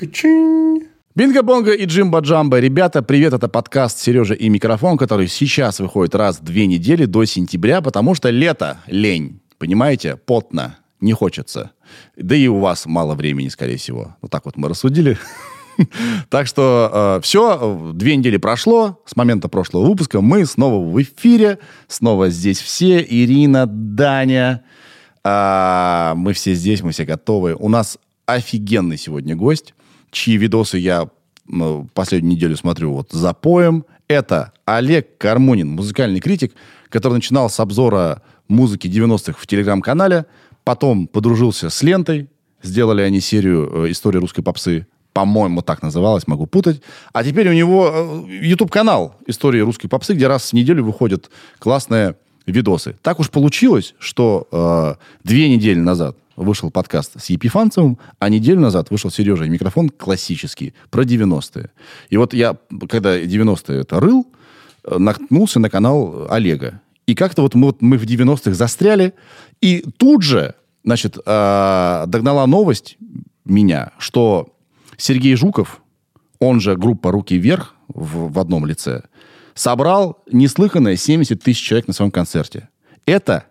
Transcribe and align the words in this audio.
Качин. 0.00 0.88
Бинго-бонго 1.14 1.74
и 1.74 1.84
джимба-джамба. 1.84 2.58
Ребята, 2.58 3.02
привет, 3.02 3.34
это 3.34 3.48
подкаст 3.48 3.98
«Сережа 3.98 4.32
и 4.32 4.48
микрофон», 4.48 4.96
который 4.96 5.28
сейчас 5.28 5.78
выходит 5.78 6.14
раз 6.14 6.40
в 6.40 6.42
две 6.42 6.66
недели 6.66 7.04
до 7.04 7.26
сентября, 7.26 7.82
потому 7.82 8.14
что 8.14 8.30
лето, 8.30 8.78
лень, 8.86 9.42
понимаете, 9.58 10.16
потно, 10.16 10.78
не 11.02 11.12
хочется. 11.12 11.72
Да 12.16 12.34
и 12.34 12.46
у 12.46 12.60
вас 12.60 12.86
мало 12.86 13.14
времени, 13.14 13.48
скорее 13.48 13.76
всего. 13.76 14.16
Вот 14.22 14.30
так 14.30 14.46
вот 14.46 14.56
мы 14.56 14.70
рассудили. 14.70 15.18
Так 16.28 16.46
что 16.46 16.90
э, 16.92 17.20
все, 17.22 17.92
две 17.94 18.14
недели 18.14 18.36
прошло 18.36 19.02
с 19.06 19.16
момента 19.16 19.48
прошлого 19.48 19.86
выпуска. 19.86 20.20
Мы 20.20 20.44
снова 20.44 20.84
в 20.84 21.00
эфире, 21.00 21.58
снова 21.88 22.28
здесь 22.28 22.60
все. 22.60 23.00
Ирина, 23.00 23.64
Даня, 23.66 24.62
э, 25.24 26.12
мы 26.16 26.34
все 26.34 26.52
здесь, 26.52 26.82
мы 26.82 26.90
все 26.90 27.06
готовы. 27.06 27.54
У 27.54 27.70
нас 27.70 27.98
офигенный 28.26 28.98
сегодня 28.98 29.36
гость, 29.36 29.74
чьи 30.10 30.36
видосы 30.36 30.78
я 30.78 31.08
э, 31.52 31.84
последнюю 31.94 32.34
неделю 32.36 32.56
смотрю 32.56 32.92
вот 32.92 33.12
за 33.12 33.32
поем. 33.32 33.84
Это 34.08 34.52
Олег 34.64 35.18
Кармунин, 35.18 35.70
музыкальный 35.70 36.20
критик, 36.20 36.52
который 36.88 37.14
начинал 37.14 37.48
с 37.48 37.60
обзора 37.60 38.22
музыки 38.48 38.88
90-х 38.88 39.34
в 39.38 39.46
телеграм-канале, 39.46 40.26
потом 40.64 41.06
подружился 41.06 41.70
с 41.70 41.82
Лентой, 41.82 42.28
сделали 42.62 43.02
они 43.02 43.20
серию 43.20 43.86
э, 43.86 43.90
«История 43.92 44.18
русской 44.18 44.42
попсы», 44.42 44.86
по-моему, 45.12 45.60
так 45.62 45.82
называлась, 45.82 46.28
могу 46.28 46.46
путать. 46.46 46.82
А 47.12 47.24
теперь 47.24 47.48
у 47.48 47.52
него 47.52 48.26
YouTube-канал 48.28 49.16
«Истории 49.26 49.60
русской 49.60 49.88
попсы», 49.88 50.14
где 50.14 50.28
раз 50.28 50.50
в 50.50 50.52
неделю 50.52 50.84
выходят 50.84 51.30
классные 51.58 52.16
видосы. 52.46 52.96
Так 53.02 53.20
уж 53.20 53.30
получилось, 53.30 53.94
что 53.98 54.46
э, 54.50 54.94
две 55.24 55.48
недели 55.48 55.78
назад 55.78 56.16
вышел 56.40 56.70
подкаст 56.70 57.20
с 57.20 57.30
Епифанцевым, 57.30 57.98
а 58.18 58.28
неделю 58.28 58.60
назад 58.60 58.90
вышел 58.90 59.10
Сережа 59.10 59.44
и 59.44 59.48
микрофон 59.48 59.90
классический, 59.90 60.74
про 60.90 61.02
90-е. 61.02 61.70
И 62.08 62.16
вот 62.16 62.34
я, 62.34 62.56
когда 62.88 63.20
90-е 63.20 63.80
это 63.80 64.00
рыл, 64.00 64.26
э, 64.84 64.98
наткнулся 64.98 65.60
на 65.60 65.70
канал 65.70 66.26
Олега. 66.30 66.80
И 67.06 67.14
как-то 67.14 67.42
вот 67.42 67.54
мы, 67.54 67.66
вот 67.66 67.82
мы 67.82 67.98
в 67.98 68.04
90-х 68.04 68.54
застряли, 68.54 69.14
и 69.60 69.84
тут 69.98 70.22
же, 70.22 70.54
значит, 70.82 71.18
э, 71.18 72.04
догнала 72.06 72.46
новость 72.46 72.96
меня, 73.44 73.92
что 73.98 74.56
Сергей 74.96 75.34
Жуков, 75.34 75.82
он 76.38 76.60
же 76.60 76.76
группа 76.76 77.12
«Руки 77.12 77.36
вверх» 77.36 77.74
в, 77.88 78.32
в 78.32 78.38
одном 78.38 78.64
лице, 78.64 79.02
собрал 79.54 80.22
неслыханное 80.32 80.96
70 80.96 81.42
тысяч 81.42 81.62
человек 81.62 81.86
на 81.86 81.92
своем 81.92 82.10
концерте. 82.10 82.68
Это, 83.04 83.44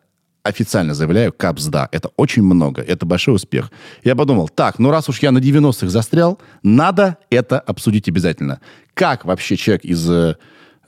официально 0.44 0.94
заявляю, 0.94 1.34
капсда. 1.34 1.90
Это 1.92 2.10
очень 2.16 2.44
много. 2.44 2.82
Это 2.82 3.06
большой 3.06 3.36
успех. 3.36 3.72
Я 4.04 4.16
подумал, 4.16 4.50
так, 4.50 4.80
ну 4.80 4.92
раз 4.92 5.10
уж 5.10 5.20
я 5.20 5.32
на 5.32 5.40
90-х 5.40 5.90
застрял, 5.90 6.40
надо 6.64 7.18
это 7.30 7.60
обсудить 7.60 8.08
обязательно. 8.08 8.60
Как 8.94 9.26
вообще 9.26 9.58
человек 9.58 9.86
из 9.86 10.10
э, 10.10 10.36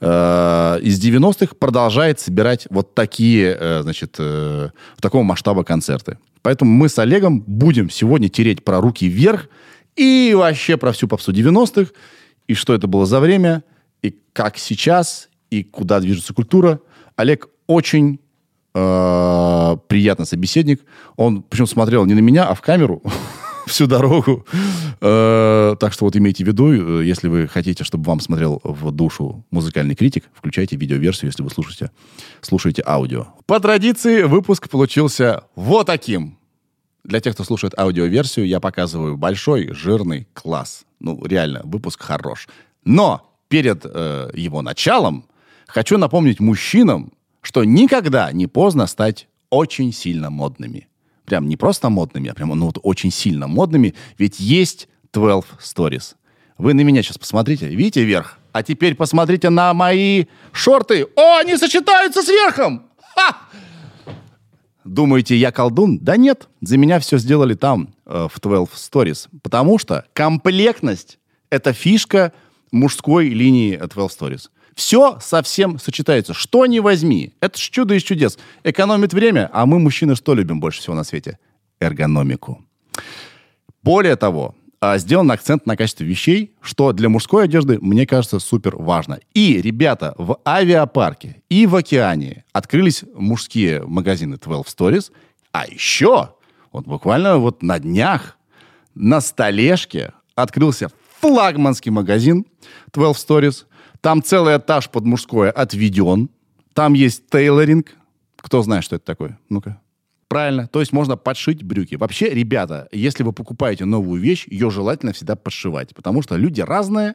из 0.00 1.04
90-х 1.04 1.54
продолжает 1.58 2.20
собирать 2.20 2.66
вот 2.70 2.94
такие, 2.94 3.56
э, 3.58 3.82
значит, 3.82 4.16
э, 4.18 4.70
такого 5.00 5.22
масштаба 5.22 5.64
концерты. 5.64 6.18
Поэтому 6.42 6.72
мы 6.72 6.88
с 6.88 6.98
Олегом 6.98 7.40
будем 7.40 7.88
сегодня 7.88 8.28
тереть 8.28 8.64
про 8.64 8.80
руки 8.80 9.06
вверх 9.06 9.48
и 9.94 10.34
вообще 10.36 10.76
про 10.76 10.92
всю 10.92 11.06
попсу 11.06 11.32
90-х, 11.32 11.92
и 12.48 12.54
что 12.54 12.74
это 12.74 12.86
было 12.88 13.06
за 13.06 13.20
время, 13.20 13.62
и 14.02 14.16
как 14.32 14.58
сейчас, 14.58 15.28
и 15.50 15.62
куда 15.62 16.00
движется 16.00 16.34
культура. 16.34 16.80
Олег 17.14 17.48
очень 17.66 18.18
э, 18.74 19.76
приятный 19.88 20.26
собеседник. 20.26 20.82
Он 21.16 21.42
причем 21.42 21.66
смотрел 21.66 22.04
не 22.06 22.14
на 22.14 22.20
меня, 22.20 22.46
а 22.46 22.54
в 22.54 22.60
камеру 22.60 23.02
всю 23.66 23.86
дорогу. 23.86 24.46
Э, 25.00 25.76
так 25.78 25.92
что 25.92 26.04
вот 26.04 26.16
имейте 26.16 26.44
в 26.44 26.46
виду, 26.46 27.00
э, 27.00 27.04
если 27.04 27.28
вы 27.28 27.48
хотите, 27.48 27.84
чтобы 27.84 28.04
вам 28.04 28.20
смотрел 28.20 28.60
в 28.64 28.90
душу 28.90 29.44
музыкальный 29.50 29.94
критик, 29.94 30.24
включайте 30.34 30.76
видеоверсию, 30.76 31.30
если 31.30 31.42
вы 31.42 31.50
слушаете, 31.50 31.90
слушаете 32.40 32.82
аудио. 32.86 33.28
По 33.46 33.60
традиции 33.60 34.22
выпуск 34.22 34.68
получился 34.68 35.44
вот 35.54 35.86
таким. 35.86 36.38
Для 37.04 37.20
тех, 37.20 37.34
кто 37.34 37.42
слушает 37.42 37.76
аудиоверсию, 37.76 38.46
я 38.46 38.60
показываю 38.60 39.16
большой, 39.16 39.72
жирный 39.72 40.28
класс. 40.34 40.84
Ну, 41.00 41.24
реально, 41.24 41.62
выпуск 41.64 42.00
хорош. 42.00 42.46
Но 42.84 43.28
перед 43.48 43.84
э, 43.84 44.30
его 44.34 44.62
началом 44.62 45.24
хочу 45.66 45.98
напомнить 45.98 46.38
мужчинам, 46.38 47.12
что 47.42 47.64
никогда 47.64 48.32
не 48.32 48.46
поздно 48.46 48.86
стать 48.86 49.28
очень 49.50 49.92
сильно 49.92 50.30
модными. 50.30 50.88
Прям 51.26 51.48
не 51.48 51.56
просто 51.56 51.90
модными, 51.90 52.30
а 52.30 52.34
прям 52.34 52.48
ну, 52.50 52.66
вот 52.66 52.78
очень 52.82 53.10
сильно 53.10 53.46
модными. 53.46 53.94
Ведь 54.16 54.40
есть 54.40 54.88
12 55.12 55.50
Stories. 55.60 56.14
Вы 56.56 56.74
на 56.74 56.80
меня 56.80 57.02
сейчас 57.02 57.18
посмотрите. 57.18 57.68
Видите 57.68 58.04
вверх? 58.04 58.38
А 58.52 58.62
теперь 58.62 58.94
посмотрите 58.94 59.50
на 59.50 59.74
мои 59.74 60.26
шорты. 60.52 61.06
О, 61.16 61.38
они 61.38 61.56
сочетаются 61.56 62.22
с 62.22 62.28
верхом! 62.28 62.86
Ха! 63.14 63.36
Думаете, 64.84 65.36
я 65.36 65.52
колдун? 65.52 65.98
Да 65.98 66.16
нет, 66.16 66.48
за 66.60 66.76
меня 66.76 66.98
все 66.98 67.18
сделали 67.18 67.54
там, 67.54 67.94
э, 68.04 68.28
в 68.32 68.40
12 68.40 68.74
Stories. 68.74 69.28
Потому 69.42 69.78
что 69.78 70.04
комплектность— 70.12 71.18
это 71.50 71.72
фишка 71.72 72.32
мужской 72.72 73.28
линии 73.28 73.76
12 73.76 74.20
Stories. 74.20 74.50
Все 74.74 75.18
совсем 75.20 75.78
сочетается. 75.78 76.34
Что 76.34 76.66
не 76.66 76.80
возьми. 76.80 77.34
Это 77.40 77.58
ж 77.58 77.70
чудо 77.70 77.94
из 77.94 78.02
чудес. 78.02 78.38
Экономит 78.64 79.12
время, 79.12 79.50
а 79.52 79.66
мы, 79.66 79.78
мужчины, 79.78 80.16
что 80.16 80.34
любим 80.34 80.60
больше 80.60 80.80
всего 80.80 80.94
на 80.94 81.04
свете? 81.04 81.38
Эргономику. 81.80 82.64
Более 83.82 84.16
того, 84.16 84.54
а, 84.80 84.98
сделан 84.98 85.30
акцент 85.30 85.64
на 85.64 85.76
качестве 85.76 86.06
вещей, 86.06 86.56
что 86.60 86.92
для 86.92 87.08
мужской 87.08 87.44
одежды, 87.44 87.78
мне 87.80 88.06
кажется, 88.06 88.38
супер 88.40 88.76
важно. 88.76 89.20
И, 89.34 89.62
ребята, 89.62 90.14
в 90.18 90.38
авиапарке 90.44 91.42
и 91.48 91.66
в 91.66 91.76
океане 91.76 92.44
открылись 92.52 93.04
мужские 93.14 93.86
магазины 93.86 94.38
12 94.38 94.76
Stories, 94.76 95.12
а 95.52 95.66
еще, 95.66 96.34
вот 96.72 96.86
буквально 96.86 97.38
вот 97.38 97.62
на 97.62 97.78
днях, 97.78 98.36
на 98.94 99.20
столешке 99.20 100.14
открылся 100.34 100.90
флагманский 101.20 101.92
магазин 101.92 102.44
12 102.92 103.28
Stories. 103.28 103.66
Там 104.02 104.22
целый 104.22 104.56
этаж 104.58 104.90
под 104.90 105.04
мужское 105.04 105.50
отведен. 105.50 106.28
Там 106.74 106.92
есть 106.92 107.30
тейлоринг. 107.30 107.86
Кто 108.36 108.60
знает, 108.62 108.84
что 108.84 108.96
это 108.96 109.04
такое? 109.04 109.38
Ну-ка. 109.48 109.80
Правильно. 110.26 110.66
То 110.66 110.80
есть 110.80 110.92
можно 110.92 111.16
подшить 111.16 111.62
брюки. 111.62 111.94
Вообще, 111.94 112.30
ребята, 112.30 112.88
если 112.90 113.22
вы 113.22 113.32
покупаете 113.32 113.84
новую 113.84 114.20
вещь, 114.20 114.46
ее 114.48 114.70
желательно 114.70 115.12
всегда 115.12 115.36
подшивать. 115.36 115.94
Потому 115.94 116.20
что 116.20 116.36
люди 116.36 116.60
разные, 116.60 117.14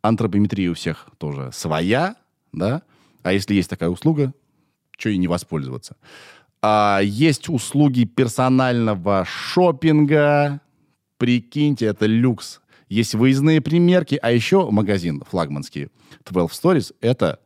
антропометрия 0.00 0.70
у 0.70 0.74
всех 0.74 1.08
тоже 1.18 1.50
своя, 1.52 2.14
да. 2.52 2.82
А 3.24 3.32
если 3.32 3.54
есть 3.54 3.68
такая 3.68 3.88
услуга, 3.88 4.32
что 4.96 5.08
и 5.08 5.18
не 5.18 5.26
воспользоваться. 5.26 5.96
А 6.62 7.00
есть 7.02 7.48
услуги 7.48 8.04
персонального 8.04 9.24
шопинга. 9.24 10.60
Прикиньте, 11.16 11.86
это 11.86 12.06
люкс. 12.06 12.60
Есть 12.88 13.14
выездные 13.14 13.60
примерки, 13.60 14.18
а 14.20 14.30
еще 14.30 14.70
магазин 14.70 15.22
флагманский 15.28 15.88
12 16.24 16.64
Stories— 16.64 16.94
это 17.00 17.40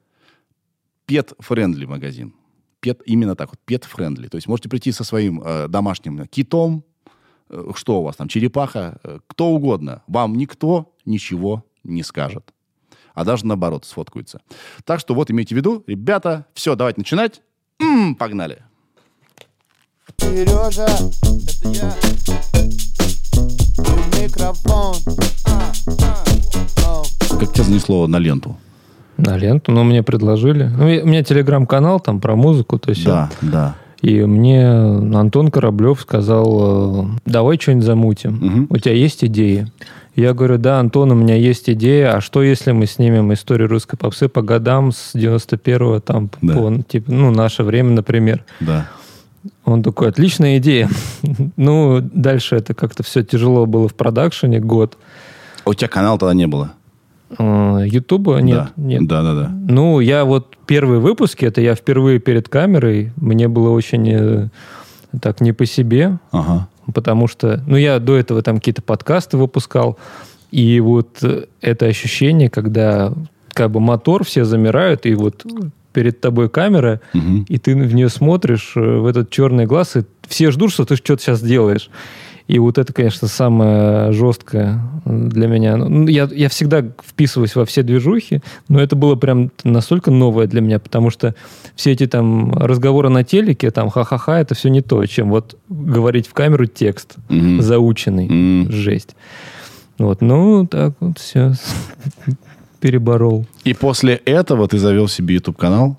pet-friendly 1.06 1.86
магазин 1.86 2.34
pet, 2.82 3.00
именно 3.06 3.34
так 3.36 3.50
вот, 3.50 3.60
pet-friendly. 3.66 4.28
То 4.28 4.36
есть 4.36 4.48
можете 4.48 4.68
прийти 4.68 4.92
со 4.92 5.04
своим 5.04 5.40
э, 5.42 5.68
домашним 5.68 6.26
китом, 6.26 6.84
э, 7.48 7.70
что 7.74 8.00
у 8.00 8.02
вас 8.02 8.16
там, 8.16 8.28
черепаха, 8.28 8.98
э, 9.02 9.20
кто 9.26 9.50
угодно. 9.50 10.02
Вам 10.06 10.34
никто 10.34 10.94
ничего 11.06 11.64
не 11.84 12.02
скажет. 12.02 12.52
А 13.14 13.24
даже 13.24 13.46
наоборот 13.46 13.84
сфоткаются. 13.84 14.40
Так 14.84 15.00
что 15.00 15.14
вот 15.14 15.30
имейте 15.30 15.54
в 15.54 15.58
виду, 15.58 15.84
ребята, 15.86 16.46
все, 16.54 16.74
давайте 16.74 17.00
начинать. 17.00 17.42
М-м, 17.78 18.16
погнали. 18.16 18.64
Сережа, 20.18 20.86
это 20.86 21.68
я. 21.68 22.91
Как 27.38 27.52
тебя 27.52 27.64
занесло 27.64 28.06
на 28.06 28.18
ленту? 28.18 28.56
На 29.16 29.36
ленту, 29.36 29.72
но 29.72 29.84
мне 29.84 30.02
предложили. 30.02 30.64
Ну, 30.64 30.84
у 30.84 31.06
меня 31.06 31.22
телеграм-канал 31.22 32.00
там 32.00 32.20
про 32.20 32.34
музыку, 32.36 32.78
то 32.78 32.90
есть. 32.90 33.04
Да, 33.04 33.30
да. 33.40 33.74
И 34.00 34.20
мне 34.22 34.68
Антон 34.68 35.50
Кораблев 35.50 36.00
сказал, 36.00 37.08
давай 37.24 37.58
что-нибудь 37.58 37.84
замутим. 37.84 38.66
Угу. 38.66 38.66
У 38.70 38.78
тебя 38.78 38.94
есть 38.94 39.24
идеи? 39.24 39.70
Я 40.14 40.34
говорю, 40.34 40.58
да, 40.58 40.78
Антон, 40.78 41.12
у 41.12 41.14
меня 41.14 41.36
есть 41.36 41.70
идея, 41.70 42.16
а 42.16 42.20
что 42.20 42.42
если 42.42 42.72
мы 42.72 42.86
снимем 42.86 43.32
историю 43.32 43.68
русской 43.68 43.96
попсы 43.96 44.28
по 44.28 44.42
годам 44.42 44.92
с 44.92 45.14
91-го, 45.14 46.00
там, 46.00 46.30
да. 46.42 46.54
по, 46.54 46.82
типа, 46.82 47.12
ну, 47.12 47.30
наше 47.30 47.62
время, 47.62 47.90
например. 47.92 48.44
Да. 48.60 48.88
Он 49.64 49.82
такой, 49.82 50.08
отличная 50.08 50.58
идея. 50.58 50.88
ну, 51.56 52.00
дальше 52.00 52.56
это 52.56 52.74
как-то 52.74 53.02
все 53.02 53.22
тяжело 53.22 53.66
было 53.66 53.88
в 53.88 53.94
продакшене 53.94 54.60
год. 54.60 54.96
А 55.64 55.70
у 55.70 55.74
тебя 55.74 55.88
канала 55.88 56.18
тогда 56.18 56.34
не 56.34 56.46
было? 56.46 56.72
Э, 57.38 57.82
Ютуба 57.86 58.38
нет, 58.38 58.68
да. 58.76 58.82
нет. 58.82 59.06
Да, 59.06 59.22
да, 59.22 59.34
да. 59.34 59.48
Ну, 59.48 60.00
я 60.00 60.24
вот 60.24 60.56
первые 60.66 61.00
выпуски, 61.00 61.44
это 61.44 61.60
я 61.60 61.74
впервые 61.74 62.18
перед 62.18 62.48
камерой, 62.48 63.12
мне 63.16 63.48
было 63.48 63.70
очень 63.70 64.08
э, 64.10 64.48
так 65.20 65.40
не 65.40 65.52
по 65.52 65.66
себе, 65.66 66.18
ага. 66.30 66.68
потому 66.92 67.28
что, 67.28 67.62
ну, 67.66 67.76
я 67.76 67.98
до 67.98 68.16
этого 68.16 68.42
там 68.42 68.56
какие-то 68.56 68.82
подкасты 68.82 69.36
выпускал, 69.36 69.98
И 70.50 70.80
вот 70.80 71.18
э, 71.22 71.46
это 71.60 71.86
ощущение, 71.86 72.50
когда 72.50 73.12
как 73.54 73.70
бы 73.70 73.80
мотор, 73.80 74.24
все 74.24 74.44
замирают, 74.44 75.06
и 75.06 75.14
вот 75.14 75.44
перед 75.92 76.20
тобой 76.20 76.48
камера, 76.48 77.00
угу. 77.14 77.44
и 77.48 77.58
ты 77.58 77.74
в 77.74 77.94
нее 77.94 78.08
смотришь 78.08 78.72
э, 78.76 78.80
в 78.80 79.06
этот 79.06 79.30
черный 79.30 79.66
глаз, 79.66 79.96
и 79.96 80.02
все 80.26 80.50
ждут, 80.50 80.72
что 80.72 80.84
ты 80.84 80.96
что-то 80.96 81.22
сейчас 81.22 81.42
делаешь. 81.42 81.90
И 82.48 82.58
вот 82.58 82.76
это, 82.76 82.92
конечно, 82.92 83.28
самое 83.28 84.12
жесткое 84.12 84.82
для 85.04 85.46
меня. 85.46 85.76
Ну, 85.76 86.06
я, 86.08 86.28
я 86.30 86.48
всегда 86.48 86.84
вписываюсь 87.02 87.54
во 87.54 87.64
все 87.64 87.82
движухи, 87.82 88.42
но 88.68 88.80
это 88.80 88.96
было 88.96 89.14
прям 89.14 89.50
настолько 89.64 90.10
новое 90.10 90.46
для 90.46 90.60
меня, 90.60 90.78
потому 90.78 91.10
что 91.10 91.34
все 91.76 91.92
эти 91.92 92.06
там 92.06 92.52
разговоры 92.52 93.08
на 93.08 93.24
телеке, 93.24 93.70
там 93.70 93.90
ха-ха-ха, 93.90 94.40
это 94.40 94.54
все 94.54 94.70
не 94.70 94.80
то, 94.80 95.04
чем 95.06 95.30
вот 95.30 95.56
говорить 95.68 96.26
в 96.26 96.34
камеру 96.34 96.66
текст 96.66 97.14
mm-hmm. 97.28 97.62
заученный. 97.62 98.26
Mm-hmm. 98.26 98.72
Жесть. 98.72 99.16
Вот, 99.98 100.20
ну, 100.20 100.66
так 100.66 100.94
вот 101.00 101.18
все 101.18 101.52
переборол. 102.82 103.46
И 103.64 103.74
после 103.74 104.16
этого 104.16 104.66
ты 104.66 104.78
завел 104.78 105.08
себе 105.08 105.36
YouTube-канал? 105.36 105.96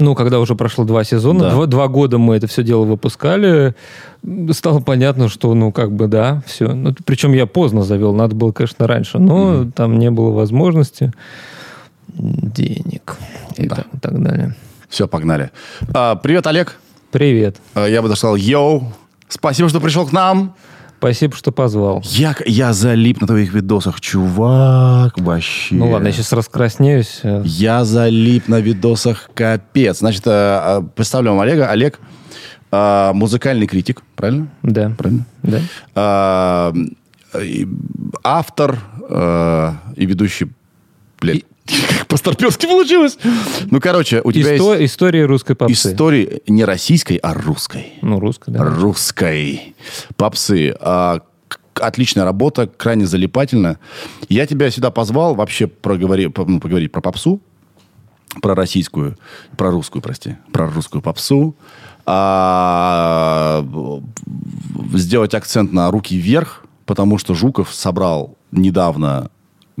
ну, 0.00 0.14
когда 0.14 0.38
уже 0.38 0.54
прошло 0.54 0.84
два 0.84 1.02
сезона, 1.02 1.40
да. 1.40 1.50
два, 1.50 1.66
два 1.66 1.88
года 1.88 2.18
мы 2.18 2.36
это 2.36 2.46
все 2.46 2.62
дело 2.62 2.84
выпускали, 2.84 3.74
стало 4.52 4.78
понятно, 4.78 5.28
что, 5.28 5.52
ну, 5.54 5.72
как 5.72 5.90
бы, 5.92 6.06
да, 6.06 6.40
все. 6.46 6.72
Ну, 6.72 6.94
причем 7.04 7.32
я 7.32 7.46
поздно 7.46 7.82
завел, 7.82 8.14
надо 8.14 8.36
было, 8.36 8.52
конечно, 8.52 8.86
раньше, 8.86 9.18
но 9.18 9.62
mm 9.62 9.72
там 9.74 9.98
не 9.98 10.10
было 10.10 10.30
возможности, 10.30 11.12
денег 12.06 13.16
и 13.56 13.66
да. 13.66 13.76
так, 13.76 13.86
так 14.00 14.22
далее. 14.22 14.54
Все, 14.88 15.08
погнали. 15.08 15.50
А, 15.92 16.14
привет, 16.14 16.46
Олег. 16.46 16.78
Привет. 17.10 17.56
А, 17.74 17.86
я 17.86 18.00
бы 18.00 18.08
даже 18.08 18.20
сказал, 18.20 18.36
йоу, 18.36 18.92
спасибо, 19.28 19.68
что 19.68 19.80
пришел 19.80 20.06
к 20.06 20.12
нам. 20.12 20.54
Спасибо, 20.98 21.36
что 21.36 21.52
позвал. 21.52 22.02
Я, 22.04 22.34
я 22.44 22.72
залип 22.72 23.20
на 23.20 23.28
твоих 23.28 23.54
видосах, 23.54 24.00
чувак, 24.00 25.16
вообще. 25.16 25.76
Ну 25.76 25.90
ладно, 25.90 26.08
я 26.08 26.12
сейчас 26.12 26.32
раскраснеюсь. 26.32 27.20
Я 27.44 27.84
залип 27.84 28.48
на 28.48 28.60
видосах, 28.60 29.30
капец. 29.32 29.98
Значит, 29.98 30.26
э, 30.26 30.30
э, 30.30 30.82
представлю 30.96 31.30
вам 31.30 31.40
Олега. 31.40 31.70
Олег 31.70 32.00
э, 32.72 33.12
музыкальный 33.14 33.68
критик, 33.68 34.02
правильно? 34.16 34.48
Да. 34.64 34.92
Правильно? 34.98 35.24
Да. 35.44 36.72
Автор 38.24 38.78
и 39.96 40.06
ведущий... 40.06 40.48
Блядь, 41.20 41.44
по-старперски 42.08 42.66
получилось. 42.66 43.18
Ну, 43.70 43.80
короче, 43.80 44.20
у 44.24 44.32
тебя 44.32 44.56
Исто- 44.56 44.80
есть... 44.80 44.92
История 44.92 45.26
русской 45.26 45.54
попсы. 45.54 45.92
Истории 45.92 46.42
не 46.46 46.64
российской, 46.64 47.16
а 47.16 47.34
русской. 47.34 47.92
Ну, 48.02 48.20
русской, 48.20 48.50
да. 48.50 48.64
Русской 48.64 49.74
попсы. 50.16 50.74
А, 50.80 51.20
отличная 51.74 52.24
работа, 52.24 52.66
крайне 52.66 53.06
залипательно. 53.06 53.78
Я 54.28 54.46
тебя 54.46 54.70
сюда 54.70 54.90
позвал 54.90 55.34
вообще 55.34 55.66
проговори, 55.66 56.32
ну, 56.36 56.60
поговорить 56.60 56.92
про 56.92 57.00
попсу, 57.00 57.40
про 58.42 58.54
российскую, 58.54 59.16
про 59.56 59.70
русскую, 59.70 60.02
прости, 60.02 60.36
про 60.52 60.70
русскую 60.70 61.02
попсу. 61.02 61.54
А, 62.06 63.66
сделать 64.94 65.34
акцент 65.34 65.72
на 65.72 65.90
руки 65.90 66.16
вверх, 66.16 66.64
потому 66.86 67.18
что 67.18 67.34
Жуков 67.34 67.74
собрал 67.74 68.36
недавно 68.50 69.30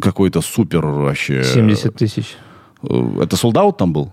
какой-то 0.00 0.40
супер 0.40 0.86
вообще... 0.86 1.42
70 1.44 1.94
тысяч. 1.94 2.36
Э, 2.82 3.22
это 3.22 3.36
солдат 3.36 3.76
там 3.76 3.92
был? 3.92 4.12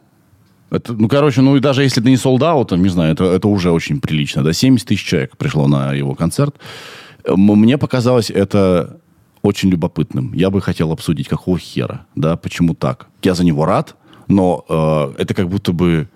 Это, 0.71 0.93
ну, 0.93 1.07
короче, 1.07 1.41
ну 1.41 1.55
и 1.55 1.59
даже 1.59 1.83
если 1.83 2.01
это 2.01 2.09
не 2.09 2.17
солдат, 2.17 2.71
не 2.71 2.89
знаю, 2.89 3.13
это, 3.13 3.25
это 3.25 3.47
уже 3.47 3.71
очень 3.71 4.01
прилично. 4.01 4.43
Да? 4.43 4.53
70 4.53 4.87
тысяч 4.87 5.05
человек 5.05 5.37
пришло 5.37 5.67
на 5.67 5.93
его 5.93 6.15
концерт. 6.15 6.55
Мне 7.27 7.77
показалось 7.77 8.29
это 8.29 8.99
очень 9.41 9.69
любопытным. 9.69 10.33
Я 10.33 10.49
бы 10.49 10.61
хотел 10.61 10.91
обсудить, 10.91 11.27
какого 11.27 11.57
хера, 11.57 12.05
да, 12.15 12.35
почему 12.35 12.73
так. 12.73 13.07
Я 13.21 13.35
за 13.35 13.45
него 13.45 13.65
рад, 13.65 13.95
но 14.27 14.65
э, 14.67 15.21
это 15.21 15.33
как 15.33 15.49
будто 15.49 15.71
бы 15.71 16.09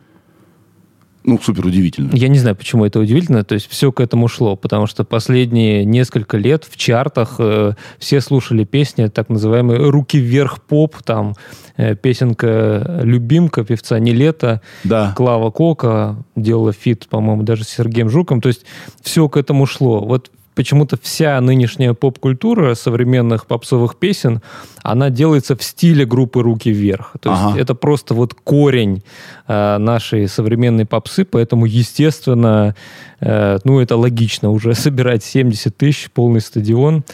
ну, 1.23 1.39
супер 1.41 1.65
удивительно. 1.65 2.11
Я 2.13 2.29
не 2.29 2.39
знаю, 2.39 2.55
почему 2.55 2.85
это 2.85 2.99
удивительно. 2.99 3.43
То 3.43 3.53
есть 3.53 3.69
все 3.69 3.91
к 3.91 3.99
этому 3.99 4.27
шло, 4.27 4.55
потому 4.55 4.87
что 4.87 5.03
последние 5.03 5.83
несколько 5.83 6.37
лет 6.37 6.65
в 6.69 6.77
чартах 6.77 7.35
э, 7.39 7.73
все 7.97 8.21
слушали 8.21 8.63
песни 8.63 9.07
так 9.07 9.29
называемые 9.29 9.89
«Руки 9.89 10.17
вверх 10.17 10.61
поп», 10.61 11.03
там 11.03 11.35
э, 11.75 11.95
песенка 11.95 13.01
«Любимка» 13.03 13.65
певца 13.65 13.99
Niletto, 13.99 14.61
да. 14.85 15.13
Клава 15.15 15.51
Кока 15.51 16.15
делала 16.37 16.71
feat, 16.71 17.07
по-моему, 17.09 17.43
даже 17.43 17.65
с 17.65 17.69
Сергеем 17.69 18.09
Жуком. 18.09 18.39
То 18.39 18.47
есть 18.47 18.65
все 19.01 19.27
к 19.27 19.35
этому 19.35 19.65
шло. 19.65 19.99
Вот 19.99 20.31
почему-то 20.59 20.97
вся 21.01 21.39
нынешняя 21.39 21.93
поп-культура 21.93 22.75
современных 22.75 23.45
попсовых 23.45 23.95
песен, 23.95 24.41
она 24.83 25.09
делается 25.09 25.55
в 25.55 25.63
стиле 25.63 26.05
группы 26.05 26.41
«Руки 26.43 26.69
вверх». 26.69 27.13
То 27.21 27.31
ага. 27.31 27.45
есть 27.45 27.59
это 27.59 27.75
просто 27.75 28.13
вот 28.13 28.33
корень 28.33 29.01
э, 29.47 29.77
нашей 29.77 30.27
современной 30.27 30.85
попсы, 30.85 31.23
поэтому, 31.23 31.65
естественно, 31.65 32.75
э, 33.21 33.59
ну, 33.63 33.79
это 33.79 33.95
логично 33.95 34.49
уже 34.49 34.73
собирать 34.75 35.23
70 35.23 35.77
тысяч, 35.77 36.11
полный 36.11 36.41
стадион. 36.41 37.05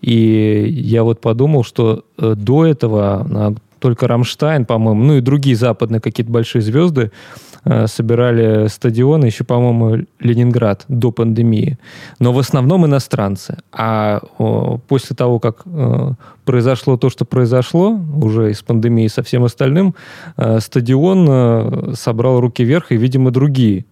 И 0.00 0.66
я 0.70 1.02
вот 1.02 1.20
подумал, 1.20 1.62
что 1.62 2.04
э, 2.16 2.34
до 2.34 2.64
этого 2.64 3.54
только 3.80 4.08
Рамштайн, 4.08 4.64
по-моему, 4.64 5.04
ну 5.04 5.16
и 5.18 5.20
другие 5.20 5.56
западные 5.56 6.00
какие-то 6.00 6.32
большие 6.32 6.62
звезды 6.62 7.10
Э, 7.10 7.53
собирали 7.86 8.68
стадионы, 8.68 9.26
еще, 9.26 9.44
по-моему, 9.44 10.06
Ленинград 10.20 10.84
до 10.88 11.10
пандемии. 11.10 11.78
Но 12.18 12.32
в 12.32 12.38
основном 12.38 12.84
иностранцы. 12.86 13.58
А 13.72 14.20
после 14.88 15.16
того, 15.16 15.38
как 15.38 15.62
э, 15.64 16.12
произошло 16.44 16.96
то, 16.96 17.10
что 17.10 17.24
произошло, 17.24 17.98
уже 18.20 18.50
из 18.50 18.62
пандемии 18.62 19.08
со 19.08 19.22
всем 19.22 19.44
остальным, 19.44 19.94
э, 20.36 20.60
стадион 20.60 21.26
э, 21.28 21.92
собрал 21.94 22.40
руки 22.40 22.64
вверх, 22.64 22.92
и, 22.92 22.96
видимо, 22.96 23.30
другие 23.30 23.86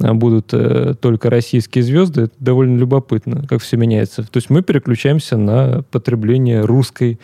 э, 0.00 0.12
будут 0.12 0.54
э, 0.54 0.94
только 1.00 1.30
российские 1.30 1.84
звезды. 1.84 2.22
Это 2.22 2.34
довольно 2.38 2.78
любопытно, 2.78 3.46
как 3.46 3.60
все 3.62 3.76
меняется. 3.76 4.22
То 4.22 4.38
есть 4.38 4.50
мы 4.50 4.62
переключаемся 4.62 5.36
на 5.36 5.82
потребление 5.90 6.62
русской 6.62 7.18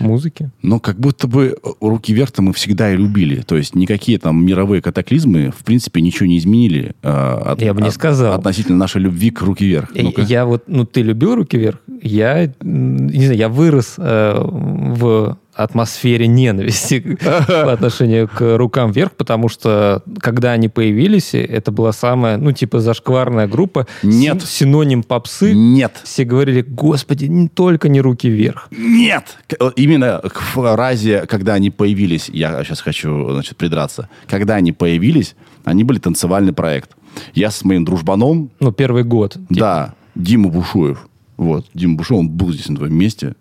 музыки. 0.00 0.50
Но 0.62 0.80
как 0.80 0.98
будто 0.98 1.28
бы 1.28 1.56
руки 1.80 2.12
вверх-то 2.12 2.42
мы 2.42 2.52
всегда 2.52 2.92
и 2.92 2.96
любили. 2.96 3.42
То 3.42 3.56
есть 3.56 3.74
никакие 3.74 4.18
там 4.18 4.44
мировые 4.44 4.82
катаклизмы, 4.82 5.52
в 5.56 5.64
принципе, 5.64 6.00
ничего 6.00 6.26
не 6.26 6.38
изменили. 6.38 6.94
Э, 7.02 7.52
от, 7.52 7.62
Я 7.62 7.74
бы 7.74 7.82
не 7.82 7.90
сказал. 7.90 8.34
Относительно 8.34 8.78
нашей 8.78 9.02
любви 9.02 9.30
к 9.30 9.42
руки 9.42 9.64
вверх. 9.64 9.90
ну 9.94 10.12
Я 10.16 10.44
вот, 10.46 10.64
ну 10.66 10.84
ты 10.84 11.02
любил 11.02 11.34
руки 11.34 11.56
вверх? 11.56 11.78
Я, 12.02 12.52
не 12.60 13.24
знаю, 13.24 13.36
я 13.38 13.48
вырос 13.48 13.94
э, 13.98 14.40
в 14.42 15.36
атмосфере 15.62 16.26
ненависти 16.26 17.00
по 17.46 17.72
отношению 17.72 18.28
к 18.28 18.56
рукам 18.56 18.92
вверх, 18.92 19.12
потому 19.12 19.48
что 19.48 20.02
когда 20.20 20.52
они 20.52 20.68
появились, 20.68 21.34
это 21.34 21.70
была 21.72 21.92
самая, 21.92 22.36
ну, 22.36 22.52
типа, 22.52 22.80
зашкварная 22.80 23.46
группа. 23.46 23.86
Нет. 24.02 24.42
Синоним 24.42 25.02
попсы. 25.02 25.52
Нет. 25.52 26.00
Все 26.04 26.24
говорили, 26.24 26.62
господи, 26.62 27.26
не 27.26 27.48
только 27.48 27.88
не 27.88 28.00
руки 28.00 28.28
вверх. 28.28 28.68
Нет. 28.70 29.38
Именно 29.76 30.20
к 30.20 30.40
фразе, 30.40 31.26
когда 31.26 31.54
они 31.54 31.70
появились, 31.70 32.28
я 32.28 32.62
сейчас 32.64 32.80
хочу, 32.80 33.30
значит, 33.32 33.56
придраться. 33.56 34.08
Когда 34.28 34.54
они 34.54 34.72
появились, 34.72 35.34
они 35.64 35.84
были 35.84 35.98
танцевальный 35.98 36.52
проект. 36.52 36.90
Я 37.34 37.50
с 37.50 37.64
моим 37.64 37.84
дружбаном... 37.84 38.50
Ну, 38.60 38.72
первый 38.72 39.04
год. 39.04 39.32
Типа. 39.32 39.46
Да. 39.48 39.94
Дима 40.14 40.48
Бушуев. 40.48 41.06
Вот. 41.40 41.64
Дима 41.72 41.96
Бушуев, 41.96 42.20
он 42.20 42.28
был 42.28 42.52
здесь 42.52 42.68
на 42.68 42.76
твоем 42.76 42.94
месте. 42.94 43.34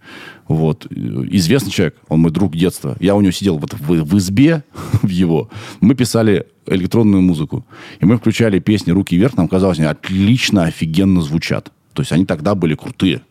Вот. 0.47 0.87
Известный 0.89 1.69
человек, 1.69 1.97
он 2.07 2.21
мой 2.21 2.31
друг 2.31 2.55
детства. 2.55 2.95
Я 3.01 3.13
у 3.13 3.19
него 3.19 3.33
сидел 3.33 3.57
вот 3.57 3.73
в, 3.73 4.03
в 4.05 4.17
избе, 4.17 4.63
в 5.01 5.09
его. 5.09 5.49
Мы 5.81 5.95
писали 5.95 6.47
электронную 6.65 7.21
музыку. 7.21 7.65
И 7.99 8.05
мы 8.05 8.15
включали 8.17 8.59
песни 8.59 8.91
«Руки 8.91 9.17
вверх». 9.17 9.35
Нам 9.35 9.49
казалось, 9.49 9.79
они 9.79 9.87
отлично, 9.87 10.63
офигенно 10.63 11.21
звучат. 11.21 11.73
То 11.91 12.01
есть 12.01 12.13
они 12.13 12.25
тогда 12.25 12.55
были 12.55 12.73
крутые. 12.73 13.21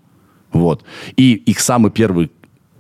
Вот. 0.53 0.85
И 1.17 1.33
их 1.33 1.61
самый 1.61 1.91
первый 1.91 2.27
э, 2.27 2.29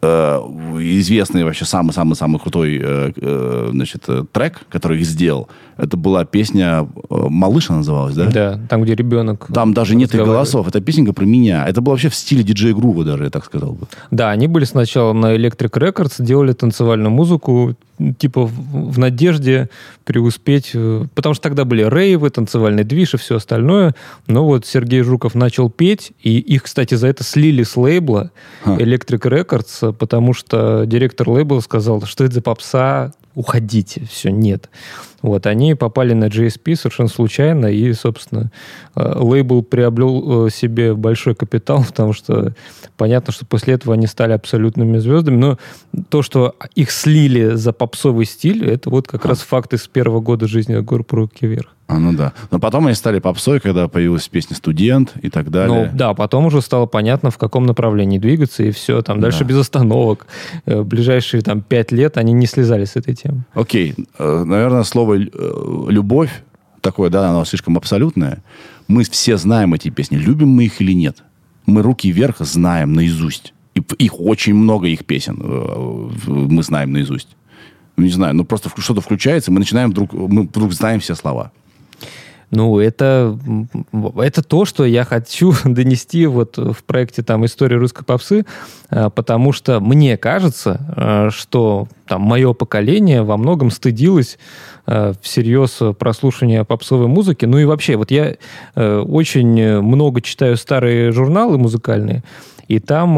известный 0.01 1.45
вообще 1.45 1.65
самый-самый-самый 1.65 2.39
крутой 2.39 2.81
э, 2.83 3.13
э, 3.17 3.69
значит, 3.73 4.05
э, 4.09 4.25
трек, 4.33 4.61
который 4.69 4.99
их 5.01 5.07
сделал, 5.07 5.49
это 5.79 5.97
была 5.97 6.25
песня 6.25 6.89
э, 7.11 7.27
«Малыша» 7.29 7.75
называлась, 7.75 8.15
да? 8.15 8.31
Да, 8.31 8.61
там, 8.69 8.83
где 8.83 8.95
ребенок 8.95 9.47
Там 9.55 9.75
даже 9.75 9.95
нет 9.95 10.13
их 10.15 10.25
голосов. 10.25 10.67
Это 10.67 10.81
песенка 10.81 11.13
про 11.13 11.25
меня. 11.25 11.67
Это 11.67 11.81
было 11.81 11.93
вообще 11.95 12.09
в 12.09 12.15
стиле 12.15 12.43
диджей 12.43 12.75
грува 12.75 13.05
даже, 13.05 13.25
я 13.25 13.31
так 13.31 13.45
сказал 13.45 13.73
бы. 13.73 13.87
Да, 14.11 14.31
они 14.31 14.49
были 14.49 14.65
сначала 14.65 15.13
на 15.13 15.37
Electric 15.37 15.71
Records, 15.71 16.15
делали 16.19 16.53
танцевальную 16.53 17.11
музыку, 17.11 17.77
типа 18.19 18.47
в, 18.47 18.99
надежде 18.99 19.71
преуспеть, 20.05 20.71
э, 20.75 21.05
потому 21.15 21.35
что 21.35 21.43
тогда 21.43 21.65
были 21.65 21.83
рейвы, 21.83 22.31
танцевальный 22.31 22.85
движ 22.85 23.15
и 23.15 23.17
все 23.17 23.37
остальное. 23.37 23.95
Но 24.27 24.45
вот 24.45 24.67
Сергей 24.67 25.03
Жуков 25.03 25.35
начал 25.35 25.71
петь, 25.71 26.13
и 26.23 26.39
их, 26.39 26.65
кстати, 26.65 26.95
за 26.95 27.07
это 27.07 27.23
слили 27.23 27.63
с 27.63 27.77
лейбла 27.77 28.31
Electric 28.65 29.21
Records 29.21 29.88
расстаться, 29.89 29.93
потому 29.93 30.35
что 30.35 30.85
директор 30.87 31.29
лейбла 31.29 31.61
сказал, 31.61 32.03
что 32.03 32.25
это 32.25 32.35
за 32.35 32.43
попса, 32.43 33.13
уходите, 33.35 34.03
все, 34.11 34.31
нет. 34.31 34.69
Вот, 35.23 35.47
они 35.47 35.75
попали 35.75 36.13
на 36.13 36.27
GSP 36.27 36.77
совершенно 36.77 37.09
случайно, 37.09 37.67
и, 37.67 37.93
собственно, 37.93 38.51
э, 38.95 39.13
лейбл 39.17 39.63
приобрел 39.63 40.47
э, 40.47 40.51
себе 40.51 40.95
большой 40.95 41.35
капитал, 41.35 41.85
потому 41.89 42.13
что 42.13 42.55
понятно, 42.97 43.33
что 43.33 43.47
после 43.47 43.75
этого 43.75 43.95
они 43.95 44.07
стали 44.07 44.33
абсолютными 44.33 44.99
звездами, 44.99 45.37
но 45.37 45.59
то, 46.09 46.23
что 46.23 46.55
их 46.77 46.91
слили 46.91 47.55
за 47.57 47.73
попсовый 47.73 48.27
стиль, 48.27 48.65
это 48.69 48.91
вот 48.91 49.09
как 49.09 49.25
раз 49.25 49.41
факт 49.41 49.75
из 49.75 49.89
первого 49.89 50.21
года 50.21 50.47
жизни 50.47 50.81
группы 50.81 51.17
«Руки 51.17 51.47
вверх». 51.47 51.78
А, 51.89 51.99
ну 51.99 52.13
да. 52.13 52.35
Но 52.51 52.59
потом 52.59 52.87
они 52.87 52.95
стали 52.95 53.19
попсой, 53.19 53.61
когда 53.61 53.89
появилась 53.89 54.29
песня 54.29 54.55
«Студент» 54.55 55.15
и 55.23 55.31
так 55.31 55.51
далее. 55.51 55.91
Ну 55.91 55.97
да, 55.99 56.13
потом 56.13 56.45
уже 56.45 56.61
стало 56.61 56.85
понятно, 56.85 57.31
в 57.31 57.39
каком 57.39 57.65
направлении 57.65 58.19
двигаться, 58.19 58.63
и 58.63 58.71
все. 58.73 59.01
Там 59.01 59.21
дальше 59.21 59.41
да. 59.41 59.45
без 59.47 59.57
остановок. 59.57 60.27
Э, 60.67 60.83
ближайшие 60.83 61.41
там 61.41 61.63
пять 61.63 61.91
лет 61.91 62.19
они 62.19 62.35
не 62.35 62.47
слезали 62.47 62.85
с 62.85 62.97
этой 62.97 63.15
темы. 63.15 63.45
Окей. 63.55 63.95
Э, 64.19 64.45
наверное, 64.45 64.83
слово 64.83 65.15
э, 65.15 65.29
«любовь» 65.89 66.31
такое, 66.83 67.09
да, 67.09 67.31
оно 67.31 67.47
слишком 67.47 67.79
абсолютное. 67.79 68.43
Мы 68.87 69.05
все 69.05 69.39
знаем 69.39 69.73
эти 69.73 69.89
песни. 69.89 70.17
Любим 70.17 70.51
мы 70.51 70.67
их 70.67 70.83
или 70.83 70.93
нет? 70.93 71.25
Мы 71.65 71.81
«Руки 71.81 72.13
вверх» 72.13 72.41
знаем 72.41 72.93
наизусть. 72.93 73.55
И 73.75 73.83
их 73.97 74.21
очень 74.21 74.55
много, 74.55 74.89
их 74.89 75.07
песен 75.07 75.37
мы 76.27 76.63
знаем 76.63 76.93
наизусть. 76.93 77.29
Не 77.97 78.11
знаю, 78.11 78.35
ну 78.35 78.45
просто 78.45 78.71
что-то 78.77 79.01
включается, 79.01 79.51
мы 79.51 79.59
начинаем 79.59 79.91
вдруг, 79.91 80.13
мы 80.13 80.43
вдруг 80.43 80.73
знаем 80.73 81.01
все 81.01 81.15
слова. 81.15 81.51
Ну, 82.51 82.79
это, 82.79 83.39
это 84.17 84.43
то, 84.43 84.65
что 84.65 84.85
я 84.87 85.05
хочу 85.05 85.53
донести 85.65 86.27
вот 86.27 86.57
в 86.57 86.83
проекте 86.85 87.23
там 87.23 87.45
«История 87.45 87.77
русской 87.77 88.05
попсы», 88.05 88.47
э, 88.91 89.11
потому 89.15 89.53
что 89.53 89.81
мне 89.81 90.17
кажется, 90.17 90.81
э, 90.97 91.31
что 91.31 91.89
там 92.07 92.23
мое 92.23 92.55
поколение 92.55 93.23
во 93.23 93.37
многом 93.37 93.71
стыдилось 93.71 94.39
э, 94.87 95.13
всерьез 95.21 95.81
прослушивания 95.99 96.65
попсовой 96.65 97.07
музыки. 97.07 97.45
Ну 97.45 97.59
и 97.59 97.65
вообще, 97.65 97.97
вот 97.97 98.11
я 98.11 98.37
очень 98.75 99.81
много 99.81 100.23
читаю 100.23 100.57
старые 100.57 101.13
журналы 101.13 101.59
музыкальные, 101.59 102.23
и 102.67 102.79
там 102.79 103.11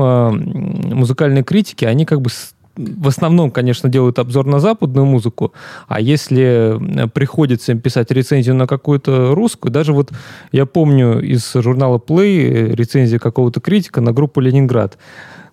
музыкальные 0.94 1.44
критики, 1.44 1.84
они 1.84 2.04
как 2.04 2.20
бы 2.20 2.30
в 2.76 3.08
основном, 3.08 3.50
конечно, 3.50 3.88
делают 3.88 4.18
обзор 4.18 4.46
на 4.46 4.60
западную 4.60 5.04
музыку, 5.06 5.52
а 5.88 6.00
если 6.00 6.78
приходится 7.12 7.72
им 7.72 7.80
писать 7.80 8.10
рецензию 8.10 8.54
на 8.54 8.66
какую-то 8.66 9.34
русскую, 9.34 9.72
даже 9.72 9.92
вот 9.92 10.10
я 10.52 10.66
помню 10.66 11.20
из 11.20 11.52
журнала 11.52 11.98
Play 11.98 12.74
рецензию 12.74 13.20
какого-то 13.20 13.60
критика 13.60 14.00
на 14.00 14.12
группу 14.12 14.40
«Ленинград», 14.40 14.98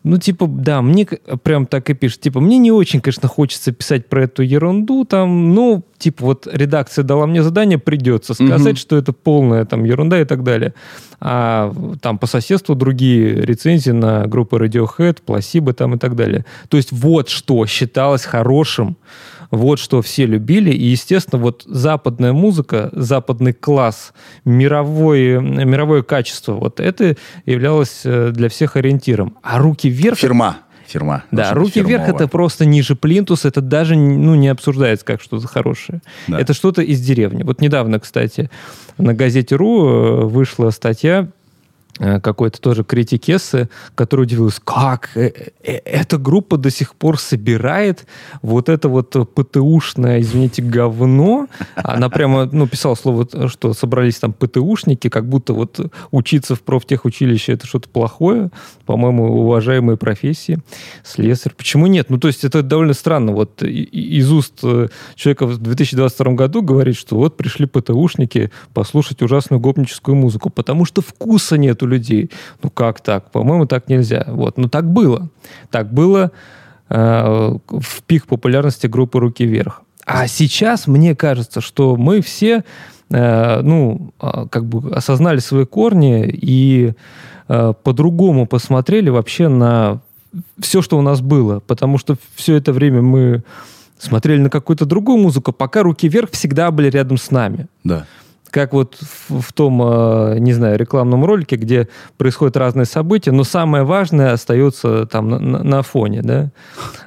ну, 0.04 0.18
типа, 0.18 0.48
да, 0.48 0.82
мне 0.82 1.06
прям 1.44 1.66
так 1.66 1.90
и 1.90 1.94
пишет. 1.94 2.22
Типа, 2.22 2.40
мне 2.40 2.58
не 2.58 2.72
очень, 2.72 3.02
конечно, 3.02 3.28
хочется 3.28 3.72
писать 3.72 4.08
про 4.08 4.24
эту 4.24 4.44
ерунду. 4.44 5.06
Там, 5.06 5.54
ну, 5.54 5.84
типа, 5.98 6.26
вот 6.26 6.48
редакция 6.52 7.04
дала 7.04 7.28
мне 7.28 7.44
задание, 7.44 7.78
придется 7.78 8.34
сказать, 8.34 8.74
угу. 8.74 8.80
что 8.80 8.98
это 8.98 9.14
полная 9.14 9.66
там 9.66 9.84
ерунда 9.84 10.22
и 10.22 10.26
так 10.26 10.44
далее. 10.44 10.74
А 11.20 11.74
там 12.02 12.18
по 12.18 12.28
соседству 12.28 12.76
другие 12.76 13.42
рецензии 13.42 13.92
на 13.92 14.28
группы 14.28 14.58
Radiohead, 14.58 15.20
Placebo 15.26 15.74
там 15.74 15.96
и 15.96 15.98
так 15.98 16.16
далее. 16.16 16.46
То 16.70 16.78
есть 16.78 16.92
вот 16.92 17.30
что 17.30 17.66
считалось 17.66 18.24
хорошим 18.24 18.98
вот 19.52 19.80
что 19.80 20.02
все 20.02 20.26
любили. 20.26 20.72
И, 20.72 20.86
естественно, 20.86 21.42
вот 21.42 21.64
западная 21.66 22.34
музыка, 22.34 22.90
западный 22.94 23.54
класс, 23.54 24.14
мировое, 24.46 25.40
мировое 25.40 26.04
качество, 26.04 26.54
вот 26.54 26.80
это 26.80 27.16
являлось 27.46 28.02
э, 28.04 28.32
для 28.32 28.50
всех 28.50 28.76
ориентиром. 28.76 29.38
А 29.42 29.60
руки 29.60 29.90
вверх... 29.90 30.18
Фирма. 30.18 30.58
Фирма. 30.88 31.24
Да, 31.32 31.54
руки 31.54 31.74
фирмовая. 31.74 31.98
вверх 31.98 32.16
это 32.16 32.28
просто 32.30 32.66
ниже 32.66 32.96
плинтус, 32.96 33.44
это 33.44 33.60
даже 33.60 33.98
ну, 33.98 34.36
не 34.36 34.48
обсуждается 34.48 35.06
как 35.06 35.22
что-то 35.22 35.46
хорошее. 35.46 36.02
Да. 36.28 36.40
Это 36.40 36.54
что-то 36.54 36.82
из 36.82 37.02
деревни. 37.02 37.44
Вот 37.44 37.60
недавно, 37.60 38.00
кстати, 38.00 38.50
на 38.98 39.14
газете 39.14 39.56
РУ 39.56 39.88
э, 39.88 40.26
вышла 40.26 40.70
статья 40.70 41.28
какой-то 41.98 42.62
тоже 42.62 42.84
критик 42.84 43.30
Эссе, 43.30 43.70
который 43.96 44.22
удивился, 44.22 44.62
как 44.64 45.12
э, 45.16 45.32
э, 45.64 45.74
эта 45.86 46.18
группа 46.18 46.58
до 46.58 46.70
сих 46.70 46.96
пор 46.96 47.20
собирает 47.20 48.06
вот 48.42 48.70
это 48.70 48.90
вот 48.90 49.10
ПТУшное, 49.34 50.22
извините, 50.22 50.62
говно. 50.62 51.48
Она 51.76 52.10
прямо, 52.10 52.46
ну, 52.46 52.68
писала 52.68 52.96
слово, 52.96 53.28
что 53.50 53.74
собрались 53.74 54.20
там 54.20 54.34
ПТУшники, 54.34 55.10
как 55.10 55.28
будто 55.28 55.54
вот 55.54 55.80
учиться 56.12 56.56
в 56.56 56.62
профтехучилище 56.62 57.54
это 57.54 57.66
что-то 57.66 57.90
плохое, 57.90 58.50
по-моему, 58.86 59.42
уважаемые 59.42 59.98
профессии, 59.98 60.60
слесарь. 61.04 61.54
Почему 61.56 61.88
нет? 61.88 62.10
Ну, 62.10 62.18
то 62.18 62.28
есть 62.28 62.44
это 62.44 62.62
довольно 62.62 62.94
странно. 62.94 63.32
Вот 63.32 63.64
из 63.64 64.32
уст 64.32 64.62
человека 65.16 65.48
в 65.48 65.58
2022 65.58 66.34
году 66.34 66.62
говорить, 66.62 66.98
что 66.98 67.16
вот 67.16 67.38
пришли 67.38 67.66
ПТУшники 67.66 68.52
послушать 68.74 69.22
ужасную 69.22 69.60
гопническую 69.60 70.16
музыку, 70.16 70.50
потому 70.50 70.86
что 70.86 71.02
вкуса 71.02 71.58
нет 71.58 71.82
людей. 71.88 72.32
Ну 72.62 72.70
как 72.70 73.02
так? 73.02 73.32
По-моему, 73.32 73.66
так 73.66 73.90
нельзя. 73.90 74.26
Вот. 74.28 74.58
Но 74.58 74.70
так 74.70 74.90
было. 74.90 75.30
Так 75.72 75.92
было 75.92 76.32
э, 76.90 77.58
в 77.68 78.04
пик 78.06 78.28
популярности 78.28 78.88
группы 78.88 79.20
«Руки 79.20 79.46
вверх». 79.46 79.82
А 80.06 80.28
сейчас 80.28 80.88
мне 80.88 81.16
кажется, 81.16 81.60
что 81.60 81.96
мы 81.98 82.22
все 82.22 82.64
э, 83.10 83.62
ну, 83.62 84.14
э, 84.22 84.46
как 84.50 84.66
бы 84.66 84.96
осознали 84.96 85.40
свои 85.40 85.66
корни 85.66 86.28
и 86.28 86.94
э, 87.48 87.74
по-другому 87.84 88.48
посмотрели 88.48 89.10
вообще 89.10 89.48
на 89.48 90.00
все, 90.60 90.82
что 90.82 90.98
у 90.98 91.02
нас 91.02 91.22
было. 91.22 91.60
Потому 91.60 91.98
что 91.98 92.16
все 92.36 92.56
это 92.56 92.72
время 92.72 93.02
мы 93.02 93.44
смотрели 93.98 94.40
на 94.40 94.50
какую-то 94.50 94.86
другую 94.86 95.18
музыку, 95.18 95.52
пока 95.52 95.84
«Руки 95.84 96.08
вверх» 96.08 96.32
всегда 96.32 96.72
были 96.72 96.90
рядом 96.90 97.18
с 97.18 97.32
нами. 97.32 97.68
Да 97.84 98.06
как 98.50 98.74
вот 98.74 98.96
в, 98.96 99.42
в 99.42 99.54
том, 99.54 99.82
э, 99.82 100.40
не 100.40 100.54
знаю, 100.54 100.78
рекламном 100.78 101.26
ролике, 101.26 101.56
где 101.56 101.88
происходят 102.18 102.58
разные 102.58 102.86
события, 102.86 103.32
но 103.32 103.44
самое 103.44 103.84
важное 103.84 104.34
остается 104.34 105.06
там 105.06 105.30
на, 105.30 105.40
на, 105.40 105.64
на 105.64 105.82
фоне, 105.82 106.22
да. 106.22 106.52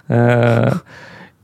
Э, 0.08 0.72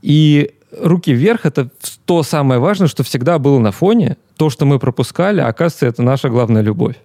и 0.01 0.51
руки 0.79 1.11
вверх 1.13 1.45
это 1.45 1.69
то 2.05 2.23
самое 2.23 2.59
важное, 2.59 2.87
что 2.87 3.03
всегда 3.03 3.39
было 3.39 3.59
на 3.59 3.71
фоне. 3.71 4.17
То, 4.37 4.49
что 4.49 4.65
мы 4.65 4.79
пропускали, 4.79 5.41
оказывается, 5.41 5.87
это 5.87 6.03
наша 6.03 6.29
главная 6.29 6.61
любовь. 6.61 6.95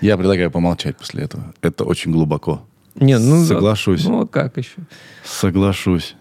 Я 0.00 0.16
предлагаю 0.16 0.50
помолчать 0.50 0.96
после 0.96 1.24
этого. 1.24 1.54
Это 1.60 1.84
очень 1.84 2.10
глубоко. 2.10 2.62
Не, 2.94 3.18
ну, 3.18 3.44
Соглашусь. 3.44 4.04
Ну, 4.04 4.22
а 4.22 4.26
как 4.26 4.56
еще? 4.56 4.76
Соглашусь. 5.24 6.16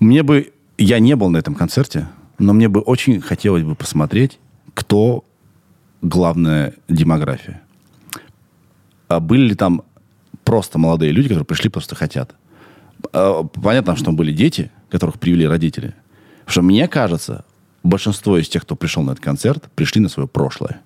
Мне 0.00 0.22
бы 0.22 0.52
я 0.78 0.98
не 0.98 1.16
был 1.16 1.30
на 1.30 1.38
этом 1.38 1.54
концерте, 1.54 2.08
но 2.38 2.52
мне 2.52 2.68
бы 2.68 2.80
очень 2.80 3.20
хотелось 3.20 3.62
бы 3.62 3.74
посмотреть, 3.74 4.38
кто 4.74 5.24
главная 6.00 6.74
демография. 6.88 7.62
А 9.08 9.20
были 9.20 9.48
ли 9.48 9.54
там 9.54 9.82
просто 10.44 10.78
молодые 10.78 11.12
люди, 11.12 11.28
которые 11.28 11.46
пришли, 11.46 11.70
просто 11.70 11.94
хотят. 11.94 12.34
А, 13.12 13.44
понятно, 13.44 13.96
что 13.96 14.12
были 14.12 14.32
дети, 14.32 14.70
которых 14.90 15.18
привели 15.18 15.46
родители. 15.46 15.94
Потому 16.40 16.52
что 16.52 16.62
мне 16.62 16.88
кажется, 16.88 17.44
большинство 17.82 18.38
из 18.38 18.48
тех, 18.48 18.62
кто 18.62 18.76
пришел 18.76 19.02
на 19.02 19.12
этот 19.12 19.24
концерт, 19.24 19.70
пришли 19.74 20.00
на 20.00 20.08
свое 20.08 20.28
прошлое. 20.28 20.80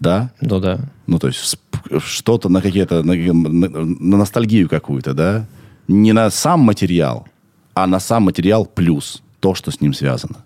Да? 0.00 0.32
Ну 0.40 0.60
да. 0.60 0.80
Ну, 1.06 1.18
то 1.18 1.28
есть 1.28 1.58
что-то 2.04 2.48
на 2.48 2.60
какие-то, 2.62 3.02
на, 3.02 3.14
на, 3.14 3.68
на 3.68 4.16
ностальгию 4.16 4.68
какую-то, 4.68 5.14
да? 5.14 5.46
Не 5.88 6.12
на 6.12 6.30
сам 6.30 6.60
материал, 6.60 7.26
а 7.82 7.86
на 7.86 8.00
сам 8.00 8.24
материал 8.24 8.66
плюс 8.66 9.22
то, 9.40 9.54
что 9.54 9.70
с 9.70 9.80
ним 9.80 9.94
связано. 9.94 10.36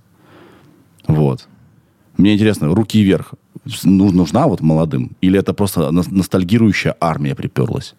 Вот. 1.07 1.49
Мне 2.17 2.35
интересно, 2.35 2.75
руки 2.75 3.03
вверх 3.03 3.35
нужна 3.85 4.47
вот 4.47 4.61
молодым? 4.61 5.17
Или 5.21 5.39
это 5.39 5.55
просто 5.55 5.91
ностальгирующая 5.91 6.97
армия 7.01 7.35
приперлась? 7.35 7.95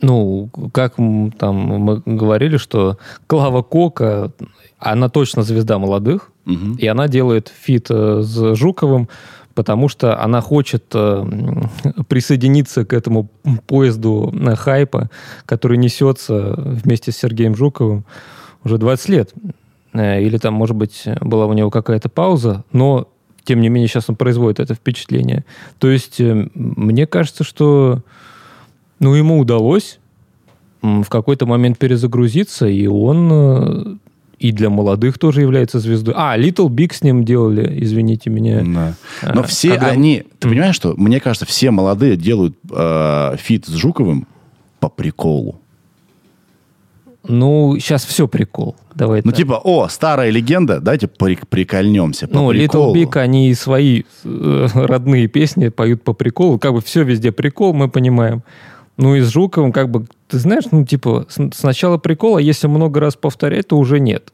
Ну, 0.00 0.48
как 0.72 0.96
там 1.38 1.56
мы 1.56 2.02
говорили, 2.06 2.56
что 2.56 2.98
Клава 3.26 3.62
Кока, 3.62 4.30
она 4.78 5.08
точно 5.08 5.42
звезда 5.42 5.78
молодых, 5.78 6.30
угу. 6.46 6.76
и 6.78 6.86
она 6.86 7.08
делает 7.08 7.52
feat 7.60 7.88
э, 7.90 8.22
с 8.22 8.54
Жуковым, 8.54 9.08
потому 9.58 9.88
что 9.88 10.22
она 10.22 10.40
хочет 10.40 10.84
э, 10.94 11.26
присоединиться 12.06 12.84
к 12.84 12.92
этому 12.92 13.28
поезду 13.66 14.30
на 14.32 14.54
хайпа, 14.54 15.10
который 15.46 15.78
несется 15.78 16.54
вместе 16.56 17.10
с 17.10 17.16
Сергеем 17.16 17.56
Жуковым 17.56 18.04
уже 18.62 18.78
20 18.78 19.08
лет. 19.08 19.32
Э, 19.94 20.22
или 20.22 20.38
там, 20.38 20.54
может 20.54 20.76
быть, 20.76 21.08
была 21.20 21.46
у 21.46 21.54
него 21.54 21.70
какая-то 21.70 22.08
пауза, 22.08 22.62
но, 22.70 23.08
тем 23.42 23.60
не 23.60 23.68
менее, 23.68 23.88
сейчас 23.88 24.08
он 24.08 24.14
производит 24.14 24.60
это 24.60 24.74
впечатление. 24.74 25.44
То 25.80 25.90
есть, 25.90 26.20
э, 26.20 26.48
мне 26.54 27.08
кажется, 27.08 27.42
что 27.42 28.04
ну, 29.00 29.12
ему 29.14 29.40
удалось 29.40 29.98
в 30.82 31.08
какой-то 31.08 31.46
момент 31.46 31.78
перезагрузиться, 31.78 32.68
и 32.68 32.86
он 32.86 33.98
и 34.38 34.52
для 34.52 34.70
молодых 34.70 35.18
тоже 35.18 35.40
является 35.40 35.78
звездой. 35.80 36.14
А, 36.16 36.38
Little 36.38 36.68
Big 36.68 36.94
с 36.94 37.02
ним 37.02 37.24
делали, 37.24 37.82
извините 37.82 38.30
меня. 38.30 38.60
Да. 38.64 38.94
Но 39.34 39.40
А, 39.40 39.44
все 39.44 39.70
когда- 39.70 39.88
они... 39.88 40.24
Ты 40.38 40.48
понимаешь, 40.48 40.74
что? 40.76 40.94
Мне 40.96 41.20
кажется, 41.20 41.44
все 41.46 41.70
молодые 41.70 42.16
делают 42.16 42.56
э, 42.70 43.36
фит 43.38 43.66
с 43.66 43.72
Жуковым 43.74 44.26
по 44.80 44.88
приколу. 44.88 45.60
Ну, 47.26 47.76
сейчас 47.78 48.04
все 48.06 48.26
прикол. 48.26 48.76
Давай 48.94 49.20
Ну, 49.22 49.30
так. 49.32 49.36
типа, 49.38 49.60
о, 49.62 49.88
старая 49.88 50.30
легенда, 50.30 50.80
давайте 50.80 51.08
при- 51.08 51.38
прикольнемся 51.48 52.26
по 52.26 52.34
Ну, 52.34 52.48
приколу. 52.50 52.94
Little 52.94 53.04
Big, 53.10 53.18
они 53.20 53.52
свои 53.54 54.04
э, 54.24 54.66
родные 54.74 55.26
песни 55.26 55.68
поют 55.68 56.02
по 56.02 56.14
приколу. 56.14 56.58
Как 56.58 56.72
бы 56.72 56.80
все 56.80 57.02
везде 57.02 57.30
прикол, 57.32 57.74
мы 57.74 57.88
понимаем. 57.88 58.42
Ну, 58.96 59.14
и 59.14 59.20
с 59.20 59.28
Жуковым, 59.28 59.72
как 59.72 59.90
бы, 59.90 60.06
ты 60.28 60.38
знаешь, 60.38 60.64
ну, 60.70 60.84
типа, 60.84 61.26
сначала 61.52 61.98
прикол, 61.98 62.36
а 62.36 62.42
если 62.42 62.66
много 62.66 63.00
раз 63.00 63.16
повторять, 63.16 63.68
то 63.68 63.78
уже 63.78 63.98
нет. 63.98 64.32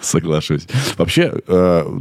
Соглашусь. 0.00 0.66
Вообще, 0.96 1.32
э, 1.46 2.00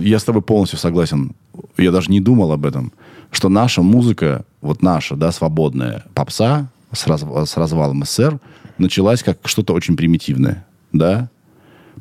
я 0.00 0.18
с 0.18 0.24
тобой 0.24 0.42
полностью 0.42 0.78
согласен. 0.78 1.34
Я 1.76 1.90
даже 1.90 2.10
не 2.10 2.20
думал 2.20 2.52
об 2.52 2.64
этом, 2.64 2.92
что 3.30 3.48
наша 3.48 3.82
музыка, 3.82 4.44
вот 4.60 4.82
наша, 4.82 5.16
да, 5.16 5.32
свободная 5.32 6.04
попса 6.14 6.70
с, 6.92 7.06
раз- 7.06 7.24
с 7.50 7.56
развалом 7.56 8.04
СССР 8.04 8.38
началась 8.78 9.22
как 9.22 9.38
что-то 9.44 9.74
очень 9.74 9.96
примитивное, 9.96 10.66
да. 10.92 11.28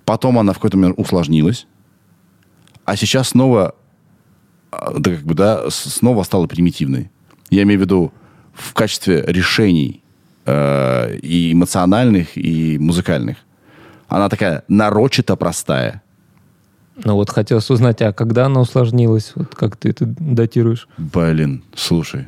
Потом 0.05 0.37
она 0.39 0.53
в 0.53 0.55
какой-то 0.55 0.77
момент 0.77 0.99
усложнилась, 0.99 1.67
а 2.85 2.95
сейчас 2.95 3.29
снова, 3.29 3.75
да, 4.71 5.11
как 5.15 5.23
бы, 5.23 5.33
да, 5.33 5.69
снова 5.69 6.23
стала 6.23 6.47
примитивной. 6.47 7.09
Я 7.49 7.63
имею 7.63 7.79
в 7.79 7.83
виду 7.83 8.13
в 8.53 8.73
качестве 8.73 9.23
решений 9.27 10.01
э, 10.45 11.17
и 11.17 11.53
эмоциональных, 11.53 12.37
и 12.37 12.77
музыкальных. 12.79 13.37
Она 14.07 14.29
такая 14.29 14.63
нарочито 14.67 15.35
простая. 15.35 16.01
Ну, 17.03 17.15
вот 17.15 17.29
хотелось 17.29 17.69
узнать, 17.69 18.01
а 18.01 18.13
когда 18.13 18.45
она 18.45 18.61
усложнилась? 18.61 19.31
Вот 19.35 19.55
как 19.55 19.77
ты 19.77 19.89
это 19.89 20.05
датируешь? 20.05 20.87
Блин, 20.97 21.63
слушай. 21.75 22.27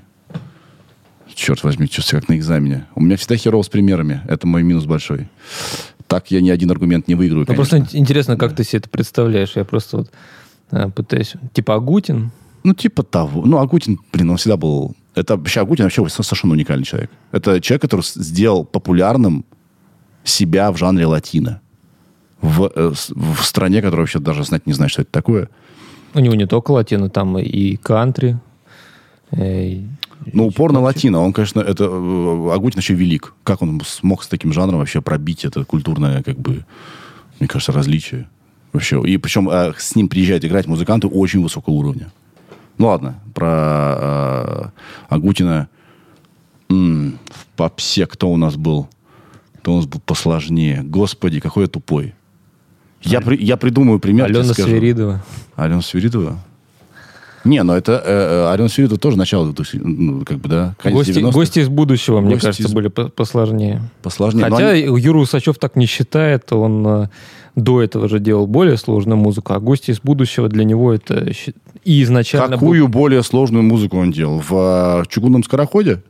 Черт 1.35 1.63
возьми, 1.63 1.89
чувствую, 1.89 2.21
как 2.21 2.29
на 2.29 2.37
экзамене. 2.37 2.85
У 2.95 3.01
меня 3.01 3.17
всегда 3.17 3.35
херово 3.37 3.63
с 3.63 3.69
примерами. 3.69 4.21
Это 4.27 4.45
мой 4.47 4.63
минус 4.63 4.85
большой. 4.85 5.27
Так 6.07 6.29
я 6.31 6.41
ни 6.41 6.49
один 6.49 6.69
аргумент 6.71 7.07
не 7.07 7.15
выиграю, 7.15 7.41
Ну, 7.41 7.45
конечно. 7.47 7.77
просто 7.79 7.97
интересно, 7.97 8.37
как 8.37 8.55
ты 8.55 8.63
себе 8.63 8.79
это 8.79 8.89
представляешь. 8.89 9.53
Я 9.55 9.65
просто 9.65 9.97
вот 9.97 10.11
пытаюсь... 10.95 11.33
Типа 11.53 11.75
Агутин? 11.75 12.31
Ну, 12.63 12.73
типа 12.73 13.03
того. 13.03 13.45
Ну, 13.45 13.57
Агутин, 13.59 13.99
блин, 14.11 14.29
он 14.31 14.37
всегда 14.37 14.57
был... 14.57 14.95
Это 15.15 15.35
вообще 15.37 15.61
Агутин 15.61 15.85
вообще 15.85 16.07
совершенно 16.09 16.53
уникальный 16.53 16.85
человек. 16.85 17.11
Это 17.31 17.61
человек, 17.61 17.81
который 17.81 18.01
сделал 18.03 18.63
популярным 18.65 19.45
себя 20.23 20.71
в 20.71 20.77
жанре 20.77 21.05
латино. 21.05 21.59
В, 22.41 22.71
э, 22.75 22.93
в 23.09 23.43
стране, 23.43 23.81
которая 23.81 24.01
вообще 24.01 24.19
даже 24.19 24.43
знать 24.43 24.65
не 24.67 24.73
знает, 24.73 24.91
что 24.91 25.01
это 25.01 25.11
такое. 25.11 25.49
У 26.13 26.19
него 26.19 26.35
не 26.35 26.45
только 26.47 26.71
латино, 26.71 27.09
там 27.09 27.37
и 27.37 27.75
кантри. 27.75 28.37
э, 29.31 29.65
и- 29.67 29.87
Ну, 30.33 30.47
упор 30.47 30.71
на 30.71 30.79
латино. 30.79 31.19
Он, 31.19 31.33
конечно, 31.33 31.59
это... 31.61 31.83
э, 31.85 32.53
Агутин 32.53 32.79
еще 32.79 32.93
велик. 32.95 33.33
Как 33.43 33.61
он 33.61 33.81
смог 33.85 34.23
с 34.23 34.27
таким 34.27 34.53
жанром 34.53 34.79
вообще 34.79 35.01
пробить 35.01 35.45
это 35.45 35.63
культурное, 35.65 36.23
как 36.23 36.37
бы, 36.37 36.65
мне 37.39 37.47
кажется, 37.47 37.71
различие. 37.71 38.27
Вообще. 38.73 39.01
И 39.05 39.17
причем 39.17 39.49
э, 39.49 39.73
с 39.77 39.95
ним 39.95 40.07
приезжают 40.09 40.43
играть 40.45 40.65
музыканты 40.67 41.07
очень 41.07 41.41
высокого 41.41 41.73
уровня. 41.75 42.11
Ну, 42.77 42.87
ладно. 42.87 43.15
Про 43.33 43.95
э, 43.99 44.65
Агутина 45.09 45.67
М, 46.69 47.19
в 47.29 47.45
попсе 47.55 48.05
кто 48.07 48.29
у 48.31 48.37
нас 48.37 48.55
был? 48.55 48.87
Кто 49.59 49.73
у 49.73 49.75
нас 49.77 49.85
был 49.85 50.01
посложнее? 50.05 50.81
Господи, 50.83 51.39
какой 51.39 51.63
я 51.63 51.67
тупой. 51.69 52.13
Я, 53.03 53.21
при- 53.21 53.37
я 53.43 53.57
придумаю 53.57 53.99
пример. 53.99 54.25
Алена. 54.25 54.53
Сверидова. 54.53 55.23
Алена 55.55 55.81
Свиридова? 55.81 56.39
Не, 57.45 57.61
ну 57.63 57.73
это 57.73 58.01
э, 58.03 58.47
э, 58.47 58.53
Алена 58.53 58.69
Свиридова 58.69 58.97
тоже 58.97 59.17
начало, 59.17 59.45
2000, 59.47 59.75
ну, 59.83 60.25
как 60.25 60.37
бы, 60.37 60.47
да, 60.47 60.75
Гости, 60.85 61.11
90-х. 61.11 61.31
гости 61.31 61.59
из 61.59 61.67
будущего, 61.67 62.21
мне 62.21 62.31
Гости 62.35 62.45
кажется, 62.45 62.67
из- 62.69 62.73
были 62.73 62.87
по- 62.87 63.09
посложнее. 63.09 63.81
Посложнее. 64.01 64.47
Но 64.47 64.55
Хотя 64.55 64.69
они- 64.69 64.81
Юра 65.01 65.17
Усачев 65.17 65.57
так 65.59 65.75
не 65.75 65.85
считает, 65.85 66.51
он 66.53 66.87
э, 66.87 67.09
до 67.55 67.81
этого 67.81 68.07
же 68.07 68.19
делал 68.19 68.47
более 68.47 68.77
сложную 68.77 69.17
музыку, 69.17 69.53
а 69.53 69.59
гости 69.59 69.91
из 69.91 69.99
будущего 70.01 70.49
для 70.49 70.63
него 70.63 70.93
это 70.93 71.31
и 71.83 72.01
изначально... 72.03 72.47
был- 72.57 72.59
Какую 72.59 72.87
более 72.87 73.23
сложную 73.23 73.63
музыку 73.63 73.97
он 73.97 74.11
делал? 74.11 74.39
В 74.47 75.01
э, 75.03 75.09
чугунном 75.09 75.43
скороходе? 75.43 76.01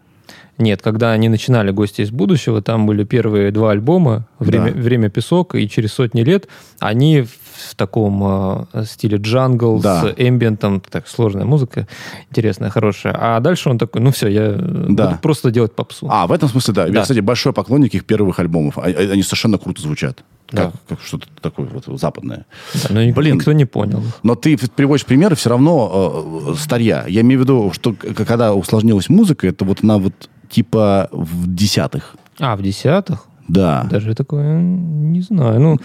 Нет, 0.60 0.84
когда 0.84 1.12
они 1.14 1.30
начинали 1.30 1.72
«Гости 1.72 2.02
из 2.02 2.12
будущего», 2.12 2.62
там 2.62 2.86
были 2.86 3.04
первые 3.04 3.50
два 3.52 3.72
альбома 3.72 4.28
«Время, 4.38 4.72
Да. 4.72 4.80
«Время 4.80 5.10
песок» 5.10 5.56
и 5.56 5.68
«Через 5.68 5.94
сотни 5.94 6.22
лет». 6.22 6.48
Они 6.80 7.26
в, 7.70 7.76
таком 7.76 8.68
э, 8.74 8.86
стиле 8.86 9.18
джангл 9.18 9.80
Да. 9.80 10.02
с 10.02 10.14
эмбиентом, 10.18 10.82
так, 10.82 11.08
сложная 11.08 11.46
музыка, 11.46 11.88
интересная, 12.30 12.70
хорошая. 12.70 13.16
А 13.20 13.40
дальше 13.40 13.70
он 13.70 13.78
такой, 13.78 14.02
ну 14.02 14.12
все, 14.12 14.28
я 14.28 14.42
э, 14.44 14.86
Да. 14.90 15.08
буду 15.08 15.20
просто 15.22 15.52
делать 15.52 15.74
попсу. 15.74 16.08
А, 16.10 16.28
в 16.28 16.32
этом 16.32 16.50
смысле, 16.50 16.74
да. 16.74 16.86
Я, 16.88 16.92
Да. 16.94 17.02
кстати, 17.02 17.20
большой 17.20 17.54
поклонник 17.54 17.94
их 17.96 18.06
первых 18.06 18.40
альбомов. 18.40 18.78
Они 18.78 19.24
совершенно 19.24 19.58
круто 19.58 19.82
звучат. 19.82 20.24
Да. 20.52 20.66
Как, 20.66 20.74
как 20.90 21.02
что-то 21.02 21.28
такое 21.42 21.68
вот 21.68 22.00
западное. 22.00 22.46
Да, 22.76 22.90
но 22.92 23.12
Блин. 23.14 23.36
никто 23.36 23.52
не 23.54 23.66
понял. 23.66 24.04
Но 24.22 24.36
ты 24.36 24.58
приводишь 24.76 25.06
примеры 25.06 25.36
все 25.36 25.50
равно 25.50 26.52
э, 26.52 26.54
старья. 26.58 27.06
Я 27.08 27.22
имею 27.22 27.40
в 27.40 27.44
виду, 27.44 27.72
что 27.74 27.94
когда 27.94 28.54
усложнилась 28.54 29.10
музыка, 29.10 29.48
это 29.48 29.66
вот 29.66 29.84
она 29.84 29.98
вот 29.98 30.14
типа 30.50 31.10
в 31.12 31.52
десятых. 31.54 32.16
А, 32.40 32.56
в 32.56 32.62
десятых? 32.62 33.26
Да. 33.48 33.88
Даже 33.90 34.16
такое, 34.16 34.60
не 34.62 35.22
знаю. 35.22 35.60
Ну, 35.60 35.78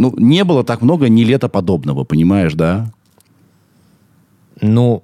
Ну, 0.00 0.14
не 0.16 0.44
было 0.44 0.64
так 0.64 0.80
много 0.80 1.10
ни 1.10 1.24
лета 1.24 1.50
подобного, 1.50 2.04
понимаешь, 2.04 2.54
да? 2.54 2.90
ну, 4.62 5.02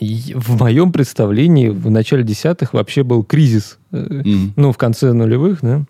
в 0.00 0.58
моем 0.58 0.90
представлении 0.90 1.68
в 1.68 1.90
начале 1.90 2.22
десятых 2.22 2.72
вообще 2.72 3.02
был 3.02 3.24
кризис. 3.24 3.78
Мгм. 3.90 4.54
Ну, 4.56 4.72
в 4.72 4.78
конце 4.78 5.12
нулевых, 5.12 5.60
да. 5.60 5.84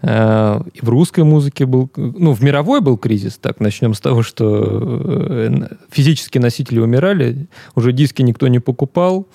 Э, 0.00 0.60
В 0.80 0.88
русской 0.88 1.24
музыке 1.24 1.66
был, 1.66 1.90
ну, 1.96 2.32
в 2.32 2.42
мировой 2.42 2.80
был 2.80 2.96
кризис. 2.96 3.36
Так, 3.36 3.60
начнем 3.60 3.92
с 3.92 4.00
того, 4.00 4.22
что 4.22 5.00
э, 5.04 5.76
физические 5.90 6.40
носители 6.40 6.80
умирали, 6.80 7.48
уже 7.74 7.92
диски 7.92 8.22
никто 8.22 8.48
не 8.48 8.60
покупал, 8.60 9.26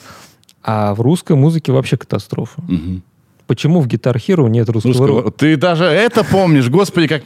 а 0.64 0.96
в 0.96 1.02
русской 1.02 1.36
музыке 1.36 1.72
вообще 1.72 1.98
катастрофа. 1.98 2.62
Мгм. 2.68 3.04
Почему 3.46 3.82
в 3.82 3.88
Guitar 3.88 4.16
Hero 4.16 4.50
нет 4.50 4.70
русского, 4.70 4.94
Русского- 4.94 5.22
рока? 5.24 5.32
Ты 5.32 5.58
даже 5.58 5.84
это 5.84 6.24
помнишь, 6.24 6.70
господи, 6.70 7.08
как... 7.08 7.24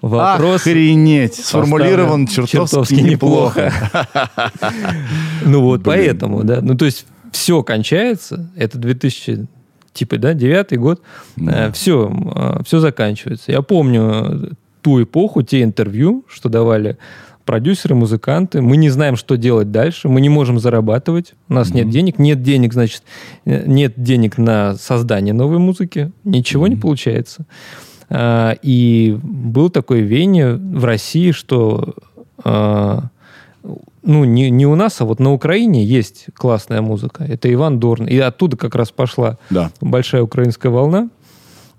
Вопрос 0.00 0.62
Охренеть! 0.62 1.34
Сформулирован 1.34 2.26
поставлен 2.26 2.48
чертовски, 2.48 2.94
неплохо. 2.94 3.72
Ну 5.44 5.62
вот 5.62 5.82
поэтому, 5.84 6.44
да. 6.44 6.60
Ну 6.62 6.76
то 6.76 6.84
есть 6.84 7.06
все 7.32 7.62
кончается, 7.62 8.50
это 8.56 8.78
2000, 8.78 9.46
типа, 9.92 10.18
да, 10.18 10.34
девятый 10.34 10.78
год, 10.78 11.02
Да. 11.36 11.70
все, 11.72 12.12
все 12.64 12.78
заканчивается. 12.80 13.52
Я 13.52 13.62
помню 13.62 14.02
э, 14.12 14.50
ту 14.82 15.02
эпоху, 15.02 15.42
те 15.42 15.62
интервью, 15.62 16.24
что 16.28 16.48
давали 16.48 16.96
продюсеры, 17.44 17.94
музыканты. 17.94 18.60
Мы 18.60 18.76
не 18.76 18.90
знаем, 18.90 19.16
что 19.16 19.36
делать 19.36 19.70
дальше, 19.70 20.08
мы 20.08 20.20
не 20.20 20.28
можем 20.28 20.58
зарабатывать, 20.58 21.34
у 21.48 21.54
нас 21.54 21.72
нет 21.74 21.88
денег, 21.90 22.18
нет 22.18 22.42
денег, 22.42 22.72
значит, 22.72 23.02
э, 23.44 23.64
нет 23.66 23.94
денег 23.96 24.38
на 24.38 24.74
создание 24.74 25.34
новой 25.34 25.58
музыки, 25.58 26.12
ничего 26.24 26.66
не 26.66 26.76
получается. 26.76 27.46
А, 28.10 28.56
И 28.62 29.18
был 29.22 29.70
такое 29.70 30.00
веяние 30.00 30.54
в 30.56 30.84
России, 30.84 31.30
что 31.32 31.94
а, 32.44 33.04
ну, 34.02 34.24
не, 34.24 34.50
не 34.50 34.66
у 34.66 34.74
нас, 34.74 35.00
а 35.00 35.04
вот 35.04 35.20
на 35.20 35.32
Украине 35.32 35.84
есть 35.84 36.26
классная 36.34 36.82
музыка. 36.82 37.24
Это 37.24 37.52
Иван 37.52 37.78
Дорн. 37.78 38.06
И 38.06 38.18
оттуда 38.18 38.56
как 38.56 38.74
раз 38.74 38.90
пошла 38.90 39.38
Да. 39.50 39.70
большая 39.80 40.22
украинская 40.22 40.72
волна. 40.72 41.08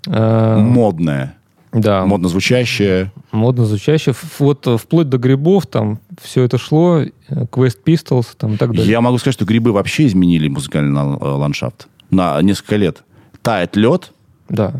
А, 0.08 0.58
Модная. 0.58 1.36
Да, 1.74 2.06
Модно 2.06 2.28
звучащая. 2.28 3.12
модно 3.32 3.64
звучащая. 3.66 4.12
Ф- 4.14 4.36
Вот 4.40 4.66
э, 4.66 4.76
вплоть 4.78 5.08
до 5.08 5.18
грибов 5.18 5.66
там 5.66 5.98
все 6.22 6.42
это 6.44 6.56
шло, 6.58 7.00
э, 7.00 7.08
Quest 7.28 7.78
Pistols 7.84 8.28
там 8.36 8.54
и 8.54 8.56
так 8.56 8.70
далее. 8.70 8.86
Я 8.90 9.00
могу 9.00 9.18
сказать, 9.18 9.34
что 9.34 9.44
грибы 9.44 9.72
вообще 9.72 10.06
изменили 10.06 10.48
музыкальный 10.48 10.98
э, 11.00 11.24
ландшафт 11.24 11.88
на 12.10 12.40
несколько 12.42 12.76
лет. 12.76 13.02
Тает 13.42 13.76
лед. 13.76 14.12
Да. 14.48 14.72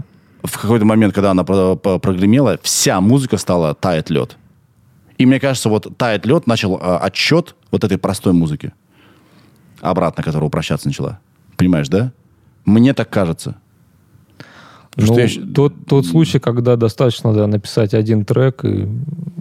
В 0.43 0.59
какой-то 0.61 0.85
момент, 0.85 1.15
когда 1.15 1.31
она 1.33 1.43
про- 1.45 1.75
про- 1.77 1.99
прогремела, 1.99 2.59
вся 2.63 3.01
музыка 3.01 3.37
стала 3.39 3.75
тает 3.75 4.09
лед. 4.11 4.37
И 5.19 5.27
мне 5.27 5.39
кажется, 5.41 5.69
вот 5.69 5.97
тает 5.97 6.27
лед 6.27 6.47
начал 6.47 6.77
э, 6.77 6.81
отсчет 6.81 7.55
вот 7.71 7.85
этой 7.85 7.99
простой 7.99 8.33
музыки. 8.33 8.73
Обратно, 9.81 10.23
которая 10.23 10.47
упрощаться 10.49 10.89
начала. 10.89 11.19
Понимаешь, 11.57 11.89
да? 11.89 12.13
Мне 12.65 12.95
так 12.95 13.11
кажется. 13.11 13.57
Ну, 14.97 15.19
я 15.19 15.29
тот, 15.55 15.87
тот 15.87 16.07
случай, 16.07 16.39
когда 16.39 16.77
достаточно 16.77 17.33
да, 17.33 17.47
написать 17.47 17.95
один 17.95 18.25
трек 18.25 18.65
и 18.65 18.89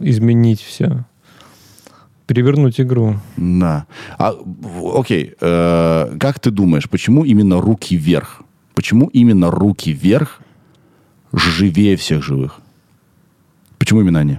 изменить 0.02 0.62
все. 0.62 1.06
Перевернуть 2.26 2.80
игру. 2.80 3.16
Да. 3.38 3.86
А, 4.18 4.34
окей, 4.96 5.34
э, 5.40 6.18
как 6.20 6.40
ты 6.40 6.52
думаешь, 6.52 6.90
почему 6.90 7.26
именно 7.26 7.62
руки 7.62 7.96
вверх? 7.96 8.42
Почему 8.74 9.08
именно 9.08 9.52
руки 9.52 9.92
вверх 9.92 10.40
живее 11.34 11.96
всех 11.98 12.24
живых. 12.24 12.60
Почему 13.78 14.02
именно 14.02 14.20
они? 14.20 14.38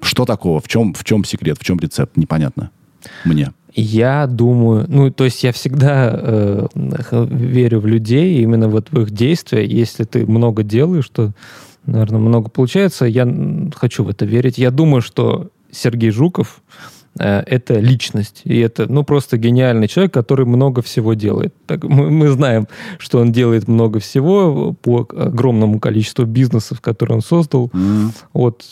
Что 0.00 0.24
такого? 0.24 0.60
В 0.60 0.68
чем, 0.68 0.94
в 0.94 1.04
чем 1.04 1.24
секрет? 1.24 1.58
В 1.58 1.64
чем 1.64 1.78
рецепт? 1.78 2.16
Непонятно 2.16 2.70
мне. 3.24 3.52
Я 3.78 4.26
думаю, 4.26 4.86
ну, 4.88 5.10
то 5.10 5.24
есть 5.24 5.44
я 5.44 5.52
всегда 5.52 6.10
э, 6.10 6.66
верю 6.74 7.80
в 7.80 7.86
людей, 7.86 8.40
именно 8.42 8.70
вот 8.70 8.90
в 8.90 9.02
их 9.02 9.10
действия. 9.10 9.66
Если 9.66 10.04
ты 10.04 10.26
много 10.26 10.62
делаешь, 10.62 11.10
то, 11.10 11.32
наверное, 11.84 12.18
много 12.18 12.48
получается. 12.48 13.04
Я 13.04 13.28
хочу 13.74 14.02
в 14.02 14.08
это 14.08 14.24
верить. 14.24 14.56
Я 14.56 14.70
думаю, 14.70 15.02
что 15.02 15.50
Сергей 15.70 16.10
Жуков 16.10 16.62
это 17.18 17.78
личность. 17.78 18.42
И 18.44 18.58
это, 18.58 18.90
ну, 18.90 19.02
просто 19.04 19.38
гениальный 19.38 19.88
человек, 19.88 20.12
который 20.12 20.46
много 20.46 20.82
всего 20.82 21.14
делает. 21.14 21.54
Так, 21.66 21.84
мы, 21.84 22.10
мы 22.10 22.28
знаем, 22.28 22.68
что 22.98 23.20
он 23.20 23.32
делает 23.32 23.68
много 23.68 24.00
всего 24.00 24.74
по 24.74 25.06
огромному 25.10 25.80
количеству 25.80 26.24
бизнесов, 26.24 26.80
которые 26.80 27.16
он 27.16 27.22
создал. 27.22 27.70
Mm. 27.72 28.10
От 28.32 28.64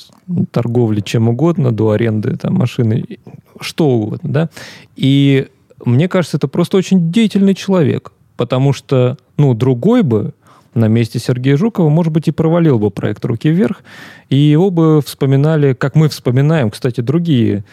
торговли 0.51 1.01
чем 1.01 1.29
угодно 1.29 1.73
до 1.73 1.91
аренды 1.91 2.37
там, 2.37 2.55
машины, 2.55 3.19
что 3.61 3.89
угодно, 3.89 4.31
да. 4.31 4.51
И 4.97 5.49
мне 5.85 6.09
кажется, 6.09 6.37
это 6.37 6.49
просто 6.49 6.77
очень 6.77 7.11
деятельный 7.13 7.55
человек, 7.55 8.13
потому 8.37 8.73
что, 8.73 9.17
ну, 9.37 9.55
другой 9.55 10.03
бы 10.03 10.33
на 10.75 10.89
месте 10.89 11.19
Сергея 11.19 11.57
Жукова, 11.57 11.89
может 11.89 12.13
быть, 12.13 12.29
и 12.29 12.33
провалил 12.33 12.79
бы 12.79 12.91
проект 12.91 13.25
«Руки 13.25 13.49
вверх», 13.49 13.83
и 14.29 14.37
его 14.37 14.71
бы 14.71 15.01
вспоминали, 15.03 15.73
как 15.73 15.95
мы 15.95 16.09
вспоминаем, 16.09 16.71
кстати, 16.71 17.01
другие 17.01 17.65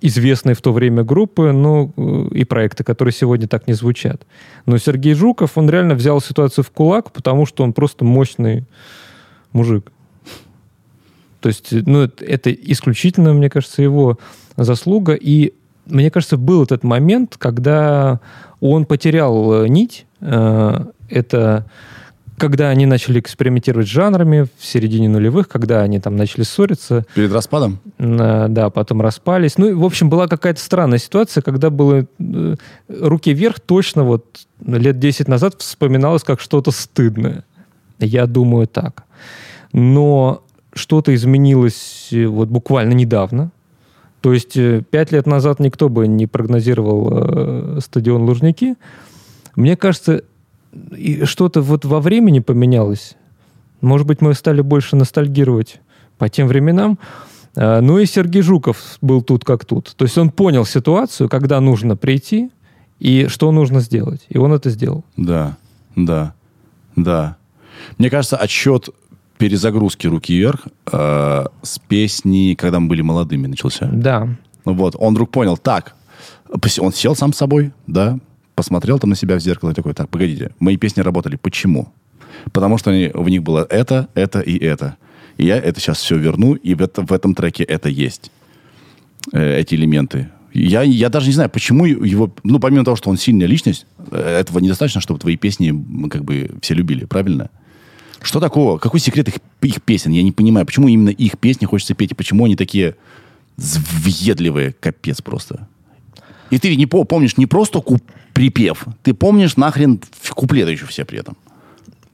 известные 0.00 0.54
в 0.54 0.60
то 0.60 0.72
время 0.72 1.02
группы, 1.02 1.52
ну, 1.52 1.92
э, 1.96 2.36
и 2.36 2.44
проекты, 2.44 2.84
которые 2.84 3.12
сегодня 3.12 3.48
так 3.48 3.66
не 3.66 3.74
звучат. 3.74 4.26
Но 4.66 4.78
Сергей 4.78 5.14
Жуков, 5.14 5.58
он 5.58 5.68
реально 5.68 5.94
взял 5.94 6.20
ситуацию 6.20 6.64
в 6.64 6.70
кулак, 6.70 7.12
потому 7.12 7.44
что 7.46 7.64
он 7.64 7.72
просто 7.72 8.04
мощный 8.04 8.64
мужик. 9.52 9.90
То 11.40 11.48
есть, 11.48 11.72
ну, 11.72 12.02
это 12.02 12.52
исключительно, 12.52 13.34
мне 13.34 13.50
кажется, 13.50 13.82
его 13.82 14.18
заслуга. 14.56 15.14
И 15.14 15.52
мне 15.86 16.10
кажется, 16.10 16.36
был 16.36 16.62
этот 16.62 16.84
момент, 16.84 17.36
когда 17.36 18.20
он 18.60 18.86
потерял 18.86 19.64
э, 19.64 19.68
нить. 19.68 20.06
Э, 20.20 20.86
это 21.08 21.66
когда 22.38 22.68
они 22.68 22.86
начали 22.86 23.20
экспериментировать 23.20 23.86
с 23.86 23.90
жанрами 23.90 24.46
в 24.58 24.64
середине 24.64 25.08
нулевых, 25.08 25.48
когда 25.48 25.82
они 25.82 26.00
там 26.00 26.16
начали 26.16 26.42
ссориться. 26.42 27.04
Перед 27.14 27.32
распадом? 27.32 27.78
Да, 27.98 28.70
потом 28.70 29.00
распались. 29.00 29.58
Ну, 29.58 29.78
в 29.78 29.84
общем, 29.84 30.10
была 30.10 30.26
какая-то 30.26 30.60
странная 30.60 30.98
ситуация, 30.98 31.42
когда 31.42 31.70
было 31.70 32.06
э, 32.18 32.56
руки 32.88 33.32
вверх 33.32 33.60
точно 33.60 34.04
вот 34.04 34.46
лет 34.64 34.98
10 34.98 35.28
назад 35.28 35.56
вспоминалось 35.58 36.22
как 36.22 36.40
что-то 36.40 36.70
стыдное. 36.70 37.44
Я 37.98 38.26
думаю 38.26 38.66
так. 38.66 39.04
Но 39.72 40.42
что-то 40.72 41.14
изменилось 41.14 42.08
э, 42.12 42.26
вот 42.26 42.48
буквально 42.48 42.92
недавно. 42.92 43.50
То 44.20 44.32
есть 44.32 44.56
э, 44.56 44.82
пять 44.88 45.12
лет 45.12 45.26
назад 45.26 45.60
никто 45.60 45.88
бы 45.88 46.06
не 46.06 46.26
прогнозировал 46.26 47.08
э, 47.12 47.78
стадион 47.80 48.22
Лужники. 48.22 48.76
Мне 49.54 49.76
кажется, 49.76 50.24
и 50.96 51.24
что-то 51.24 51.62
вот 51.62 51.84
во 51.84 52.00
времени 52.00 52.40
поменялось. 52.40 53.16
Может 53.80 54.06
быть, 54.06 54.20
мы 54.20 54.34
стали 54.34 54.60
больше 54.60 54.96
ностальгировать 54.96 55.80
по 56.18 56.28
тем 56.28 56.48
временам. 56.48 56.98
А, 57.56 57.80
ну 57.80 57.98
и 57.98 58.06
Сергей 58.06 58.42
Жуков 58.42 58.98
был 59.00 59.22
тут 59.22 59.44
как 59.44 59.64
тут. 59.64 59.94
То 59.96 60.04
есть 60.04 60.16
он 60.18 60.30
понял 60.30 60.64
ситуацию, 60.64 61.28
когда 61.28 61.60
нужно 61.60 61.96
прийти 61.96 62.50
и 62.98 63.26
что 63.28 63.52
нужно 63.52 63.80
сделать. 63.80 64.24
И 64.28 64.38
он 64.38 64.52
это 64.52 64.70
сделал. 64.70 65.04
Да, 65.16 65.56
да, 65.96 66.34
да. 66.96 67.36
Мне 67.98 68.10
кажется, 68.10 68.36
отсчет 68.36 68.88
перезагрузки 69.36 70.06
«Руки 70.06 70.34
вверх» 70.34 70.68
э, 70.90 71.44
с 71.62 71.78
песни 71.80 72.54
«Когда 72.54 72.80
мы 72.80 72.88
были 72.88 73.02
молодыми» 73.02 73.46
начался. 73.48 73.90
Да. 73.92 74.28
Вот, 74.64 74.96
он 74.98 75.12
вдруг 75.12 75.30
понял, 75.30 75.58
так, 75.58 75.94
он 76.78 76.92
сел 76.92 77.14
сам 77.14 77.32
с 77.32 77.36
собой, 77.36 77.72
да, 77.86 78.18
посмотрел 78.54 78.98
там 78.98 79.10
на 79.10 79.16
себя 79.16 79.36
в 79.36 79.40
зеркало 79.40 79.70
и 79.70 79.74
такой, 79.74 79.94
так, 79.94 80.08
погодите, 80.08 80.50
мои 80.58 80.76
песни 80.76 81.00
работали. 81.00 81.36
Почему? 81.36 81.92
Потому 82.52 82.78
что 82.78 82.90
они, 82.90 83.10
в 83.12 83.28
них 83.28 83.42
было 83.42 83.66
это, 83.68 84.08
это 84.14 84.40
и 84.40 84.58
это. 84.58 84.96
И 85.36 85.46
я 85.46 85.56
это 85.56 85.80
сейчас 85.80 85.98
все 85.98 86.16
верну, 86.16 86.54
и 86.54 86.74
в, 86.74 86.82
это, 86.82 87.02
в 87.02 87.12
этом 87.12 87.34
треке 87.34 87.64
это 87.64 87.88
есть. 87.88 88.30
Э, 89.32 89.60
эти 89.60 89.74
элементы. 89.74 90.28
Я, 90.52 90.82
я 90.82 91.08
даже 91.08 91.26
не 91.26 91.32
знаю, 91.32 91.50
почему 91.50 91.84
его... 91.84 92.32
Ну, 92.44 92.60
помимо 92.60 92.84
того, 92.84 92.96
что 92.96 93.10
он 93.10 93.16
сильная 93.16 93.48
личность, 93.48 93.86
э, 94.10 94.38
этого 94.40 94.60
недостаточно, 94.60 95.00
чтобы 95.00 95.18
твои 95.18 95.36
песни 95.36 95.74
как 96.08 96.24
бы 96.24 96.50
все 96.62 96.74
любили, 96.74 97.04
правильно? 97.04 97.50
Что 98.22 98.40
такого? 98.40 98.78
Какой 98.78 99.00
секрет 99.00 99.28
их, 99.28 99.34
их 99.62 99.82
песен? 99.82 100.12
Я 100.12 100.22
не 100.22 100.32
понимаю, 100.32 100.64
почему 100.66 100.88
именно 100.88 101.10
их 101.10 101.38
песни 101.38 101.66
хочется 101.66 101.94
петь, 101.94 102.12
и 102.12 102.14
почему 102.14 102.44
они 102.44 102.56
такие 102.56 102.94
въедливые, 103.56 104.74
капец 104.78 105.20
просто. 105.20 105.68
И 106.50 106.58
ты 106.58 106.76
не 106.76 106.86
помнишь 106.86 107.36
не 107.36 107.46
просто 107.46 107.80
куп 107.80 108.02
припев, 108.32 108.86
ты 109.02 109.14
помнишь 109.14 109.56
нахрен 109.56 110.00
куплеты 110.30 110.72
еще 110.72 110.86
все 110.86 111.04
при 111.04 111.20
этом. 111.20 111.36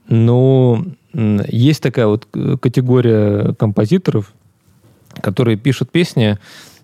Ну, 0.07 0.85
есть 1.13 1.81
такая 1.81 2.07
вот 2.07 2.27
категория 2.61 3.53
композиторов, 3.53 4.33
которые 5.21 5.57
пишут 5.57 5.91
песни, 5.91 6.37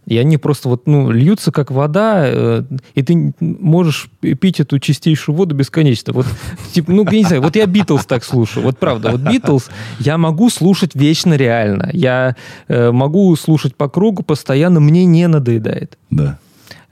и 0.07 0.17
они 0.17 0.37
просто 0.37 0.69
вот, 0.69 0.87
ну, 0.87 1.11
льются 1.11 1.51
как 1.51 1.69
вода, 1.69 2.23
э, 2.25 2.63
и 2.95 3.03
ты 3.03 3.33
можешь 3.41 4.09
пить 4.39 4.61
эту 4.61 4.79
чистейшую 4.79 5.35
воду 5.35 5.53
бесконечно. 5.53 6.13
Вот, 6.13 6.25
типа, 6.73 6.93
ну, 6.93 7.03
я 7.03 7.17
не 7.17 7.25
знаю, 7.25 7.41
вот 7.41 7.57
я 7.57 7.65
Битлз 7.65 8.05
так 8.05 8.23
слушаю. 8.23 8.63
Вот 8.63 8.77
правда, 8.77 9.11
вот 9.11 9.19
Битлз 9.19 9.69
я 9.99 10.17
могу 10.17 10.49
слушать 10.49 10.91
вечно 10.95 11.33
реально. 11.33 11.89
Я 11.91 12.37
э, 12.69 12.91
могу 12.91 13.35
слушать 13.35 13.75
по 13.75 13.89
кругу 13.89 14.23
постоянно, 14.23 14.79
мне 14.79 15.03
не 15.03 15.27
надоедает. 15.27 15.97
Да. 16.09 16.39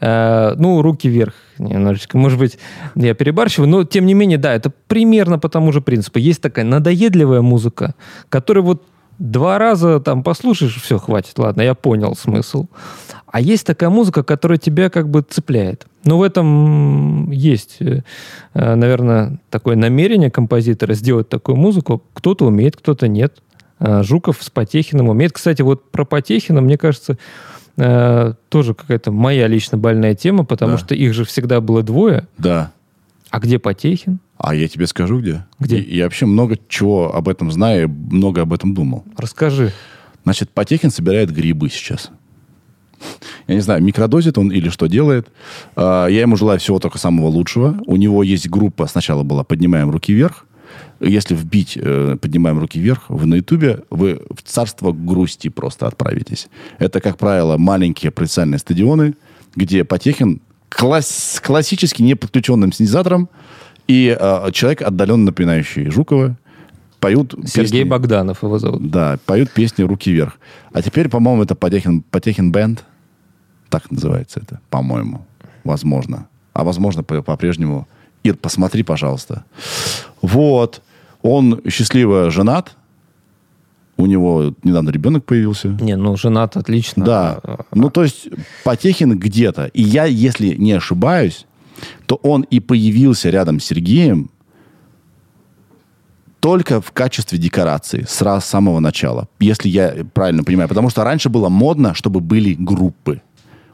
Э, 0.01 0.53
ну, 0.57 0.81
руки 0.81 1.07
вверх 1.07 1.33
немножечко. 1.57 2.17
Может 2.17 2.37
быть, 2.37 2.59
я 2.95 3.13
перебарщиваю, 3.13 3.69
но 3.69 3.83
тем 3.85 4.05
не 4.05 4.13
менее, 4.13 4.37
да, 4.37 4.53
это 4.53 4.71
примерно 4.87 5.39
по 5.39 5.49
тому 5.49 5.71
же 5.71 5.81
принципу. 5.81 6.19
Есть 6.19 6.41
такая 6.41 6.65
надоедливая 6.65 7.41
музыка, 7.41 7.95
которая 8.29 8.63
вот 8.63 8.83
два 9.19 9.57
раза 9.57 10.01
там 10.01 10.23
послушаешь, 10.23 10.81
все, 10.81 10.97
хватит, 10.97 11.39
ладно, 11.39 11.61
я 11.61 11.73
понял 11.73 12.15
смысл. 12.15 12.67
А 13.25 13.39
есть 13.39 13.65
такая 13.65 13.89
музыка, 13.89 14.23
которая 14.23 14.57
тебя 14.57 14.89
как 14.89 15.09
бы 15.09 15.21
цепляет. 15.21 15.87
Но 16.03 16.17
в 16.17 16.23
этом 16.23 17.31
есть, 17.31 17.77
э, 17.79 18.01
наверное, 18.53 19.39
такое 19.49 19.75
намерение 19.75 20.29
композитора 20.29 20.93
сделать 20.93 21.29
такую 21.29 21.55
музыку. 21.55 22.03
Кто-то 22.13 22.45
умеет, 22.45 22.75
кто-то 22.75 23.07
нет. 23.07 23.41
Э, 23.79 24.03
Жуков 24.03 24.37
с 24.41 24.49
Потехиным 24.49 25.09
умеет. 25.09 25.31
Кстати, 25.33 25.61
вот 25.61 25.91
про 25.91 26.05
Потехина, 26.05 26.61
мне 26.61 26.77
кажется, 26.77 27.17
э, 27.77 28.33
тоже 28.49 28.73
какая-то 28.73 29.11
моя 29.11 29.47
лично 29.47 29.77
больная 29.77 30.15
тема, 30.15 30.45
потому 30.45 30.73
да. 30.73 30.77
что 30.77 30.95
их 30.95 31.13
же 31.13 31.25
всегда 31.25 31.61
было 31.61 31.83
двое. 31.83 32.27
Да. 32.37 32.71
А 33.29 33.39
где 33.39 33.59
Потехин? 33.59 34.19
А 34.37 34.53
я 34.53 34.67
тебе 34.67 34.87
скажу, 34.87 35.19
где. 35.19 35.45
Где? 35.59 35.79
И, 35.79 35.97
я 35.97 36.05
вообще 36.05 36.25
много 36.25 36.57
чего 36.67 37.13
об 37.15 37.29
этом 37.29 37.51
знаю, 37.51 37.89
много 37.89 38.41
об 38.41 38.53
этом 38.53 38.73
думал. 38.73 39.03
Расскажи. 39.17 39.71
Значит, 40.23 40.49
Потехин 40.49 40.91
собирает 40.91 41.31
грибы 41.31 41.69
сейчас. 41.69 42.11
Я 43.47 43.55
не 43.55 43.61
знаю, 43.61 43.83
микродозит 43.83 44.37
он 44.37 44.51
или 44.51 44.69
что 44.69 44.87
делает. 44.87 45.27
А, 45.75 46.07
я 46.07 46.21
ему 46.21 46.35
желаю 46.35 46.59
всего 46.59 46.79
только 46.79 46.97
самого 46.97 47.27
лучшего. 47.27 47.77
У 47.85 47.95
него 47.95 48.23
есть 48.23 48.49
группа, 48.49 48.87
сначала 48.87 49.23
была 49.23 49.43
«Поднимаем 49.43 49.89
руки 49.89 50.13
вверх», 50.13 50.45
если 51.09 51.35
вбить 51.35 51.77
э, 51.79 52.17
«Поднимаем 52.19 52.59
руки 52.59 52.79
вверх» 52.79 53.09
в, 53.09 53.25
на 53.25 53.35
Ютубе, 53.35 53.79
вы 53.89 54.21
в 54.29 54.41
царство 54.43 54.91
грусти 54.91 55.49
просто 55.49 55.87
отправитесь. 55.87 56.47
Это, 56.77 56.99
как 57.01 57.17
правило, 57.17 57.57
маленькие 57.57 58.11
провинциальные 58.11 58.59
стадионы, 58.59 59.15
где 59.55 59.83
Потехин 59.83 60.41
класс, 60.69 61.41
классически 61.43 62.01
не 62.01 62.15
подключенным 62.15 62.71
синтезатором 62.71 63.29
и 63.87 64.15
э, 64.19 64.51
человек, 64.51 64.81
отдаленно 64.81 65.25
напоминающий 65.25 65.89
Жукова, 65.89 66.37
поют 66.99 67.35
Сергей 67.45 67.81
песни, 67.81 67.89
Богданов 67.89 68.41
его 68.43 68.57
зовут. 68.57 68.89
Да, 68.89 69.19
поют 69.25 69.51
песни 69.51 69.83
«Руки 69.83 70.11
вверх». 70.11 70.37
А 70.73 70.81
теперь, 70.81 71.07
по-моему, 71.09 71.43
это 71.43 71.55
Потехин, 71.55 72.01
Потехин 72.01 72.51
Бенд. 72.51 72.83
Так 73.69 73.91
называется 73.91 74.39
это, 74.39 74.59
по-моему. 74.69 75.25
Возможно. 75.63 76.27
А 76.53 76.63
возможно, 76.63 77.03
по-прежнему 77.03 77.87
Ир, 78.23 78.35
посмотри, 78.35 78.81
пожалуйста. 78.81 79.45
Вот. 80.21 80.81
Он 81.27 81.59
счастливо 81.67 82.29
женат. 82.29 82.77
У 83.97 84.05
него 84.05 84.53
недавно 84.63 84.91
ребенок 84.91 85.25
появился. 85.25 85.69
Не, 85.69 85.95
ну 85.95 86.15
женат 86.17 86.55
отлично. 86.55 87.03
Да. 87.03 87.41
Ну, 87.73 87.89
то 87.89 88.03
есть 88.03 88.27
Потехин 88.63 89.17
где-то. 89.17 89.65
И 89.73 89.81
я, 89.81 90.05
если 90.05 90.49
не 90.49 90.73
ошибаюсь, 90.73 91.47
то 92.05 92.19
он 92.21 92.43
и 92.43 92.59
появился 92.59 93.31
рядом 93.31 93.59
с 93.59 93.65
Сергеем 93.65 94.29
только 96.41 96.79
в 96.79 96.91
качестве 96.91 97.39
декорации 97.39 98.05
с 98.07 98.45
самого 98.45 98.79
начала, 98.79 99.27
если 99.39 99.67
я 99.67 100.05
правильно 100.13 100.43
понимаю. 100.43 100.69
Потому 100.69 100.91
что 100.91 101.03
раньше 101.03 101.29
было 101.29 101.49
модно, 101.49 101.95
чтобы 101.95 102.19
были 102.19 102.53
группы. 102.53 103.23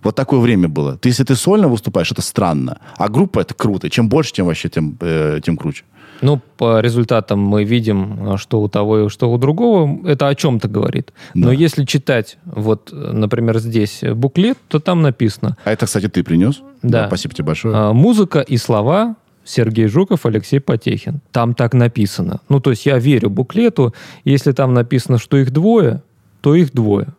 Вот 0.03 0.15
такое 0.15 0.39
время 0.39 0.69
было. 0.69 0.97
Ты, 0.97 1.09
если 1.09 1.25
ты 1.25 1.35
сольно 1.35 1.67
выступаешь, 1.67 2.11
это 2.13 2.21
странно. 2.21 2.79
А 2.95 3.09
группа 3.09 3.41
это 3.41 3.53
круто. 3.53 3.89
Чем 3.89 4.07
больше, 4.07 4.31
тем 4.31 4.45
вообще, 4.45 4.69
тем, 4.69 4.97
э, 5.01 5.41
тем 5.43 5.57
круче. 5.57 5.83
Ну, 6.21 6.39
по 6.57 6.79
результатам 6.79 7.39
мы 7.39 7.63
видим, 7.63 8.37
что 8.37 8.61
у 8.61 8.67
того 8.67 9.05
и 9.05 9.09
что 9.09 9.31
у 9.31 9.37
другого. 9.37 10.07
Это 10.07 10.27
о 10.27 10.35
чем-то 10.35 10.67
говорит. 10.67 11.13
Да. 11.33 11.47
Но 11.47 11.51
если 11.51 11.85
читать, 11.85 12.37
вот, 12.45 12.89
например, 12.91 13.59
здесь 13.59 14.01
буклет, 14.03 14.57
то 14.67 14.79
там 14.79 15.01
написано... 15.01 15.57
А 15.63 15.71
это, 15.71 15.85
кстати, 15.85 16.07
ты 16.07 16.23
принес? 16.23 16.61
Да. 16.81 17.01
да 17.01 17.07
спасибо 17.07 17.33
тебе 17.33 17.45
большое. 17.45 17.75
А, 17.75 17.93
музыка 17.93 18.39
и 18.39 18.57
слова 18.57 19.15
Сергей 19.43 19.87
Жуков, 19.87 20.25
Алексей 20.25 20.59
Потехин. 20.59 21.21
Там 21.31 21.53
так 21.53 21.73
написано. 21.73 22.41
Ну, 22.49 22.59
то 22.59 22.69
есть 22.71 22.85
я 22.85 22.99
верю 22.99 23.29
буклету. 23.29 23.93
Если 24.23 24.51
там 24.51 24.73
написано, 24.73 25.17
что 25.17 25.37
их 25.37 25.51
двое, 25.51 26.01
то 26.41 26.55
их 26.55 26.73
двое. 26.73 27.09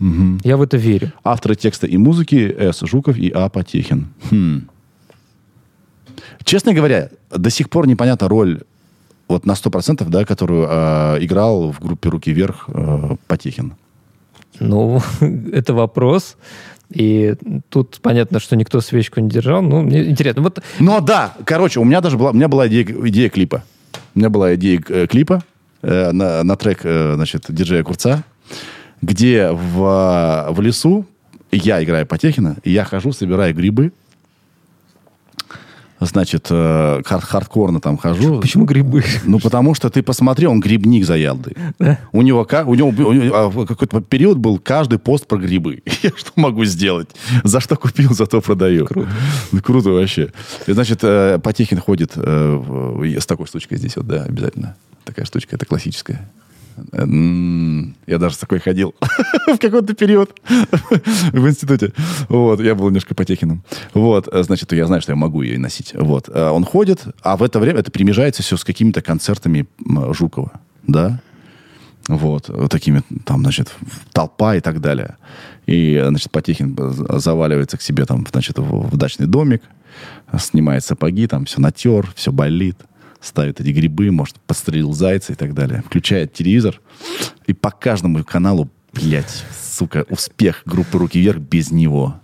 Угу. 0.00 0.40
Я 0.44 0.56
в 0.56 0.62
это 0.62 0.76
верю. 0.76 1.12
Авторы 1.24 1.56
текста 1.56 1.86
и 1.86 1.96
музыки 1.96 2.54
С. 2.58 2.86
Жуков 2.86 3.16
и 3.16 3.30
А. 3.30 3.48
Потехин. 3.48 4.08
Хм. 4.30 4.68
Честно 6.48 6.72
говоря, 6.72 7.10
до 7.30 7.50
сих 7.50 7.68
пор 7.68 7.86
непонятна 7.86 8.26
роль 8.26 8.62
вот 9.28 9.44
на 9.44 9.52
100%, 9.52 10.08
да, 10.08 10.24
которую 10.24 10.66
э, 10.66 11.18
играл 11.20 11.70
в 11.72 11.78
группе 11.78 12.08
«Руки 12.08 12.32
вверх» 12.32 12.64
э, 12.68 13.16
Потехин. 13.26 13.74
Ну, 14.58 15.02
это 15.52 15.74
вопрос. 15.74 16.38
И 16.88 17.34
тут 17.68 17.98
понятно, 18.00 18.40
что 18.40 18.56
никто 18.56 18.80
свечку 18.80 19.20
не 19.20 19.28
держал. 19.28 19.60
Ну, 19.60 19.82
мне 19.82 20.08
интересно. 20.08 20.40
Вот... 20.40 20.62
Ну, 20.78 21.02
да. 21.02 21.34
Короче, 21.44 21.80
у 21.80 21.84
меня 21.84 22.00
даже 22.00 22.16
была, 22.16 22.30
у 22.30 22.32
меня 22.32 22.48
была 22.48 22.66
идея, 22.68 22.86
идея 23.08 23.28
клипа. 23.28 23.62
У 24.14 24.18
меня 24.18 24.30
была 24.30 24.54
идея 24.54 24.82
э, 24.88 25.06
клипа 25.06 25.44
э, 25.82 26.12
на, 26.12 26.42
на 26.44 26.56
трек, 26.56 26.80
э, 26.84 27.12
значит, 27.16 27.44
диджея 27.50 27.82
Курца, 27.82 28.24
где 29.02 29.50
в, 29.50 30.46
в 30.48 30.60
лесу 30.62 31.04
я 31.50 31.84
играю 31.84 32.06
Потехина, 32.06 32.56
и 32.64 32.70
я 32.70 32.84
хожу, 32.84 33.12
собираю 33.12 33.54
грибы, 33.54 33.92
значит, 36.00 36.46
э, 36.50 37.02
хар- 37.04 37.20
хардкорно 37.20 37.80
там 37.80 37.96
хожу. 37.96 38.40
Почему 38.40 38.64
грибы? 38.64 39.04
Ну, 39.24 39.38
потому 39.38 39.74
что 39.74 39.90
ты 39.90 40.02
посмотри, 40.02 40.46
он 40.46 40.60
грибник 40.60 41.04
заядлый. 41.04 41.56
Да? 41.78 41.98
У 42.12 42.22
него, 42.22 42.46
у 42.66 42.74
него, 42.74 42.88
у 42.88 43.12
него 43.12 43.36
а, 43.36 43.66
какой-то 43.66 44.00
период 44.00 44.38
был 44.38 44.58
каждый 44.58 44.98
пост 44.98 45.26
про 45.26 45.38
грибы. 45.38 45.82
Я 46.02 46.10
что 46.16 46.32
могу 46.36 46.64
сделать? 46.64 47.08
За 47.44 47.60
что 47.60 47.76
купил, 47.76 48.14
зато 48.14 48.40
продаю. 48.40 48.86
Круто. 48.86 49.08
Круто 49.62 49.90
вообще. 49.90 50.32
И, 50.66 50.72
значит, 50.72 51.00
э, 51.02 51.38
Потехин 51.42 51.78
ходит 51.78 52.12
э, 52.16 53.16
с 53.20 53.26
такой 53.26 53.46
штучкой 53.46 53.78
здесь 53.78 53.96
вот, 53.96 54.06
да, 54.06 54.24
обязательно. 54.24 54.76
Такая 55.04 55.24
штучка, 55.24 55.56
это 55.56 55.66
классическая. 55.66 56.28
Я 56.92 58.18
даже 58.18 58.34
с 58.34 58.38
такой 58.38 58.58
ходил 58.58 58.94
в 59.46 59.58
какой-то 59.58 59.94
период 59.94 60.34
в 61.32 61.48
институте. 61.48 61.92
Вот, 62.28 62.60
я 62.60 62.74
был 62.74 62.86
немножко 62.86 63.14
потехиным. 63.14 63.62
Вот, 63.94 64.28
э, 64.30 64.42
значит, 64.42 64.72
я 64.72 64.86
знаю, 64.86 65.02
что 65.02 65.12
я 65.12 65.16
могу 65.16 65.42
ее 65.42 65.58
носить. 65.58 65.92
Вот, 65.94 66.28
э, 66.28 66.48
он 66.48 66.64
ходит, 66.64 67.04
а 67.22 67.36
в 67.36 67.42
это 67.42 67.58
время 67.58 67.80
это 67.80 67.90
примежается 67.90 68.42
все 68.42 68.56
с 68.56 68.64
какими-то 68.64 69.02
концертами 69.02 69.66
Жукова, 70.12 70.60
да? 70.86 71.20
Вот, 72.08 72.50
такими, 72.70 73.02
там, 73.24 73.42
значит, 73.42 73.70
толпа 74.12 74.56
и 74.56 74.60
так 74.60 74.80
далее. 74.80 75.16
И, 75.66 76.02
значит, 76.08 76.30
Потехин 76.30 76.76
заваливается 77.18 77.76
к 77.76 77.82
себе, 77.82 78.06
там, 78.06 78.26
значит, 78.30 78.58
в, 78.58 78.88
в 78.88 78.96
дачный 78.96 79.26
домик, 79.26 79.62
снимает 80.38 80.84
сапоги, 80.84 81.26
там, 81.26 81.44
все 81.44 81.60
натер, 81.60 82.10
все 82.14 82.32
болит 82.32 82.78
ставит 83.20 83.60
эти 83.60 83.70
грибы, 83.70 84.10
может, 84.10 84.36
подстрелил 84.40 84.92
зайца 84.92 85.32
и 85.32 85.36
так 85.36 85.54
далее. 85.54 85.82
Включает 85.86 86.32
телевизор, 86.32 86.80
и 87.46 87.52
по 87.52 87.70
каждому 87.70 88.22
каналу, 88.24 88.70
блядь, 88.92 89.44
сука, 89.60 90.04
успех 90.08 90.62
группы 90.64 90.98
«Руки 90.98 91.20
вверх» 91.20 91.38
без 91.38 91.70
него. 91.70 92.20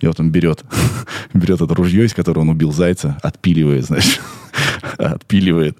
И 0.00 0.06
вот 0.06 0.18
он 0.18 0.30
берет, 0.30 0.64
берет 1.34 1.60
это 1.60 1.74
ружье, 1.74 2.04
из 2.04 2.14
которого 2.14 2.42
он 2.42 2.48
убил 2.50 2.72
зайца, 2.72 3.18
отпиливает, 3.22 3.84
знаешь, 3.84 4.20
отпиливает 4.98 5.78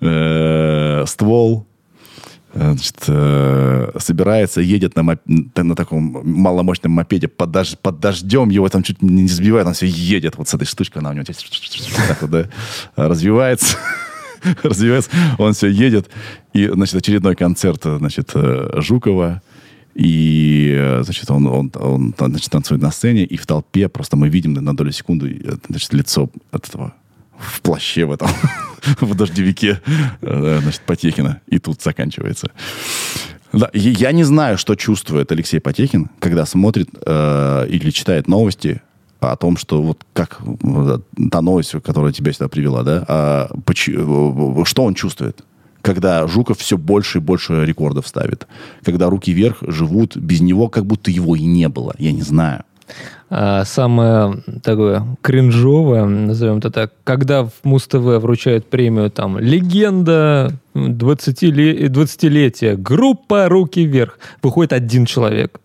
э, 0.00 1.04
ствол, 1.06 1.66
значит, 2.54 2.96
э, 3.06 3.92
собирается, 3.98 4.60
едет 4.60 4.96
на, 4.96 5.18
на 5.24 5.76
таком 5.76 6.20
маломощном 6.24 6.92
мопеде 6.92 7.28
под, 7.28 7.50
дож... 7.50 7.76
под 7.78 8.00
дождем, 8.00 8.50
его 8.50 8.68
там 8.68 8.82
чуть 8.82 9.02
не 9.02 9.28
сбивает, 9.28 9.66
он 9.66 9.74
все 9.74 9.86
едет 9.86 10.36
вот 10.36 10.48
с 10.48 10.54
этой 10.54 10.64
штучкой, 10.64 10.98
она 10.98 11.10
у 11.10 11.12
него 11.12 11.24
так 12.08 12.22
вот, 12.22 12.30
да, 12.30 12.48
развивается, 12.96 13.76
развивается, 14.62 15.10
он 15.38 15.52
все 15.52 15.68
едет, 15.68 16.08
и, 16.52 16.66
значит, 16.66 16.96
очередной 16.96 17.36
концерт, 17.36 17.82
значит, 17.84 18.30
э, 18.34 18.80
Жукова, 18.80 19.42
и, 19.94 20.98
значит, 21.02 21.30
он, 21.30 21.46
он, 21.46 21.72
он 21.74 22.14
значит, 22.18 22.50
танцует 22.50 22.80
на 22.80 22.90
сцене, 22.90 23.24
и 23.24 23.36
в 23.36 23.46
толпе 23.46 23.88
просто 23.88 24.16
мы 24.16 24.28
видим 24.28 24.54
на 24.54 24.74
долю 24.74 24.92
секунды, 24.92 25.58
значит, 25.68 25.92
лицо 25.92 26.30
от 26.52 26.68
этого 26.68 26.94
в 27.40 27.60
плаще 27.62 28.04
в 28.04 28.12
этом, 28.12 28.28
в 29.00 29.14
дождевике, 29.14 29.80
э, 30.20 30.58
значит, 30.62 30.82
Потехина. 30.82 31.40
И 31.46 31.58
тут 31.58 31.82
заканчивается. 31.82 32.50
Да, 33.52 33.68
я 33.72 34.12
не 34.12 34.22
знаю, 34.22 34.58
что 34.58 34.76
чувствует 34.76 35.32
Алексей 35.32 35.58
Потехин, 35.58 36.10
когда 36.20 36.46
смотрит 36.46 36.88
э, 37.04 37.66
или 37.68 37.90
читает 37.90 38.28
новости 38.28 38.80
о 39.18 39.36
том, 39.36 39.56
что 39.56 39.82
вот 39.82 40.06
как 40.12 40.40
та 41.30 41.42
новость, 41.42 41.72
которая 41.82 42.12
тебя 42.12 42.32
сюда 42.32 42.48
привела, 42.48 42.82
да, 42.82 43.04
а, 43.06 43.50
почему, 43.66 44.64
что 44.64 44.84
он 44.84 44.94
чувствует? 44.94 45.44
Когда 45.82 46.26
Жуков 46.26 46.58
все 46.58 46.76
больше 46.76 47.18
и 47.18 47.20
больше 47.20 47.64
рекордов 47.64 48.06
ставит. 48.06 48.46
Когда 48.84 49.08
руки 49.08 49.32
вверх 49.32 49.58
живут 49.62 50.16
без 50.16 50.40
него, 50.40 50.68
как 50.68 50.84
будто 50.84 51.10
его 51.10 51.36
и 51.36 51.44
не 51.44 51.68
было. 51.68 51.94
Я 51.98 52.12
не 52.12 52.22
знаю. 52.22 52.64
А 53.32 53.64
самое 53.64 54.42
такое 54.62 55.06
кринжовое, 55.22 56.04
назовем 56.04 56.58
это 56.58 56.70
так, 56.70 56.92
когда 57.04 57.44
в 57.44 57.52
Муз-ТВ 57.62 57.94
вручают 57.94 58.68
премию 58.68 59.10
там 59.10 59.38
«Легенда 59.38 60.52
20-летия», 60.74 62.76
группа 62.76 63.48
«Руки 63.48 63.84
вверх», 63.84 64.18
выходит 64.42 64.72
один 64.72 65.06
человек 65.06 65.60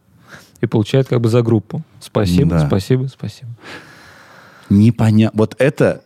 и 0.61 0.67
получает 0.67 1.07
как 1.07 1.21
бы 1.21 1.29
за 1.29 1.41
группу. 1.41 1.81
Спасибо, 1.99 2.51
да. 2.51 2.67
спасибо, 2.67 3.07
спасибо. 3.07 3.49
Непонятно. 4.69 5.37
Вот 5.37 5.55
это, 5.57 6.01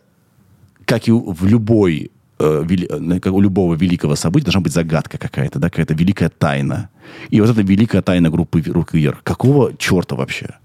как 0.86 1.08
и 1.08 1.12
в 1.12 1.46
любой 1.46 2.10
э, 2.38 2.64
э, 2.68 3.20
как 3.20 3.32
у 3.32 3.40
любого 3.40 3.74
великого 3.74 4.16
события 4.16 4.46
должна 4.46 4.60
быть 4.60 4.72
загадка 4.72 5.18
какая-то, 5.18 5.58
да, 5.58 5.68
какая-то 5.68 5.94
великая 5.94 6.30
тайна. 6.30 6.88
И 7.28 7.40
вот 7.40 7.50
эта 7.50 7.62
великая 7.62 8.02
тайна 8.02 8.30
группы 8.30 8.62
«Руки 8.62 8.96
вверх». 8.96 9.22
Какого 9.22 9.76
черта 9.76 10.16
вообще? 10.16 10.56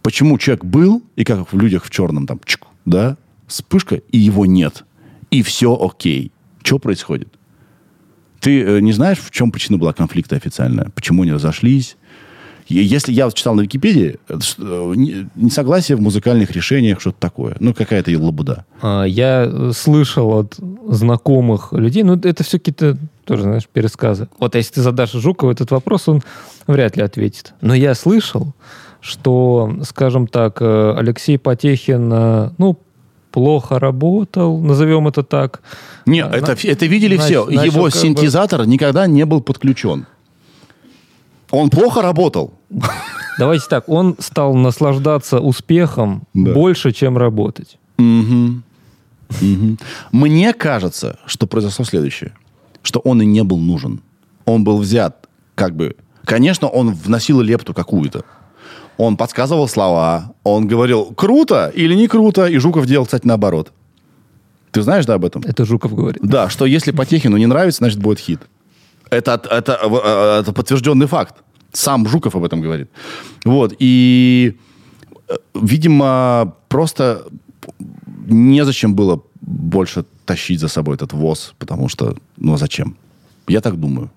Почему 0.00 0.38
человек 0.38 0.64
был, 0.64 1.02
и 1.16 1.24
как 1.24 1.52
в 1.52 1.58
людях 1.58 1.84
в 1.84 1.90
черном, 1.90 2.26
там, 2.26 2.40
чик, 2.44 2.66
да, 2.84 3.16
вспышка, 3.46 3.96
и 3.96 4.18
его 4.18 4.46
нет. 4.46 4.84
И 5.30 5.42
все 5.42 5.78
окей. 5.78 6.32
Что 6.62 6.78
происходит? 6.78 7.28
Ты 8.40 8.62
э, 8.62 8.80
не 8.80 8.92
знаешь, 8.92 9.18
в 9.18 9.30
чем 9.30 9.50
причина 9.50 9.78
была 9.78 9.92
конфликта 9.92 10.36
официальная? 10.36 10.90
Почему 10.94 11.22
они 11.22 11.32
разошлись? 11.32 11.96
Если 12.68 13.12
я 13.12 13.30
читал 13.30 13.54
на 13.54 13.62
Википедии, 13.62 14.18
э, 14.28 14.38
э, 14.58 14.94
несогласие 15.34 15.96
в 15.96 16.00
музыкальных 16.00 16.50
решениях, 16.50 17.00
что-то 17.00 17.18
такое. 17.20 17.56
Ну, 17.60 17.74
какая-то 17.74 18.10
лабуда. 18.18 18.64
А, 18.80 19.04
я 19.04 19.72
слышал 19.72 20.30
от 20.30 20.56
знакомых 20.88 21.72
людей, 21.72 22.02
ну, 22.02 22.14
это 22.14 22.42
все 22.42 22.58
какие-то 22.58 22.96
тоже, 23.24 23.42
знаешь, 23.42 23.68
пересказы. 23.72 24.28
Вот 24.38 24.54
если 24.54 24.74
ты 24.74 24.82
задашь 24.82 25.12
Жукову 25.12 25.52
этот 25.52 25.70
вопрос, 25.70 26.08
он 26.08 26.22
вряд 26.66 26.96
ли 26.96 27.02
ответит. 27.02 27.54
Но 27.60 27.74
я 27.74 27.94
слышал, 27.94 28.54
что, 29.02 29.74
скажем 29.82 30.28
так, 30.28 30.62
э, 30.62 30.94
Алексей 30.96 31.36
Потехин, 31.36 32.10
э, 32.12 32.50
ну, 32.56 32.78
плохо 33.32 33.80
работал, 33.80 34.58
назовем 34.58 35.08
это 35.08 35.24
так. 35.24 35.60
Нет, 36.06 36.30
На, 36.30 36.36
это, 36.36 36.52
это 36.52 36.86
видели 36.86 37.16
начал, 37.16 37.48
все. 37.48 37.64
Его 37.64 37.90
синтезатор 37.90 38.60
бы... 38.60 38.66
никогда 38.66 39.08
не 39.08 39.26
был 39.26 39.40
подключен. 39.40 40.06
Он 41.50 41.68
плохо 41.68 42.00
работал. 42.00 42.54
Давайте 43.38 43.64
так, 43.68 43.88
он 43.88 44.16
стал 44.20 44.54
наслаждаться 44.54 45.40
успехом 45.40 46.22
да. 46.32 46.52
больше, 46.52 46.92
чем 46.92 47.18
работать. 47.18 47.78
Угу. 47.98 48.62
Угу. 49.40 49.76
Мне 50.12 50.52
кажется, 50.52 51.18
что 51.26 51.46
произошло 51.46 51.84
следующее. 51.84 52.32
Что 52.82 53.00
он 53.00 53.20
и 53.20 53.26
не 53.26 53.42
был 53.42 53.58
нужен. 53.58 54.00
Он 54.44 54.62
был 54.62 54.78
взят 54.78 55.28
как 55.56 55.74
бы... 55.74 55.96
Конечно, 56.24 56.68
он 56.68 56.94
вносил 56.94 57.40
лепту 57.40 57.74
какую-то. 57.74 58.24
Он 58.96 59.16
подсказывал 59.16 59.68
слова, 59.68 60.34
он 60.44 60.66
говорил, 60.66 61.06
круто 61.14 61.72
или 61.74 61.94
не 61.94 62.08
круто, 62.08 62.46
и 62.46 62.58
Жуков 62.58 62.86
делал, 62.86 63.04
кстати, 63.04 63.26
наоборот. 63.26 63.72
Ты 64.70 64.82
знаешь, 64.82 65.06
да, 65.06 65.14
об 65.14 65.24
этом? 65.24 65.42
Это 65.42 65.64
Жуков 65.64 65.94
говорит. 65.94 66.22
Да, 66.22 66.48
что 66.48 66.66
если 66.66 66.92
Потехину 66.92 67.36
не 67.36 67.46
нравится, 67.46 67.78
значит, 67.78 67.98
будет 67.98 68.18
хит. 68.18 68.40
Это, 69.10 69.40
это, 69.50 69.78
э, 69.82 70.40
это 70.40 70.52
подтвержденный 70.52 71.06
факт. 71.06 71.36
Сам 71.72 72.06
Жуков 72.08 72.34
об 72.34 72.44
этом 72.44 72.62
говорит. 72.62 72.90
Вот, 73.44 73.74
и, 73.78 74.56
э, 75.28 75.34
видимо, 75.54 76.54
просто 76.68 77.24
незачем 78.26 78.94
было 78.94 79.22
больше 79.40 80.04
тащить 80.24 80.60
за 80.60 80.68
собой 80.68 80.94
этот 80.94 81.12
ВОЗ, 81.12 81.54
потому 81.58 81.88
что, 81.88 82.16
ну, 82.36 82.54
а 82.54 82.58
зачем? 82.58 82.96
Я 83.48 83.60
так 83.60 83.78
думаю. 83.78 84.10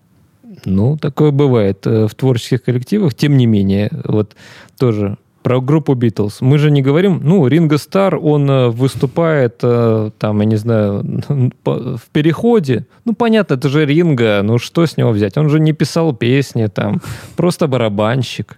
Ну, 0.66 0.98
такое 0.98 1.32
бывает 1.32 1.86
э, 1.88 2.08
в 2.08 2.16
творческих 2.16 2.64
коллективах. 2.64 3.14
Тем 3.14 3.38
не 3.38 3.46
менее, 3.46 3.90
вот 4.04 4.36
тоже 4.78 5.18
про 5.44 5.62
группу 5.62 5.94
Битлз. 5.94 6.42
Мы 6.42 6.58
же 6.58 6.72
не 6.72 6.82
говорим, 6.82 7.22
ну, 7.24 7.46
Ринго 7.48 7.78
Стар, 7.78 8.16
он 8.16 8.50
э, 8.50 8.70
выступает, 8.70 9.60
э, 9.62 10.10
там, 10.18 10.40
я 10.40 10.46
не 10.46 10.56
знаю, 10.56 11.22
в 11.66 12.02
переходе. 12.12 12.88
Ну, 13.06 13.14
понятно, 13.14 13.54
это 13.54 13.70
же 13.70 13.86
Ринго, 13.86 14.42
ну, 14.44 14.58
что 14.58 14.88
с 14.88 14.98
него 14.98 15.12
взять? 15.12 15.38
Он 15.38 15.50
же 15.50 15.60
не 15.60 15.72
писал 15.72 16.16
песни, 16.16 16.66
там, 16.66 17.00
просто 17.36 17.68
барабанщик. 17.68 18.58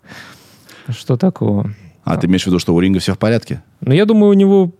Что 0.88 1.18
такого? 1.18 1.74
А 2.06 2.16
ты 2.16 2.28
имеешь 2.28 2.44
в 2.44 2.48
виду, 2.48 2.60
что 2.60 2.74
у 2.74 2.80
Ринга 2.80 3.00
все 3.00 3.14
в 3.14 3.20
порядке? 3.20 3.62
Ну, 3.82 3.94
я 3.94 4.06
думаю, 4.06 4.30
у 4.30 4.34
него, 4.34 4.72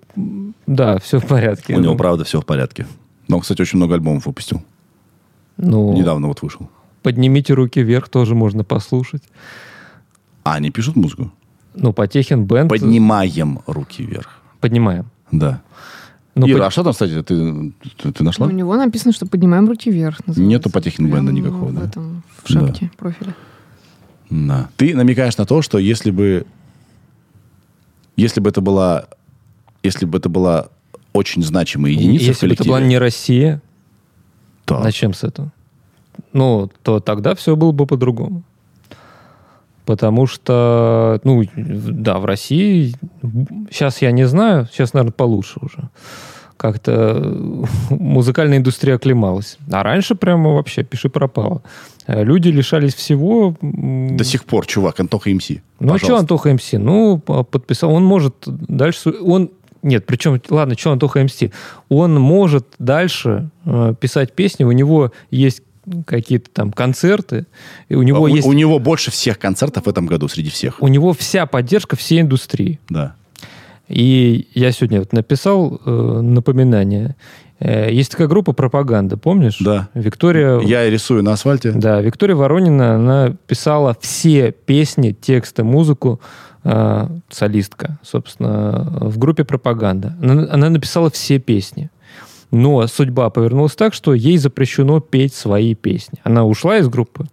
да, 0.66 1.00
все 1.00 1.20
в 1.20 1.28
порядке. 1.28 1.76
У 1.76 1.80
него, 1.82 1.98
правда, 1.98 2.24
все 2.24 2.40
в 2.40 2.46
порядке. 2.46 2.88
Но 3.28 3.36
он, 3.36 3.42
кстати, 3.42 3.62
очень 3.62 3.80
много 3.80 3.96
альбомов 3.96 4.26
выпустил. 4.28 4.62
Ну, 5.58 5.92
Недавно 5.92 6.30
вот 6.30 6.42
вышел. 6.42 6.70
«Поднимите 7.08 7.54
руки 7.54 7.82
вверх» 7.82 8.10
тоже 8.10 8.36
можно 8.36 8.66
послушать. 8.66 9.24
А, 10.44 10.56
они 10.56 10.72
пишут 10.72 10.98
музыку? 10.98 11.32
Ну, 11.74 11.94
Потехин 11.94 12.44
Бенд... 12.44 12.70
Поднимаем 12.70 13.62
руки 13.66 14.04
вверх. 14.04 14.42
Поднимаем. 14.60 15.06
Да. 15.32 15.62
Ну, 16.36 16.48
Ира, 16.50 16.58
под... 16.58 16.68
а 16.68 16.72
что 16.72 16.84
там, 16.84 16.92
кстати, 16.92 17.24
ты, 17.24 17.72
ты, 17.98 18.12
ты 18.12 18.24
нашла? 18.26 18.48
Ну, 18.48 18.54
у 18.54 18.56
него 18.56 18.76
написано, 18.76 19.14
что 19.14 19.26
поднимаем 19.26 19.68
руки 19.68 19.90
вверх. 19.90 20.20
Называется. 20.28 20.42
Нету 20.42 20.70
Потехин 20.70 21.10
Бенда 21.10 21.32
никакого, 21.32 21.70
в 21.70 21.76
да? 21.76 21.86
Этом, 21.86 22.24
в 22.44 22.52
шапке 22.52 22.88
да. 22.88 22.98
профиля. 22.98 23.36
Да. 24.30 24.70
Ты 24.76 24.96
намекаешь 24.96 25.38
на 25.38 25.46
то, 25.46 25.62
что 25.62 25.78
если 25.78 26.12
бы 26.12 26.46
если 28.18 28.42
бы 28.42 28.50
это 28.50 28.60
была 28.60 29.06
если 29.82 30.06
бы 30.06 30.18
это 30.18 30.28
была 30.28 30.68
очень 31.14 31.42
значимая 31.42 31.94
единица 31.94 32.26
Если 32.26 32.48
бы 32.48 32.54
это 32.54 32.66
была 32.66 32.82
не 32.82 32.98
Россия, 32.98 33.62
то... 34.66 34.80
начнем 34.80 35.14
с 35.14 35.24
этого. 35.24 35.54
Ну, 36.34 36.70
то 36.84 37.00
тогда 37.00 37.36
все 37.36 37.56
было 37.56 37.72
бы 37.72 37.86
по-другому. 37.86 38.44
Потому 39.86 40.28
что, 40.28 41.22
ну, 41.24 41.44
да, 41.56 42.20
в 42.20 42.26
России, 42.26 42.94
сейчас 43.72 44.02
я 44.02 44.12
не 44.12 44.28
знаю, 44.28 44.68
сейчас, 44.72 44.94
наверное, 44.94 45.14
получше 45.14 45.60
уже. 45.62 45.90
Как-то 46.58 47.36
музыкальная 47.90 48.58
индустрия 48.58 48.96
оклемалась. 48.96 49.58
А 49.72 49.84
раньше 49.84 50.16
прямо 50.16 50.50
вообще 50.54 50.84
пиши 50.84 51.08
пропало. 51.08 51.62
Люди 52.08 52.50
лишались 52.50 52.96
всего. 52.96 53.56
До 53.62 54.24
сих 54.24 54.44
пор, 54.44 54.66
чувак, 54.66 55.00
Антоха 55.00 55.30
МС. 55.30 55.52
Ну, 55.80 55.94
а 55.94 56.00
что 56.00 56.18
Антоха 56.18 56.52
МС? 56.52 56.74
Ну, 56.74 57.20
подписал. 57.20 57.94
Он 57.94 58.04
может 58.04 58.36
дальше... 58.46 59.14
Он 59.22 59.52
нет, 59.84 60.06
причем, 60.06 60.42
ладно, 60.50 60.76
что 60.78 60.92
Антоха 60.92 61.24
МС? 61.24 61.40
Он 61.88 62.16
может 62.16 62.66
дальше 62.80 63.50
э, 63.64 63.94
писать 64.00 64.34
песни, 64.34 64.64
у 64.64 64.72
него 64.72 65.12
есть 65.32 65.62
какие-то 66.06 66.50
там 66.52 66.72
концерты. 66.72 67.46
И 67.90 67.96
у 67.96 68.04
него 68.04 68.22
у, 68.22 68.28
есть... 68.28 68.48
У 68.48 68.54
него 68.54 68.80
больше 68.80 69.12
всех 69.12 69.40
концертов 69.40 69.86
в 69.86 69.90
этом 69.90 70.06
году 70.06 70.28
среди 70.28 70.50
всех. 70.50 70.82
У 70.82 70.88
него 70.88 71.14
вся 71.14 71.46
поддержка 71.46 71.96
всей 71.96 72.22
индустрии. 72.22 72.80
Да. 72.90 73.16
И 73.88 74.48
я 74.54 74.72
сегодня 74.72 75.00
вот 75.00 75.14
написал 75.14 75.80
э, 75.86 75.92
напоминание. 76.22 77.16
Э, 77.60 77.92
есть 77.92 78.12
такая 78.12 78.28
группа 78.28 78.54
«Пропаганда», 78.54 79.18
помнишь? 79.18 79.58
Да. 79.60 79.88
Виктория... 79.94 80.60
Я 80.60 80.90
рисую 80.90 81.24
на 81.24 81.34
асфальте. 81.34 81.72
Да, 81.72 82.02
Виктория 82.02 82.36
Воронина, 82.36 82.96
она 82.96 83.36
писала 83.48 83.96
все 84.02 84.52
песни, 84.52 85.12
тексты, 85.12 85.64
музыку, 85.64 86.20
э, 86.64 87.08
солистка, 87.30 87.98
собственно, 88.04 88.88
в 89.02 89.18
группе 89.18 89.46
«Пропаганда». 89.46 90.18
Она, 90.22 90.48
она 90.52 90.70
написала 90.70 91.10
все 91.10 91.40
песни. 91.40 91.90
Но 92.52 92.86
судьба 92.88 93.30
повернулась 93.30 93.76
так, 93.76 93.94
что 93.94 94.14
ей 94.14 94.38
запрещено 94.38 95.00
петь 95.00 95.34
свои 95.34 95.76
песни. 95.76 96.20
Она 96.24 96.46
ушла 96.46 96.78
из 96.78 96.88
группы, 96.88 97.28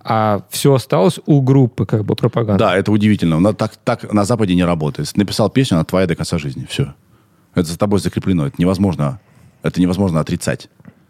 а 0.00 0.42
все 0.50 0.74
осталось 0.74 1.20
у 1.26 1.40
группы 1.40 1.86
как 1.86 2.04
бы 2.04 2.14
пропаганды. 2.14 2.58
Да, 2.58 2.76
это 2.76 2.90
удивительно. 2.90 3.38
На, 3.38 3.54
так, 3.54 3.76
так 3.76 4.12
на 4.12 4.24
Западе 4.24 4.54
не 4.54 4.64
работает. 4.64 5.16
Написал 5.16 5.50
песню, 5.50 5.76
она 5.76 5.84
твоя 5.84 6.06
до 6.06 6.16
конца 6.16 6.38
жизни. 6.38 6.66
Все. 6.68 6.94
Это 7.54 7.68
за 7.68 7.78
тобой 7.78 8.00
закреплено. 8.00 8.46
Это 8.46 8.56
невозможно, 8.58 9.20
это 9.62 9.80
невозможно 9.80 10.20
отрицать. 10.20 10.68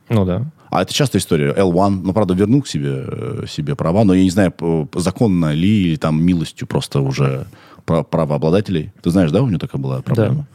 Ну 0.08 0.24
да. 0.24 0.44
А 0.70 0.82
это 0.82 0.92
частая 0.92 1.20
история. 1.20 1.52
L1, 1.52 2.02
ну, 2.04 2.12
правда, 2.12 2.34
вернул 2.34 2.62
к 2.62 2.68
себе, 2.68 3.04
э, 3.06 3.44
себе 3.48 3.74
права, 3.74 4.04
но 4.04 4.14
я 4.14 4.22
не 4.22 4.30
знаю, 4.30 4.52
законно 4.94 5.52
ли, 5.52 5.88
или 5.88 5.96
там 5.96 6.22
милостью 6.22 6.66
просто 6.66 7.00
уже 7.00 7.46
правообладателей. 7.84 8.92
Ты 9.02 9.10
знаешь, 9.10 9.30
да, 9.30 9.42
у 9.42 9.48
него 9.48 9.58
такая 9.58 9.80
была 9.80 10.02
проблема? 10.02 10.46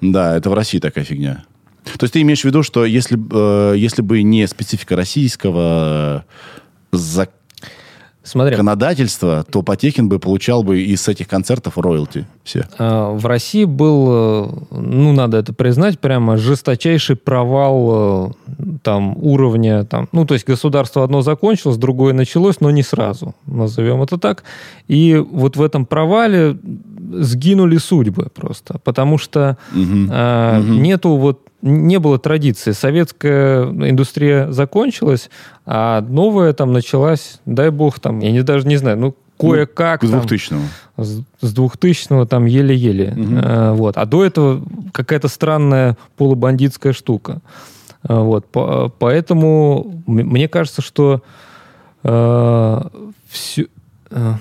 Да. 0.00 0.12
Да, 0.12 0.36
это 0.36 0.50
в 0.50 0.54
России 0.54 0.78
такая 0.78 1.04
фигня. 1.04 1.44
То 1.84 2.04
есть 2.04 2.14
ты 2.14 2.22
имеешь 2.22 2.42
в 2.42 2.44
виду, 2.44 2.62
что 2.62 2.84
если, 2.84 3.18
э, 3.30 3.76
если 3.76 4.02
бы 4.02 4.22
не 4.22 4.46
специфика 4.46 4.96
российского 4.96 6.24
э, 6.92 7.26
Смотри. 8.24 8.52
законодательства, 8.52 9.44
то 9.50 9.62
Потехин 9.62 10.08
бы 10.08 10.18
получал 10.18 10.62
бы 10.62 10.80
из 10.80 11.06
этих 11.08 11.28
концертов 11.28 11.76
роялти 11.76 12.26
все. 12.42 12.66
А, 12.78 13.12
в 13.12 13.26
России 13.26 13.64
был, 13.64 14.06
э, 14.08 14.48
ну, 14.70 15.12
надо 15.12 15.36
это 15.36 15.52
признать, 15.52 15.98
прямо 15.98 16.38
жесточайший 16.38 17.16
провал 17.16 18.32
э, 18.48 18.64
там 18.82 19.14
уровня, 19.18 19.84
там, 19.84 20.08
ну, 20.12 20.24
то 20.24 20.34
есть 20.34 20.46
государство 20.46 21.04
одно 21.04 21.20
закончилось, 21.20 21.76
другое 21.76 22.14
началось, 22.14 22.60
но 22.60 22.70
не 22.70 22.82
сразу, 22.82 23.34
назовем 23.46 24.02
это 24.02 24.16
так. 24.16 24.44
И 24.88 25.16
вот 25.16 25.56
в 25.56 25.62
этом 25.62 25.84
провале 25.84 26.56
сгинули 27.12 27.76
судьбы 27.76 28.30
просто, 28.34 28.78
потому 28.84 29.18
что 29.18 29.58
угу. 29.72 30.08
А, 30.10 30.60
угу. 30.60 30.72
нету 30.72 31.16
вот 31.16 31.42
не 31.64 31.98
было 31.98 32.18
традиции. 32.18 32.72
Советская 32.72 33.64
индустрия 33.64 34.52
закончилась, 34.52 35.30
а 35.64 36.02
новая 36.02 36.52
там 36.52 36.72
началась, 36.72 37.40
дай 37.46 37.70
бог, 37.70 37.98
там, 38.00 38.18
я 38.18 38.30
не, 38.30 38.42
даже 38.42 38.68
не 38.68 38.76
знаю, 38.76 38.98
ну, 38.98 39.14
кое-как. 39.38 40.02
Ну, 40.02 40.08
с 40.08 40.12
2000-го. 40.26 41.02
С, 41.02 41.22
с 41.40 41.54
2000-го 41.54 42.26
там 42.26 42.44
еле-еле. 42.44 43.14
Угу. 43.16 43.34
А, 43.42 43.72
вот. 43.72 43.96
А 43.96 44.04
до 44.04 44.24
этого 44.24 44.62
какая-то 44.92 45.28
странная 45.28 45.96
полубандитская 46.16 46.92
штука. 46.92 47.40
А, 48.02 48.20
вот. 48.20 48.46
По, 48.46 48.90
поэтому 48.98 50.02
мне 50.06 50.48
кажется, 50.48 50.82
что 50.82 51.22
а, 52.02 52.90
все... 53.26 53.66
А, 54.10 54.36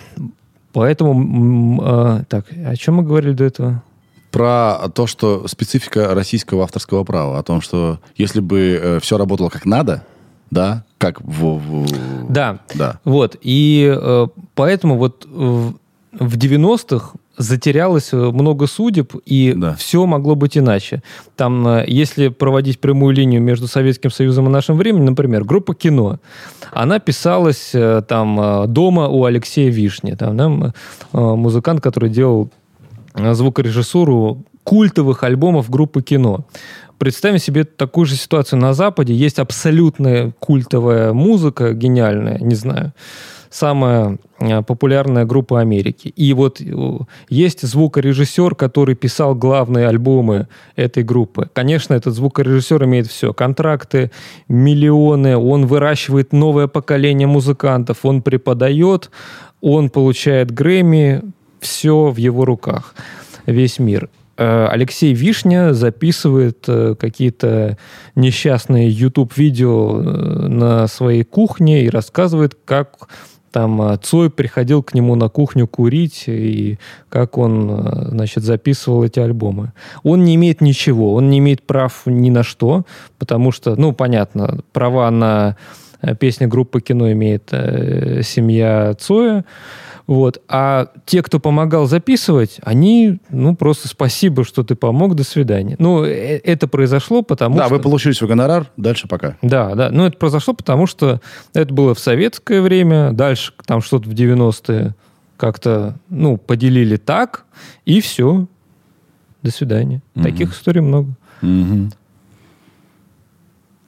поэтому... 0.73 1.79
А, 1.81 2.23
так, 2.27 2.45
о 2.65 2.75
чем 2.75 2.95
мы 2.95 3.03
говорили 3.03 3.33
до 3.33 3.45
этого? 3.45 3.83
Про 4.33 4.89
то, 4.89 5.05
что 5.05 5.47
специфика 5.47 6.15
российского 6.15 6.63
авторского 6.63 7.03
права, 7.03 7.37
о 7.37 7.43
том, 7.43 7.61
что 7.61 7.99
если 8.17 8.39
бы 8.39 8.79
э, 8.81 8.99
все 8.99 9.19
работало 9.19 9.49
как 9.49 9.65
надо, 9.65 10.03
да, 10.49 10.85
как 10.97 11.21
в... 11.21 11.59
в... 11.59 12.31
Да, 12.31 12.59
да. 12.73 12.99
Вот, 13.05 13.37
и 13.41 13.95
э, 13.95 14.27
поэтому 14.55 14.97
вот 14.97 15.27
в, 15.29 15.75
в 16.13 16.37
90-х 16.37 17.11
затерялось 17.37 18.11
э, 18.11 18.17
много 18.17 18.65
судеб, 18.65 19.13
и 19.23 19.53
да. 19.55 19.75
все 19.75 20.03
могло 20.07 20.33
быть 20.33 20.57
иначе. 20.57 21.03
Там, 21.35 21.67
э, 21.67 21.85
если 21.87 22.29
проводить 22.29 22.79
прямую 22.79 23.13
линию 23.13 23.39
между 23.39 23.67
Советским 23.67 24.09
Союзом 24.09 24.47
и 24.47 24.49
нашим 24.49 24.77
временем, 24.77 25.05
например, 25.05 25.43
группа 25.43 25.75
«Кино», 25.75 26.19
она 26.71 26.97
писалась 26.97 27.71
там 28.07 28.65
дома 28.73 29.09
у 29.09 29.25
Алексея 29.25 29.69
Вишни, 29.69 30.13
там, 30.13 30.37
да, 30.37 30.73
музыкант, 31.35 31.81
который 31.81 32.09
делал 32.09 32.49
звукорежиссуру 33.15 34.45
культовых 34.63 35.23
альбомов 35.23 35.69
группы 35.69 36.01
кино. 36.01 36.45
Представим 36.97 37.39
себе 37.39 37.63
такую 37.65 38.05
же 38.05 38.15
ситуацию 38.15 38.59
на 38.59 38.73
Западе. 38.73 39.13
Есть 39.13 39.39
абсолютная 39.39 40.31
культовая 40.39 41.11
музыка, 41.11 41.73
гениальная, 41.73 42.37
не 42.39 42.55
знаю, 42.55 42.93
самая 43.49 44.19
э, 44.39 44.61
популярная 44.61 45.25
группа 45.25 45.59
Америки. 45.59 46.07
И 46.07 46.33
вот 46.33 46.61
э, 46.61 46.65
есть 47.29 47.61
звукорежиссер, 47.61 48.55
который 48.55 48.95
писал 48.95 49.35
главные 49.35 49.87
альбомы 49.87 50.47
этой 50.75 51.03
группы. 51.03 51.49
Конечно, 51.51 51.93
этот 51.93 52.15
звукорежиссер 52.15 52.85
имеет 52.85 53.07
все. 53.07 53.33
Контракты, 53.33 54.11
миллионы, 54.47 55.35
он 55.35 55.65
выращивает 55.65 56.31
новое 56.31 56.67
поколение 56.67 57.27
музыкантов, 57.27 58.05
он 58.05 58.21
преподает, 58.21 59.11
он 59.61 59.89
получает 59.89 60.51
Грэмми, 60.51 61.21
все 61.63 62.11
в 62.11 62.17
его 62.17 62.45
руках, 62.45 62.93
весь 63.45 63.79
мир. 63.79 64.09
Э, 64.35 64.67
Алексей 64.67 65.13
Вишня 65.13 65.73
записывает 65.73 66.65
э, 66.67 66.95
какие-то 66.99 67.77
несчастные 68.15 68.89
YouTube-видео 68.89 70.01
э, 70.01 70.47
на 70.47 70.87
своей 70.87 71.23
кухне 71.23 71.85
и 71.85 71.89
рассказывает, 71.89 72.57
как 72.65 73.09
там 73.51 73.99
Цой 74.01 74.31
приходил 74.31 74.81
к 74.81 74.95
нему 74.95 75.13
на 75.13 75.29
кухню 75.29 75.67
курить, 75.67 76.23
и 76.25 76.79
как 77.09 77.37
он, 77.37 78.07
значит, 78.09 78.43
записывал 78.43 79.03
эти 79.03 79.19
альбомы. 79.19 79.73
Он 80.01 80.23
не 80.23 80.33
имеет 80.33 80.59
ничего, 80.59 81.13
он 81.13 81.29
не 81.29 81.37
имеет 81.37 81.61
прав 81.61 82.01
ни 82.07 82.31
на 82.31 82.41
что, 82.41 82.83
потому 83.19 83.51
что, 83.51 83.75
ну, 83.75 83.93
понятно, 83.93 84.61
права 84.71 85.11
на 85.11 85.55
песни 86.19 86.47
группы 86.47 86.81
кино 86.81 87.11
имеет 87.11 87.49
семья 88.25 88.95
Цоя, 88.99 89.45
вот. 90.05 90.41
А 90.47 90.89
те, 91.05 91.23
кто 91.23 91.39
помогал 91.39 91.85
записывать, 91.87 92.57
они, 92.63 93.19
ну, 93.29 93.55
просто 93.55 93.87
спасибо, 93.87 94.43
что 94.43 94.63
ты 94.63 94.75
помог, 94.75 95.15
до 95.15 95.23
свидания. 95.23 95.75
Ну, 95.79 96.03
э, 96.03 96.39
это 96.43 96.67
произошло 96.67 97.21
потому 97.21 97.55
да, 97.55 97.63
что... 97.63 97.69
Да, 97.69 97.75
вы 97.75 97.81
получили 97.81 98.13
свой 98.13 98.29
гонорар, 98.29 98.67
дальше 98.75 99.07
пока. 99.07 99.37
Да, 99.41 99.75
да. 99.75 99.89
Ну, 99.89 100.05
это 100.05 100.17
произошло 100.17 100.53
потому, 100.53 100.87
что 100.87 101.21
это 101.53 101.73
было 101.73 101.95
в 101.95 101.99
советское 101.99 102.61
время, 102.61 103.11
дальше 103.11 103.53
там 103.65 103.81
что-то 103.81 104.09
в 104.09 104.13
90-е 104.13 104.95
как-то, 105.37 105.95
ну, 106.09 106.37
поделили 106.37 106.97
так, 106.97 107.45
и 107.85 108.01
все. 108.01 108.47
До 109.41 109.51
свидания. 109.51 110.01
Мгм. 110.15 110.23
Таких 110.23 110.53
историй 110.53 110.81
много. 110.81 111.13
Мгм. 111.41 111.91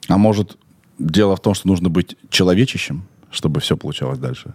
А 0.08 0.18
может, 0.18 0.58
дело 0.98 1.36
в 1.36 1.40
том, 1.40 1.54
что 1.54 1.66
нужно 1.68 1.88
быть 1.88 2.16
человечищем, 2.30 3.04
чтобы 3.30 3.60
все 3.60 3.76
получалось 3.76 4.18
дальше? 4.18 4.54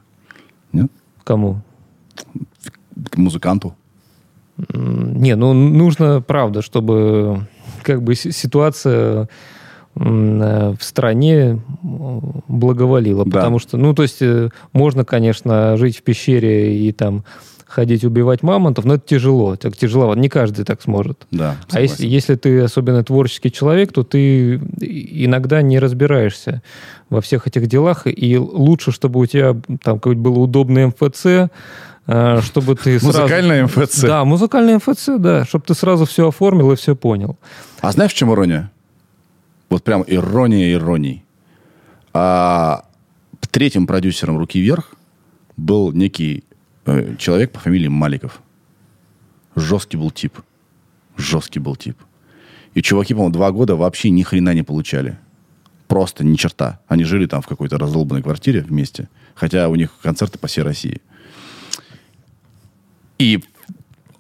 Нет? 0.72 0.91
Кому? 1.24 1.61
К 3.09 3.17
музыканту? 3.17 3.76
Не, 4.74 5.36
ну 5.36 5.53
нужно, 5.53 6.22
правда, 6.22 6.61
чтобы 6.61 7.47
как 7.84 8.03
бы 8.03 8.15
си- 8.15 8.32
ситуация 8.32 9.28
э, 9.95 10.74
в 10.78 10.84
стране 10.84 11.61
благоволила. 11.82 13.26
Да. 13.26 13.39
Потому 13.39 13.59
что, 13.59 13.78
ну, 13.78 13.93
то 13.93 14.03
есть 14.03 14.22
э, 14.22 14.49
можно, 14.74 15.03
конечно, 15.03 15.78
жить 15.78 15.97
в 15.97 16.03
пещере 16.03 16.78
и 16.78 16.91
там 16.91 17.24
ходить 17.72 18.03
убивать 18.03 18.43
мамонтов, 18.43 18.86
но 18.86 18.95
это 18.95 19.07
тяжело. 19.07 19.55
Так 19.55 19.78
тяжело. 19.78 20.13
Не 20.15 20.30
каждый 20.30 20.65
так 20.65 20.82
сможет. 20.82 21.26
Да. 21.32 21.55
А 21.72 21.82
если, 21.82 21.95
согласен. 21.95 22.13
если 22.13 22.36
ты 22.36 22.59
особенно 22.61 23.03
творческий 23.03 23.51
человек, 23.51 23.93
то 23.93 24.03
ты 24.03 24.55
иногда 24.55 25.61
не 25.61 25.80
разбираешься 25.80 26.61
во 27.09 27.22
всех 27.22 27.47
этих 27.47 27.67
делах, 27.67 28.03
и 28.05 28.38
лучше, 28.38 28.91
чтобы 28.91 29.19
у 29.19 29.26
тебя 29.26 29.55
там 29.84 29.95
какое-то 29.99 30.22
было 30.22 30.39
удобное 30.39 30.88
МФЦ, 30.88 31.26
э, 32.07 32.41
чтобы 32.41 32.76
ты 32.76 32.99
сразу... 32.99 33.19
Музыкальное 33.19 33.65
МФЦ. 33.65 34.01
Да, 34.01 34.26
музыкальный 34.26 34.76
МФЦ, 34.76 35.09
да, 35.17 35.45
чтобы 35.45 35.65
ты 35.65 35.74
сразу 35.74 36.05
все 36.05 36.28
оформил 36.28 36.72
и 36.72 36.76
все 36.76 36.95
понял. 36.95 37.38
А 37.82 37.91
знаешь, 37.91 38.11
в 38.11 38.15
чем 38.15 38.32
ирония? 38.32 38.72
Вот 39.69 39.84
прям 39.84 40.03
ирония 40.07 40.74
ироний. 40.74 41.24
А 42.13 42.86
третьим 43.51 43.88
продюсером 43.88 44.38
«Руки 44.38 44.59
вверх» 44.59 44.93
был 45.57 45.91
некий 45.91 46.43
э, 46.86 47.16
человек 47.18 47.52
по 47.52 47.60
фамилии 47.60 47.88
Маликов. 47.88 48.42
Жесткий 49.56 49.98
был 49.98 50.12
тип. 50.12 50.40
Жесткий 51.18 51.60
был 51.60 51.76
тип. 51.76 51.98
И 52.74 52.82
чуваки, 52.82 53.14
по-моему, 53.14 53.34
два 53.34 53.52
года 53.52 53.76
вообще 53.76 54.10
ни 54.10 54.24
хрена 54.24 54.54
не 54.54 54.64
получали. 54.64 55.18
Просто 55.88 56.24
ни 56.24 56.36
черта. 56.36 56.80
Они 56.88 57.04
жили 57.04 57.26
там 57.26 57.42
в 57.42 57.48
какой-то 57.48 57.78
раздолбанной 57.78 58.24
квартире 58.24 58.62
вместе. 58.62 59.10
Хотя 59.36 59.68
у 59.68 59.76
них 59.76 59.92
концерты 60.02 60.40
по 60.40 60.48
всей 60.48 60.62
России. 60.62 61.02
И 63.20 63.44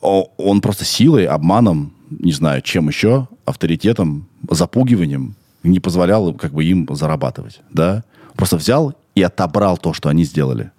он 0.01 0.61
просто 0.61 0.83
силой, 0.83 1.25
обманом, 1.25 1.93
не 2.09 2.33
знаю, 2.33 2.61
чем 2.61 2.87
еще, 2.87 3.27
авторитетом, 3.45 4.27
запугиванием 4.49 5.35
не 5.63 5.79
позволял 5.79 6.33
как 6.33 6.53
бы 6.53 6.65
им 6.65 6.87
зарабатывать, 6.91 7.61
да? 7.71 8.03
Просто 8.35 8.57
взял 8.57 8.95
и 9.15 9.21
отобрал 9.21 9.77
то, 9.77 9.93
что 9.93 10.09
они 10.09 10.23
сделали. 10.23 10.71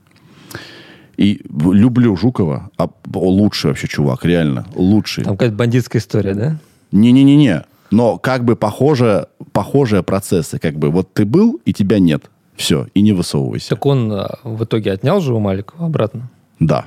И 1.22 1.40
люблю 1.50 2.16
Жукова, 2.16 2.70
а, 2.76 2.88
лучший 3.14 3.70
вообще 3.70 3.86
чувак, 3.86 4.24
реально, 4.24 4.66
лучший. 4.74 5.22
Там 5.22 5.36
какая-то 5.36 5.54
бандитская 5.54 6.02
история, 6.02 6.34
да? 6.34 6.58
Не-не-не-не, 6.90 7.62
но 7.92 8.18
как 8.18 8.44
бы 8.44 8.56
похоже, 8.56 9.28
похожие 9.52 10.02
процессы, 10.02 10.58
как 10.58 10.74
бы 10.74 10.90
вот 10.90 11.12
ты 11.14 11.24
был, 11.24 11.60
и 11.64 11.72
тебя 11.72 12.00
нет. 12.00 12.24
Все, 12.56 12.88
и 12.94 13.02
не 13.02 13.12
высовывайся. 13.12 13.68
Так 13.70 13.86
он 13.86 14.10
а, 14.12 14.38
в 14.42 14.64
итоге 14.64 14.90
отнял 14.90 15.20
же 15.20 15.32
у 15.32 15.38
Маликова 15.38 15.86
обратно. 15.86 16.28
Да, 16.58 16.86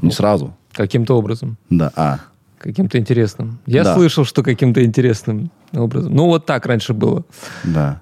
не 0.00 0.10
сразу. 0.10 0.54
Каким-то 0.72 1.18
образом. 1.18 1.58
Да, 1.68 1.92
а. 1.96 2.20
Каким-то 2.56 2.98
интересным. 2.98 3.58
Я 3.66 3.84
Да. 3.84 3.94
слышал, 3.94 4.24
что 4.24 4.42
каким-то 4.42 4.82
интересным 4.82 5.50
образом. 5.74 6.14
Ну, 6.14 6.26
вот 6.28 6.46
так 6.46 6.64
раньше 6.64 6.94
было. 6.94 7.24
Да, 7.62 8.00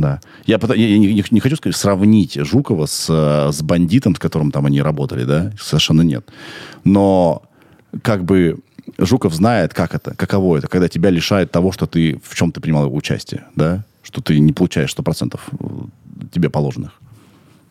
да. 0.00 0.20
Я, 0.46 0.58
я- 0.74 0.98
не, 0.98 1.24
не- 1.30 1.40
хочу 1.40 1.56
сказать, 1.56 1.76
сравнить 1.76 2.34
Жукова 2.34 2.86
с, 2.86 3.06
э, 3.08 3.52
с 3.52 3.62
бандитом, 3.62 4.14
с 4.14 4.18
которым 4.18 4.50
там 4.52 4.66
они 4.66 4.80
работали, 4.82 5.24
да, 5.24 5.52
совершенно 5.60 6.02
нет. 6.02 6.28
Но 6.84 7.42
как 8.02 8.24
бы 8.24 8.58
Жуков 8.98 9.34
знает, 9.34 9.72
как 9.74 9.94
это, 9.94 10.14
каково 10.14 10.58
это, 10.58 10.68
когда 10.68 10.88
тебя 10.88 11.10
лишают 11.10 11.50
того, 11.50 11.72
что 11.72 11.86
ты 11.86 12.20
в 12.24 12.34
чем 12.34 12.52
ты 12.52 12.60
принимал 12.60 12.94
участие, 12.94 13.44
да, 13.56 13.84
что 14.02 14.20
ты 14.20 14.38
не 14.38 14.52
получаешь 14.52 14.94
100% 14.94 15.38
тебе 16.32 16.50
положенных. 16.50 16.92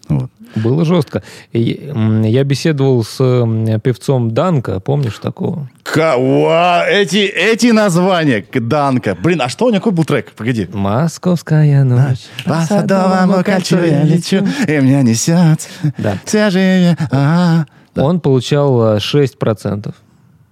Вот. 0.09 0.29
Было 0.55 0.85
жестко. 0.85 1.23
Я 1.51 2.43
беседовал 2.43 3.03
с 3.03 3.17
певцом 3.83 4.31
Данка, 4.31 4.79
помнишь 4.79 5.17
такого? 5.17 5.69
Ка- 5.81 6.15
уа, 6.17 6.85
эти, 6.87 7.17
эти 7.25 7.67
названия, 7.71 8.45
Данка. 8.53 9.15
Блин, 9.21 9.41
а 9.41 9.49
что 9.49 9.65
у 9.65 9.69
него 9.69 9.79
какой 9.79 9.93
был 9.93 10.05
трек? 10.05 10.31
Погоди. 10.33 10.67
Московская 10.71 11.83
ночь. 11.83 12.21
По 12.45 12.61
садовому 12.61 13.43
кольцу 13.43 13.77
я 13.83 14.03
лечу, 14.03 14.45
и 14.67 14.77
меня 14.79 15.01
несет 15.01 15.67
Да. 15.97 16.17
свежие... 16.25 16.97
а. 17.11 17.65
Да. 17.95 18.03
Он 18.05 18.19
получал 18.19 18.81
а, 18.95 18.97
6%. 18.97 19.93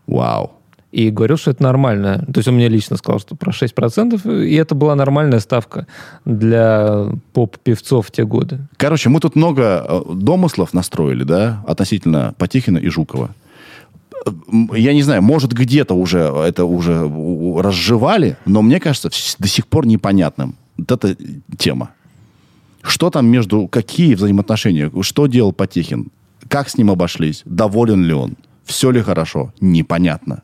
Вау. 0.08 0.52
И 0.91 1.09
говорил, 1.09 1.37
что 1.37 1.51
это 1.51 1.63
нормально. 1.63 2.25
То 2.33 2.39
есть 2.39 2.47
он 2.49 2.55
мне 2.55 2.67
лично 2.67 2.97
сказал, 2.97 3.19
что 3.19 3.35
про 3.35 3.51
6%, 3.51 4.45
и 4.45 4.55
это 4.55 4.75
была 4.75 4.93
нормальная 4.95 5.39
ставка 5.39 5.87
для 6.25 7.05
поп-певцов 7.33 8.07
в 8.07 8.11
те 8.11 8.25
годы. 8.25 8.59
Короче, 8.77 9.09
мы 9.09 9.21
тут 9.21 9.35
много 9.35 9.85
э, 9.87 10.01
домыслов 10.13 10.73
настроили, 10.73 11.23
да, 11.23 11.63
относительно 11.65 12.35
Потехина 12.37 12.77
и 12.77 12.89
Жукова. 12.89 13.29
Я 14.73 14.93
не 14.93 15.01
знаю, 15.01 15.21
может, 15.21 15.53
где-то 15.53 15.95
уже 15.95 16.19
это 16.19 16.65
уже 16.65 17.09
разжевали, 17.57 18.37
но 18.45 18.61
мне 18.61 18.79
кажется, 18.79 19.09
до 19.39 19.47
сих 19.47 19.67
пор 19.67 19.87
непонятным 19.87 20.55
вот 20.77 20.91
эта 20.91 21.15
тема. 21.57 21.91
Что 22.83 23.09
там 23.09 23.27
между, 23.27 23.67
какие 23.67 24.15
взаимоотношения, 24.15 24.91
что 25.01 25.27
делал 25.27 25.53
Потехин, 25.53 26.07
как 26.47 26.69
с 26.69 26.77
ним 26.77 26.91
обошлись, 26.91 27.43
доволен 27.45 28.03
ли 28.03 28.13
он, 28.13 28.35
все 28.65 28.91
ли 28.91 29.01
хорошо, 29.01 29.53
непонятно. 29.61 30.41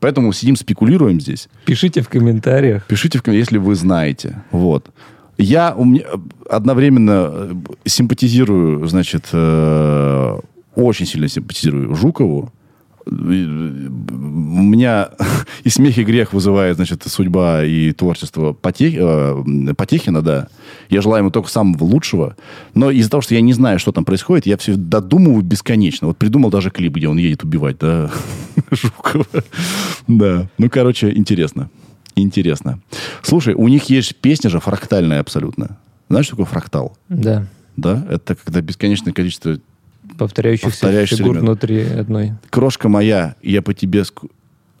Поэтому 0.00 0.32
сидим, 0.32 0.56
спекулируем 0.56 1.20
здесь. 1.20 1.48
Пишите 1.64 2.00
в 2.02 2.08
комментариях. 2.08 2.86
Пишите, 2.86 3.18
в 3.18 3.22
ком- 3.22 3.34
если 3.34 3.58
вы 3.58 3.74
знаете. 3.74 4.42
Вот. 4.50 4.90
Я 5.38 5.74
у 5.76 5.84
меня 5.84 6.02
одновременно 6.50 7.30
э, 7.32 7.54
симпатизирую, 7.84 8.86
значит, 8.86 9.26
э, 9.32 10.38
очень 10.74 11.06
сильно 11.06 11.28
симпатизирую 11.28 11.94
Жукову. 11.94 12.52
У 13.06 13.10
меня 13.10 15.10
и 15.64 15.68
смех, 15.68 15.98
и 15.98 16.04
грех 16.04 16.32
вызывает, 16.32 16.76
значит, 16.76 17.02
судьба 17.06 17.64
и 17.64 17.92
творчество 17.92 18.52
Потех- 18.52 19.70
э, 19.70 19.74
Потехина, 19.74 20.22
да. 20.22 20.48
Я 20.88 21.02
желаю 21.02 21.22
ему 21.22 21.30
только 21.30 21.48
самого 21.48 21.84
лучшего. 21.84 22.36
Но 22.74 22.90
из-за 22.90 23.10
того, 23.10 23.20
что 23.20 23.34
я 23.34 23.40
не 23.40 23.52
знаю, 23.52 23.78
что 23.78 23.92
там 23.92 24.04
происходит, 24.04 24.46
я 24.46 24.56
все 24.56 24.76
додумываю 24.76 25.42
бесконечно. 25.42 26.08
Вот 26.08 26.16
придумал 26.16 26.50
даже 26.50 26.70
клип, 26.70 26.94
где 26.94 27.08
он 27.08 27.18
едет 27.18 27.44
убивать, 27.44 27.78
да, 27.78 28.10
Жукова. 28.70 29.26
Да. 30.06 30.48
Ну, 30.58 30.70
короче, 30.70 31.10
интересно. 31.10 31.70
Интересно. 32.14 32.80
Слушай, 33.22 33.54
у 33.54 33.68
них 33.68 33.84
есть 33.84 34.16
песня 34.16 34.50
же 34.50 34.60
фрактальная 34.60 35.20
абсолютно. 35.20 35.78
Знаешь, 36.08 36.26
что 36.26 36.36
такое 36.36 36.46
фрактал? 36.46 36.96
Да. 37.08 37.46
Да? 37.76 38.06
Это 38.10 38.34
когда 38.34 38.60
бесконечное 38.60 39.12
количество... 39.12 39.58
Повторяющихся, 40.18 40.70
Повторяющихся 40.70 41.16
фигур 41.22 41.36
элементов. 41.36 41.48
внутри 41.62 41.82
одной. 42.00 42.32
Крошка 42.50 42.88
моя, 42.88 43.34
я 43.42 43.62
по 43.62 43.74
тебе... 43.74 44.00
ску- 44.04 44.30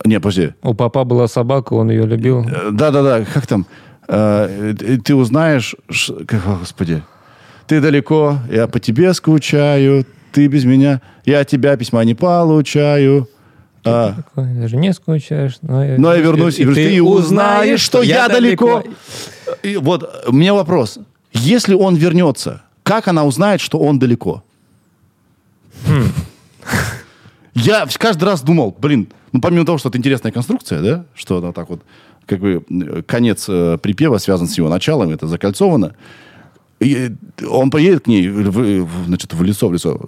Не, 0.04 0.18
подожди. 0.20 0.50
У 0.62 0.74
папа 0.74 1.04
была 1.04 1.28
собака, 1.28 1.74
он 1.74 1.90
ее 1.90 2.06
любил. 2.06 2.44
Э, 2.48 2.70
Да-да-да, 2.72 3.24
как 3.24 3.46
там? 3.46 3.66
Э, 4.08 4.74
э, 4.80 4.98
Ты 5.04 5.14
узнаешь... 5.14 5.74
о, 5.88 6.58
Господи. 6.60 7.02
Ты 7.66 7.80
далеко, 7.80 8.38
я 8.50 8.66
по 8.66 8.80
тебе 8.80 9.14
скучаю, 9.14 10.04
ты 10.32 10.46
без 10.48 10.64
меня, 10.64 11.00
я 11.24 11.40
от 11.40 11.48
тебя 11.48 11.76
письма 11.76 12.04
не 12.04 12.14
получаю. 12.14 13.28
А, 13.84 14.14
Такой, 14.14 14.52
Даже 14.54 14.76
не 14.76 14.92
скучаешь. 14.92 15.58
Но 15.62 15.84
я, 15.84 15.98
Но 15.98 16.14
я 16.14 16.20
вернусь, 16.20 16.58
и, 16.58 16.64
ты 16.66 17.02
узнаешь, 17.02 17.80
что 17.80 18.02
я 18.02 18.28
далеко. 18.28 18.82
И 19.62 19.76
вот 19.76 20.24
у 20.28 20.32
меня 20.32 20.54
вопрос. 20.54 20.98
Если 21.32 21.74
он 21.74 21.94
вернется, 21.96 22.62
как 22.82 23.08
она 23.08 23.24
узнает, 23.24 23.60
что 23.60 23.78
он 23.78 23.98
далеко? 23.98 24.44
Я 27.54 27.86
в- 27.86 27.98
каждый 27.98 28.24
раз 28.24 28.42
думал, 28.42 28.74
блин, 28.78 29.08
ну 29.32 29.40
помимо 29.40 29.64
того, 29.66 29.78
что 29.78 29.88
это 29.88 29.98
интересная 29.98 30.32
конструкция, 30.32 30.80
да, 30.82 31.04
что 31.14 31.38
она 31.38 31.52
так 31.52 31.68
вот, 31.68 31.82
как 32.26 32.40
бы 32.40 32.64
э, 32.68 33.02
конец 33.02 33.46
э, 33.48 33.78
припева 33.78 34.18
связан 34.18 34.48
с 34.48 34.56
его 34.56 34.68
началом, 34.68 35.10
это 35.10 35.26
закольцовано. 35.26 35.94
И 36.80 37.12
он 37.48 37.70
поедет 37.70 38.04
к 38.04 38.06
ней, 38.08 38.28
в, 38.28 38.50
в- 38.50 39.06
значит, 39.06 39.34
в 39.34 39.42
лицо, 39.42 39.68
в 39.68 39.72
лицо, 39.72 40.00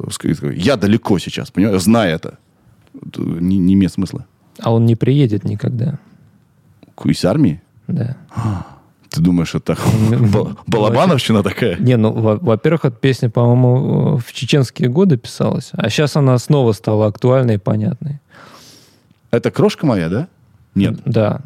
я 0.53 0.77
далеко 0.77 1.18
сейчас, 1.18 1.51
понимаешь, 1.51 1.83
зная 1.83 2.14
это. 2.14 2.39
Не, 3.16 3.59
не 3.59 3.75
имеет 3.75 3.93
смысла. 3.93 4.27
А 4.61 4.72
он 4.72 4.87
не 4.87 4.97
приедет 4.97 5.45
никогда. 5.45 5.99
Из 7.05 7.25
армии? 7.25 7.61
Да. 7.87 8.16
Ты 9.15 9.21
думаешь, 9.21 9.55
это 9.55 9.77
ба- 10.33 10.57
балабановщина 10.67 11.43
такая? 11.43 11.77
Не, 11.79 11.97
ну, 11.97 12.11
во- 12.12 12.37
во-первых, 12.37 12.85
эта 12.87 12.97
песня, 12.97 13.31
по-моему, 13.31 14.17
в 14.19 14.33
чеченские 14.33 14.89
годы 14.89 15.17
писалась, 15.17 15.71
а 15.73 15.89
сейчас 15.89 16.17
она 16.17 16.37
снова 16.39 16.73
стала 16.73 17.07
актуальной 17.07 17.55
и 17.55 17.59
понятной. 17.59 18.21
Это 19.31 19.51
крошка 19.51 19.87
моя, 19.87 20.09
да? 20.09 20.29
Нет. 20.75 20.99
Да. 21.05 21.41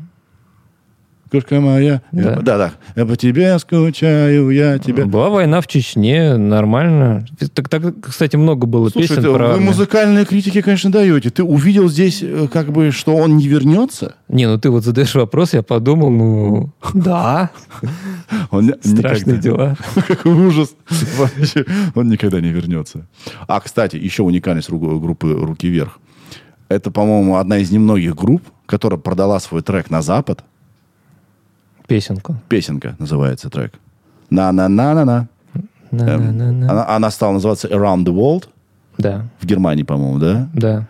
Кошка 1.31 1.61
моя. 1.61 2.03
Да. 2.13 2.31
Я- 2.31 2.37
Да, 2.41 2.59
да. 2.59 2.73
Я 2.97 3.07
по 3.07 3.17
тебе 3.17 3.59
скучаю, 3.59 4.51
я 4.51 4.79
тебя... 4.79 5.07
Была 5.07 5.29
война 5.29 5.61
в 5.61 5.67
Чечне, 5.67 6.37
нормально. 6.37 7.27
Так, 7.55 7.69
так, 7.69 7.83
кстати, 8.01 8.37
много 8.37 8.67
было 8.67 8.89
Слушай, 8.89 9.09
песен 9.09 9.23
ты- 9.23 9.33
про... 9.33 9.49
вы 9.55 9.61
музыкальные 9.61 10.25
критики, 10.25 10.61
конечно, 10.63 10.91
даете. 10.91 11.31
Ты 11.31 11.43
увидел 11.43 11.89
здесь, 11.89 12.21
э, 12.23 12.49
как 12.53 12.73
бы, 12.73 12.91
что 12.91 13.15
он 13.17 13.37
не 13.37 13.47
вернется? 13.49 14.15
Не, 14.29 14.47
ну 14.47 14.59
ты 14.59 14.71
вот 14.71 14.85
задаешь 14.85 15.15
вопрос, 15.15 15.55
я 15.55 15.63
подумал, 15.63 16.11
ну... 16.11 16.71
Да, 16.95 17.51
Он 18.51 18.75
страшные 18.81 19.37
никогда. 19.39 19.41
дела. 19.41 19.77
Какой 20.09 20.33
ужас. 20.33 20.75
Вообще, 21.17 21.65
Он 21.95 22.09
никогда 22.09 22.41
не 22.41 22.49
вернется. 22.51 23.07
А, 23.47 23.61
кстати, 23.61 23.97
еще 23.97 24.23
уникальность 24.23 24.69
ру- 24.71 24.99
группы 25.01 25.33
«Руки 25.33 25.69
вверх». 25.69 25.99
Это, 26.69 26.91
по-моему, 26.91 27.37
одна 27.37 27.59
из 27.59 27.71
немногих 27.71 28.15
групп, 28.15 28.43
которая 28.67 29.01
продала 29.01 29.41
свой 29.41 29.63
трек 29.63 29.91
на 29.91 30.03
Запад. 30.03 30.45
Песенку. 31.89 32.37
Песенка 32.49 32.95
называется 32.99 33.51
трек. 33.51 33.73
На-на-на-на-на. 34.31 35.29
Эм. 35.91 36.71
Она, 36.71 36.87
она 36.87 37.11
стала 37.11 37.33
называться 37.33 37.67
Around 37.67 38.05
the 38.05 38.15
World 38.15 38.49
Да, 38.99 39.27
в 39.41 39.47
Германии, 39.47 39.85
по-моему, 39.85 40.19
да? 40.19 40.49
да. 40.53 40.87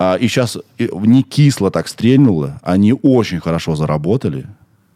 А, 0.00 0.16
и 0.16 0.26
сейчас 0.26 0.58
не 0.78 1.22
кисло 1.22 1.70
так 1.70 1.86
стрельнуло. 1.86 2.58
Они 2.62 2.92
очень 2.92 3.38
хорошо 3.38 3.76
заработали. 3.76 4.46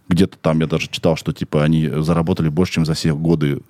Где-то 0.09 0.37
там 0.39 0.59
я 0.59 0.67
даже 0.67 0.89
читал, 0.89 1.17
что 1.17 1.33
типа 1.33 1.63
они 1.63 1.89
заработали 1.89 2.49
больше, 2.49 2.75
чем 2.75 2.85
за 2.85 2.95
все 2.95 3.15
годы 3.15 3.61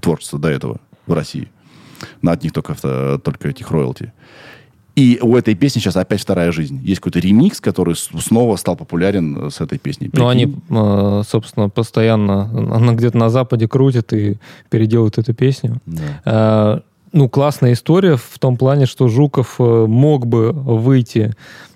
творчества 0.00 0.38
до 0.38 0.48
этого 0.48 0.80
в 1.06 1.12
России. 1.12 1.50
На 2.22 2.32
от 2.32 2.42
них 2.42 2.54
только, 2.54 2.74
только 3.22 3.48
этих 3.50 3.70
роялти. 3.70 4.14
И 5.00 5.18
у 5.22 5.34
этой 5.34 5.54
песни 5.54 5.80
сейчас 5.80 5.96
опять 5.96 6.20
вторая 6.20 6.52
жизнь. 6.52 6.78
Есть 6.84 7.00
какой-то 7.00 7.20
ремикс, 7.20 7.58
который 7.60 7.96
снова 7.96 8.56
стал 8.56 8.76
популярен 8.76 9.50
с 9.50 9.62
этой 9.62 9.78
песней. 9.78 10.10
Ну, 10.12 10.28
они, 10.28 10.46
Прикинь? 10.46 10.62
э, 10.68 11.22
собственно, 11.26 11.70
постоянно, 11.70 12.42
она 12.76 12.92
где-то 12.92 13.16
на 13.16 13.30
Западе 13.30 13.66
крутит 13.66 14.12
и 14.12 14.36
переделывают 14.68 15.16
эту 15.16 15.32
песню. 15.32 15.80
Да. 15.86 16.02
Э, 16.24 16.80
Ну, 17.12 17.28
классная 17.28 17.72
история 17.72 18.16
в 18.16 18.38
том 18.38 18.56
плане, 18.58 18.84
что 18.84 19.08
Жуков 19.08 19.56
э, 19.58 19.86
мог 19.86 20.26
бы 20.26 20.52
выйти 20.52 21.34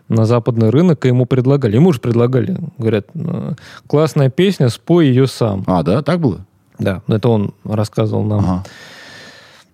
на 0.09 0.27
западный 0.27 0.69
рынок, 0.69 1.07
и 1.07 1.09
ему 1.09 1.25
предлагали. 1.25 1.77
Ему 1.77 1.93
же 1.95 2.01
предлагали. 2.01 2.59
Говорят, 2.77 3.07
э, 3.15 3.55
классная 3.87 4.29
песня, 4.29 4.69
спой 4.69 5.07
ее 5.09 5.27
сам. 5.27 5.65
А, 5.67 5.83
да? 5.83 6.03
Так 6.03 6.21
было? 6.21 6.45
Да, 6.79 7.01
это 7.09 7.29
он 7.31 7.55
рассказывал 7.65 8.23
нам. 8.25 8.41
Ага. 8.41 8.65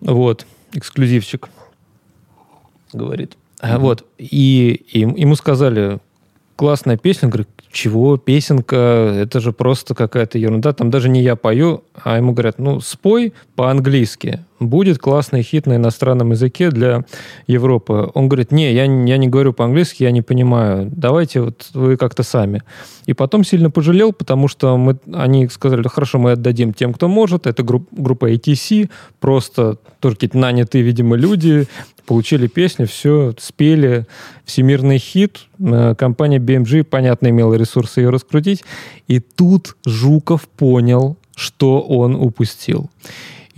Вот, 0.01 0.47
эксклюзивчик, 0.73 1.49
говорит. 2.93 3.37
А, 3.61 3.79
Вот, 3.79 4.05
и, 4.19 4.85
и 4.93 5.01
ему 5.01 5.35
сказали, 5.35 5.99
классная 6.61 6.99
песня. 6.99 7.27
Он 7.27 7.31
говорит, 7.31 7.49
чего, 7.73 8.19
песенка, 8.19 8.77
это 8.77 9.41
же 9.41 9.53
просто 9.53 9.95
какая-то 9.95 10.37
ерунда, 10.37 10.75
там 10.75 10.91
даже 10.91 11.09
не 11.09 11.23
я 11.23 11.35
пою, 11.35 11.85
а 11.95 12.19
ему 12.19 12.33
говорят, 12.33 12.59
ну, 12.59 12.81
спой 12.81 13.33
по-английски, 13.55 14.45
будет 14.61 14.99
классный 14.99 15.43
хит 15.43 15.67
на 15.67 15.77
иностранном 15.77 16.31
языке 16.31 16.71
для 16.71 17.05
Европы. 17.47 18.11
Он 18.15 18.29
говорит, 18.29 18.53
не, 18.53 18.73
я, 18.73 18.85
я 18.85 19.17
не 19.17 19.29
говорю 19.29 19.53
по-английски, 19.53 20.05
я 20.05 20.11
не 20.11 20.23
понимаю, 20.23 20.89
давайте 20.95 21.41
вот 21.41 21.71
вы 21.75 21.97
как-то 21.97 22.23
сами. 22.23 22.63
И 23.07 23.13
потом 23.13 23.45
сильно 23.45 23.71
пожалел, 23.71 24.13
потому 24.13 24.47
что 24.47 24.77
мы, 24.77 24.99
они 25.13 25.49
сказали, 25.49 25.83
«Да 25.83 25.89
хорошо, 25.89 26.19
мы 26.19 26.33
отдадим 26.33 26.73
тем, 26.73 26.93
кто 26.93 27.09
может, 27.09 27.47
это 27.47 27.63
групп- 27.63 27.89
группа 27.91 28.33
ATC, 28.33 28.91
просто 29.19 29.79
тоже 29.99 30.15
какие-то 30.15 30.39
нанятые, 30.39 30.83
видимо, 30.83 31.17
люди, 31.17 31.67
получили 32.07 32.47
песню, 32.47 32.87
все, 32.87 33.35
спели, 33.39 34.07
всемирный 34.45 34.99
хит, 34.99 35.47
Э, 35.61 35.95
компания 35.95 36.39
BMG, 36.39 36.85
понятно, 36.85 37.29
имела 37.29 37.55
ресурсы 37.55 38.01
ее 38.01 38.11
раскрутить, 38.11 38.65
и 39.09 39.21
тут 39.21 39.77
Жуков 39.85 40.49
понял, 40.49 41.17
что 41.35 41.81
он 41.81 42.15
упустил. 42.15 42.91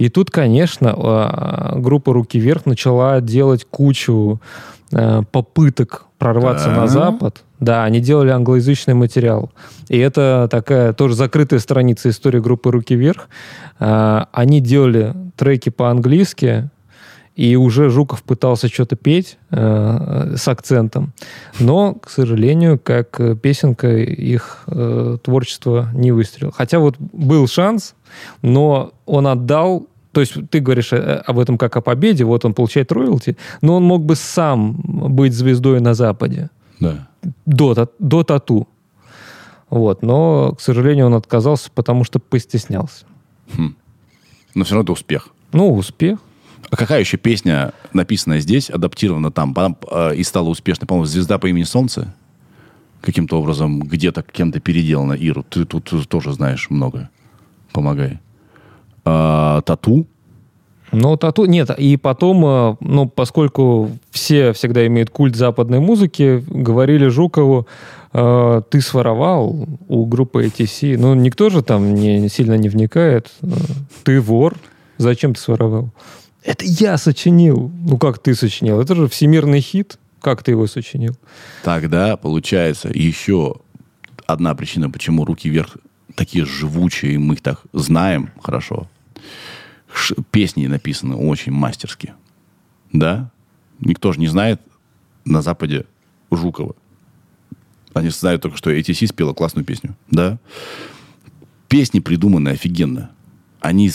И 0.03 0.09
тут, 0.09 0.33
конечно, 0.33 0.93
а, 0.97 1.75
группа 1.79 2.13
«Руки 2.13 2.37
вверх» 2.37 2.67
начала 2.67 3.21
делать 3.21 3.65
кучу 3.71 4.41
э, 4.91 5.23
попыток 5.31 6.07
прорваться 6.19 6.71
Да. 6.71 6.77
на 6.77 6.87
Запад. 6.89 7.45
Да, 7.61 7.85
они 7.85 8.01
делали 8.01 8.31
англоязычный 8.31 8.95
материал. 8.95 9.53
И 9.89 9.97
это 9.97 10.49
такая 10.51 10.93
тоже 10.93 11.15
закрытая 11.15 11.61
страница 11.61 12.09
истории 12.09 12.41
группы 12.41 12.73
«Руки 12.73 12.97
вверх». 12.97 13.29
А, 13.79 14.27
Они 14.33 14.59
делали 14.61 15.15
треки 15.37 15.69
по-английски, 15.69 16.69
и 17.37 17.55
уже 17.55 17.89
Жуков 17.89 18.25
пытался 18.25 18.67
что-то 18.67 18.97
петь 18.97 19.39
э, 19.51 20.35
с 20.37 20.49
акцентом. 20.49 21.13
Но, 21.61 21.95
к 21.95 22.11
сожалению, 22.11 22.79
как 22.79 23.21
э, 23.21 23.37
песенка, 23.37 23.89
их 23.97 24.65
э, 24.67 25.17
творчество 25.23 25.89
не 25.95 26.11
выстрелило. 26.11 26.53
Хотя 26.53 26.81
вот 26.81 26.97
был 26.99 27.47
шанс, 27.47 27.95
но 28.43 28.93
он 29.07 29.27
отдал 29.29 29.87
то 30.13 30.21
есть 30.21 30.35
ты 30.51 30.61
говоришь 30.61 30.93
э, 30.93 31.23
об 31.27 31.39
этом 31.39 31.59
как 31.59 31.77
о 31.77 31.81
победе, 31.81 32.25
вот 32.25 32.45
он 32.45 32.55
получает 32.55 32.93
роялти, 32.93 33.37
но 33.61 33.77
он 33.77 33.85
мог 33.85 34.05
бы 34.05 34.15
сам 34.17 34.77
быть 34.85 35.33
звездой 35.33 35.81
на 35.81 35.95
Западе 35.95 36.51
Да. 36.81 37.09
до, 37.47 37.89
до 37.99 38.23
тату. 38.23 38.69
Вот, 39.71 40.03
но, 40.03 40.53
к 40.55 40.61
сожалению, 40.61 41.07
он 41.07 41.15
отказался, 41.15 41.71
потому 41.75 42.05
что 42.05 42.19
постеснялся. 42.19 43.07
Но 44.55 44.65
все 44.65 44.75
равно 44.75 44.83
это 44.85 44.93
успех. 44.93 45.29
Ну, 45.53 45.73
успех. 45.73 46.19
А 46.71 46.77
какая 46.77 47.01
еще 47.01 47.17
песня, 47.17 47.73
написанная 47.93 48.41
здесь, 48.41 48.71
адаптирована 48.71 49.31
там, 49.31 49.55
э, 49.91 50.15
и 50.17 50.23
стала 50.25 50.49
успешной? 50.49 50.87
По-моему, 50.87 51.07
«Звезда 51.07 51.39
по 51.39 51.47
имени 51.47 51.65
Солнце» 51.65 52.15
каким-то 53.01 53.39
образом 53.41 53.81
где-то 53.81 54.23
кем-то 54.23 54.61
переделана. 54.61 55.15
Иру, 55.15 55.43
ты 55.43 55.65
тут 55.65 55.93
тоже 56.09 56.33
знаешь 56.33 56.71
много. 56.71 57.11
Помогай. 57.73 58.21
А, 59.05 59.61
«Тату». 59.63 60.07
Ну, 60.93 61.17
тату... 61.17 61.47
Нет, 61.47 61.71
и 61.71 61.97
потом, 61.97 62.45
э, 62.45 62.77
ну, 62.81 63.09
поскольку 63.09 63.91
все 64.11 64.53
всегда 64.53 64.87
имеют 64.87 65.09
культ 65.09 65.35
западной 65.35 65.81
музыки, 65.81 66.45
говорили 66.47 67.09
Жукову, 67.09 67.67
э, 68.13 68.63
ты 68.69 68.83
своровал 68.83 69.67
у 69.89 70.05
группы 70.05 70.45
ATC. 70.45 70.99
Ну, 70.99 71.15
никто 71.15 71.49
же 71.49 71.63
там 71.63 71.95
не, 71.95 72.29
сильно 72.29 72.59
не 72.59 72.69
вникает. 72.69 73.31
Э, 73.41 73.47
Ты 74.05 74.21
вор. 74.21 74.55
Зачем 74.99 75.35
ты 75.35 75.41
своровал? 75.41 75.89
Это 76.45 76.65
я 76.67 76.99
сочинил. 76.99 77.73
Ну, 77.89 77.97
как 77.97 78.19
ты 78.19 78.35
сочинил? 78.35 78.79
Это 78.81 78.95
же 78.95 79.09
всемирный 79.09 79.61
хит. 79.61 79.99
Как 80.21 80.43
ты 80.43 80.53
его 80.53 80.67
сочинил? 80.67 81.17
Тогда, 81.65 82.17
получается, 82.17 82.91
еще 82.93 83.57
одна 84.27 84.55
причина, 84.55 84.91
почему 84.91 85.25
«Руки 85.25 85.49
вверх» 85.49 85.77
такие 86.15 86.45
живучие, 86.45 87.19
мы 87.19 87.35
их 87.35 87.41
так 87.41 87.63
знаем 87.73 88.31
хорошо. 88.43 88.89
Ш- 89.93 90.15
песни 90.31 90.67
написаны 90.67 91.17
очень 91.17 91.53
мастерски. 91.53 92.15
Да? 92.93 93.31
Никто 93.81 94.13
же 94.13 94.21
не 94.21 94.29
знает 94.29 94.61
на 95.25 95.43
Западе 95.43 95.87
Жукова. 96.31 96.75
Они 97.95 98.09
знают 98.09 98.43
только, 98.43 98.57
что 98.57 98.71
ATC 98.71 99.07
спела 99.07 99.35
классную 99.35 99.65
песню. 99.65 99.95
Да? 100.11 100.39
Песни 101.69 102.01
придуманы 102.01 102.51
офигенно. 102.51 103.11
Они 103.61 103.91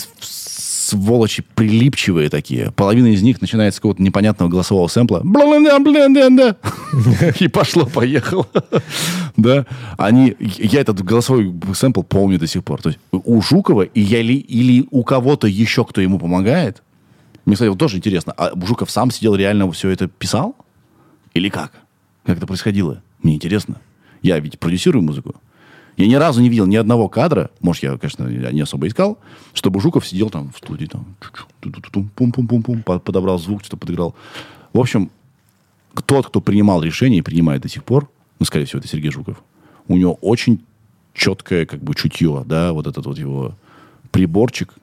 сволочи 0.88 1.44
прилипчивые 1.54 2.30
такие. 2.30 2.72
Половина 2.72 3.08
из 3.08 3.22
них 3.22 3.40
начинается 3.40 3.76
с 3.76 3.80
какого-то 3.80 4.02
непонятного 4.02 4.48
голосового 4.48 4.88
сэмпла. 4.88 5.20
И 7.40 7.48
пошло-поехало. 7.48 8.48
Да? 9.36 9.66
Они, 9.96 10.34
я 10.38 10.80
этот 10.80 11.02
голосовой 11.02 11.54
сэмпл 11.74 12.02
помню 12.02 12.38
до 12.38 12.46
сих 12.46 12.64
пор. 12.64 12.82
То 12.82 12.88
есть 12.88 13.00
у 13.12 13.40
Жукова 13.42 13.82
и 13.82 14.00
или 14.00 14.86
у 14.90 15.04
кого-то 15.04 15.46
еще, 15.46 15.84
кто 15.84 16.00
ему 16.00 16.18
помогает, 16.18 16.82
мне, 17.44 17.54
кстати, 17.54 17.68
вот 17.68 17.78
тоже 17.78 17.96
интересно, 17.96 18.34
а 18.36 18.50
Жуков 18.66 18.90
сам 18.90 19.10
сидел 19.10 19.34
реально 19.34 19.70
все 19.72 19.88
это 19.88 20.08
писал? 20.08 20.56
Или 21.34 21.48
как? 21.48 21.72
Как 22.24 22.36
это 22.36 22.46
происходило? 22.46 23.02
Мне 23.22 23.36
интересно. 23.36 23.80
Я 24.22 24.38
ведь 24.38 24.58
продюсирую 24.58 25.02
музыку. 25.02 25.34
Я 25.98 26.06
ни 26.06 26.14
разу 26.14 26.40
не 26.40 26.48
видел 26.48 26.66
ни 26.66 26.76
одного 26.76 27.08
кадра, 27.08 27.50
может, 27.60 27.82
я, 27.82 27.98
конечно, 27.98 28.24
не 28.26 28.60
особо 28.60 28.86
искал, 28.86 29.18
чтобы 29.52 29.80
Жуков 29.80 30.06
сидел 30.06 30.30
там 30.30 30.52
в 30.52 30.58
студии, 30.58 30.86
там, 30.86 31.04
пум-пум-пум-пум, 32.14 32.82
по- 32.84 33.00
подобрал 33.00 33.38
звук, 33.38 33.62
что-то 33.62 33.76
подыграл. 33.76 34.14
В 34.72 34.78
общем, 34.78 35.10
тот, 36.06 36.28
кто 36.28 36.40
принимал 36.40 36.82
решение 36.82 37.18
и 37.18 37.22
принимает 37.22 37.62
до 37.62 37.68
сих 37.68 37.82
пор, 37.82 38.08
ну, 38.38 38.46
скорее 38.46 38.64
всего, 38.64 38.78
это 38.78 38.86
Сергей 38.88 39.10
Жуков, 39.10 39.42
у 39.88 39.96
него 39.96 40.14
очень 40.20 40.62
четкое, 41.14 41.66
как 41.66 41.82
бы, 41.82 41.94
чутье, 41.96 42.44
да, 42.46 42.72
вот 42.72 42.86
этот 42.86 43.04
вот 43.04 43.18
его 43.18 43.54
приборчик, 44.12 44.74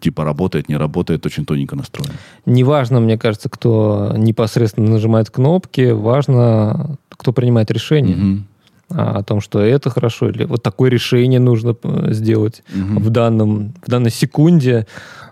типа, 0.00 0.24
работает, 0.24 0.68
не 0.70 0.76
работает, 0.76 1.26
очень 1.26 1.44
тоненько 1.44 1.76
настроен. 1.76 2.12
Неважно, 2.46 3.00
мне 3.00 3.18
кажется, 3.18 3.50
кто 3.50 4.14
непосредственно 4.16 4.88
нажимает 4.92 5.30
кнопки, 5.30 5.90
важно, 5.90 6.96
кто 7.10 7.32
принимает 7.34 7.70
решение. 7.70 8.16
Мгм. 8.16 8.46
А, 8.94 9.18
о 9.18 9.22
том, 9.22 9.40
что 9.40 9.60
это 9.60 9.90
хорошо, 9.90 10.30
или 10.30 10.44
вот 10.44 10.62
такое 10.62 10.90
решение 10.90 11.40
нужно 11.40 11.76
э, 11.82 12.12
сделать 12.12 12.62
в, 12.72 13.10
данном, 13.10 13.74
в 13.84 13.90
данной 13.90 14.10
секунде, 14.10 14.86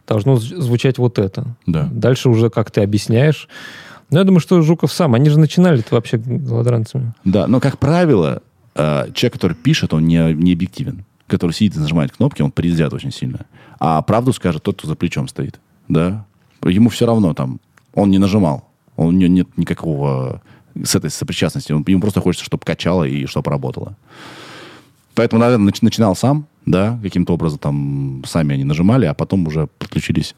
должно 0.07 0.37
звучать 0.37 0.99
вот 0.99 1.19
это. 1.19 1.57
Да. 1.67 1.89
Дальше 1.93 2.29
уже 2.29 2.51
как 2.51 2.71
ты 2.71 2.83
объясняешь. 2.83 3.49
Но 4.11 4.19
я 4.19 4.25
думаю, 4.25 4.41
что 4.41 4.61
Жуков 4.63 4.93
сам, 4.93 5.15
они 5.15 5.31
же 5.31 5.39
начинали 5.39 5.81
это 5.81 5.95
вообще 5.95 6.19
голодранцами. 6.19 7.15
Да, 7.25 7.47
но, 7.47 7.61
как 7.61 7.79
правило, 7.79 8.43
э, 8.75 9.13
человек, 9.15 9.35
который 9.35 9.55
пишет, 9.55 9.95
он 9.95 10.07
не, 10.07 10.35
не 10.35 10.53
объективен. 10.53 11.05
Который 11.29 11.53
сидит 11.53 11.77
и 11.77 11.79
нажимает 11.79 12.13
кнопки, 12.13 12.43
он 12.43 12.51
предвзят 12.51 12.93
очень 12.93 13.13
сильно. 13.13 13.47
А 13.79 14.03
правду 14.03 14.33
скажет 14.33 14.65
тот, 14.65 14.79
кто 14.79 14.89
за 14.89 14.97
плечом 14.97 15.29
стоит. 15.29 15.61
Да? 15.89 16.27
Ему 16.65 16.91
все 16.91 17.07
равно 17.07 17.35
там, 17.35 17.61
он 17.95 18.11
не 18.11 18.19
нажимал. 18.19 18.69
У 18.97 19.11
него 19.11 19.33
нет 19.33 19.49
никакого 19.57 20.43
с 20.83 20.95
этой 20.95 21.11
сопричастности. 21.11 21.73
Он, 21.73 21.85
ему 21.87 22.01
просто 22.01 22.21
хочется, 22.21 22.45
чтобы 22.45 22.65
качало 22.65 23.05
и 23.05 23.27
чтобы 23.27 23.51
работало. 23.51 23.97
Поэтому, 25.15 25.41
наверное, 25.41 25.73
начинал 25.83 26.17
сам, 26.17 26.47
да, 26.67 26.99
каким-то 27.03 27.35
образом 27.35 27.59
там 27.59 28.23
сами 28.27 28.55
они 28.55 28.65
нажимали, 28.65 29.07
а 29.07 29.15
потом 29.15 29.47
уже 29.47 29.69
подключились 29.79 30.35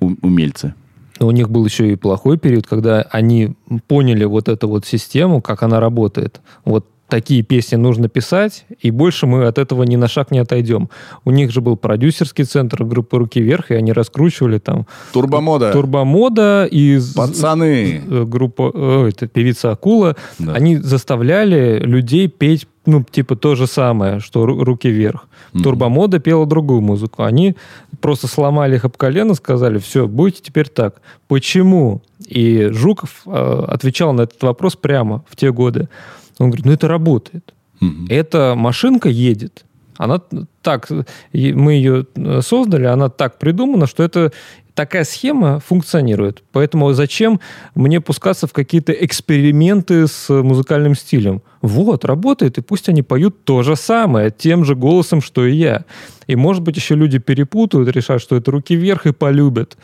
умельцы. 0.00 0.74
Но 1.20 1.28
у 1.28 1.30
них 1.30 1.48
был 1.48 1.64
еще 1.64 1.92
и 1.92 1.96
плохой 1.96 2.38
период, 2.38 2.66
когда 2.66 3.02
они 3.02 3.54
поняли 3.86 4.24
вот 4.24 4.48
эту 4.48 4.68
вот 4.68 4.84
систему, 4.84 5.40
как 5.40 5.62
она 5.62 5.80
работает. 5.80 6.40
Вот 6.64 6.88
такие 7.08 7.42
песни 7.42 7.76
нужно 7.76 8.08
писать, 8.08 8.66
и 8.80 8.90
больше 8.90 9.26
мы 9.26 9.46
от 9.46 9.58
этого 9.58 9.82
ни 9.84 9.96
на 9.96 10.08
шаг 10.08 10.30
не 10.30 10.38
отойдем. 10.38 10.88
У 11.24 11.30
них 11.30 11.52
же 11.52 11.60
был 11.60 11.76
продюсерский 11.76 12.44
центр 12.44 12.84
группы 12.84 13.18
«Руки 13.18 13.40
вверх», 13.40 13.70
и 13.70 13.74
они 13.74 13.92
раскручивали 13.92 14.58
там... 14.58 14.86
Турбомода. 15.12 15.72
Турбомода 15.72 16.66
и... 16.70 16.98
Пацаны. 17.14 18.02
Э, 18.08 18.24
группа... 18.24 18.70
О, 18.74 19.06
это 19.06 19.26
певица 19.26 19.70
«Акула». 19.70 20.16
Да. 20.38 20.52
Они 20.52 20.76
заставляли 20.76 21.80
людей 21.80 22.28
петь 22.28 22.66
ну, 22.86 23.02
типа 23.02 23.34
то 23.34 23.54
же 23.54 23.66
самое, 23.66 24.20
что 24.20 24.44
руки 24.44 24.88
вверх. 24.88 25.26
Mm-hmm. 25.52 25.62
Турбомода 25.62 26.18
пела 26.18 26.44
другую 26.44 26.82
музыку. 26.82 27.22
Они 27.22 27.56
просто 28.00 28.26
сломали 28.26 28.76
их 28.76 28.84
об 28.84 28.96
колено, 28.96 29.34
сказали, 29.34 29.78
все, 29.78 30.06
будете 30.06 30.42
теперь 30.42 30.68
так. 30.68 31.00
Почему? 31.26 32.02
И 32.26 32.68
Жуков 32.72 33.22
э, 33.24 33.64
отвечал 33.68 34.12
на 34.12 34.22
этот 34.22 34.42
вопрос 34.42 34.76
прямо 34.76 35.24
в 35.30 35.36
те 35.36 35.50
годы. 35.50 35.88
Он 36.38 36.48
говорит, 36.48 36.66
ну 36.66 36.72
это 36.72 36.88
работает. 36.88 37.54
Угу. 37.80 38.06
Эта 38.08 38.54
машинка 38.56 39.08
едет. 39.08 39.64
Она 39.96 40.20
так, 40.62 40.88
мы 41.32 41.74
ее 41.74 42.06
э, 42.16 42.40
создали, 42.42 42.84
она 42.86 43.08
так 43.08 43.38
придумана, 43.38 43.86
что 43.86 44.02
это 44.02 44.32
такая 44.74 45.04
схема 45.04 45.60
функционирует. 45.60 46.42
Поэтому 46.52 46.92
зачем 46.92 47.40
мне 47.74 48.00
пускаться 48.00 48.46
в 48.46 48.52
какие-то 48.52 48.92
эксперименты 48.92 50.08
с 50.08 50.28
музыкальным 50.30 50.96
стилем? 50.96 51.42
Вот, 51.62 52.04
работает, 52.04 52.58
и 52.58 52.60
пусть 52.60 52.88
они 52.88 53.02
поют 53.02 53.44
то 53.44 53.62
же 53.62 53.76
самое, 53.76 54.30
тем 54.30 54.64
же 54.64 54.74
голосом, 54.74 55.22
что 55.22 55.46
и 55.46 55.54
я. 55.54 55.84
И, 56.26 56.36
может 56.36 56.62
быть, 56.62 56.76
еще 56.76 56.96
люди 56.96 57.18
перепутают, 57.18 57.88
решат, 57.88 58.20
что 58.20 58.36
это 58.36 58.50
руки 58.50 58.74
вверх 58.74 59.06
и 59.06 59.12
полюбят. 59.12 59.76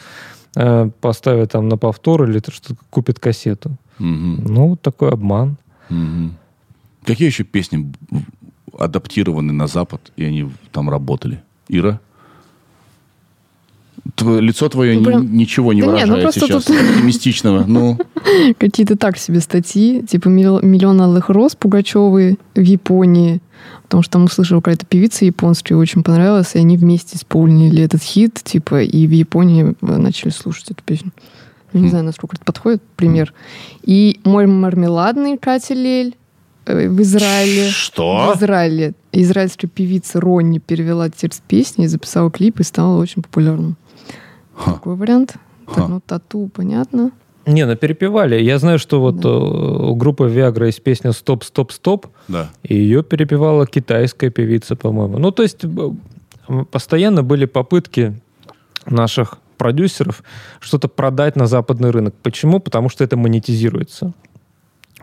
Э, 0.56 0.90
поставят 1.00 1.52
там 1.52 1.68
на 1.68 1.76
повтор 1.76 2.28
или 2.28 2.42
что 2.48 2.74
купят 2.90 3.20
кассету. 3.20 3.70
Угу. 4.00 4.06
Ну, 4.48 4.68
вот 4.70 4.82
такой 4.82 5.10
обман. 5.10 5.56
Угу. 5.88 6.30
Какие 7.04 7.28
еще 7.28 7.44
песни 7.44 7.92
адаптированы 8.78 9.52
на 9.52 9.66
Запад, 9.66 10.12
и 10.16 10.24
они 10.24 10.50
там 10.72 10.90
работали? 10.90 11.42
Ира? 11.68 12.00
Твое, 14.14 14.40
лицо 14.40 14.68
твое 14.68 14.98
ну, 14.98 15.04
прям... 15.04 15.36
ничего 15.36 15.72
не 15.72 15.82
да 15.82 15.88
выражает 15.88 16.10
нет, 16.10 16.24
ну, 16.24 16.32
сейчас 16.32 16.64
тут... 16.64 16.76
оптимистичного. 16.76 17.64
Ну. 17.66 17.98
Какие-то 18.58 18.96
так 18.96 19.18
себе 19.18 19.40
статьи, 19.40 20.02
типа 20.02 20.28
«Миллион 20.28 21.00
алых 21.00 21.28
роз» 21.28 21.54
Пугачевой 21.54 22.38
в 22.54 22.60
Японии, 22.60 23.40
потому 23.82 24.02
что 24.02 24.12
там 24.12 24.24
услышала 24.24 24.60
какая-то 24.60 24.86
певица 24.86 25.24
японская, 25.24 25.76
очень 25.76 26.02
понравилась, 26.02 26.54
и 26.54 26.58
они 26.58 26.76
вместе 26.76 27.16
исполнили 27.16 27.82
этот 27.82 28.02
хит, 28.02 28.40
типа, 28.42 28.82
и 28.82 29.06
в 29.06 29.10
Японии 29.10 29.74
начали 29.80 30.30
слушать 30.30 30.70
эту 30.70 30.82
песню. 30.82 31.12
Я 31.72 31.80
не 31.80 31.86
хм. 31.86 31.90
знаю, 31.90 32.04
насколько 32.04 32.36
это 32.36 32.44
подходит, 32.44 32.82
пример. 32.96 33.32
И 33.82 34.20
«Мой 34.24 34.46
мармеладный» 34.46 35.38
Катя 35.38 35.74
Лель, 35.74 36.16
в 36.66 37.02
Израиле. 37.02 37.68
Что? 37.70 38.32
В 38.34 38.38
Израиле. 38.38 38.94
Израильская 39.12 39.66
певица 39.66 40.20
Ронни 40.20 40.58
перевела 40.58 41.10
текст 41.10 41.42
песни, 41.42 41.86
записала 41.86 42.30
клип 42.30 42.60
и 42.60 42.62
стала 42.62 43.00
очень 43.00 43.22
популярным. 43.22 43.76
Ха. 44.54 44.74
Такой 44.74 44.96
вариант. 44.96 45.34
Так, 45.74 45.88
ну, 45.88 46.00
тату, 46.00 46.50
понятно. 46.52 47.12
Не, 47.46 47.66
ну 47.66 47.76
перепевали. 47.76 48.40
Я 48.40 48.58
знаю, 48.58 48.78
что 48.78 49.00
вот 49.00 49.16
да. 49.16 49.28
Э, 49.28 49.32
у 49.32 49.94
группы 49.94 50.24
Viagra 50.24 50.66
есть 50.66 50.82
песня 50.82 51.12
«Стоп, 51.12 51.44
стоп, 51.44 51.72
стоп», 51.72 52.06
да. 52.28 52.50
и 52.62 52.74
ее 52.74 53.02
перепевала 53.02 53.66
китайская 53.66 54.30
певица, 54.30 54.76
по-моему. 54.76 55.18
Ну, 55.18 55.30
то 55.30 55.42
есть 55.42 55.64
э, 55.64 56.64
постоянно 56.70 57.22
были 57.22 57.46
попытки 57.46 58.20
наших 58.86 59.38
продюсеров 59.56 60.22
что-то 60.60 60.88
продать 60.88 61.36
на 61.36 61.46
западный 61.46 61.90
рынок. 61.90 62.14
Почему? 62.22 62.60
Потому 62.60 62.88
что 62.88 63.04
это 63.04 63.16
монетизируется. 63.16 64.12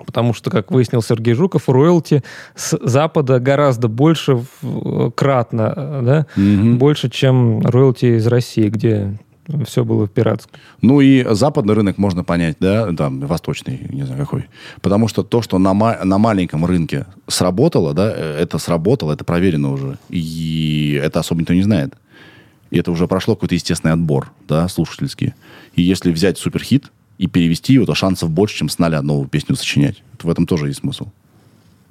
Потому 0.06 0.34
что, 0.34 0.50
как 0.50 0.72
выяснил 0.72 1.02
Сергей 1.02 1.34
Жуков, 1.34 1.70
роялти 1.70 2.24
с 2.56 2.78
Запада 2.82 3.40
гораздо 3.40 3.88
больше 3.88 4.44
кратно, 5.16 6.02
да, 6.04 6.26
угу. 6.36 6.76
больше, 6.76 7.10
чем 7.10 7.62
роялти 7.62 8.18
из 8.18 8.28
России, 8.28 8.70
где 8.70 9.18
все 9.66 9.84
было 9.86 10.08
пиратское. 10.08 10.60
Ну 10.82 11.02
и 11.02 11.26
западный 11.34 11.74
рынок 11.74 11.98
можно 11.98 12.24
понять, 12.24 12.58
да, 12.60 12.92
там, 12.94 13.20
восточный, 13.22 13.88
не 13.90 14.04
знаю 14.04 14.22
какой. 14.22 14.46
Потому 14.82 15.08
что 15.08 15.24
то, 15.24 15.42
что 15.42 15.58
на, 15.58 15.74
ма- 15.74 16.00
на 16.04 16.18
маленьком 16.18 16.66
рынке 16.66 17.06
сработало, 17.28 17.94
да, 17.94 18.12
это 18.12 18.58
сработало, 18.58 19.14
это 19.14 19.24
проверено 19.24 19.72
уже. 19.72 19.98
И 20.10 21.00
это 21.02 21.20
особо 21.20 21.42
никто 21.42 21.54
не 21.54 21.64
знает. 21.64 21.96
И 22.72 22.78
это 22.78 22.92
уже 22.92 23.08
прошло 23.08 23.36
какой-то 23.36 23.56
естественный 23.56 23.94
отбор, 23.94 24.32
да, 24.48 24.68
слушательский. 24.68 25.34
И 25.76 25.82
если 25.82 26.12
взять 26.12 26.38
суперхит, 26.38 26.92
и 27.18 27.28
перевести 27.28 27.74
его, 27.74 27.86
то 27.86 27.96
шансов 27.96 28.30
больше, 28.30 28.58
чем 28.58 28.70
с 28.70 28.80
нуля 28.80 29.02
новую 29.02 29.28
песню 29.28 29.56
сочинять. 29.56 30.04
В 30.22 30.30
этом 30.30 30.46
тоже 30.46 30.68
есть 30.68 30.80
смысл. 30.80 31.08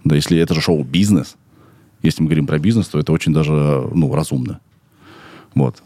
Да, 0.05 0.15
если 0.15 0.39
это 0.39 0.55
же 0.55 0.61
шоу-бизнес, 0.61 1.37
если 2.03 2.23
мы 2.23 2.29
говорим 2.29 2.47
про 2.47 2.59
бизнес, 2.59 2.89
то 2.89 2.99
это 2.99 3.13
очень 3.13 3.33
даже, 3.33 3.53
ну, 3.53 4.15
разумно. 4.15 4.61
Вот. 5.55 5.83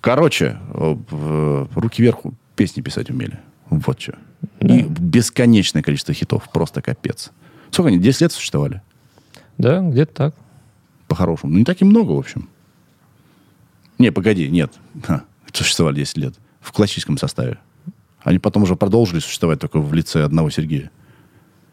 Короче, 0.00 0.58
э, 0.74 1.66
руки 1.74 2.02
вверху 2.02 2.34
песни 2.56 2.82
писать 2.82 3.08
умели. 3.08 3.40
Вот 3.70 4.00
что. 4.00 4.18
Да. 4.60 4.76
И 4.76 4.82
бесконечное 4.82 5.82
количество 5.82 6.12
хитов. 6.12 6.50
Просто 6.52 6.82
капец. 6.82 7.30
Сколько 7.70 7.88
они? 7.88 7.98
10 7.98 8.20
лет 8.20 8.32
существовали? 8.32 8.82
Да, 9.56 9.80
где-то 9.80 10.12
так. 10.12 10.34
По-хорошему. 11.08 11.52
Ну, 11.52 11.58
не 11.58 11.64
так 11.64 11.80
и 11.80 11.84
много, 11.84 12.12
в 12.12 12.18
общем. 12.18 12.48
Не, 13.98 14.10
погоди, 14.10 14.48
нет. 14.48 14.72
Ха, 15.02 15.24
существовали 15.52 15.96
10 15.96 16.16
лет. 16.18 16.34
В 16.60 16.72
классическом 16.72 17.16
составе. 17.16 17.58
Они 18.24 18.38
потом 18.38 18.62
уже 18.62 18.74
продолжили 18.74 19.20
существовать 19.20 19.60
только 19.60 19.78
в 19.78 19.92
лице 19.94 20.24
одного 20.24 20.50
Сергея. 20.50 20.90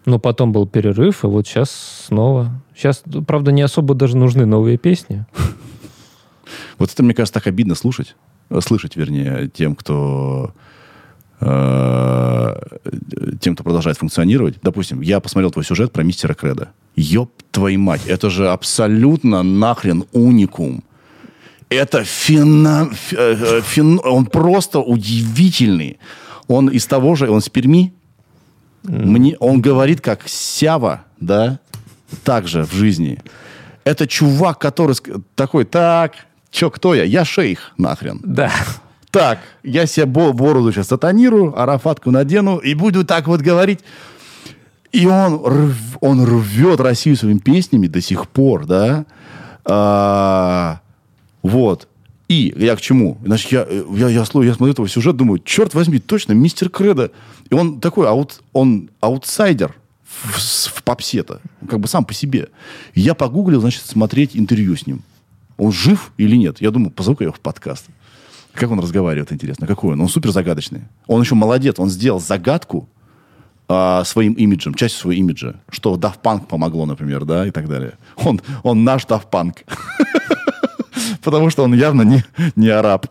Но 0.06 0.20
потом 0.20 0.52
был 0.52 0.68
перерыв, 0.68 1.24
и 1.24 1.28
вот 1.28 1.48
сейчас 1.48 2.06
снова. 2.08 2.52
Сейчас, 2.76 3.04
правда, 3.26 3.52
не 3.52 3.62
особо 3.62 3.96
даже 3.96 4.18
нужны 4.18 4.46
новые 4.46 4.78
песни. 4.78 5.26
Вот 6.78 6.92
это, 6.92 7.02
мне 7.02 7.14
кажется, 7.14 7.36
так 7.36 7.48
обидно 7.48 7.76
слушать. 7.76 8.16
Слышать, 8.60 8.98
вернее, 8.98 9.50
тем, 9.54 9.74
кто 9.74 10.54
э, 11.40 12.62
тем, 13.40 13.54
кто 13.54 13.64
продолжает 13.64 13.98
функционировать. 13.98 14.56
Допустим, 14.62 15.00
я 15.00 15.22
посмотрел 15.22 15.52
твой 15.52 15.64
сюжет 15.64 15.94
про 15.94 16.04
мистера 16.04 16.34
Креда. 16.34 16.72
Ёб 16.96 17.32
твою 17.52 17.80
мать, 17.80 18.02
это 18.06 18.30
же 18.30 18.50
абсолютно 18.50 19.44
нахрен 19.44 20.04
уникум. 20.12 20.84
Это 21.70 22.04
фена... 22.04 22.90
Э, 23.12 23.62
фен... 23.64 24.02
Он 24.04 24.26
просто 24.26 24.80
удивительный. 24.80 26.00
Он 26.52 26.70
из 26.70 26.86
того 26.86 27.16
же, 27.16 27.30
он 27.30 27.42
с 27.42 27.50
Перми. 27.50 27.94
Mm. 28.84 29.06
Мне, 29.06 29.38
он 29.40 29.62
говорит 29.62 30.02
как 30.02 30.28
Сява, 30.28 31.04
да, 31.20 31.60
также 32.24 32.64
в 32.64 32.74
жизни. 32.74 33.20
Это 33.84 34.08
чувак, 34.08 34.60
который 34.60 34.96
такой, 35.36 35.66
так, 35.66 36.14
чё, 36.50 36.70
кто 36.70 36.94
я? 36.94 37.04
Я 37.04 37.26
шейх, 37.26 37.72
нахрен. 37.78 38.20
Да. 38.24 38.52
Так, 39.12 39.40
я 39.64 39.86
себе 39.86 40.06
бороду 40.06 40.72
сейчас 40.72 40.88
сатанирую, 40.88 41.60
арафатку 41.60 42.12
надену 42.12 42.58
и 42.58 42.74
буду 42.74 43.04
так 43.06 43.28
вот 43.28 43.42
говорить. 43.42 43.80
И 44.92 45.06
он, 45.06 45.42
рв, 45.46 45.98
он 46.00 46.24
рвет 46.24 46.80
Россию 46.80 47.16
своими 47.18 47.40
песнями 47.40 47.88
до 47.88 48.02
сих 48.02 48.28
пор, 48.28 48.66
да. 48.66 49.06
А, 49.66 50.80
вот. 51.44 51.88
И 52.32 52.54
я 52.56 52.78
к 52.78 52.82
чему? 52.82 53.18
Значит, 53.26 53.52
я, 53.52 53.68
я, 53.70 54.08
я, 54.08 54.24
я 54.24 54.26
смотрю 54.26 54.72
этого 54.72 54.88
сюжета, 54.88 55.18
думаю, 55.18 55.40
черт 55.40 55.74
возьми, 55.74 56.00
точно, 56.00 56.32
мистер 56.32 56.70
Кредо. 56.70 57.12
И 57.50 57.54
он 57.54 57.82
такой, 57.82 58.08
аут, 58.08 58.40
он 58.54 58.90
аутсайдер 59.02 59.76
в, 60.06 60.38
в 60.38 60.84
попсе-то, 60.84 61.42
как 61.68 61.82
бы 61.82 61.90
сам 61.90 62.06
по 62.06 62.14
себе. 62.14 62.48
Я 62.96 63.16
погуглил, 63.16 63.60
значит, 63.60 63.86
смотреть 63.86 64.32
интервью 64.34 64.78
с 64.78 64.88
ним. 64.88 65.02
Он 65.58 65.74
жив 65.74 66.14
или 66.16 66.38
нет? 66.38 66.62
Я 66.62 66.72
думаю, 66.72 66.92
позову-ка 66.92 67.26
его 67.26 67.34
в 67.34 67.42
подкаст. 67.42 67.88
Как 68.54 68.72
он 68.72 68.80
разговаривает, 68.80 69.34
интересно. 69.34 69.68
Какой 69.68 69.92
он? 69.92 70.00
Он 70.00 70.08
супер 70.08 70.32
загадочный. 70.32 70.84
Он 71.08 71.22
еще 71.22 71.36
молодец. 71.36 71.80
Он 71.80 71.90
сделал 71.90 72.22
загадку 72.22 72.88
а, 73.68 74.06
своим 74.06 74.34
имиджем, 74.36 74.74
частью 74.74 75.02
своего 75.02 75.20
имиджа. 75.20 75.56
Что 75.70 75.96
Daft 75.96 76.22
Punk 76.24 76.48
помогло, 76.48 76.86
например, 76.86 77.26
да, 77.26 77.46
и 77.46 77.52
так 77.52 77.68
далее. 77.68 77.98
Он, 78.16 78.40
он 78.64 78.86
наш 78.86 79.04
Daft 79.04 79.30
Punk. 79.30 79.66
потому 81.24 81.50
что 81.50 81.64
он 81.64 81.74
явно 81.74 82.02
не, 82.04 82.24
не 82.56 82.70
араб. 82.70 83.08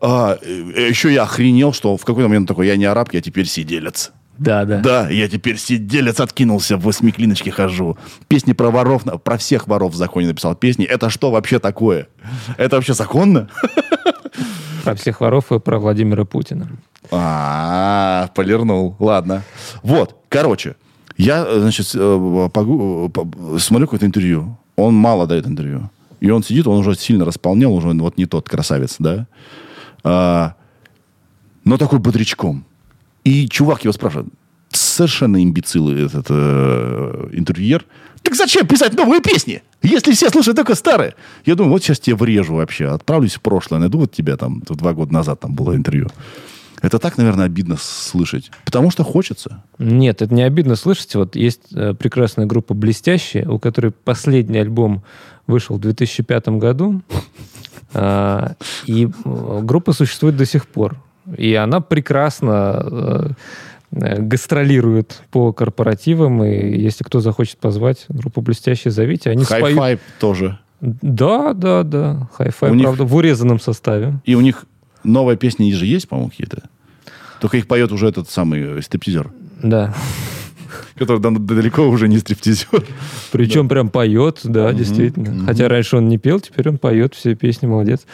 А, 0.00 0.38
еще 0.42 1.12
я 1.12 1.24
охренел, 1.24 1.72
что 1.72 1.96
в 1.96 2.04
какой-то 2.04 2.28
момент 2.28 2.48
такой, 2.48 2.66
я 2.66 2.76
не 2.76 2.84
араб, 2.84 3.12
я 3.12 3.20
теперь 3.20 3.46
сиделец. 3.46 4.12
Да, 4.38 4.64
да. 4.64 4.78
Да, 4.78 5.08
я 5.08 5.28
теперь 5.28 5.58
сиделец 5.58 6.20
откинулся, 6.20 6.76
в 6.76 6.82
восьмиклиночке 6.82 7.50
хожу. 7.50 7.98
Песни 8.28 8.52
про 8.52 8.70
воров, 8.70 9.02
про 9.24 9.36
всех 9.36 9.66
воров 9.66 9.92
в 9.92 9.96
законе 9.96 10.28
написал 10.28 10.54
песни. 10.54 10.84
Это 10.84 11.10
что 11.10 11.32
вообще 11.32 11.58
такое? 11.58 12.06
Это 12.56 12.76
вообще 12.76 12.94
законно? 12.94 13.48
Про 14.84 14.94
всех 14.94 15.20
воров 15.20 15.50
и 15.50 15.58
про 15.58 15.78
Владимира 15.78 16.24
Путина. 16.24 16.68
А, 17.10 18.30
полирнул. 18.34 18.94
Ладно. 19.00 19.42
Вот, 19.82 20.16
короче, 20.28 20.76
я, 21.16 21.44
э, 21.46 21.58
значит, 21.60 21.90
э, 21.94 21.98
э, 21.98 23.58
смотрю 23.58 23.86
какое-то 23.86 24.06
интервью. 24.06 24.56
Он 24.76 24.94
мало 24.94 25.26
дает 25.26 25.46
интервью. 25.46 25.90
И 26.20 26.30
он 26.30 26.42
сидит, 26.42 26.66
он 26.66 26.78
уже 26.78 26.94
сильно 26.94 27.24
располнел, 27.24 27.72
уже 27.72 27.88
вот 27.88 28.18
не 28.18 28.26
тот 28.26 28.48
красавец, 28.48 28.96
да? 28.98 29.26
А, 30.04 30.54
но 31.64 31.76
такой 31.76 31.98
бодрячком. 31.98 32.64
И 33.24 33.48
чувак 33.48 33.84
его 33.84 33.92
спрашивает, 33.92 34.28
совершенно 34.70 35.42
имбецилы 35.42 36.00
этот 36.00 36.26
э, 36.30 37.28
интервьюер. 37.32 37.84
Так 38.22 38.34
зачем 38.34 38.66
писать 38.66 38.94
новые 38.94 39.22
песни, 39.22 39.62
если 39.82 40.12
все 40.12 40.28
слушают 40.30 40.56
только 40.56 40.74
старые? 40.74 41.14
Я 41.44 41.54
думаю, 41.54 41.72
вот 41.72 41.82
сейчас 41.82 42.00
тебе 42.00 42.16
врежу 42.16 42.56
вообще, 42.56 42.86
отправлюсь 42.86 43.34
в 43.34 43.40
прошлое, 43.40 43.78
найду 43.78 43.98
вот 43.98 44.12
тебя 44.12 44.36
там, 44.36 44.60
два 44.60 44.92
года 44.92 45.12
назад 45.12 45.40
там 45.40 45.54
было 45.54 45.76
интервью. 45.76 46.08
Это 46.80 46.98
так, 46.98 47.18
наверное, 47.18 47.46
обидно 47.46 47.76
слышать. 47.78 48.50
Потому 48.64 48.90
что 48.90 49.02
хочется. 49.02 49.64
Нет, 49.78 50.22
это 50.22 50.32
не 50.32 50.42
обидно 50.42 50.76
слышать. 50.76 51.14
Вот 51.16 51.34
есть 51.34 51.72
э, 51.74 51.94
прекрасная 51.94 52.46
группа 52.46 52.72
«Блестящие», 52.74 53.48
у 53.48 53.58
которой 53.58 53.90
последний 53.90 54.58
альбом 54.58 55.02
вышел 55.48 55.76
в 55.76 55.80
2005 55.80 56.48
году. 56.50 57.02
А, 57.94 58.52
И 58.86 59.06
э, 59.24 59.60
группа 59.62 59.92
существует 59.92 60.36
до 60.36 60.46
сих 60.46 60.68
пор. 60.68 60.96
И 61.36 61.54
она 61.54 61.80
прекрасно 61.80 62.78
э, 62.80 63.28
э, 63.92 64.20
гастролирует 64.22 65.22
по 65.30 65.52
корпоративам. 65.52 66.44
И 66.44 66.76
если 66.78 67.02
кто 67.02 67.20
захочет 67.20 67.58
позвать 67.58 68.04
группу 68.08 68.40
«Блестящие», 68.42 68.92
зовите. 68.92 69.30
Они 69.30 69.44
споют... 69.44 69.64
Хай-фай 69.64 69.98
тоже. 70.20 70.58
Да, 70.80 71.54
да, 71.54 71.82
да. 71.82 72.28
Хай-фай, 72.34 72.70
У 72.70 72.74
них- 72.74 72.84
правда, 72.84 73.04
в 73.04 73.14
урезанном 73.16 73.58
составе. 73.58 74.20
И 74.24 74.34
у 74.36 74.40
них 74.40 74.64
новая 75.02 75.36
песня 75.36 75.74
же 75.74 75.86
есть, 75.86 76.08
по-моему, 76.08 76.30
какие-то. 76.30 76.62
Только 77.40 77.56
их 77.56 77.66
поет 77.66 77.90
уже 77.92 78.06
этот 78.08 78.28
самый 78.28 78.82
стриптизер, 78.82 79.30
Да. 79.62 79.94
Который 80.96 81.20
да- 81.20 81.30
далеко 81.30 81.88
уже 81.88 82.08
не 82.08 82.18
стриптизер. 82.18 82.84
Причем 83.32 83.68
прям 83.68 83.88
поет, 83.88 84.40
да, 84.44 84.72
действительно. 84.72 85.46
Хотя 85.46 85.68
раньше 85.68 85.96
он 85.96 86.08
не 86.08 86.18
пел, 86.18 86.40
теперь 86.40 86.68
он 86.68 86.78
поет 86.78 87.14
все 87.14 87.34
песни, 87.34 87.66
молодец. 87.66 88.06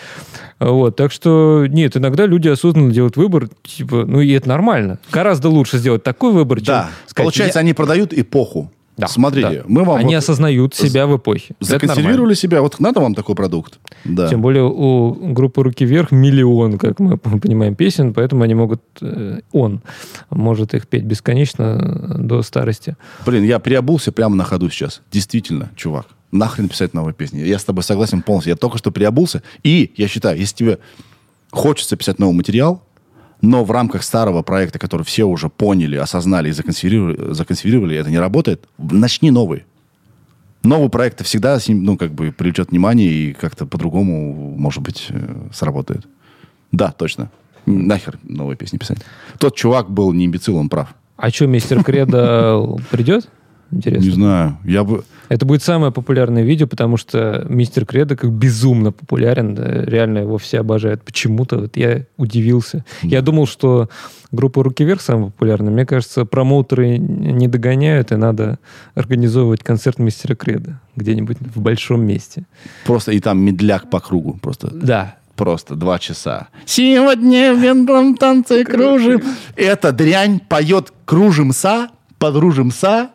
Вот, 0.61 0.97
так 0.97 1.13
что, 1.13 1.67
нет, 1.69 1.97
иногда 1.97 2.27
люди 2.27 2.49
осознанно 2.49 2.93
делают 2.93 3.17
выбор, 3.17 3.49
типа, 3.63 4.05
ну 4.07 4.21
и 4.21 4.31
это 4.33 4.49
нормально. 4.49 4.99
Гораздо 5.11 5.49
лучше 5.49 5.79
сделать 5.79 6.03
такой 6.03 6.33
выбор, 6.33 6.59
чем 6.59 6.67
Да. 6.67 6.91
Получается, 7.15 7.59
они 7.61 7.75
продают 7.75 8.13
эпоху. 8.13 8.71
Да, 8.97 9.09
Смотрите, 9.09 9.49
да. 9.49 9.65
мы 9.67 9.85
вам 9.85 9.97
Они 9.97 10.15
вот 10.15 10.19
осознают 10.19 10.75
себя 10.75 11.07
в 11.07 11.17
эпохе. 11.17 11.57
Законсервировали 11.59 12.35
себя. 12.35 12.63
Вот 12.63 12.79
надо 12.79 13.01
вам 13.01 13.15
такой 13.15 13.35
продукт. 13.35 13.81
Да. 14.05 14.29
Тем 14.29 14.41
более 14.41 14.65
у 14.65 15.33
группы 15.33 15.63
«Руки 15.63 15.85
вверх» 15.85 16.13
миллион, 16.13 16.79
как 16.79 17.01
мы 17.01 17.19
понимаем, 17.19 17.75
песен, 17.75 18.15
поэтому 18.15 18.45
они 18.45 18.55
могут, 18.55 18.83
э, 19.01 19.41
он 19.53 19.83
может 20.31 20.75
их 20.75 20.87
петь 20.87 21.03
бесконечно 21.03 22.17
до 22.19 22.43
старости. 22.43 22.97
Блин, 23.27 23.43
я 23.43 23.59
переобулся 23.59 24.13
прямо 24.13 24.37
на 24.37 24.45
ходу 24.45 24.71
сейчас. 24.71 25.03
Действительно, 25.11 25.71
чувак. 25.75 26.07
Нахрен 26.31 26.69
писать 26.69 26.95
новые 26.95 27.15
песни. 27.15 27.41
Я 27.41 27.59
с 27.59 27.65
тобой 27.65 27.83
согласен 27.83 28.23
полностью. 28.23 28.53
Я 28.53 28.57
только 28.57 28.79
что 28.79 28.91
переобулся. 28.91 29.43
И 29.65 29.93
я 29.97 30.07
считаю, 30.07 30.39
если 30.39 30.55
тебе 30.55 30.79
хочется 31.51 31.97
писать 31.97 32.19
новый 32.19 32.35
материал, 32.35 32.83
но 33.45 33.63
в 33.63 33.71
рамках 33.71 34.03
старого 34.03 34.43
проекта, 34.43 34.79
который 34.79 35.03
все 35.03 35.25
уже 35.25 35.49
поняли, 35.49 35.97
осознали 35.97 36.49
и 36.49 36.53
законсервировали, 36.53 37.35
законсервировали, 37.35 37.97
это 37.97 38.11
не 38.11 38.19
работает, 38.19 38.67
начни 38.79 39.31
новый. 39.31 39.65
Новый 40.63 40.89
проект 40.89 41.23
всегда 41.25 41.59
ну, 41.69 41.99
как 41.99 42.13
бы 42.13 42.33
привлечет 42.33 42.71
внимание 42.71 43.11
и 43.11 43.33
как-то 43.35 43.67
по-другому, 43.67 44.55
может 44.57 44.83
быть, 44.83 45.09
э, 45.11 45.49
сработает. 45.53 46.07
Да, 46.73 46.91
точно. 46.91 47.31
Нахер 47.67 48.19
новые 48.23 48.57
песни 48.57 48.79
писать. 48.79 48.99
Тот 49.39 49.55
чувак 49.57 49.91
был 49.91 50.13
не 50.15 50.25
имбецил, 50.25 50.57
он 50.57 50.71
прав. 50.71 50.95
А 51.19 51.31
что, 51.31 51.47
мистер 51.47 51.85
Кредо 51.85 52.79
придет? 52.91 53.29
Интересно. 53.75 54.05
Не 54.05 54.15
знаю. 54.15 54.59
Я 54.65 54.85
бы... 54.85 55.05
Это 55.29 55.47
будет 55.47 55.63
самое 55.63 55.91
популярное 55.91 56.43
видео, 56.43 56.67
потому 56.67 56.97
что 56.97 57.45
мистер 57.49 57.87
Кредо 57.87 58.17
как 58.17 58.31
безумно 58.31 58.93
популярен. 58.93 59.55
да, 59.55 59.85
реально 59.85 60.19
его 60.19 60.39
все 60.39 60.61
обожают. 60.61 61.03
Почему-то 61.03 61.59
вот 61.59 61.77
я 61.77 62.05
удивился. 62.17 62.85
Я 63.03 63.23
думал, 63.23 63.47
что 63.47 63.89
группа 64.33 64.63
«Руки 64.63 64.85
вверх» 64.85 65.01
самая 65.01 65.27
популярная. 65.27 65.73
Мне 65.73 65.87
кажется, 65.87 66.25
промоутеры 66.25 66.99
не 66.99 67.49
догоняют, 67.49 68.13
и 68.13 68.17
надо 68.17 68.59
организовывать 68.95 69.63
концерт 69.63 69.99
мистера 69.99 70.35
Кредо 70.35 70.81
где-нибудь 70.97 71.39
в 71.41 71.61
большом 71.61 72.05
месте. 72.05 72.45
Просто 72.85 73.13
и 73.13 73.21
там 73.21 73.41
медляк 73.41 73.91
по 73.91 74.01
кругу. 74.01 74.39
Просто 74.41 74.71
Да. 74.73 75.17
Просто 75.37 75.75
два 75.75 75.99
часа. 75.99 76.47
Сегодня 76.65 77.53
в 77.55 77.59
венном 77.59 78.17
танце 78.17 78.65
кружим. 78.65 79.21
Эта 79.57 79.91
дрянь 79.91 80.39
поет 80.39 80.93
кружимся, 81.05 81.89
подружимся, 82.21 83.11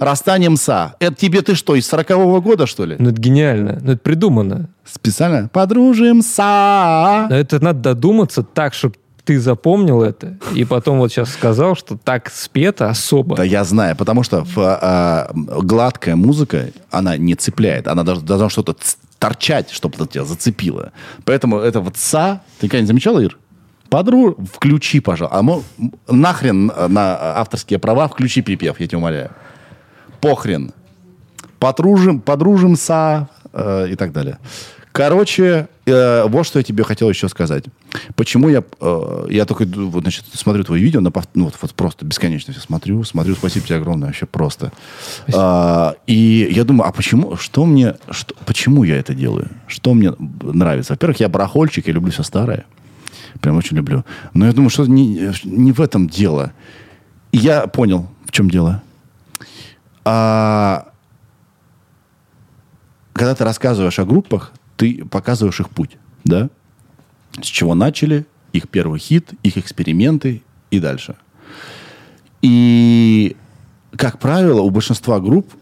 расстанемся. 0.00 0.94
Это 0.98 1.14
тебе 1.14 1.42
ты 1.42 1.54
что, 1.54 1.74
из 1.74 1.86
сорокового 1.86 2.40
года, 2.40 2.66
что 2.66 2.84
ли? 2.84 2.96
Ну, 2.98 3.10
это 3.10 3.20
гениально. 3.20 3.78
Ну, 3.82 3.92
это 3.92 4.00
придумано. 4.00 4.68
Специально? 4.84 5.48
Подружимся. 5.48 7.26
Но 7.30 7.36
это 7.36 7.62
надо 7.62 7.80
додуматься 7.80 8.42
так, 8.42 8.74
чтобы 8.74 8.96
ты 9.24 9.38
запомнил 9.38 10.02
это, 10.02 10.36
и 10.52 10.64
потом 10.64 10.98
вот 10.98 11.12
сейчас 11.12 11.30
сказал, 11.32 11.76
что 11.76 11.96
так 11.96 12.28
спето 12.28 12.88
особо. 12.88 13.36
Да 13.36 13.44
я 13.44 13.62
знаю, 13.62 13.94
потому 13.94 14.24
что 14.24 14.44
в, 14.44 14.58
а, 14.58 15.30
гладкая 15.32 16.16
музыка, 16.16 16.70
она 16.90 17.16
не 17.16 17.36
цепляет. 17.36 17.86
Она 17.86 18.02
должна, 18.02 18.26
должна 18.26 18.48
что-то 18.50 18.74
торчать, 19.20 19.70
чтобы 19.70 19.94
тебя 20.08 20.24
зацепило. 20.24 20.90
Поэтому 21.24 21.58
это 21.58 21.80
вот 21.80 21.96
«са», 21.96 22.40
ты 22.58 22.66
когда 22.66 22.80
не 22.80 22.86
замечала, 22.86 23.20
Ир? 23.20 23.38
Подру... 23.88 24.36
Включи, 24.52 24.98
пожалуйста. 24.98 25.38
А 25.38 25.42
мо- 25.42 25.62
м- 25.78 25.92
нахрен 26.08 26.72
на 26.88 27.36
авторские 27.36 27.78
права 27.78 28.08
включи 28.08 28.42
припев, 28.42 28.80
я 28.80 28.86
тебя 28.88 28.98
умоляю. 28.98 29.30
Похрен. 30.22 30.72
Подружим, 31.58 32.20
подружимся 32.20 33.28
э, 33.52 33.88
и 33.90 33.96
так 33.96 34.12
далее. 34.12 34.38
Короче, 34.92 35.68
э, 35.84 36.24
вот 36.28 36.46
что 36.46 36.60
я 36.60 36.62
тебе 36.62 36.84
хотел 36.84 37.08
еще 37.08 37.28
сказать. 37.28 37.64
Почему 38.14 38.48
я, 38.48 38.62
э, 38.80 39.26
я 39.30 39.46
только 39.46 39.64
вот, 39.64 40.02
значит, 40.02 40.26
смотрю 40.32 40.62
твои 40.62 40.80
видео, 40.80 41.00
на, 41.00 41.10
ну, 41.34 41.46
вот, 41.46 41.54
вот 41.60 41.74
просто 41.74 42.04
бесконечно 42.04 42.52
все 42.52 42.62
смотрю, 42.62 43.02
смотрю, 43.02 43.34
спасибо 43.34 43.66
тебе 43.66 43.78
огромное, 43.78 44.08
вообще 44.08 44.26
просто. 44.26 44.70
А, 45.34 45.96
и 46.06 46.48
я 46.52 46.62
думаю, 46.62 46.88
а 46.88 46.92
почему, 46.92 47.36
что 47.36 47.64
мне, 47.64 47.96
что, 48.10 48.36
почему 48.46 48.84
я 48.84 48.96
это 48.96 49.12
делаю? 49.12 49.48
Что 49.66 49.92
мне 49.94 50.12
нравится? 50.40 50.92
Во-первых, 50.92 51.18
я 51.18 51.28
барахольчик, 51.28 51.88
я 51.88 51.94
люблю 51.94 52.12
все 52.12 52.22
старое. 52.22 52.64
Прям 53.40 53.56
очень 53.56 53.76
люблю. 53.76 54.04
Но 54.34 54.46
я 54.46 54.52
думаю, 54.52 54.70
что 54.70 54.86
не, 54.86 55.32
не 55.42 55.72
в 55.72 55.80
этом 55.80 56.08
дело. 56.08 56.52
И 57.32 57.38
я 57.38 57.66
понял, 57.66 58.08
в 58.24 58.30
чем 58.30 58.48
дело. 58.48 58.82
А, 60.04 60.88
когда 63.12 63.34
ты 63.34 63.44
рассказываешь 63.44 63.98
о 63.98 64.04
группах, 64.04 64.52
ты 64.76 65.04
показываешь 65.04 65.60
их 65.60 65.70
путь, 65.70 65.96
да? 66.24 66.48
С 67.40 67.46
чего 67.46 67.74
начали, 67.74 68.26
их 68.52 68.68
первый 68.68 68.98
хит, 68.98 69.30
их 69.42 69.56
эксперименты 69.56 70.42
и 70.70 70.80
дальше. 70.80 71.16
И, 72.42 73.36
как 73.96 74.18
правило, 74.18 74.60
у 74.60 74.70
большинства 74.70 75.20
групп 75.20 75.52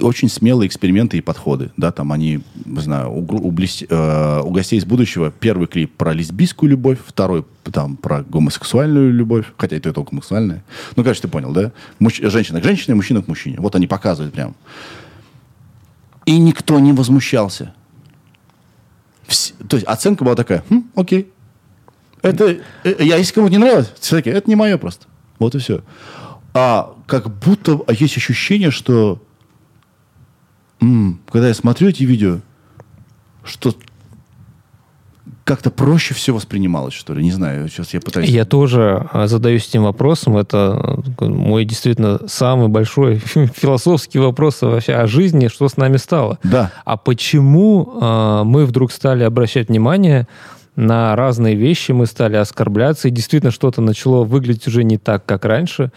очень 0.00 0.28
смелые 0.28 0.66
эксперименты 0.68 1.18
и 1.18 1.20
подходы. 1.20 1.70
Да, 1.76 1.92
там 1.92 2.12
они, 2.12 2.40
не 2.64 2.80
знаю, 2.80 3.10
у, 3.10 3.18
у, 3.20 3.50
блес- 3.50 3.84
э, 3.88 4.40
у 4.42 4.50
гостей 4.50 4.78
из 4.78 4.84
будущего 4.84 5.30
первый 5.30 5.66
клип 5.66 5.96
про 5.96 6.12
лесбийскую 6.12 6.70
любовь, 6.70 6.98
второй 7.04 7.44
там 7.70 7.96
про 7.96 8.22
гомосексуальную 8.22 9.12
любовь, 9.12 9.46
хотя 9.56 9.76
это 9.76 9.88
и 9.88 9.92
то 9.92 10.02
гомосексуальная. 10.02 10.62
Ну, 10.96 11.02
короче, 11.02 11.22
ты 11.22 11.28
понял, 11.28 11.52
да? 11.52 11.72
Мужч- 12.00 12.28
женщина 12.30 12.60
к 12.60 12.64
женщине, 12.64 12.94
мужчина 12.94 13.22
к 13.22 13.28
мужчине. 13.28 13.56
Вот 13.58 13.74
они 13.74 13.86
показывают 13.86 14.34
прям. 14.34 14.54
И 16.26 16.38
никто 16.38 16.78
не 16.78 16.92
возмущался. 16.92 17.74
Вс- 19.26 19.54
то 19.66 19.76
есть 19.76 19.86
оценка 19.86 20.24
была 20.24 20.34
такая, 20.34 20.62
«Хм, 20.68 20.84
окей. 20.94 21.30
Это, 22.22 22.58
э, 22.84 22.94
я, 23.00 23.16
если 23.16 23.34
кому-то 23.34 23.52
не 23.52 23.58
нравилось, 23.58 23.92
все 23.98 24.16
такие, 24.16 24.34
это 24.36 24.48
не 24.48 24.54
мое 24.56 24.78
просто. 24.78 25.06
Вот 25.38 25.54
и 25.54 25.58
все. 25.58 25.82
А 26.54 26.94
как 27.06 27.28
будто 27.30 27.80
а 27.86 27.92
есть 27.92 28.16
ощущение, 28.16 28.70
что 28.70 29.20
м, 30.82 31.20
когда 31.30 31.48
я 31.48 31.54
смотрю 31.54 31.88
эти 31.88 32.02
видео, 32.02 32.40
что 33.44 33.74
как-то 35.44 35.70
проще 35.70 36.14
все 36.14 36.32
воспринималось, 36.32 36.94
что 36.94 37.14
ли. 37.14 37.22
Не 37.22 37.32
знаю, 37.32 37.68
сейчас 37.68 37.94
я 37.94 38.00
пытаюсь... 38.00 38.28
Я 38.28 38.44
тоже 38.44 39.08
а, 39.12 39.26
задаюсь 39.26 39.68
этим 39.68 39.84
вопросом. 39.84 40.36
Это 40.36 41.00
э, 41.18 41.24
мой 41.24 41.64
действительно 41.64 42.20
самый 42.28 42.68
большой 42.68 43.16
философский 43.54 44.18
вопрос 44.18 44.62
вообще 44.62 44.94
о 44.94 45.06
жизни, 45.06 45.48
что 45.48 45.68
с 45.68 45.76
нами 45.76 45.96
стало. 45.96 46.38
Да. 46.44 46.70
А 46.84 46.96
почему 46.96 47.98
а, 48.00 48.44
мы 48.44 48.66
вдруг 48.66 48.92
стали 48.92 49.24
обращать 49.24 49.68
внимание 49.68 50.28
на 50.74 51.14
разные 51.16 51.54
вещи 51.54 51.92
мы 51.92 52.06
стали 52.06 52.36
оскорбляться, 52.36 53.08
и 53.08 53.10
действительно 53.10 53.52
что-то 53.52 53.82
начало 53.82 54.24
выглядеть 54.24 54.66
уже 54.66 54.84
не 54.84 54.96
так, 54.96 55.26
как 55.26 55.44
раньше. 55.44 55.92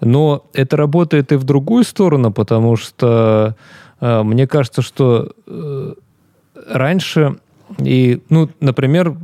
Но 0.00 0.46
это 0.52 0.76
работает 0.76 1.32
и 1.32 1.36
в 1.36 1.42
другую 1.42 1.82
сторону, 1.82 2.32
потому 2.32 2.76
что 2.76 3.56
э, 3.58 3.60
мне 4.00 4.46
кажется, 4.46 4.82
что 4.82 5.32
э, 5.46 5.94
раньше 6.66 7.36
и, 7.78 8.22
ну, 8.28 8.48
например, 8.60 9.16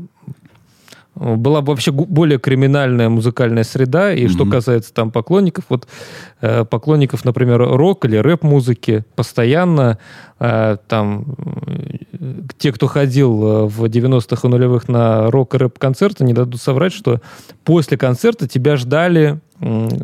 была 1.17 1.63
бы 1.63 1.73
вообще 1.73 1.93
более 1.93 2.39
криминальная 2.39 3.09
музыкальная 3.09 3.65
среда. 3.65 4.13
И 4.13 4.25
mm-hmm. 4.25 4.29
что 4.29 4.45
касается 4.45 4.93
там 4.93 5.11
поклонников, 5.11 5.65
вот 5.71 5.89
э, 6.43 6.65
поклонников, 6.67 7.25
например, 7.25 7.59
рок 7.59 8.05
или 8.05 8.17
рэп-музыки, 8.17 9.05
постоянно 9.15 9.99
э, 10.39 10.77
там 10.89 11.25
э, 12.13 12.43
те, 12.59 12.71
кто 12.71 12.87
ходил 12.87 13.43
э, 13.43 13.67
в 13.67 13.85
90-х 13.85 14.47
и 14.47 14.51
нулевых 14.51 14.89
на 14.89 15.31
рок 15.31 15.55
и 15.55 15.59
рэп-концерты, 15.59 16.23
не 16.23 16.35
дадут 16.35 16.61
соврать, 16.61 16.93
что 16.93 17.23
после 17.65 17.97
концерта 17.97 18.47
тебя 18.47 18.77
ждали 18.77 19.41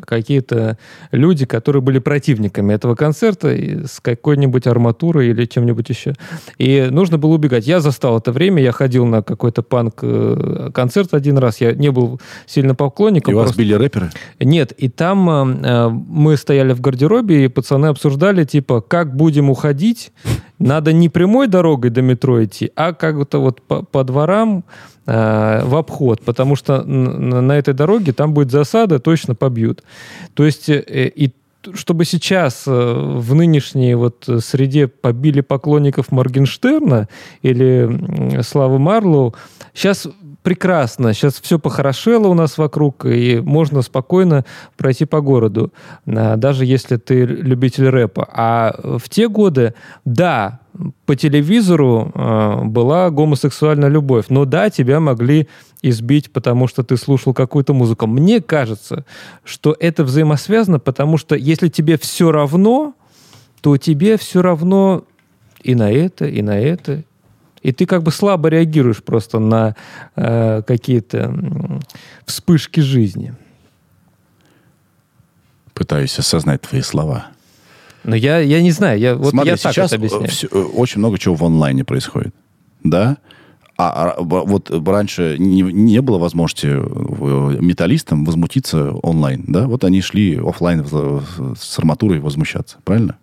какие-то 0.04 0.78
люди, 1.10 1.46
которые 1.46 1.82
были 1.82 1.98
противниками 1.98 2.72
этого 2.72 2.94
концерта 2.94 3.48
с 3.48 4.00
какой-нибудь 4.00 4.66
арматурой 4.66 5.28
или 5.28 5.44
чем-нибудь 5.44 5.88
еще. 5.88 6.14
И 6.58 6.88
нужно 6.90 7.18
было 7.18 7.34
убегать. 7.34 7.66
Я 7.66 7.80
застал 7.80 8.18
это 8.18 8.32
время, 8.32 8.62
я 8.62 8.72
ходил 8.72 9.06
на 9.06 9.22
какой-то 9.22 9.62
панк-концерт 9.62 11.12
э, 11.12 11.16
один 11.16 11.38
раз, 11.38 11.60
я 11.60 11.72
не 11.72 11.90
был 11.90 12.20
сильно 12.46 12.74
поклонником. 12.74 13.34
И 13.34 13.36
просто... 13.36 13.50
вас 13.50 13.58
били 13.58 13.74
рэперы? 13.74 14.10
Нет, 14.40 14.72
и 14.72 14.88
там 14.88 15.28
э, 15.30 15.88
мы 15.88 16.36
стояли 16.36 16.72
в 16.72 16.80
гардеробе, 16.80 17.44
и 17.44 17.48
пацаны 17.48 17.86
обсуждали, 17.86 18.44
типа, 18.44 18.80
как 18.80 19.14
будем 19.14 19.50
уходить, 19.50 20.12
надо 20.62 20.92
не 20.92 21.08
прямой 21.08 21.48
дорогой 21.48 21.90
до 21.90 22.02
метро 22.02 22.44
идти, 22.44 22.70
а 22.76 22.92
как-то 22.92 23.40
вот 23.40 23.62
по, 23.62 23.82
по 23.82 24.04
дворам 24.04 24.64
э, 25.06 25.64
в 25.64 25.76
обход, 25.76 26.22
потому 26.22 26.56
что 26.56 26.82
на, 26.82 27.52
этой 27.52 27.74
дороге 27.74 28.12
там 28.12 28.32
будет 28.32 28.50
засада, 28.50 28.98
точно 28.98 29.34
побьют. 29.34 29.82
То 30.34 30.44
есть 30.44 30.68
э, 30.68 30.82
и 31.14 31.32
чтобы 31.74 32.04
сейчас 32.04 32.64
э, 32.66 32.70
в 32.70 33.34
нынешней 33.34 33.94
вот 33.94 34.28
среде 34.40 34.88
побили 34.88 35.40
поклонников 35.40 36.10
Моргенштерна 36.10 37.08
или 37.42 38.42
Славы 38.42 38.78
Марлоу, 38.78 39.34
сейчас 39.74 40.08
прекрасно, 40.42 41.14
сейчас 41.14 41.40
все 41.40 41.58
похорошело 41.58 42.28
у 42.28 42.34
нас 42.34 42.58
вокруг, 42.58 43.04
и 43.06 43.40
можно 43.40 43.82
спокойно 43.82 44.44
пройти 44.76 45.04
по 45.04 45.20
городу, 45.20 45.72
а, 46.06 46.36
даже 46.36 46.64
если 46.64 46.96
ты 46.96 47.24
любитель 47.24 47.88
рэпа. 47.88 48.28
А 48.32 48.98
в 48.98 49.08
те 49.08 49.28
годы, 49.28 49.74
да, 50.04 50.60
по 51.04 51.14
телевизору 51.16 52.10
э, 52.14 52.64
была 52.64 53.10
гомосексуальная 53.10 53.90
любовь, 53.90 54.26
но 54.30 54.46
да, 54.46 54.70
тебя 54.70 55.00
могли 55.00 55.48
избить, 55.82 56.32
потому 56.32 56.66
что 56.66 56.82
ты 56.82 56.96
слушал 56.96 57.34
какую-то 57.34 57.74
музыку. 57.74 58.06
Мне 58.06 58.40
кажется, 58.40 59.04
что 59.44 59.76
это 59.78 60.02
взаимосвязано, 60.04 60.78
потому 60.78 61.18
что 61.18 61.34
если 61.34 61.68
тебе 61.68 61.98
все 61.98 62.32
равно, 62.32 62.94
то 63.60 63.76
тебе 63.76 64.16
все 64.16 64.40
равно 64.40 65.04
и 65.62 65.74
на 65.74 65.92
это, 65.92 66.26
и 66.26 66.42
на 66.42 66.58
это, 66.58 67.04
и 67.62 67.72
ты 67.72 67.86
как 67.86 68.02
бы 68.02 68.10
слабо 68.10 68.48
реагируешь 68.48 69.02
просто 69.02 69.38
на 69.38 69.76
э, 70.16 70.62
какие-то 70.66 71.80
вспышки 72.26 72.80
жизни. 72.80 73.34
Пытаюсь 75.72 76.18
осознать 76.18 76.62
твои 76.62 76.82
слова. 76.82 77.26
Но 78.04 78.16
я, 78.16 78.38
я 78.38 78.60
не 78.62 78.72
знаю, 78.72 78.98
я, 78.98 79.14
вот 79.14 79.30
Смотри, 79.30 79.50
я 79.50 79.56
так 79.56 79.72
сейчас 79.72 79.92
это 79.92 79.96
объясняю. 79.96 80.28
Все, 80.28 80.48
очень 80.48 80.98
много 80.98 81.18
чего 81.18 81.34
в 81.34 81.44
онлайне 81.44 81.84
происходит. 81.84 82.34
Да? 82.82 83.18
А, 83.78 84.10
а 84.10 84.20
вот 84.20 84.70
раньше 84.70 85.36
не, 85.38 85.62
не 85.62 86.02
было 86.02 86.18
возможности 86.18 86.66
э, 86.66 87.56
металлистам 87.60 88.24
возмутиться 88.24 88.90
онлайн, 88.90 89.44
да? 89.46 89.66
Вот 89.66 89.84
они 89.84 90.02
шли 90.02 90.36
офлайн 90.36 90.84
с 90.84 91.78
арматурой 91.78 92.20
возмущаться, 92.20 92.78
правильно? 92.84 93.16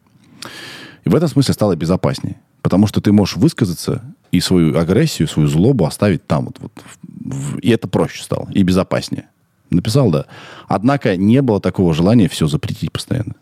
И 1.04 1.10
в 1.10 1.16
этом 1.16 1.28
смысле 1.28 1.54
стало 1.54 1.76
безопаснее. 1.76 2.38
Потому 2.62 2.88
что 2.88 3.00
ты 3.00 3.12
можешь 3.12 3.38
высказаться 3.38 4.04
и 4.32 4.40
свою 4.40 4.78
агрессию, 4.78 5.28
свою 5.28 5.48
злобу 5.48 5.86
оставить 5.86 6.26
там. 6.26 6.46
Вот, 6.46 6.58
вот, 6.60 6.72
в, 7.02 7.58
и 7.60 7.70
это 7.70 7.88
проще 7.88 8.24
стало, 8.24 8.48
и 8.54 8.64
безопаснее. 8.64 9.28
Написал, 9.70 10.10
да. 10.10 10.26
Однако 10.68 11.16
не 11.16 11.42
было 11.42 11.62
такого 11.62 11.94
желания 11.94 12.28
все 12.28 12.48
запретить 12.48 12.92
постоянно. 12.92 13.36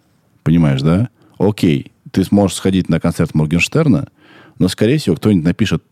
Понимаешь, 0.43 0.81
да? 0.81 1.09
Окей, 1.37 1.91
ты 2.11 2.23
сможешь 2.23 2.57
сходить 2.57 2.89
на 2.89 2.99
концерт 2.99 3.33
Моргенштерна, 3.33 4.07
но, 4.59 4.67
скорее 4.67 4.97
всего, 4.97 5.15
кто-нибудь 5.15 5.45
напишет 5.45 5.83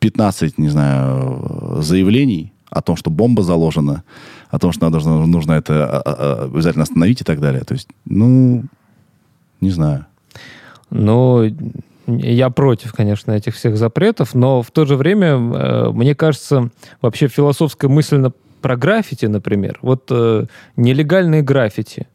15, 0.00 0.58
не 0.58 0.68
знаю, 0.68 1.78
заявлений 1.82 2.52
о 2.70 2.82
том, 2.82 2.96
что 2.96 3.10
бомба 3.10 3.42
заложена, 3.42 4.04
о 4.48 4.58
том, 4.58 4.72
что 4.72 4.88
надо, 4.88 5.06
нужно 5.26 5.52
это 5.52 5.86
а, 5.86 6.00
а, 6.00 6.02
а, 6.04 6.44
обязательно 6.44 6.84
остановить 6.84 7.20
и 7.20 7.24
так 7.24 7.40
далее. 7.40 7.62
То 7.62 7.74
есть, 7.74 7.88
ну, 8.04 8.64
не 9.60 9.70
знаю. 9.70 10.06
Ну, 10.90 11.44
я 12.06 12.50
против, 12.50 12.92
конечно, 12.92 13.32
этих 13.32 13.54
всех 13.54 13.76
запретов, 13.76 14.34
но 14.34 14.62
в 14.62 14.70
то 14.70 14.84
же 14.84 14.96
время, 14.96 15.28
э, 15.28 15.90
мне 15.92 16.14
кажется, 16.14 16.70
вообще 17.02 17.28
философская 17.28 17.90
мысль 17.90 18.30
про 18.60 18.76
граффити, 18.76 19.26
например, 19.26 19.78
вот 19.82 20.04
э, 20.10 20.46
нелегальные 20.76 21.42
граффити, 21.42 22.06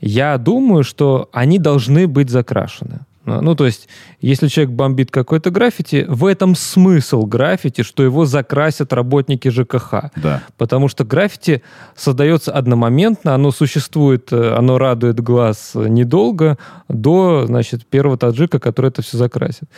я 0.00 0.36
думаю, 0.38 0.84
что 0.84 1.28
они 1.32 1.58
должны 1.58 2.06
быть 2.06 2.30
закрашены. 2.30 3.00
Ну, 3.24 3.54
то 3.54 3.64
есть, 3.66 3.88
если 4.20 4.48
человек 4.48 4.74
бомбит 4.74 5.10
какой-то 5.10 5.50
граффити, 5.50 6.04
в 6.08 6.26
этом 6.26 6.54
смысл 6.54 7.24
граффити, 7.24 7.82
что 7.82 8.02
его 8.02 8.26
закрасят 8.26 8.92
работники 8.92 9.48
ЖКХ. 9.48 10.10
Да. 10.16 10.42
Потому 10.58 10.88
что 10.88 11.04
граффити 11.04 11.62
создается 11.96 12.52
одномоментно, 12.52 13.34
оно 13.34 13.50
существует, 13.50 14.32
э, 14.32 14.54
оно 14.54 14.78
радует 14.78 15.20
глаз 15.20 15.72
недолго, 15.74 16.58
до, 16.88 17.46
значит, 17.46 17.86
первого 17.86 18.18
таджика, 18.18 18.58
который 18.58 18.88
это 18.88 19.02
все 19.02 19.16
закрасит 19.16 19.68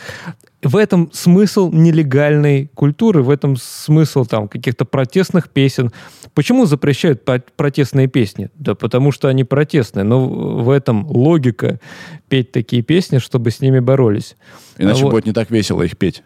в 0.63 0.75
этом 0.75 1.11
смысл 1.13 1.71
нелегальной 1.71 2.69
культуры, 2.73 3.21
в 3.21 3.29
этом 3.29 3.55
смысл 3.57 4.25
там 4.25 4.47
каких-то 4.47 4.85
протестных 4.85 5.49
песен. 5.49 5.91
Почему 6.33 6.65
запрещают 6.65 7.23
протестные 7.55 8.07
песни? 8.07 8.49
Да 8.55 8.73
потому 8.73 9.11
что 9.11 9.27
они 9.27 9.43
протестные, 9.43 10.03
но 10.03 10.27
в 10.27 10.69
этом 10.69 11.05
логика 11.07 11.79
петь 12.27 12.51
такие 12.51 12.81
песни, 12.81 13.19
чтобы 13.19 13.51
с 13.51 13.59
ними 13.59 13.79
боролись. 13.79 14.35
Иначе 14.77 15.03
вот. 15.03 15.11
будет 15.11 15.25
не 15.25 15.33
так 15.33 15.51
весело 15.51 15.83
их 15.83 15.97
петь. 15.97 16.23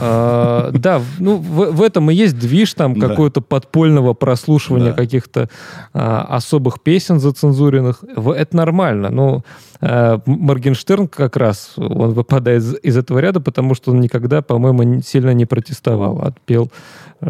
А, 0.00 0.70
да, 0.72 1.02
ну 1.18 1.36
в, 1.36 1.72
в 1.72 1.82
этом 1.82 2.10
и 2.10 2.14
есть 2.14 2.38
движ 2.38 2.74
там 2.74 2.98
да. 2.98 3.08
какого-то 3.08 3.40
подпольного 3.40 4.14
прослушивания 4.14 4.90
да. 4.90 4.96
каких-то 4.96 5.48
а, 5.92 6.22
особых 6.22 6.80
песен 6.80 7.20
зацензуренных. 7.20 8.04
Это 8.04 8.56
нормально. 8.56 9.10
Но 9.10 9.44
а, 9.80 10.20
Моргенштерн 10.24 11.08
как 11.08 11.36
раз 11.36 11.72
он 11.76 12.12
выпадает 12.12 12.62
из, 12.62 12.76
из 12.82 12.96
этого 12.96 13.18
ряда, 13.18 13.40
потому 13.40 13.74
что 13.74 13.90
он 13.90 14.00
никогда, 14.00 14.42
по-моему, 14.42 15.02
сильно 15.02 15.34
не 15.34 15.46
протестовал, 15.46 16.22
отпел 16.22 16.70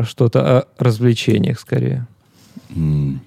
что-то 0.02 0.58
о 0.58 0.64
развлечениях 0.78 1.58
скорее. 1.58 2.06
Mm 2.70 3.18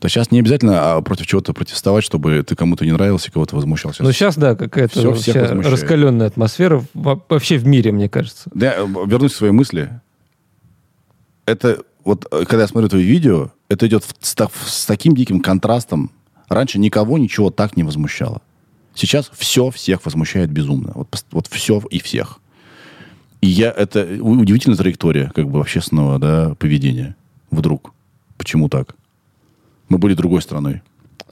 то 0.00 0.08
сейчас 0.08 0.30
не 0.30 0.38
обязательно 0.38 0.96
а 0.96 1.02
против 1.02 1.26
чего-то 1.26 1.52
протестовать, 1.52 2.04
чтобы 2.04 2.44
ты 2.44 2.54
кому-то 2.54 2.84
не 2.84 2.92
нравился, 2.92 3.32
кого-то 3.32 3.56
возмущался. 3.56 4.02
Ну, 4.02 4.12
сейчас, 4.12 4.36
да, 4.36 4.54
какая-то 4.54 5.14
вся 5.14 5.46
раскаленная 5.48 6.28
атмосфера 6.28 6.84
вообще 6.94 7.58
в 7.58 7.66
мире, 7.66 7.90
мне 7.90 8.08
кажется. 8.08 8.48
Да, 8.54 8.76
вернусь 9.06 9.32
к 9.32 9.36
своей 9.36 9.52
мысли. 9.52 10.00
Это 11.46 11.82
вот, 12.04 12.26
э, 12.30 12.44
когда 12.44 12.62
я 12.62 12.68
смотрю 12.68 12.88
твои 12.88 13.02
видео, 13.02 13.50
это 13.68 13.86
идет 13.86 14.04
с, 14.20 14.36
с 14.66 14.86
таким 14.86 15.14
диким 15.16 15.40
контрастом. 15.40 16.10
Раньше 16.48 16.78
никого 16.78 17.18
ничего 17.18 17.50
так 17.50 17.76
не 17.76 17.82
возмущало. 17.82 18.40
Сейчас 18.94 19.30
все 19.36 19.70
всех 19.70 20.04
возмущает 20.04 20.50
безумно. 20.50 20.92
Вот, 20.94 21.24
вот 21.30 21.46
все 21.48 21.82
и 21.90 22.00
всех. 22.00 22.40
И 23.40 23.46
я, 23.46 23.70
это 23.70 24.06
удивительная 24.20 24.76
траектория 24.76 25.30
как 25.34 25.48
бы 25.48 25.60
общественного 25.60 26.18
да, 26.18 26.54
поведения. 26.56 27.16
Вдруг. 27.50 27.92
Почему 28.36 28.68
так? 28.68 28.94
Мы 29.88 29.98
были 29.98 30.14
другой 30.14 30.42
страной? 30.42 30.82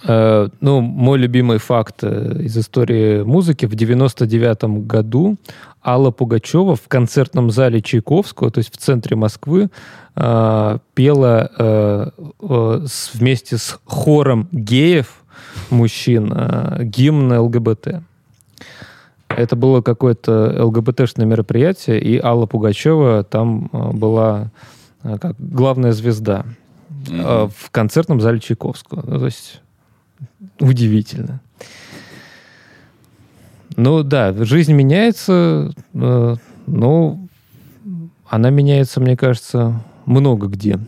Э, 0.04 0.48
ну, 0.60 0.80
мой 0.80 1.18
любимый 1.18 1.58
факт 1.58 2.02
э, 2.02 2.42
из 2.42 2.56
истории 2.56 3.22
музыки. 3.22 3.66
В 3.66 3.74
99 3.74 4.86
году 4.86 5.36
Алла 5.84 6.10
Пугачева 6.10 6.76
в 6.76 6.88
концертном 6.88 7.50
зале 7.50 7.80
Чайковского, 7.80 8.50
то 8.50 8.58
есть 8.58 8.74
в 8.74 8.76
центре 8.76 9.16
Москвы, 9.16 9.70
э, 10.14 10.78
пела 10.94 12.12
вместе 12.38 13.58
с 13.58 13.78
хором 13.84 14.48
геев, 14.52 15.22
мужчин, 15.70 16.32
гимн 16.80 17.38
ЛГБТ. 17.38 18.02
Это 19.28 19.56
было 19.56 19.82
какое-то 19.82 20.64
ЛГБТшное 20.64 21.26
мероприятие, 21.26 22.00
и 22.00 22.18
Алла 22.18 22.46
Пугачева 22.46 23.24
там 23.24 23.68
была 23.72 24.50
как 25.02 25.36
главная 25.38 25.92
звезда 25.92 26.44
mm-hmm. 27.08 27.52
в 27.56 27.70
концертном 27.70 28.20
зале 28.20 28.40
Чайковского. 28.40 29.02
Ну, 29.06 29.18
то 29.18 29.26
есть 29.26 29.60
удивительно. 30.60 31.40
Ну 33.76 34.02
да, 34.02 34.32
жизнь 34.44 34.72
меняется, 34.72 35.72
э, 35.92 36.34
но 36.66 37.18
она 38.28 38.50
меняется, 38.50 39.00
мне 39.00 39.16
кажется, 39.16 39.82
много 40.06 40.46
где. 40.46 40.78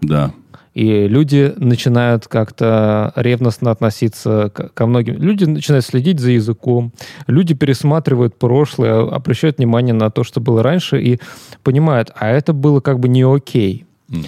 Да. 0.00 0.32
И 0.74 1.06
люди 1.06 1.54
начинают 1.56 2.26
как-то 2.26 3.12
ревностно 3.14 3.70
относиться 3.70 4.50
ко 4.50 4.86
многим. 4.86 5.14
Люди 5.22 5.44
начинают 5.44 5.84
следить 5.84 6.18
за 6.18 6.32
языком. 6.32 6.92
Люди 7.28 7.54
пересматривают 7.54 8.36
прошлое, 8.36 9.08
обращают 9.08 9.58
внимание 9.58 9.94
на 9.94 10.10
то, 10.10 10.24
что 10.24 10.40
было 10.40 10.64
раньше, 10.64 11.00
и 11.00 11.20
понимают, 11.62 12.10
а 12.16 12.28
это 12.28 12.52
было 12.52 12.80
как 12.80 12.98
бы 12.98 13.08
не 13.08 13.22
окей. 13.22 13.86
Мгм. 14.08 14.26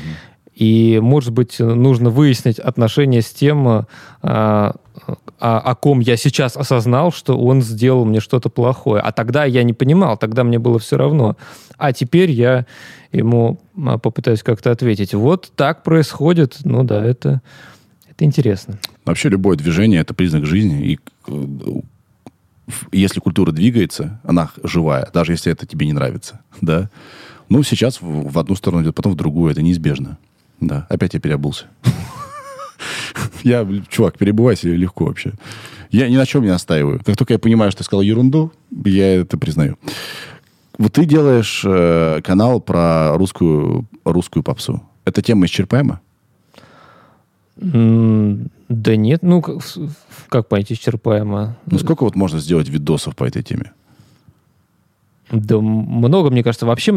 И, 0.56 0.98
может 1.02 1.34
быть, 1.34 1.58
нужно 1.60 2.08
выяснить 2.08 2.58
отношения 2.58 3.20
с 3.20 3.30
тем, 3.30 3.68
а, 3.68 3.84
а, 4.22 4.74
о 5.38 5.74
ком 5.74 6.00
я 6.00 6.16
сейчас 6.16 6.56
осознал, 6.56 7.12
что 7.12 7.38
он 7.38 7.60
сделал 7.60 8.06
мне 8.06 8.20
что-то 8.20 8.48
плохое. 8.48 9.02
А 9.02 9.12
тогда 9.12 9.44
я 9.44 9.62
не 9.64 9.74
понимал, 9.74 10.16
тогда 10.16 10.44
мне 10.44 10.58
было 10.58 10.78
все 10.78 10.96
равно. 10.96 11.36
А 11.76 11.92
теперь 11.92 12.30
я 12.30 12.64
ему 13.12 13.60
а, 13.76 13.98
попытаюсь 13.98 14.42
как-то 14.42 14.70
ответить. 14.70 15.12
Вот 15.12 15.52
так 15.54 15.82
происходит. 15.82 16.56
Ну 16.64 16.84
да, 16.84 17.04
это, 17.04 17.42
это 18.08 18.24
интересно. 18.24 18.78
Вообще 19.04 19.28
любое 19.28 19.58
движение– 19.58 20.00
это 20.02 20.14
признак 20.14 20.46
жизни. 20.46 20.92
И 20.92 20.98
э, 21.28 21.80
если 22.92 23.20
культура 23.20 23.52
двигается, 23.52 24.22
она 24.24 24.50
живая, 24.62 25.10
даже 25.12 25.32
если 25.32 25.52
это 25.52 25.66
тебе 25.66 25.84
не 25.84 25.92
нравится. 25.92 26.40
Да? 26.62 26.88
Ну, 27.50 27.62
сейчас 27.62 27.98
в 28.00 28.38
одну 28.38 28.56
сторону 28.56 28.82
идет, 28.82 28.94
потом 28.94 29.12
в 29.12 29.16
другую. 29.16 29.52
Это 29.52 29.60
неизбежно. 29.60 30.16
Да, 30.60 30.86
опять 30.88 31.14
я 31.14 31.20
переобулся. 31.20 31.66
Я, 33.42 33.66
чувак, 33.88 34.18
перебывайся 34.18 34.68
легко 34.68 35.04
вообще. 35.06 35.32
Я 35.90 36.08
ни 36.08 36.16
на 36.16 36.26
чем 36.26 36.42
не 36.42 36.48
настаиваю. 36.50 37.00
Как 37.04 37.16
только 37.16 37.32
я 37.34 37.38
понимаю, 37.38 37.70
что 37.70 37.78
ты 37.78 37.84
сказал 37.84 38.02
ерунду, 38.02 38.52
я 38.84 39.20
это 39.20 39.38
признаю. 39.38 39.78
Вот 40.78 40.92
ты 40.92 41.04
делаешь 41.06 41.62
э, 41.64 42.20
канал 42.22 42.60
про 42.60 43.16
русскую, 43.16 43.86
русскую 44.04 44.42
попсу. 44.42 44.82
Эта 45.04 45.22
тема 45.22 45.46
исчерпаема? 45.46 46.00
М, 47.60 48.50
Да 48.68 48.96
нет, 48.96 49.22
ну, 49.22 49.40
как, 49.40 49.62
как 50.28 50.48
понять, 50.48 50.72
исчерпаемо. 50.72 51.56
Ну, 51.66 51.78
сколько 51.78 52.02
вот 52.04 52.16
можно 52.16 52.40
сделать 52.40 52.68
видосов 52.68 53.14
по 53.16 53.24
этой 53.24 53.42
теме? 53.42 53.72
Да 55.30 55.58
много, 55.58 56.30
мне 56.30 56.42
кажется. 56.44 56.66
Вообще, 56.66 56.92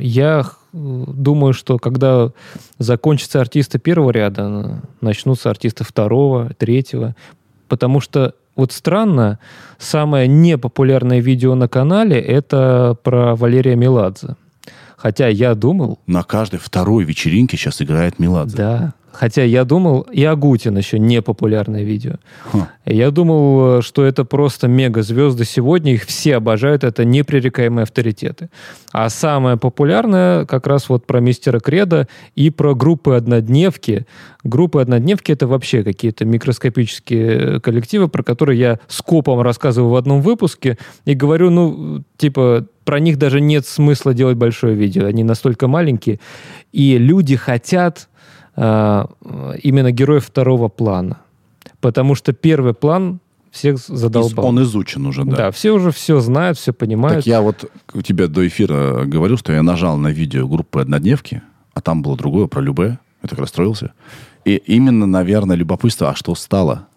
я 0.00 0.44
думаю, 0.72 1.52
что 1.52 1.78
когда 1.78 2.30
закончатся 2.78 3.40
артисты 3.40 3.78
первого 3.78 4.10
ряда, 4.10 4.82
начнутся 5.00 5.50
артисты 5.50 5.84
второго, 5.84 6.50
третьего. 6.58 7.14
Потому 7.68 8.00
что, 8.00 8.34
вот 8.56 8.72
странно, 8.72 9.38
самое 9.78 10.26
непопулярное 10.26 11.20
видео 11.20 11.54
на 11.54 11.68
канале— 11.68 12.20
это 12.20 12.96
про 13.02 13.36
Валерия 13.36 13.76
Меладзе. 13.76 14.36
Хотя 14.96 15.26
я 15.28 15.54
думал, 15.54 15.98
На 16.06 16.22
каждой 16.22 16.58
второй 16.60 17.04
вечеринке 17.04 17.56
сейчас 17.56 17.80
играет 17.82 18.18
Меладзе. 18.18 18.56
да, 18.56 18.94
хотя 19.12 19.44
я 19.44 19.64
думал, 19.64 20.00
и 20.10 20.24
Агутин 20.24 20.76
еще 20.76 20.98
непопулярное 20.98 21.82
видео. 21.82 22.14
Ха. 22.50 22.70
Я 22.84 23.10
думал, 23.10 23.78
э, 23.78 23.82
что 23.82 24.04
это 24.04 24.24
просто 24.24 24.68
мега-звезды 24.68 25.44
сегодня, 25.44 25.94
их 25.94 26.04
все 26.04 26.36
обожают, 26.36 26.84
это 26.84 27.04
непререкаемые 27.04 27.84
авторитеты. 27.84 28.50
А 28.92 29.08
самое 29.08 29.56
популярное 29.56 30.46
как 30.46 30.66
раз 30.66 30.88
вот 30.88 31.06
про 31.06 31.20
мистера 31.20 31.60
Креда 31.60 32.08
и 32.34 32.50
про 32.50 32.74
группы 32.74 33.14
однодневки. 33.14 34.06
Группы 34.44 34.80
однодневки— 34.80 35.30
это 35.32 35.46
вообще 35.46 35.84
какие-то 35.84 36.24
микроскопические 36.24 37.60
коллективы, 37.60 38.08
про 38.08 38.22
которые 38.22 38.58
я 38.58 38.80
скопом 38.88 39.40
рассказываю 39.40 39.92
в 39.92 39.96
одном 39.96 40.20
выпуске 40.20 40.78
и 41.04 41.14
говорю, 41.14 41.50
ну, 41.50 42.02
типа, 42.16 42.66
про 42.84 42.98
них 42.98 43.18
даже 43.18 43.40
нет 43.40 43.66
смысла 43.66 44.14
делать 44.14 44.36
большое 44.36 44.74
видео, 44.74 45.06
они 45.06 45.22
настолько 45.22 45.68
маленькие. 45.68 46.18
И 46.72 46.98
люди 46.98 47.36
хотят 47.36 48.08
именно 48.56 49.92
героев 49.92 50.26
второго 50.26 50.68
плана. 50.68 51.18
Потому 51.80 52.14
что 52.14 52.32
первый 52.32 52.74
план 52.74 53.20
всех 53.52 53.78
задолбал. 53.78 54.46
Он 54.46 54.62
изучен 54.62 55.06
уже, 55.06 55.24
да. 55.24 55.36
да. 55.36 55.50
все 55.50 55.72
уже 55.72 55.92
все 55.92 56.20
знают, 56.20 56.58
все 56.58 56.72
понимают. 56.72 57.18
Так 57.18 57.26
я 57.26 57.42
вот 57.42 57.70
у 57.92 58.02
тебя 58.02 58.26
до 58.26 58.46
эфира 58.46 59.04
говорил, 59.04 59.36
что 59.36 59.52
я 59.52 59.62
нажал 59.62 59.98
на 59.98 60.08
видео 60.08 60.48
группы 60.48 60.80
«Однодневки», 60.80 61.42
а 61.74 61.80
там 61.80 62.02
было 62.02 62.16
другое, 62.16 62.46
про 62.46 62.60
Любе. 62.60 62.98
Я 63.22 63.28
так 63.28 63.38
расстроился. 63.38 63.92
И 64.44 64.56
именно, 64.56 65.06
наверное, 65.06 65.54
любопытство, 65.54 66.10
а 66.10 66.16
что 66.16 66.34
стало? 66.34 66.88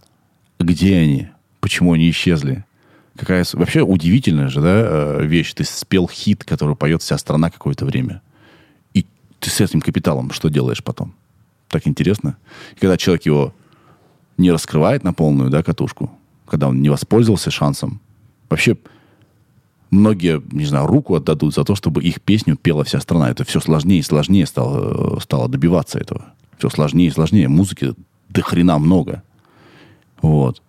Где 0.60 0.97
они? 0.97 1.28
Почему 1.60 1.93
они 1.93 2.10
исчезли? 2.10 2.66
Какая 3.18 3.45
вообще 3.53 3.82
удивительная 3.82 4.47
же, 4.47 4.62
да, 4.62 5.20
э, 5.20 5.26
вещь. 5.26 5.53
Ты 5.53 5.64
спел 5.64 6.08
хит, 6.08 6.43
который 6.43 6.76
поет 6.76 7.01
вся 7.01 7.18
страна 7.18 7.49
какое-то 7.49 7.86
время. 7.86 8.22
И 8.93 9.06
ты 9.39 9.49
с 9.49 9.62
этим 9.62 9.82
капиталом 9.82 10.32
что 10.32 10.49
делаешь 10.49 10.84
потом? 10.84 11.14
Так 11.76 11.88
интересно. 11.88 12.38
И 12.78 12.80
когда 12.80 12.95
человек 12.95 13.26
его 13.26 13.53
не 14.38 14.49
раскрывает 14.49 15.03
на 15.03 15.13
полную, 15.13 15.49
да, 15.49 15.61
катушку, 15.61 16.09
когда 16.47 16.69
он 16.69 16.82
не 16.82 16.88
воспользовался 16.88 17.51
шансом, 17.51 17.99
вообще 18.49 18.78
многие, 19.91 20.41
не 20.53 20.63
знаю, 20.63 20.88
руку 20.88 21.15
отдадут 21.15 21.53
за 21.53 21.65
то, 21.65 21.76
чтобы 21.76 22.01
их 22.01 22.21
песню 22.21 22.55
пела 22.55 22.86
вся 22.86 23.01
страна. 23.01 23.30
Это 23.30 23.43
все 23.43 23.59
сложнее 23.59 23.99
и 23.99 24.03
сложнее 24.03 24.45
стало, 24.45 25.19
стало 25.19 25.49
добиваться 25.49 25.99
этого. 25.99 26.28
Все 26.57 26.69
сложнее 26.69 27.07
и 27.07 27.11
сложнее. 27.11 27.49
Музыки 27.49 27.93
до 28.30 28.41
хрена 28.41 28.80
много. 28.80 29.21
Вот. 30.21 30.61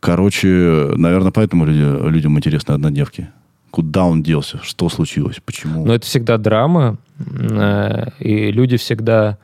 Короче, 0.00 0.48
наверное, 0.96 1.30
поэтому 1.30 1.64
люди- 1.64 2.10
людям 2.10 2.36
интересны 2.36 2.72
однодневки. 2.72 3.28
Куда 3.70 4.04
он 4.04 4.24
делся? 4.24 4.58
Что 4.64 4.88
случилось? 4.88 5.36
Почему? 5.44 5.86
Но 5.86 5.94
это 5.94 6.04
всегда 6.06 6.38
драма, 6.38 6.98
э, 7.20 8.06
и 8.18 8.50
люди 8.50 8.76
всегда, 8.78 9.38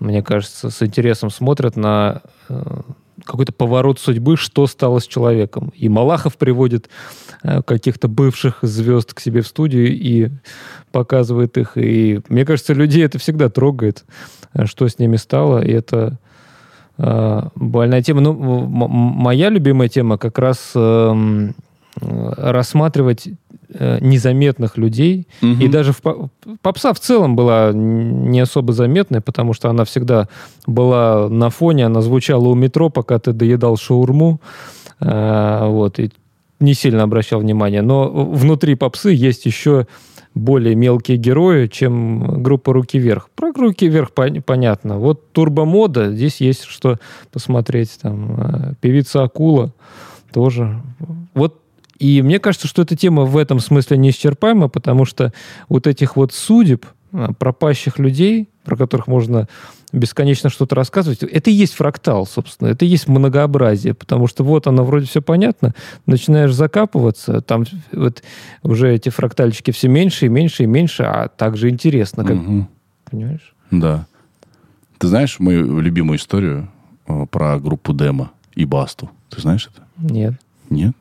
мне 0.00 0.22
кажется, 0.22 0.70
с 0.70 0.82
интересом 0.82 1.30
смотрят 1.30 1.76
на 1.76 2.22
э, 2.48 2.80
какой-то 3.24 3.52
поворот 3.52 4.00
судьбы, 4.00 4.36
что 4.36 4.66
стало 4.66 4.98
с 4.98 5.06
человеком. 5.06 5.72
И 5.76 5.88
Малахов 5.88 6.36
приводит 6.36 6.88
э, 7.42 7.62
каких-то 7.62 8.08
бывших 8.08 8.58
звезд 8.62 9.12
к 9.14 9.20
себе 9.20 9.42
в 9.42 9.46
студию 9.46 9.92
и 9.92 10.30
показывает 10.90 11.58
их. 11.58 11.72
И 11.76 12.20
мне 12.28 12.44
кажется, 12.46 12.72
людей 12.72 13.04
это 13.04 13.18
всегда 13.18 13.50
трогает, 13.50 14.04
э, 14.54 14.64
что 14.64 14.88
с 14.88 14.98
ними 14.98 15.16
стало. 15.16 15.64
И 15.64 15.70
это 15.70 16.18
больная 16.98 18.02
тема. 18.02 18.20
Ну, 18.20 18.34
моя 18.34 19.48
любимая 19.48 19.88
тема 19.88 20.18
как 20.18 20.38
раз 20.38 20.72
эм, 20.74 21.54
рассматривать 22.00 23.28
э, 23.68 23.98
незаметных 24.00 24.76
людей. 24.76 25.28
Мгм. 25.40 25.60
И 25.60 25.68
даже 25.68 25.92
в 25.92 26.02
по- 26.02 26.28
попса 26.62 26.92
в 26.92 27.00
целом 27.00 27.36
была 27.36 27.72
не 27.72 28.40
особо 28.40 28.72
заметная, 28.72 29.20
потому 29.20 29.52
что 29.52 29.68
она 29.70 29.84
всегда 29.84 30.28
была 30.66 31.28
на 31.28 31.50
фоне, 31.50 31.86
она 31.86 32.00
звучала 32.00 32.48
у 32.48 32.54
метро, 32.54 32.90
пока 32.90 33.18
ты 33.18 33.32
доедал 33.32 33.76
шаурму. 33.76 34.40
А, 35.00 35.68
вот, 35.68 35.98
и 35.98 36.10
не 36.60 36.74
сильно 36.74 37.02
обращал 37.02 37.40
внимания. 37.40 37.82
Но 37.82 38.08
внутри 38.10 38.74
попсы 38.74 39.10
есть 39.10 39.46
еще 39.46 39.86
более 40.34 40.74
мелкие 40.74 41.16
герои, 41.16 41.66
чем 41.66 42.42
группа 42.42 42.72
«Руки 42.72 42.98
вверх». 42.98 43.30
Про 43.34 43.52
«Руки 43.52 43.88
вверх» 43.88 44.10
пон- 44.14 44.42
понятно. 44.42 44.98
Вот 44.98 45.32
«Турбомода», 45.32 46.12
здесь 46.12 46.40
есть 46.40 46.64
что 46.64 46.98
посмотреть. 47.32 47.98
Там 48.00 48.36
э, 48.38 48.74
певица 48.80 49.22
«Акула» 49.22 49.72
тоже. 50.32 50.80
Вот 51.34 51.60
и 52.00 52.22
мне 52.22 52.38
кажется, 52.38 52.66
что 52.66 52.82
эта 52.82 52.96
тема 52.96 53.24
в 53.26 53.36
этом 53.36 53.60
смысле 53.60 53.98
неисчерпаема, 53.98 54.68
потому 54.68 55.04
что 55.04 55.32
вот 55.68 55.86
этих 55.86 56.16
вот 56.16 56.32
судеб, 56.32 56.86
а, 57.12 57.32
пропащих 57.34 57.98
людей, 57.98 58.48
про 58.64 58.76
которых 58.76 59.06
можно 59.06 59.48
бесконечно 59.92 60.48
что-то 60.48 60.74
рассказывать, 60.76 61.22
это 61.22 61.50
и 61.50 61.52
есть 61.52 61.74
фрактал, 61.74 62.26
собственно, 62.26 62.68
это 62.68 62.86
и 62.86 62.88
есть 62.88 63.06
многообразие, 63.06 63.92
потому 63.92 64.28
что 64.28 64.44
вот 64.44 64.66
оно 64.66 64.82
вроде 64.84 65.06
все 65.06 65.20
понятно, 65.20 65.74
начинаешь 66.06 66.54
закапываться, 66.54 67.42
там 67.42 67.64
вот 67.92 68.22
уже 68.62 68.94
эти 68.94 69.10
фрактальчики 69.10 69.70
все 69.70 69.88
меньше 69.88 70.26
и 70.26 70.28
меньше 70.30 70.62
и 70.62 70.66
меньше, 70.66 71.02
а 71.02 71.28
также 71.28 71.68
интересно, 71.68 72.24
как, 72.24 72.36
Мгм. 72.36 72.68
понимаешь? 73.10 73.54
Да. 73.70 74.06
Ты 74.98 75.08
знаешь 75.08 75.38
мою 75.38 75.80
любимую 75.80 76.18
историю 76.18 76.68
э, 77.08 77.26
про 77.30 77.58
группу 77.58 77.92
Демо 77.92 78.30
и 78.54 78.64
Басту? 78.64 79.10
Ты 79.28 79.42
знаешь 79.42 79.68
это? 79.70 79.84
Нет. 79.98 80.34
Нет? 80.70 80.94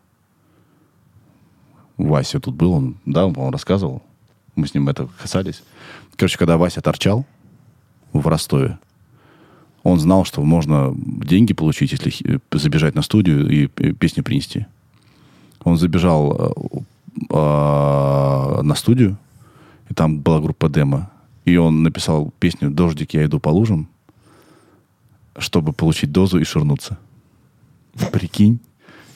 Вася 2.00 2.40
тут 2.40 2.56
был, 2.56 2.72
он, 2.72 2.96
да, 3.06 3.26
он, 3.26 3.34
по-моему, 3.34 3.52
рассказывал. 3.52 4.02
Мы 4.56 4.68
с 4.68 4.74
ним 4.74 4.88
это 4.88 5.10
касались. 5.22 5.64
Короче, 6.16 6.38
когда 6.38 6.58
Вася 6.58 6.82
торчал 6.82 7.26
в 8.14 8.26
Ростове, 8.26 8.80
он 9.84 10.00
знал, 10.00 10.24
что 10.26 10.42
можно 10.42 10.96
деньги 10.96 11.54
получить, 11.54 11.92
если 11.92 12.40
забежать 12.52 12.96
на 12.96 13.02
студию 13.02 13.50
и 13.50 13.68
песню 13.68 14.24
принести. 14.24 14.66
Он 15.64 15.78
забежал 15.78 16.34
э, 16.34 16.80
э, 17.30 18.62
на 18.62 18.76
студию, 18.76 19.18
и 19.90 19.94
там 19.94 20.20
была 20.20 20.40
группа 20.40 20.70
демо. 20.70 21.12
И 21.44 21.58
он 21.58 21.84
написал 21.84 22.32
песню 22.40 22.70
«Дождик, 22.70 23.14
я 23.14 23.26
иду 23.26 23.40
по 23.40 23.50
лужам», 23.50 23.90
чтобы 25.38 25.74
получить 25.74 26.12
дозу 26.12 26.40
и 26.40 26.46
ширнуться. 26.46 26.98
Прикинь. 28.12 28.60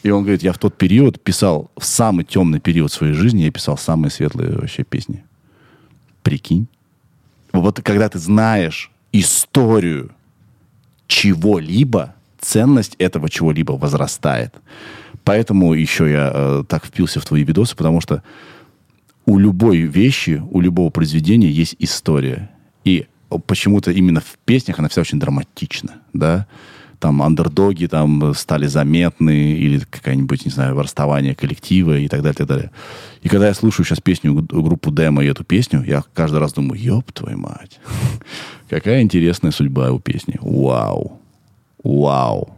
И 0.03 0.09
он 0.09 0.23
говорит, 0.23 0.43
я 0.43 0.51
в 0.51 0.57
тот 0.57 0.77
период 0.77 1.21
писал, 1.21 1.71
в 1.77 1.85
самый 1.85 2.25
темный 2.25 2.59
период 2.59 2.91
своей 2.91 3.13
жизни 3.13 3.43
я 3.43 3.51
писал 3.51 3.77
самые 3.77 4.11
светлые 4.11 4.51
вообще 4.51 4.83
песни. 4.83 5.23
Прикинь. 6.21 6.67
Вот 7.53 7.81
когда 7.81 8.09
ты 8.09 8.19
знаешь 8.19 8.91
историю 9.13 10.11
чего-либо, 11.07 12.15
ценность 12.39 12.95
этого 12.99 13.29
чего-либо 13.29 13.73
возрастает. 13.73 14.53
Поэтому 15.23 15.73
еще 15.73 16.11
я 16.11 16.31
э, 16.33 16.63
так 16.67 16.85
впился 16.85 17.21
в 17.21 17.25
твои 17.25 17.43
видосы, 17.43 17.75
потому 17.75 18.01
что 18.01 18.23
у 19.25 19.37
любой 19.37 19.77
вещи, 19.79 20.43
у 20.51 20.59
любого 20.59 20.89
произведения 20.89 21.49
есть 21.49 21.75
история. 21.79 22.49
И 22.83 23.07
почему-то 23.45 23.91
именно 23.91 24.19
в 24.19 24.37
песнях 24.43 24.79
она 24.79 24.89
вся 24.89 25.01
очень 25.01 25.19
драматична, 25.19 26.01
да. 26.11 26.47
Там 27.03 27.21
андердоги 27.21 27.87
там 27.87 28.33
стали 28.33 28.65
заметны, 28.65 29.51
или 29.51 29.79
какая-нибудь, 29.79 30.45
не 30.45 30.51
знаю, 30.51 30.81
расставание 30.81 31.35
коллектива 31.35 31.97
и 31.97 32.07
так 32.07 32.21
далее, 32.21 32.33
и 32.33 32.37
так 32.37 32.47
далее. 32.47 32.71
И 33.23 33.27
когда 33.27 33.47
я 33.47 33.53
слушаю 33.53 33.85
сейчас 33.85 33.99
песню, 33.99 34.33
группу 34.33 34.89
Демо 34.89 35.21
и 35.21 35.27
эту 35.27 35.43
песню, 35.43 35.83
я 35.85 36.01
каждый 36.13 36.39
раз 36.39 36.53
думаю, 36.53 36.81
ёб 36.81 37.11
твою 37.11 37.37
мать, 37.37 37.81
какая 38.69 39.01
интересная 39.01 39.51
судьба 39.51 39.91
у 39.91 39.99
песни. 39.99 40.37
Вау. 40.39 41.19
Вау. 41.83 42.57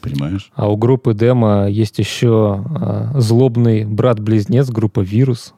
Понимаешь? 0.00 0.52
А 0.54 0.70
у 0.70 0.76
группы 0.76 1.12
Демо 1.12 1.66
есть 1.68 1.98
еще 1.98 2.64
э, 2.70 3.20
злобный 3.20 3.84
брат-близнец, 3.84 4.70
группа 4.70 5.00
Вирус. 5.00 5.52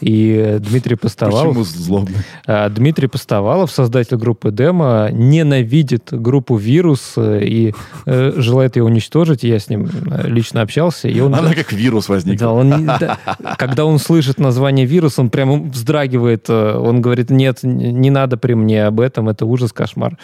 И 0.00 0.58
Дмитрий 0.60 0.96
Постовалов... 0.96 1.56
Почему 1.56 1.64
злобный? 1.64 2.18
А, 2.46 2.68
Дмитрий 2.68 3.08
Постовалов, 3.08 3.70
создатель 3.70 4.16
группы 4.16 4.50
Демо, 4.50 5.08
ненавидит 5.12 6.08
группу 6.10 6.56
Вирус 6.56 7.14
э, 7.16 7.44
и 7.44 7.74
э, 8.06 8.32
желает 8.36 8.76
ее 8.76 8.84
уничтожить. 8.84 9.42
Я 9.42 9.58
с 9.58 9.68
ним 9.68 9.88
э, 10.10 10.28
лично 10.28 10.62
общался. 10.62 11.08
И 11.08 11.18
он, 11.20 11.34
Она 11.34 11.54
как 11.54 11.72
вирус 11.72 12.08
возникла. 12.08 12.46
Да, 12.46 12.52
он, 12.52 12.86
да, 12.86 13.18
когда 13.58 13.84
он 13.84 13.98
слышит 13.98 14.38
название 14.38 14.86
вирус, 14.86 15.18
он 15.18 15.30
прямо 15.30 15.54
вздрагивает. 15.54 16.48
Он 16.48 17.02
говорит, 17.02 17.30
нет, 17.30 17.60
не 17.62 18.10
надо 18.10 18.36
при 18.36 18.54
мне 18.54 18.86
об 18.86 19.00
этом, 19.00 19.28
это 19.28 19.46
ужас, 19.46 19.72
кошмар. 19.72 20.16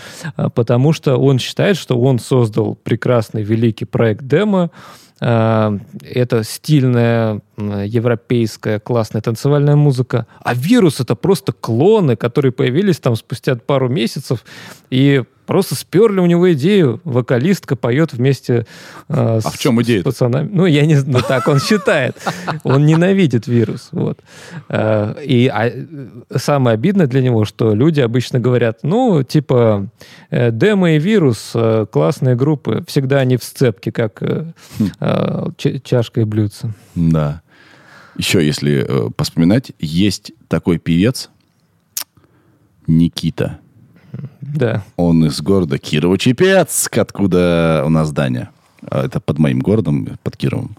Потому 0.55 0.93
что 0.93 1.17
он 1.17 1.39
считает, 1.39 1.77
что 1.77 1.99
он 1.99 2.19
создал 2.19 2.77
прекрасный, 2.77 3.43
великий 3.43 3.85
проект 3.85 4.25
Демо, 4.25 4.71
это 5.21 6.43
стильная, 6.43 7.41
европейская, 7.57 8.81
классная 8.81 9.23
танцевальная 9.23 9.77
музыка. 9.77 10.27
А 10.41 10.55
вирус— 10.55 11.01
это 11.01 11.15
просто 11.15 11.53
клоны, 11.53 12.17
которые 12.17 12.53
появились 12.53 12.99
там 12.99 13.17
спустя 13.17 13.55
пару 13.55 13.89
месяцев 13.89 14.45
и 14.91 15.23
Просто 15.47 15.75
сперли 15.75 16.21
у 16.21 16.27
него 16.27 16.53
идею. 16.55 17.01
Вокалистка 17.05 17.77
поет 17.77 18.13
вместе 18.13 18.67
э, 19.09 19.41
а 19.45 19.51
в 19.51 19.59
чем 19.59 19.81
идея? 19.83 20.01
с 20.01 20.05
пацанами. 20.05 20.49
Ну, 20.51 20.65
я 20.67 20.87
не 20.87 20.95
знаю, 20.95 21.25
так 21.27 21.49
он 21.49 21.61
считает. 21.61 22.17
Он 22.63 22.87
ненавидит 22.87 23.47
вирус. 23.47 23.89
Вот. 23.93 24.21
Э, 24.69 25.15
и 25.23 25.49
а, 25.49 25.71
самое 26.37 26.75
обидное 26.75 27.07
для 27.07 27.21
него, 27.21 27.45
что 27.45 27.75
люди 27.75 28.01
обычно 28.01 28.41
говорят, 28.41 28.79
ну, 28.83 29.23
типа, 29.23 29.89
э, 30.31 30.51
демо 30.51 30.93
и 30.93 30.99
вирус, 30.99 31.53
э, 31.55 31.87
классные 31.91 32.37
группы, 32.37 32.83
всегда 32.87 33.19
они 33.19 33.37
в 33.37 33.45
сцепке, 33.45 33.93
как 33.93 34.23
э, 34.23 34.53
хм. 34.79 34.89
э, 35.01 35.79
чашка 35.85 36.23
и 36.23 36.25
блюдце. 36.25 36.73
Да. 36.95 37.43
Еще, 38.17 38.45
если 38.45 38.87
э, 38.87 39.11
поспоминать, 39.11 39.73
есть 39.79 40.33
такой 40.49 40.79
певец 40.79 41.31
Никита– 42.87 43.59
да. 44.41 44.85
Он 44.97 45.25
из 45.27 45.41
города 45.41 45.77
Кирово-Чепецк, 45.77 46.99
откуда 46.99 47.83
у 47.87 47.89
нас 47.89 48.09
здание. 48.09 48.51
А, 48.89 49.05
это 49.05 49.21
под 49.21 49.39
моим 49.39 49.61
городом, 49.61 50.09
под 50.23 50.37
Кировом. 50.37 50.77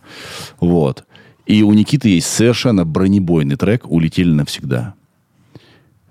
Вот. 0.60 1.04
И 1.46 1.64
у 1.64 1.74
Никиты 1.74 2.10
есть 2.10 2.28
совершенно 2.28 2.86
бронебойный 2.86 3.56
трек 3.56 3.90
«Улетели 3.90 4.32
навсегда». 4.32 4.94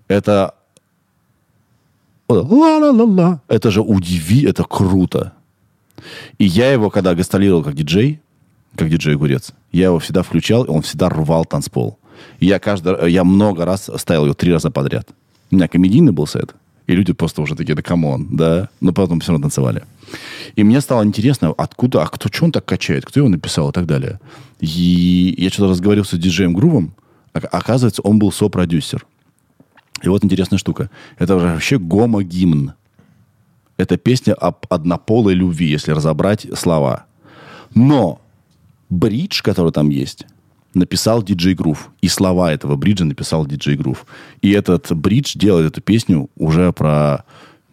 Это... 0.08 0.54
Ла-ла-ла-ла. 2.28 3.40
Это 3.48 3.70
же 3.70 3.80
удиви, 3.80 4.44
это 4.44 4.64
круто. 4.64 5.32
И 6.38 6.44
я 6.44 6.72
его, 6.72 6.90
когда 6.90 7.14
гастролировал 7.14 7.62
как 7.62 7.74
диджей, 7.74 8.20
как 8.76 8.88
диджей-огурец, 8.88 9.52
я 9.72 9.86
его 9.86 9.98
всегда 9.98 10.22
включал, 10.22 10.64
и 10.64 10.68
он 10.68 10.82
всегда 10.82 11.08
рвал 11.08 11.44
танцпол. 11.44 11.98
И 12.38 12.46
я, 12.46 12.58
каждый, 12.58 13.10
я 13.10 13.24
много 13.24 13.64
раз 13.64 13.90
ставил 13.96 14.24
его 14.24 14.34
три 14.34 14.52
раза 14.52 14.70
подряд. 14.70 15.08
У 15.50 15.56
меня 15.56 15.68
комедийный 15.68 16.12
был 16.12 16.26
сет. 16.26 16.54
И 16.86 16.94
люди 16.94 17.12
просто 17.12 17.40
уже 17.42 17.54
такие, 17.54 17.74
да 17.74 17.82
come 17.82 18.13
on, 18.13 18.36
да. 18.36 18.68
Но 18.80 18.92
потом 18.92 19.20
все 19.20 19.32
равно 19.32 19.44
танцевали. 19.44 19.84
И 20.54 20.64
мне 20.64 20.80
стало 20.80 21.04
интересно, 21.04 21.54
откуда, 21.56 22.02
а 22.02 22.06
кто, 22.06 22.28
что 22.30 22.44
он 22.44 22.52
так 22.52 22.64
качает, 22.64 23.06
кто 23.06 23.20
его 23.20 23.28
написал 23.28 23.70
и 23.70 23.72
так 23.72 23.86
далее. 23.86 24.20
И 24.60 25.34
я 25.38 25.48
что-то 25.50 25.70
разговаривался 25.70 26.16
с 26.16 26.18
диджеем 26.18 26.52
Грувом, 26.52 26.94
оказывается, 27.32 28.02
он 28.02 28.18
был 28.18 28.30
сопродюсер. 28.32 29.06
И 30.02 30.08
вот 30.08 30.24
интересная 30.24 30.58
штука. 30.58 30.90
Это 31.18 31.36
вообще 31.36 31.78
гомо-гимн. 31.78 32.74
Это 33.76 33.96
песня 33.96 34.34
об 34.34 34.66
однополой 34.68 35.34
любви, 35.34 35.66
если 35.66 35.92
разобрать 35.92 36.46
слова. 36.54 37.06
Но 37.74 38.20
бридж, 38.90 39.42
который 39.42 39.72
там 39.72 39.88
есть, 39.88 40.26
написал 40.74 41.22
диджей 41.22 41.54
Грув. 41.54 41.90
И 42.00 42.08
слова 42.08 42.52
этого 42.52 42.76
бриджа 42.76 43.04
написал 43.04 43.46
диджей 43.46 43.76
Грув. 43.76 44.06
И 44.42 44.50
этот 44.50 44.92
бридж 44.92 45.32
делает 45.36 45.72
эту 45.72 45.80
песню 45.80 46.30
уже 46.36 46.72
про 46.72 47.24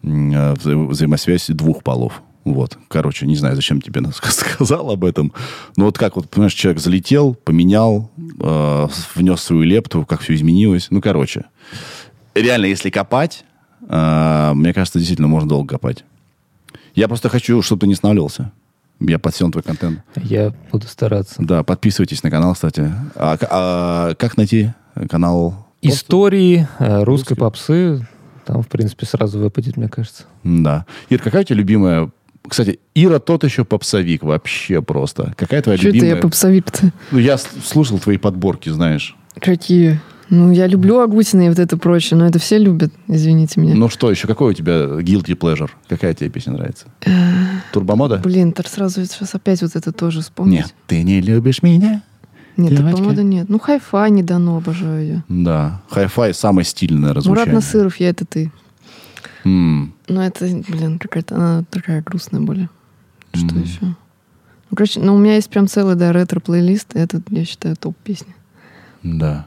э, 0.02 0.06
вза- 0.06 0.86
взаимосвязь 0.86 1.46
двух 1.48 1.82
полов. 1.82 2.22
Вот, 2.44 2.76
короче, 2.88 3.26
не 3.26 3.36
знаю, 3.36 3.54
зачем 3.54 3.80
тебе 3.80 4.02
сказал 4.12 4.90
об 4.90 5.04
этом. 5.04 5.32
Но 5.76 5.86
вот 5.86 5.98
как 5.98 6.16
вот, 6.16 6.28
понимаешь, 6.28 6.54
человек 6.54 6.80
залетел, 6.80 7.34
поменял, 7.34 8.10
э, 8.40 8.88
внес 9.14 9.40
свою 9.40 9.62
лепту, 9.62 10.04
как 10.04 10.20
все 10.20 10.34
изменилось. 10.34 10.88
Ну, 10.90 11.00
короче. 11.00 11.44
Реально, 12.34 12.66
если 12.66 12.90
копать, 12.90 13.44
э, 13.88 14.52
мне 14.54 14.72
кажется, 14.72 14.98
действительно 14.98 15.28
можно 15.28 15.48
долго 15.48 15.68
копать. 15.68 16.04
Я 16.94 17.08
просто 17.08 17.28
хочу, 17.28 17.62
чтобы 17.62 17.80
ты 17.80 17.86
не 17.86 17.94
останавливался. 17.94 18.52
Я 19.00 19.18
подсел 19.18 19.46
на 19.46 19.52
твой 19.52 19.62
контент. 19.62 20.00
Я 20.16 20.52
буду 20.70 20.86
стараться. 20.86 21.36
Да, 21.38 21.62
подписывайтесь 21.62 22.22
на 22.22 22.30
канал, 22.30 22.54
кстати. 22.54 22.92
А, 23.14 23.36
а 23.50 24.14
как 24.14 24.36
найти 24.36 24.70
канал? 25.10 25.66
Истории 25.82 26.68
э, 26.78 27.02
русской 27.02 27.34
попсы. 27.34 28.06
Там, 28.44 28.62
в 28.62 28.68
принципе, 28.68 29.06
сразу 29.06 29.38
выпадет, 29.38 29.76
мне 29.76 29.88
кажется. 29.88 30.24
Да. 30.44 30.86
Ир, 31.08 31.20
какая 31.20 31.42
у 31.42 31.44
тебя 31.44 31.56
любимая... 31.56 32.10
Кстати, 32.46 32.80
Ира 32.94 33.20
тот 33.20 33.44
еще 33.44 33.64
попсовик 33.64 34.24
вообще 34.24 34.82
просто. 34.82 35.32
Какая 35.36 35.62
твоя 35.62 35.78
Что 35.78 35.88
любимая... 35.88 36.10
это 36.10 36.16
я 36.16 36.22
попсовик-то? 36.22 36.92
Ну, 37.12 37.18
я 37.18 37.38
слушал 37.38 37.98
твои 38.00 38.16
подборки, 38.16 38.68
знаешь. 38.68 39.16
Какие? 39.38 40.00
Ну, 40.34 40.50
я 40.50 40.66
люблю 40.66 41.00
Агутина 41.00 41.42
и 41.42 41.48
вот 41.50 41.58
это 41.58 41.76
прочее, 41.76 42.16
но 42.18 42.24
это 42.26 42.38
все 42.38 42.56
любят, 42.56 42.90
извините 43.06 43.60
меня. 43.60 43.74
Ну 43.74 43.90
что 43.90 44.10
еще? 44.10 44.26
Какой 44.26 44.52
у 44.52 44.54
тебя 44.54 44.72
guilty 45.02 45.36
pleasure? 45.36 45.68
Какая 45.88 46.14
тебе 46.14 46.30
песня 46.30 46.54
нравится? 46.54 46.86
Э, 47.04 47.10
Турбомода? 47.70 48.16
Блин, 48.16 48.52
так 48.52 48.66
сразу 48.66 49.04
сейчас 49.04 49.34
опять 49.34 49.60
вот 49.60 49.76
это 49.76 49.92
тоже 49.92 50.22
вспомнить. 50.22 50.60
Нет, 50.60 50.74
ты 50.86 51.02
не 51.02 51.20
любишь 51.20 51.62
меня? 51.62 52.02
Нет. 52.56 52.74
Турбомода 52.74 53.22
нет. 53.22 53.50
Ну, 53.50 53.58
хай-фай 53.58 54.10
не 54.10 54.22
дано, 54.22 54.56
обожаю 54.56 55.02
ее. 55.02 55.24
Да. 55.28 55.82
Хай-фай 55.90 56.32
самое 56.32 56.64
стильное 56.64 57.12
раззвучание. 57.12 57.52
Мурат 57.52 57.54
Насыров, 57.64 57.96
я 57.96 58.08
это 58.08 58.24
ты. 58.24 58.50
М, 59.44 59.92
Ну, 60.08 60.20
это, 60.22 60.46
блин, 60.66 60.98
какая-то 60.98 61.34
она 61.36 61.64
такая 61.68 62.00
грустная 62.00 62.40
более. 62.40 62.70
Что 63.34 63.54
М. 63.54 63.62
еще? 63.62 63.78
Ну, 63.82 63.96
короче, 64.76 64.98
ну, 64.98 65.14
у 65.14 65.18
меня 65.18 65.34
есть 65.34 65.50
прям 65.50 65.66
целый, 65.68 65.94
да, 65.94 66.10
ретро-плейлист. 66.10 66.96
Это, 66.96 67.20
я 67.28 67.44
считаю, 67.44 67.76
топ-песни. 67.76 68.34
Да. 69.02 69.46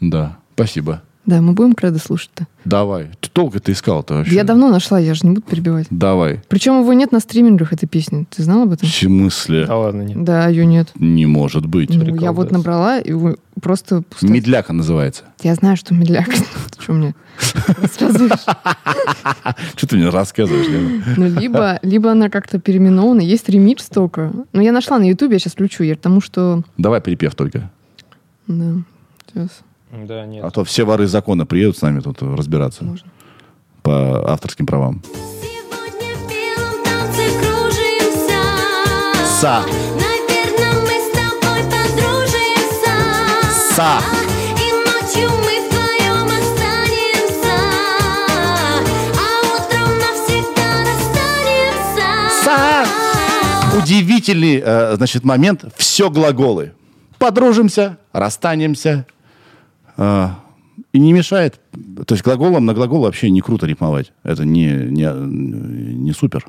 Да. 0.00 0.36
Спасибо. 0.54 1.02
Да, 1.26 1.40
мы 1.40 1.54
будем 1.54 1.72
кредо 1.72 1.98
слушать-то. 1.98 2.46
Давай. 2.66 3.08
Ты 3.20 3.30
долго 3.34 3.58
ты 3.58 3.72
искал-то 3.72 4.12
вообще? 4.12 4.34
Я 4.34 4.44
давно 4.44 4.68
нашла, 4.68 4.98
я 4.98 5.14
же 5.14 5.26
не 5.26 5.30
буду 5.30 5.40
перебивать. 5.40 5.86
Давай. 5.88 6.42
Причем 6.48 6.78
его 6.80 6.92
нет 6.92 7.12
на 7.12 7.20
стримингах, 7.20 7.72
этой 7.72 7.86
песни. 7.86 8.26
Ты 8.28 8.42
знал 8.42 8.64
об 8.64 8.72
этом? 8.72 8.86
В 8.86 8.92
смысле? 8.92 9.64
Да 9.64 9.78
ладно, 9.78 10.02
нет. 10.02 10.22
Да, 10.22 10.48
ее 10.48 10.66
нет. 10.66 10.90
Не 10.96 11.24
может 11.24 11.64
быть. 11.64 11.88
Ну, 11.94 12.04
Прикол, 12.04 12.20
я 12.20 12.32
вот 12.32 12.50
набрала, 12.50 12.98
и 12.98 13.12
вы- 13.12 13.38
просто... 13.62 14.02
пустая- 14.02 14.30
Медляка 14.32 14.74
называется. 14.74 15.22
Я 15.42 15.54
знаю, 15.54 15.78
что 15.78 15.94
медляк. 15.94 16.28
Что 16.78 16.92
мне 16.92 17.14
рассказываешь? 17.80 18.44
Что 19.76 19.86
ты 19.86 19.96
мне 19.96 20.10
рассказываешь? 20.10 21.16
Ну, 21.16 21.40
либо, 21.40 21.78
либо 21.82 22.12
она 22.12 22.28
как-то 22.28 22.58
переименована. 22.60 23.22
Есть 23.22 23.48
ремикс 23.48 23.86
только. 23.88 24.30
Но 24.52 24.60
я 24.60 24.72
нашла 24.72 24.98
на 24.98 25.04
Ютубе, 25.08 25.34
я 25.36 25.38
сейчас 25.38 25.54
включу, 25.54 25.84
Ир, 25.84 25.96
потому 25.96 26.20
что... 26.20 26.62
Давай 26.76 27.00
припев 27.00 27.34
только. 27.34 27.70
Да, 28.46 28.74
сейчас 29.32 29.48
Да, 30.02 30.26
нет. 30.26 30.44
А 30.44 30.50
то 30.50 30.64
все 30.64 30.84
воры 30.84 31.06
закона 31.06 31.46
приедут 31.46 31.78
с 31.78 31.82
нами 31.82 32.00
тут 32.00 32.20
разбираться 32.22 32.84
можно. 32.84 33.08
по 33.82 34.28
авторским 34.32 34.66
правам. 34.66 35.02
Сегодня 35.40 36.16
в 36.16 36.28
белом 36.28 36.84
танце 36.84 37.30
кружимся. 37.38 38.42
Са. 39.40 39.62
Наверно, 39.94 40.80
мы 40.82 40.94
с 40.98 41.10
тобой 41.12 41.62
подружимся. 41.70 42.94
Са. 43.74 44.00
И 44.58 44.72
ночью 44.84 45.28
мы 45.30 45.54
вдвоем 45.68 46.26
останемся. 46.26 47.56
А 49.16 49.22
утром 49.54 49.90
навсегда 49.98 50.68
расстанемся. 52.42 53.78
Удивительный, 53.78 54.56
э, 54.64 54.96
значит, 54.96 55.24
момент. 55.24 55.64
Все 55.76 56.10
глаголы. 56.10 56.72
Подружимся, 57.18 57.98
расстанемся. 58.12 59.06
Э, 59.96 60.28
И 60.92 60.98
не 60.98 61.12
мешает. 61.12 61.60
То 62.06 62.14
есть 62.14 62.24
глаголом 62.24 62.66
на 62.66 62.74
глагол 62.74 63.02
вообще 63.02 63.30
не 63.30 63.40
круто 63.40 63.66
рифмовать. 63.66 64.12
Это 64.22 64.44
не, 64.44 64.66
не, 64.66 65.06
не 65.94 66.12
супер. 66.12 66.46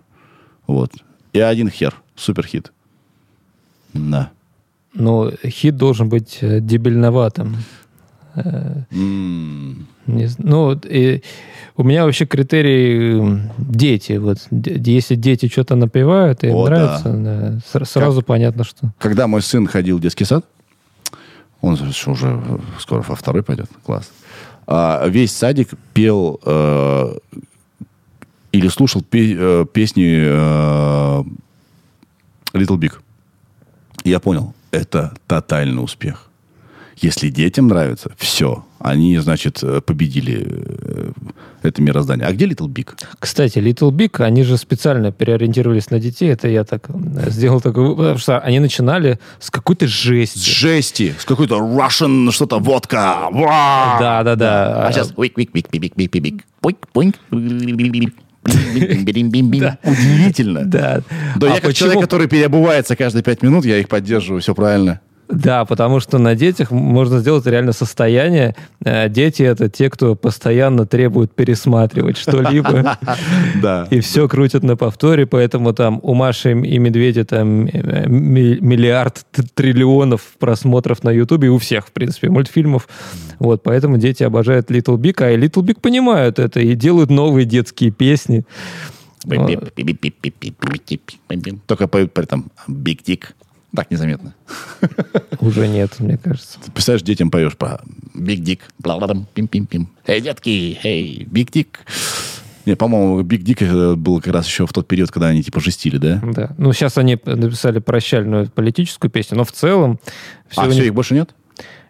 Вот. 0.67 0.91
И 1.34 1.39
один 1.39 1.69
хер. 1.69 1.95
Супер 2.15 2.45
хит. 2.45 2.72
Да. 3.93 4.30
Но 4.93 5.31
хит 5.45 5.76
должен 5.77 6.09
быть 6.09 6.38
э, 6.41 6.59
дебильноватым. 6.59 7.57
М, 8.35 9.88
Не 10.07 10.27
ну, 10.39 10.73
и 10.73 11.22
у 11.77 11.84
меня 11.84 12.03
вообще 12.05 12.26
критерий 12.26 13.41
дети. 13.57 14.13
Вот, 14.17 14.38
если 14.51 15.15
дети 15.15 15.47
что-то 15.47 15.76
напевают, 15.76 16.43
и 16.43 16.47
им 16.47 16.55
О, 16.55 16.65
нравится, 16.65 17.13
да, 17.13 17.59
ср- 17.73 17.85
сразу 17.85 18.22
понятно, 18.22 18.63
что... 18.63 18.91
Когда 18.99 19.27
мой 19.27 19.41
сын 19.41 19.67
ходил 19.67 19.97
в 19.97 20.01
детский 20.01 20.26
сад, 20.26 20.45
он 21.65 21.77
же 21.77 22.11
уже 22.11 22.41
скоро 22.79 23.01
во 23.01 23.15
второй 23.15 23.41
пойдет, 23.43 23.69
класс. 23.85 24.11
а, 24.67 25.07
весь 25.07 25.31
садик 25.35 25.69
пел 25.93 26.39
э, 26.45 27.17
или 28.51 28.67
слушал 28.67 29.01
пе- 29.01 29.35
э, 29.37 29.65
песни 29.73 30.05
э, 30.05 31.23
Little 32.53 32.77
Big. 32.77 32.93
И 34.03 34.09
я 34.11 34.19
понял, 34.19 34.53
это 34.71 35.13
тотальный 35.27 35.83
успех. 35.83 36.29
Если 36.97 37.29
детям 37.29 37.67
нравится, 37.67 38.11
все. 38.17 38.63
Они, 38.86 39.18
значит, 39.18 39.64
э, 39.64 39.82
победили 39.82 40.45
э, 40.48 41.12
это 41.64 41.82
мироздание. 41.82 42.28
А 42.28 42.32
где 42.34 42.45
Little 42.45 42.68
Big? 42.68 42.90
Кстати, 43.18 43.57
Little 43.57 43.90
Big, 43.90 44.24
они 44.24 44.44
же 44.44 44.57
специально 44.57 45.12
переориентировались 45.12 45.90
на 45.90 45.99
детей. 45.99 46.30
Это 46.30 46.48
я 46.48 46.64
так 46.64 46.88
сделал 47.28 47.62
такой... 47.62 47.95
Потому 47.95 48.20
что 48.20 48.40
они 48.40 48.60
начинали 48.60 49.20
с 49.40 49.49
какой-то 49.49 49.88
С 49.88 49.90
жести. 49.90 50.40
жести, 50.48 51.16
с 51.18 51.26
какой-то 51.26 51.57
Russian 51.57 52.32
что-то, 52.32 52.60
водка. 52.60 53.28
Ва! 53.32 53.98
Да, 53.99 54.24
да, 54.24 54.36
да. 54.36 54.88
А 54.88 54.91
сейчас 54.91 55.12
Удивительно. 59.84 60.64
Да. 60.66 61.02
Да, 61.38 61.48
А 61.48 61.56
я 61.56 61.60
как 61.60 61.74
человек, 61.74 62.02
который 62.02 62.28
переобувается 62.28 62.95
каждые 62.95 63.24
пять 63.24 63.41
минут, 63.41 63.66
я 63.66 63.80
их 63.80 63.90
поддерживаю, 63.90 64.41
все 64.41 64.53
правильно. 64.53 65.02
Да, 65.27 65.65
потому 65.65 65.99
что 65.99 66.18
на 66.18 66.35
детях 66.35 66.72
можно 66.72 67.19
сделать 67.19 67.45
реально 67.47 67.72
состояние. 67.73 68.56
Э, 68.84 69.10
Дети— 69.10 69.41
это 69.43 69.69
те, 69.69 69.89
кто 69.89 70.15
постоянно 70.15 70.85
требует 70.85 71.31
пересматривать 71.34 72.18
что-либо. 72.18 72.97
Да. 73.61 73.88
И 73.89 73.99
все 74.02 74.27
крутят 74.27 74.64
на 74.64 74.76
повторе, 74.76 75.26
поэтому 75.26 75.73
там 75.73 75.99
у 76.03 76.14
Маши 76.14 76.52
и 76.52 76.77
Медведя 76.77 77.26
там 77.26 77.65
э, 77.65 78.07
ми- 78.07 78.60
миллиард 78.60 79.26
триллионов 79.53 80.22
просмотров 80.39 81.03
на 81.03 81.10
Ютубе, 81.11 81.49
у 81.49 81.57
всех, 81.57 81.88
в 81.88 81.91
принципе, 81.91 82.30
мультфильмов. 82.30 82.88
Вот, 83.39 83.64
поэтому 83.64 83.97
дети 83.97 84.23
обожают 84.23 84.69
Little 84.69 84.97
Big, 84.97 85.23
а 85.23 85.31
и 85.31 85.38
Little 85.38 85.64
Big 85.64 85.80
понимают 85.80 86.39
это 86.39 86.60
и 86.60 86.76
делают 86.76 87.10
новые 87.10 87.45
детские 87.45 87.91
песни. 87.91 88.43
Только 91.65 91.88
поют 91.88 92.14
при 92.14 92.23
этом 92.26 92.52
Big 92.68 92.99
Dick. 93.06 93.23
Так 93.76 93.91
незаметно. 93.91 94.34
Уже 95.39 95.68
нет, 95.68 95.99
мне 95.99 96.18
кажется. 96.18 96.60
Ты 96.64 96.72
представляешь, 96.72 97.03
детям 97.03 97.30
поешь 97.30 97.56
по 97.57 97.81
Big 98.15 98.39
Dick. 98.41 98.60
бла-бла-дам, 98.80 99.27
пим-пим-пим. 99.34 99.89
Эй, 100.07 100.22
детки, 100.22 100.80
эй, 100.84 101.27
Big 101.30 101.49
Dick. 101.52 101.68
Не, 102.65 102.76
по-моему, 102.76 103.22
Big 103.22 103.43
Dick 103.43 103.64
это 103.65 103.95
был 103.95 104.19
как 104.22 104.34
раз 104.34 104.47
еще 104.47 104.65
в 104.65 104.73
тот 104.73 104.88
период, 104.88 105.11
когда 105.11 105.27
они 105.27 105.43
типа 105.43 105.60
жестили, 105.60 105.97
да? 105.97 106.22
Да. 106.23 106.52
Ну, 106.57 106.73
сейчас 106.73 106.97
они 106.97 107.19
написали 107.26 107.80
прощальную 107.80 108.49
политическую 108.49 109.11
песню, 109.11 109.38
но 109.38 109.43
в 109.43 109.52
целом... 109.52 109.99
всё 110.49 110.61
а 110.61 110.69
все, 110.69 110.80
них- 110.80 110.85
их 110.88 110.93
больше 110.93 111.14
нет? 111.14 111.35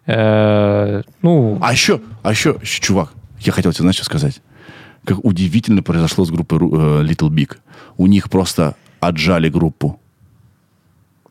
Э, 0.06 1.02
ну, 1.22 1.58
А 1.62 1.72
еще, 1.72 2.00
а 2.22 2.30
еще, 2.30 2.58
чувак, 2.62 3.12
я 3.40 3.52
хотел 3.52 3.72
тебе, 3.72 3.82
знаешь, 3.82 3.96
что 3.96 4.04
сказать? 4.04 4.40
Как 5.04 5.24
удивительно 5.24 5.82
произошло 5.82 6.24
с 6.24 6.30
группой 6.30 6.58
Ру- 6.58 7.00
э, 7.00 7.04
Little 7.04 7.30
Big. 7.30 7.56
У 7.96 8.06
них 8.06 8.28
просто 8.28 8.74
отжали 9.00 9.48
группу. 9.48 10.00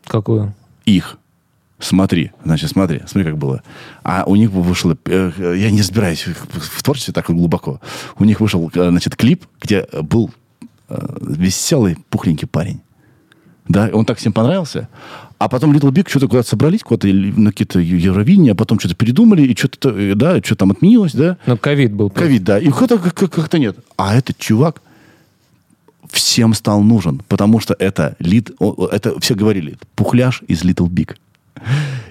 Какую? 0.07 0.53
Их. 0.85 1.17
Смотри, 1.79 2.31
значит, 2.43 2.69
смотри, 2.69 3.01
смотри, 3.05 3.29
как 3.31 3.37
было. 3.37 3.61
А 4.03 4.23
у 4.25 4.35
них 4.37 4.49
вышло, 4.49 4.97
э, 5.05 5.55
я 5.57 5.71
не 5.71 5.81
разбираюсь 5.81 6.25
в 6.25 6.83
творчестве 6.83 7.13
так 7.13 7.25
глубоко. 7.29 7.81
У 8.17 8.23
них 8.23 8.39
вышел, 8.39 8.71
э, 8.73 8.89
значит, 8.89 9.15
клип, 9.17 9.45
где 9.61 9.85
был 10.01 10.31
э, 10.87 11.17
веселый, 11.21 11.97
пухленький 12.09 12.47
парень. 12.47 12.79
Да, 13.67 13.89
он 13.91 14.05
так 14.05 14.19
всем 14.19 14.31
понравился. 14.31 14.87
А 15.37 15.49
потом 15.49 15.73
Little 15.73 15.91
Big 15.91 16.07
что-то 16.07 16.27
куда-то 16.27 16.47
собрались, 16.47 16.81
куда-то 16.83 17.07
на 17.07 17.51
какие-то 17.51 17.79
Евровидения, 17.79 18.53
а 18.53 18.55
потом 18.55 18.79
что-то 18.79 18.95
передумали, 18.95 19.41
и 19.41 19.55
что-то, 19.55 19.89
э, 19.89 20.15
да, 20.15 20.37
что 20.41 20.55
там 20.55 20.71
отменилось, 20.71 21.13
да. 21.13 21.37
Ну, 21.45 21.57
ковид 21.57 21.91
был. 21.91 22.09
Ковид, 22.09 22.43
да. 22.43 22.57
И 22.57 22.69
как- 22.69 23.13
как-то 23.13 23.59
нет. 23.59 23.77
А 23.97 24.15
этот 24.15 24.37
чувак 24.37 24.81
всем 26.15 26.53
стал 26.53 26.81
нужен, 26.81 27.21
потому 27.27 27.59
что 27.59 27.75
это 27.77 28.15
лид, 28.19 28.51
это 28.91 29.19
все 29.19 29.35
говорили, 29.35 29.77
пухляш 29.95 30.43
из 30.47 30.63
Little 30.63 30.89
Big. 30.89 31.15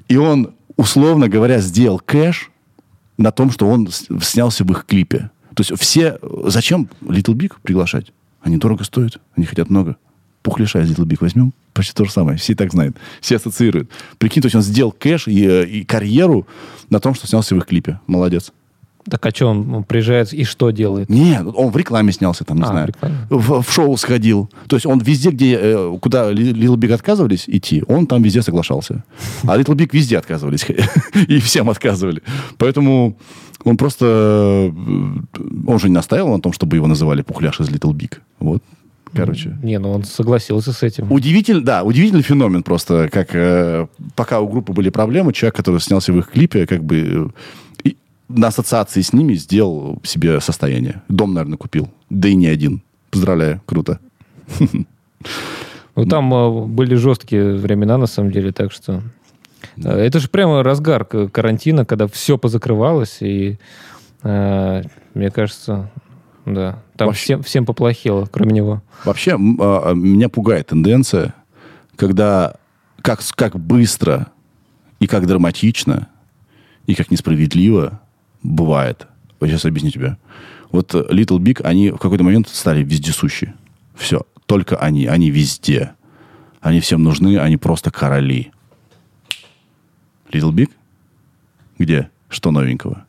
И 0.09 0.17
он, 0.17 0.55
условно 0.77 1.29
говоря, 1.29 1.61
сделал 1.61 1.99
кэш 1.99 2.51
на 3.17 3.31
том, 3.31 3.51
что 3.51 3.69
он 3.69 3.89
снялся 4.23 4.65
в 4.65 4.71
их 4.71 4.87
клипе. 4.87 5.31
То 5.55 5.63
есть 5.63 5.81
все... 5.81 6.19
Зачем 6.47 6.89
Little 7.03 7.35
Big 7.35 7.53
приглашать? 7.63 8.13
Они 8.43 8.57
дорого 8.59 8.85
стоят, 8.85 9.21
они 9.37 9.47
хотят 9.47 9.71
много. 9.71 9.97
Пухляша 10.43 10.83
из 10.83 10.91
Little 10.91 11.07
Big 11.07 11.19
возьмем, 11.21 11.55
почти 11.73 11.95
то 11.95 12.05
же 12.05 12.13
самое. 12.13 12.37
Все 12.37 12.55
так 12.55 12.73
знают, 12.73 12.97
все 13.21 13.37
ассоциируют. 13.37 13.89
Прикинь, 14.19 14.43
то 14.43 14.47
есть 14.47 14.57
он 14.57 14.63
сделал 14.63 14.93
кэш 14.93 15.29
и, 15.29 15.47
э, 15.47 15.67
и 15.67 15.85
карьеру 15.85 16.47
на 16.91 17.01
том, 17.01 17.15
что 17.15 17.27
снялся 17.27 17.55
в 17.55 17.59
их 17.59 17.67
клипе. 17.67 18.01
Молодец. 18.07 18.53
Так 19.09 19.27
а 19.27 19.31
что, 19.31 19.47
он 19.49 19.85
приезжает 19.85 20.33
и 20.33 20.45
что 20.45 20.71
делает? 20.71 21.11
Нет, 21.11 21.43
он 21.55 21.71
в 21.71 21.77
рекламе 21.77 22.11
снялся 22.13 22.45
там, 22.45 22.57
не 22.57 22.63
А, 22.65 22.67
знаю. 22.67 22.95
В, 23.29 23.63
в 23.63 23.71
шоу 23.73 23.97
сходил. 23.97 24.49
То 24.67 24.77
есть 24.77 24.87
он 24.87 24.99
везде, 25.01 25.31
где, 25.31 25.59
э, 25.61 25.99
куда 26.01 26.33
Little 26.33 26.77
Big 26.77 26.93
отказывались 26.93 27.45
идти, 27.47 27.83
он 27.87 28.07
там 28.07 28.23
везде 28.23 28.41
соглашался. 28.43 29.05
А 29.43 29.59
Little 29.59 29.75
Big 29.77 29.91
везде 29.93 30.17
отказывались. 30.19 30.67
И 31.29 31.39
всем 31.39 31.69
отказывали. 31.69 32.23
Поэтому 32.57 33.17
он 33.65 33.77
просто... 33.77 34.05
э, 34.07 34.71
Он 35.67 35.79
же 35.79 35.89
не 35.89 35.95
настаивал 35.95 36.33
на 36.35 36.41
том, 36.41 36.53
чтобы 36.53 36.77
его 36.77 36.87
называли 36.87 37.23
пухляш 37.23 37.61
из 37.61 37.69
Little 37.69 37.93
Big. 37.93 38.19
Вот, 38.41 38.63
короче. 39.15 39.57
Не, 39.63 39.79
ну 39.79 39.93
он 39.93 40.05
согласился 40.05 40.73
с 40.73 40.83
этим. 40.83 41.13
Удивительный, 41.13 41.63
да, 41.63 41.83
удивительный 41.83 42.23
феномен 42.23 42.63
просто, 42.63 43.09
как 43.13 43.35
э, 43.35 43.87
пока 44.17 44.41
у 44.41 44.49
группы 44.49 44.73
были 44.73 44.89
проблемы, 44.91 45.33
человек, 45.33 45.57
который 45.57 45.81
снялся 45.81 46.13
в 46.13 46.19
их 46.19 46.31
клипе, 46.31 46.67
как 46.67 46.83
бы 46.85 46.97
э, 46.97 47.27
на 48.37 48.49
ассоциации 48.49 49.01
с 49.01 49.13
ними 49.13 49.35
сделал 49.35 50.01
себе 50.05 50.41
состояние. 50.41 51.03
Дом, 51.09 51.35
наверное, 51.35 51.59
купил. 51.59 51.89
Да 52.11 52.29
и 52.29 52.35
не 52.35 52.47
один. 52.47 52.83
Поздравляю, 53.11 53.61
круто. 53.67 54.01
Ну, 55.97 56.07
там 56.07 56.35
э, 56.35 56.67
были 56.67 56.97
жесткие 56.97 57.55
времена, 57.55 57.97
на 57.99 58.07
самом 58.07 58.33
деле, 58.33 58.51
так 58.53 58.73
что... 58.73 59.01
э, 59.77 59.89
Это 59.91 60.19
же 60.19 60.29
прямо 60.29 60.63
разгар 60.65 61.05
карантина, 61.05 61.85
когда 61.85 62.09
все 62.09 62.37
позакрывалось, 62.37 63.19
и 63.23 63.59
э, 64.25 64.83
мне 65.15 65.31
кажется, 65.31 65.91
да, 66.47 66.83
там 66.97 67.09
Вообще- 67.09 67.23
всем, 67.25 67.43
всем 67.45 67.67
поплохело, 67.67 68.27
кроме 68.31 68.53
него. 68.53 68.83
Вообще, 69.05 69.33
а, 69.61 69.91
а, 69.91 69.95
меня 69.95 70.29
пугает 70.29 70.67
тенденция, 70.67 71.33
когда 71.95 72.57
как, 73.01 73.21
как 73.37 73.59
быстро 73.59 74.27
и 74.99 75.07
как 75.07 75.27
драматично 75.27 76.09
и 76.87 76.95
как 76.97 77.11
несправедливо 77.13 78.01
бывает. 78.45 79.09
Вот 79.41 79.49
сейчас 79.49 79.65
объясню 79.65 79.91
тебе. 79.91 80.17
Вот 80.71 80.95
э, 80.95 80.99
Little 81.11 81.39
Big, 81.39 81.63
они 81.63 81.91
в 81.91 81.99
какой-то 81.99 82.23
момент 82.23 82.49
стали 82.49 82.85
вездесущи. 82.85 83.55
Все. 83.97 84.23
Только 84.47 84.77
они. 84.77 85.07
Они 85.07 85.31
везде. 85.31 85.95
Они 86.61 86.79
всем 86.81 87.03
нужны. 87.03 87.39
Они 87.39 87.57
просто 87.57 87.91
короли. 87.91 88.53
Little 90.31 90.53
Big? 90.53 90.71
Где? 91.79 92.11
Что 92.29 92.51
новенького? 92.51 93.05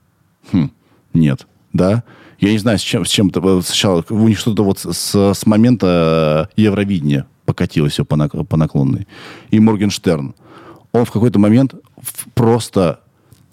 Хм, 0.52 0.72
нет. 1.14 1.48
Да? 1.74 2.04
Я 2.40 2.52
не 2.52 2.58
знаю, 2.58 2.78
с 2.78 2.82
чем, 2.82 3.06
с 3.06 3.10
чем-то 3.10 3.60
э, 3.60 3.62
сначала 3.62 4.04
у 4.10 4.28
них 4.28 4.40
что-то 4.40 4.64
вот 4.64 4.80
с, 4.80 5.34
с 5.34 5.46
момента 5.46 6.50
э, 6.58 6.62
Евровидения 6.62 7.26
покатилось 7.46 7.94
все 7.94 8.06
по, 8.06 8.16
нак- 8.16 8.44
по 8.46 8.58
наклонной. 8.58 9.08
И 9.52 9.60
Моргенштерн. 9.60 10.34
Он 10.92 11.06
в 11.06 11.12
какой-то 11.12 11.40
момент 11.40 11.76
просто... 12.34 13.02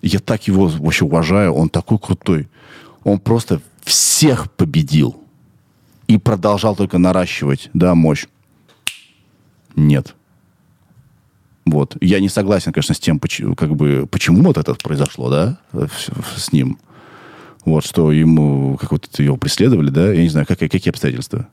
Я 0.03 0.19
так 0.19 0.47
его 0.49 0.67
вообще 0.67 1.05
уважаю. 1.05 1.53
Он 1.53 1.69
такой 1.69 1.99
крутой. 1.99 2.49
Он 3.05 3.19
просто 3.19 3.63
всех 3.85 4.51
победил. 4.53 5.17
И 6.09 6.19
продолжал 6.19 6.77
только 6.77 6.99
наращивать, 6.99 7.71
да, 7.73 7.95
мощь. 7.95 8.27
Нет. 9.77 10.15
Вот. 11.65 11.97
Я 12.01 12.21
не 12.21 12.29
согласен, 12.29 12.73
конечно, 12.73 12.95
с 12.95 12.99
тем, 12.99 13.19
почему, 13.19 13.55
как 13.55 13.75
бы, 13.77 14.07
почему 14.11 14.43
вот 14.43 14.59
это 14.59 14.75
произошло, 14.75 15.31
да, 15.31 15.59
с, 16.37 16.53
ним. 16.53 16.79
Вот, 17.65 17.85
что 17.87 18.11
ему, 18.11 18.77
как 18.77 18.91
вот 18.91 19.19
его 19.19 19.37
преследовали, 19.37 19.91
да, 19.91 20.13
я 20.13 20.23
не 20.23 20.29
знаю, 20.29 20.47
как, 20.47 20.59
какие 20.59 20.91
обстоятельства. 20.91 21.49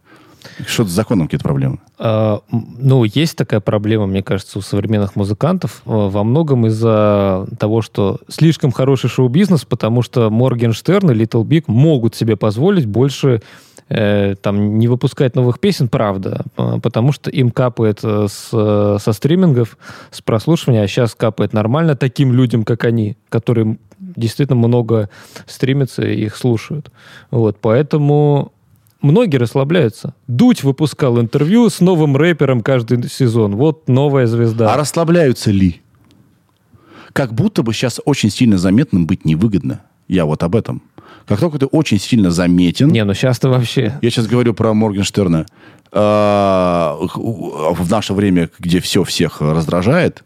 Что-то 0.65 0.89
с 0.89 0.93
законом 0.93 1.27
какие-то 1.27 1.43
проблемы. 1.43 1.79
А, 1.97 2.41
Ну, 2.51 3.03
есть 3.03 3.35
такая 3.37 3.59
проблема, 3.59 4.07
мне 4.07 4.23
кажется, 4.23 4.59
у 4.59 4.61
современных 4.61 5.15
музыкантов 5.15 5.81
э, 5.85 5.89
во 5.89 6.23
многом 6.23 6.65
из-за 6.67 7.47
того, 7.59 7.81
что 7.81 8.19
слишком 8.29 8.71
хороший 8.71 9.09
шоу-бизнес, 9.09 9.65
потому 9.65 10.01
что 10.01 10.29
Моргенштерн 10.29 11.11
и 11.11 11.13
Little 11.15 11.43
Big 11.43 11.65
могут 11.67 12.15
себе 12.15 12.35
позволить 12.37 12.85
больше 12.85 13.41
э, 13.89 14.35
там 14.41 14.77
не 14.79 14.87
выпускать 14.87 15.35
новых 15.35 15.59
песен, 15.59 15.87
правда, 15.89 16.45
п- 16.55 16.79
потому 16.79 17.11
что 17.11 17.29
им 17.29 17.51
капает 17.51 17.99
э, 18.03 18.27
с, 18.29 18.49
э, 18.53 18.97
со 19.01 19.13
стримингов, 19.13 19.77
с 20.11 20.21
прослушивания, 20.21 20.83
а 20.83 20.87
сейчас 20.87 21.15
капает 21.15 21.53
нормально 21.53 21.95
таким 21.95 22.31
людям, 22.33 22.63
как 22.63 22.85
они, 22.85 23.17
которые 23.29 23.77
действительно 23.99 24.55
много 24.57 25.09
стримятся 25.47 26.03
и 26.03 26.23
их 26.25 26.37
слушают. 26.37 26.91
Вот, 27.31 27.57
поэтому 27.61 28.51
многие 29.01 29.37
расслабляются. 29.37 30.13
Дудь 30.27 30.63
выпускал 30.63 31.19
интервью 31.19 31.69
с 31.69 31.79
новым 31.79 32.15
рэпером 32.17 32.61
каждый 32.61 33.07
сезон. 33.09 33.55
Вот 33.55 33.87
новая 33.87 34.27
звезда. 34.27 34.73
А 34.73 34.77
расслабляются 34.77 35.51
ли? 35.51 35.81
Как 37.13 37.33
будто 37.33 37.63
бы 37.63 37.73
сейчас 37.73 37.99
очень 38.05 38.29
сильно 38.29 38.57
заметным 38.57 39.07
быть 39.07 39.25
невыгодно. 39.25 39.81
Я 40.07 40.25
вот 40.25 40.43
об 40.43 40.55
этом. 40.55 40.81
Как 41.27 41.39
только 41.39 41.59
ты 41.59 41.65
очень 41.67 41.99
сильно 41.99 42.31
заметен... 42.31 42.87
Не, 42.89 43.03
ну 43.03 43.13
сейчас-то 43.13 43.49
вообще... 43.49 43.99
Я 44.01 44.09
сейчас 44.09 44.27
говорю 44.27 44.53
про 44.53 44.73
Моргенштерна. 44.73 45.45
А, 45.91 46.97
В 46.99 47.89
наше 47.89 48.13
время, 48.13 48.49
где 48.57 48.79
все 48.79 49.03
всех 49.03 49.41
раздражает, 49.41 50.23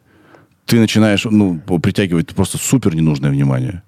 ты 0.66 0.80
начинаешь 0.80 1.26
ну, 1.26 1.60
притягивать 1.60 2.30
просто 2.30 2.58
супер 2.58 2.96
ненужное 2.96 3.32
внимание. 3.32 3.84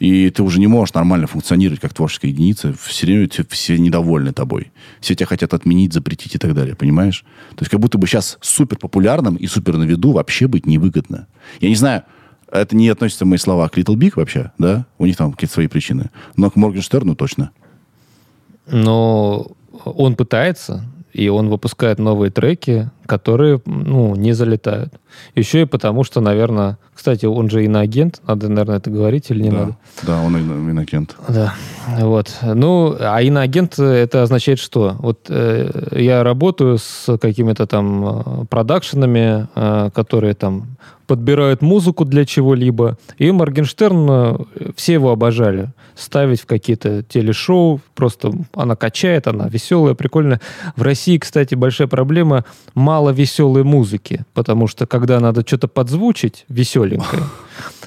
И 0.00 0.30
ты 0.30 0.42
уже 0.42 0.58
не 0.58 0.66
можешь 0.66 0.94
нормально 0.94 1.26
функционировать 1.26 1.78
как 1.78 1.92
творческая 1.92 2.28
единица. 2.28 2.74
Все 2.82 3.06
время 3.06 3.28
все 3.50 3.78
недовольны 3.78 4.32
тобой. 4.32 4.72
Все 5.00 5.14
тебя 5.14 5.26
хотят 5.26 5.52
отменить, 5.52 5.92
запретить 5.92 6.34
и 6.34 6.38
так 6.38 6.54
далее. 6.54 6.74
Понимаешь? 6.74 7.24
То 7.50 7.60
есть 7.60 7.70
как 7.70 7.80
будто 7.80 7.98
бы 7.98 8.06
сейчас 8.06 8.38
супер 8.40 8.78
популярным 8.78 9.36
и 9.36 9.46
супер 9.46 9.76
на 9.76 9.84
виду 9.84 10.12
вообще 10.12 10.48
быть 10.48 10.66
невыгодно. 10.66 11.26
Я 11.60 11.68
не 11.68 11.74
знаю, 11.74 12.04
это 12.50 12.74
не 12.74 12.88
относится 12.88 13.26
мои 13.26 13.36
слова 13.36 13.68
к 13.68 13.76
Little 13.76 13.94
Big 13.94 14.12
вообще, 14.16 14.52
да? 14.58 14.86
У 14.96 15.04
них 15.04 15.18
там 15.18 15.32
какие-то 15.32 15.52
свои 15.52 15.66
причины. 15.66 16.10
Но 16.34 16.50
к 16.50 16.56
Моргенштерну 16.56 17.14
точно. 17.14 17.50
Но 18.66 19.52
он 19.84 20.16
пытается, 20.16 20.84
и 21.12 21.28
он 21.28 21.50
выпускает 21.50 21.98
новые 21.98 22.30
треки, 22.30 22.90
которые, 23.10 23.60
ну, 23.66 24.14
не 24.14 24.34
залетают. 24.34 24.92
Еще 25.34 25.62
и 25.62 25.64
потому, 25.64 26.04
что, 26.04 26.20
наверное... 26.20 26.78
Кстати, 26.94 27.26
он 27.26 27.50
же 27.50 27.64
иноагент, 27.64 28.20
надо, 28.28 28.48
наверное, 28.48 28.76
это 28.76 28.90
говорить 28.90 29.30
или 29.30 29.42
не 29.42 29.50
да. 29.50 29.56
надо? 29.56 29.76
Да, 30.02 30.22
он 30.22 30.36
ино- 30.36 30.70
иногент. 30.70 31.16
Да, 31.28 31.54
вот. 31.98 32.36
Ну, 32.42 32.94
а 33.00 33.22
иноагент 33.22 33.78
э, 33.78 33.84
это 33.84 34.22
означает 34.22 34.58
что? 34.58 34.96
Вот 34.98 35.26
э, 35.30 35.70
я 35.92 36.22
работаю 36.22 36.76
с 36.78 37.16
какими-то 37.18 37.66
там 37.66 38.04
э, 38.04 38.44
продакшенами, 38.50 39.48
э, 39.54 39.90
которые 39.94 40.34
там 40.34 40.76
подбирают 41.06 41.62
музыку 41.62 42.04
для 42.04 42.24
чего-либо. 42.24 42.96
И 43.16 43.32
Моргенштерн, 43.32 44.08
э, 44.10 44.36
все 44.76 44.92
его 44.92 45.10
обожали. 45.10 45.70
Ставить 45.96 46.42
в 46.42 46.46
какие-то 46.46 47.02
телешоу. 47.02 47.80
Просто 47.94 48.32
она 48.54 48.76
качает, 48.76 49.26
она 49.26 49.48
веселая, 49.48 49.94
прикольная. 49.94 50.40
В 50.76 50.82
России, 50.82 51.16
кстати, 51.18 51.54
большая 51.54 51.88
проблема 51.88 52.44
мало 52.74 52.99
веселой 53.08 53.64
музыки. 53.64 54.26
Потому 54.34 54.66
что 54.66 54.86
когда 54.86 55.18
надо 55.18 55.40
что-то 55.46 55.66
подзвучить 55.66 56.44
веселенькое, 56.48 57.22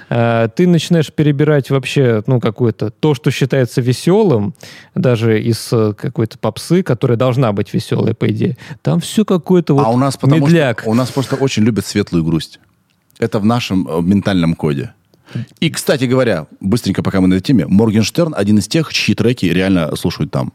э, 0.09 0.49
ты 0.55 0.67
начинаешь 0.67 1.13
перебирать 1.13 1.69
вообще, 1.69 2.23
ну, 2.25 2.39
какое-то 2.39 2.89
то, 2.89 3.13
что 3.13 3.29
считается 3.29 3.81
веселым, 3.81 4.55
даже 4.95 5.39
из 5.39 5.69
э, 5.71 5.93
какой-то 5.93 6.39
попсы, 6.39 6.81
которая 6.81 7.17
должна 7.17 7.53
быть 7.53 7.71
веселой, 7.73 8.15
по 8.15 8.27
идее. 8.31 8.57
Там 8.81 8.99
все 8.99 9.23
какое-то 9.23 9.75
вот 9.75 9.85
а 9.85 9.89
у 9.89 9.97
нас 9.97 10.17
потому 10.17 10.47
медляк. 10.47 10.81
что 10.81 10.89
у 10.89 10.95
нас 10.95 11.11
просто 11.11 11.35
очень 11.35 11.63
любят 11.63 11.85
светлую 11.85 12.23
грусть. 12.23 12.59
Это 13.19 13.39
в 13.39 13.45
нашем 13.45 13.87
э, 13.87 14.01
ментальном 14.01 14.55
коде. 14.55 14.93
И, 15.59 15.69
кстати 15.69 16.05
говоря, 16.05 16.47
быстренько, 16.59 17.03
пока 17.03 17.21
мы 17.21 17.27
на 17.27 17.35
этой 17.35 17.43
теме, 17.43 17.65
Моргенштерн 17.67 18.33
один 18.35 18.59
из 18.59 18.67
тех, 18.67 18.93
чьи 18.93 19.15
треки 19.15 19.45
реально 19.45 19.95
слушают 19.95 20.31
там. 20.31 20.53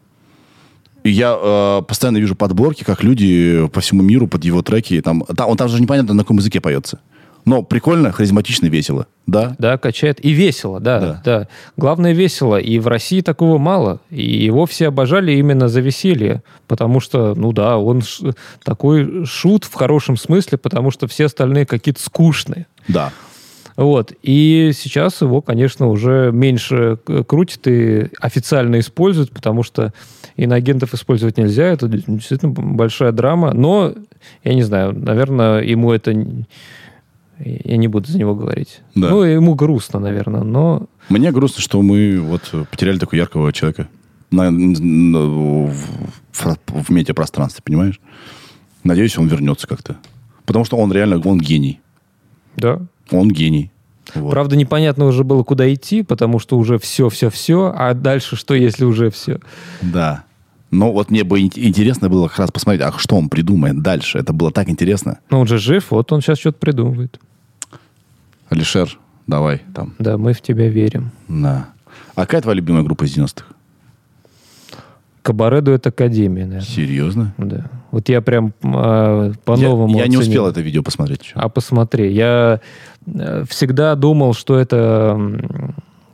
Я 1.04 1.36
э, 1.40 1.82
постоянно 1.86 2.18
вижу 2.18 2.34
подборки, 2.34 2.84
как 2.84 3.02
люди 3.02 3.68
по 3.72 3.80
всему 3.80 4.02
миру 4.02 4.26
под 4.26 4.44
его 4.44 4.62
треки. 4.62 5.00
Там, 5.00 5.22
там, 5.36 5.48
он 5.48 5.56
там 5.56 5.68
же 5.68 5.80
непонятно, 5.80 6.14
на 6.14 6.22
каком 6.22 6.38
языке 6.38 6.60
поется. 6.60 6.98
Но 7.44 7.62
прикольно, 7.62 8.12
харизматично, 8.12 8.66
весело. 8.66 9.06
Да? 9.26 9.56
Да, 9.58 9.78
качает. 9.78 10.22
И 10.22 10.32
весело, 10.32 10.80
да, 10.80 11.00
Да. 11.00 11.22
да, 11.24 11.48
Главное, 11.78 12.12
весело. 12.12 12.56
И 12.60 12.78
в 12.78 12.88
России 12.88 13.22
такого 13.22 13.56
мало. 13.56 14.00
И 14.10 14.44
его 14.44 14.66
все 14.66 14.88
обожали 14.88 15.32
именно 15.32 15.68
за 15.68 15.80
веселье. 15.80 16.42
Потому 16.66 17.00
что, 17.00 17.34
ну 17.34 17.52
да, 17.52 17.78
он 17.78 18.02
ш- 18.02 18.34
такой 18.64 19.24
шут 19.24 19.64
в 19.64 19.72
хорошем 19.74 20.18
смысле, 20.18 20.58
потому 20.58 20.90
что 20.90 21.06
все 21.06 21.24
остальные 21.26 21.64
какие-то 21.64 22.02
скучные. 22.02 22.66
Да. 22.86 23.12
Вот. 23.78 24.12
И 24.24 24.72
сейчас 24.74 25.20
его, 25.22 25.40
конечно, 25.40 25.86
уже 25.86 26.30
меньше 26.32 26.98
к- 27.04 27.22
крутят 27.22 27.66
и 27.68 28.08
официально 28.20 28.80
используют, 28.80 29.30
потому 29.30 29.62
что 29.62 29.92
иноагентов 30.36 30.94
использовать 30.94 31.36
нельзя. 31.38 31.66
Это 31.68 31.86
действительно 31.86 32.50
большая 32.52 33.12
драма. 33.12 33.52
Но, 33.54 33.94
я 34.42 34.54
не 34.54 34.64
знаю, 34.64 34.92
наверное, 34.98 35.60
ему 35.62 35.92
это... 35.92 36.10
Я 37.44 37.76
не 37.76 37.86
буду 37.86 38.08
за 38.10 38.18
него 38.18 38.34
говорить. 38.34 38.80
Да. 38.96 39.10
Ну, 39.10 39.22
ему 39.22 39.54
грустно, 39.54 40.00
наверное, 40.00 40.42
но... 40.42 40.86
Мне 41.08 41.30
грустно, 41.30 41.62
что 41.62 41.80
мы 41.80 42.18
вот 42.20 42.52
потеряли 42.72 42.98
такого 42.98 43.16
яркого 43.16 43.52
человека 43.52 43.86
на, 44.32 44.50
на- 44.50 45.20
в, 45.20 45.72
в- 46.32 46.56
в 46.84 46.90
медиапространстве, 46.90 47.62
понимаешь? 47.64 48.00
Надеюсь, 48.82 49.16
он 49.18 49.28
вернется 49.28 49.68
как-то. 49.68 49.98
Потому 50.46 50.64
что 50.64 50.76
он 50.78 50.92
реально, 50.92 51.20
он 51.24 51.38
гений. 51.38 51.80
Да. 52.56 52.80
Он 53.10 53.30
гений. 53.30 53.70
Вот. 54.14 54.30
Правда, 54.30 54.56
непонятно 54.56 55.04
уже 55.04 55.22
было, 55.24 55.42
куда 55.42 55.72
идти, 55.72 56.02
потому 56.02 56.38
что 56.38 56.56
уже 56.56 56.78
все-все-все, 56.78 57.72
а 57.76 57.92
дальше 57.94 58.36
что, 58.36 58.54
если 58.54 58.84
уже 58.84 59.10
все? 59.10 59.38
Да. 59.82 60.24
Но 60.70 60.92
вот 60.92 61.10
мне 61.10 61.24
бы 61.24 61.40
ин- 61.40 61.50
интересно 61.54 62.08
было 62.08 62.28
как 62.28 62.38
раз 62.38 62.50
посмотреть, 62.50 62.82
а 62.82 62.92
что 62.98 63.16
он 63.16 63.28
придумает 63.28 63.80
дальше. 63.82 64.18
Это 64.18 64.32
было 64.32 64.50
так 64.50 64.68
интересно. 64.70 65.18
Ну, 65.30 65.40
он 65.40 65.46
же 65.46 65.58
жив, 65.58 65.90
вот 65.90 66.10
он 66.12 66.20
сейчас 66.22 66.38
что-то 66.38 66.58
придумывает. 66.58 67.20
Алишер, 68.48 68.98
давай 69.26 69.62
там. 69.74 69.94
Да, 69.98 70.16
мы 70.16 70.32
в 70.32 70.40
тебя 70.40 70.68
верим. 70.68 71.10
Да. 71.28 71.68
А 72.14 72.22
какая 72.22 72.40
твоя 72.42 72.56
любимая 72.56 72.82
группа 72.82 73.04
из 73.04 73.16
90-х? 73.16 73.44
Кабаре 75.22 75.60
дуэт 75.60 75.86
Академия, 75.86 76.46
наверное. 76.46 76.66
Серьезно? 76.66 77.34
Да. 77.36 77.70
Вот 77.90 78.08
я 78.08 78.20
прям 78.20 78.52
э, 78.62 79.32
по-новому 79.44 79.96
я, 79.96 80.02
я 80.04 80.08
не 80.08 80.16
успел 80.18 80.46
это 80.46 80.60
видео 80.60 80.82
посмотреть 80.82 81.22
еще. 81.22 81.32
А 81.36 81.48
посмотри, 81.48 82.12
я 82.12 82.60
э, 83.06 83.44
всегда 83.48 83.94
думал, 83.94 84.34
что 84.34 84.58
это 84.58 85.18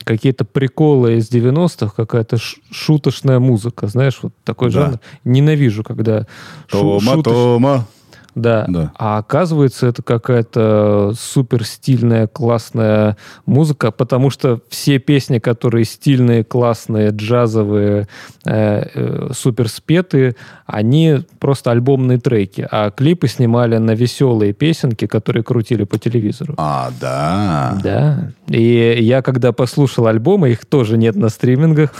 какие-то 0.05 0.45
приколы 0.45 1.17
из 1.17 1.31
90-х, 1.31 1.93
какая-то 1.97 2.37
шуточная 2.71 3.39
музыка, 3.39 3.87
знаешь, 3.89 4.19
вот 4.23 4.33
такой 4.45 4.71
Да. 4.71 4.81
жанр. 4.87 5.01
Ненавижу, 5.25 5.83
когда 5.83 6.27
Тома, 6.71 7.01
шуточ- 7.01 7.23
Тома. 7.33 7.87
Да. 8.35 8.65
Да. 8.69 8.93
А 8.97 9.19
оказывается, 9.19 9.87
это 9.87 10.03
какая-то 10.03 11.13
супер 11.19 11.65
стильная, 11.65 12.27
классная 12.27 13.17
музыка, 13.47 13.91
потому 13.91 14.31
что 14.31 14.61
все 14.69 14.99
песни, 14.99 15.39
которые 15.39 15.85
стильные, 15.85 16.45
классные, 16.45 17.11
джазовые, 17.11 18.09
э, 18.45 18.87
э, 18.95 19.29
супер 19.33 19.69
спетые, 19.69 20.37
они 20.67 21.21
просто 21.39 21.71
альбомные 21.71 22.19
треки, 22.19 22.67
а 22.71 22.91
клипы 22.91 23.29
снимали 23.29 23.77
на 23.79 23.93
веселые 23.93 24.53
песенки, 24.53 25.07
которые 25.07 25.43
крутили 25.43 25.85
по 25.85 25.99
телевизору. 25.99 26.55
А, 26.57 26.91
да. 27.01 27.79
Да. 27.83 28.31
И 28.49 28.99
я, 29.01 29.23
когда 29.23 29.53
послушал 29.53 30.07
альбомы, 30.07 30.51
их 30.51 30.67
тоже 30.67 30.97
нет 30.97 31.17
на 31.17 31.29
стримингах, 31.29 31.91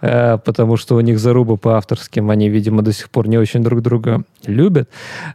э, 0.00 0.38
потому 0.38 0.76
что 0.76 0.96
у 0.96 1.00
них 1.00 1.18
заруба 1.18 1.56
по 1.56 1.76
авторским, 1.76 2.30
они, 2.30 2.48
видимо, 2.48 2.82
до 2.82 2.92
сих 2.92 3.10
пор 3.10 3.28
не 3.28 3.38
очень 3.38 3.62
друг 3.62 3.82
друга 3.82 4.22
любят. 4.46 4.88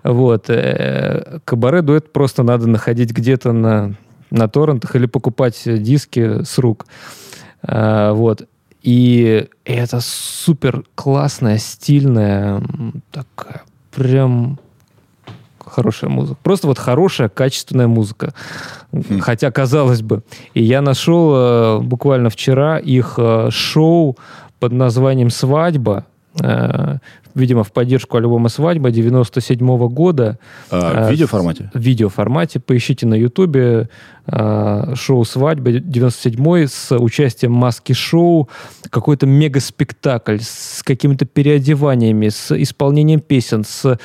Вот. 0.04 0.41
Э, 0.50 1.40
Кабаре 1.46 1.82
дуэт 1.82 2.12
просто 2.12 2.44
надо 2.44 2.68
находить 2.68 3.12
где-то 3.12 3.52
на, 3.52 3.94
на 4.30 4.48
торрентах 4.48 4.96
или 4.96 5.06
покупать 5.06 5.62
диски 5.66 6.44
с 6.44 6.58
рук. 6.58 6.86
Э, 7.64 8.12
Вот. 8.12 8.48
И 8.82 9.48
это 9.64 10.00
супер 10.02 10.84
классная, 10.96 11.60
стильная, 11.60 12.64
такая 13.12 13.62
прям 13.92 14.60
хорошая 15.64 16.10
музыка. 16.10 16.40
Просто 16.42 16.68
вот 16.68 16.80
хорошая, 16.80 17.30
качественная 17.30 17.88
музыка. 17.88 18.34
Хотя, 19.22 19.52
казалось 19.52 20.02
бы. 20.02 20.24
И 20.54 20.64
я 20.64 20.82
нашел 20.82 21.34
э, 21.34 21.80
буквально 21.80 22.30
вчера 22.30 22.80
их 22.80 23.16
э, 23.18 23.50
шоу 23.52 24.18
под 24.60 24.74
названием 24.74 25.30
«Свадьба». 25.30 26.06
Э, 26.40 26.98
видимо, 27.36 27.64
в 27.64 27.72
поддержку 27.72 28.18
альбома 28.18 28.50
«Свадьба» 28.50 28.92
97 28.92 29.88
года. 29.90 30.38
А, 30.70 31.06
в 31.06 31.08
Э, 31.08 31.12
видеоформате? 31.12 31.72
В 31.74 31.80
видеоформате. 31.80 32.60
Поищите 32.60 33.08
на 33.08 33.16
Ютубе 33.16 33.90
э, 34.28 34.94
шоу 34.96 35.24
«Свадьба» 35.26 35.72
97 35.72 36.68
с 36.68 36.96
участием 36.96 37.54
маски-шоу. 37.54 38.50
Какой-то 38.90 39.26
мега-спектакль 39.26 40.40
с 40.40 40.84
какими-то 40.84 41.26
переодеваниями, 41.26 42.30
с 42.30 42.52
исполнением 42.52 43.20
песен, 43.20 43.64
с 43.64 43.98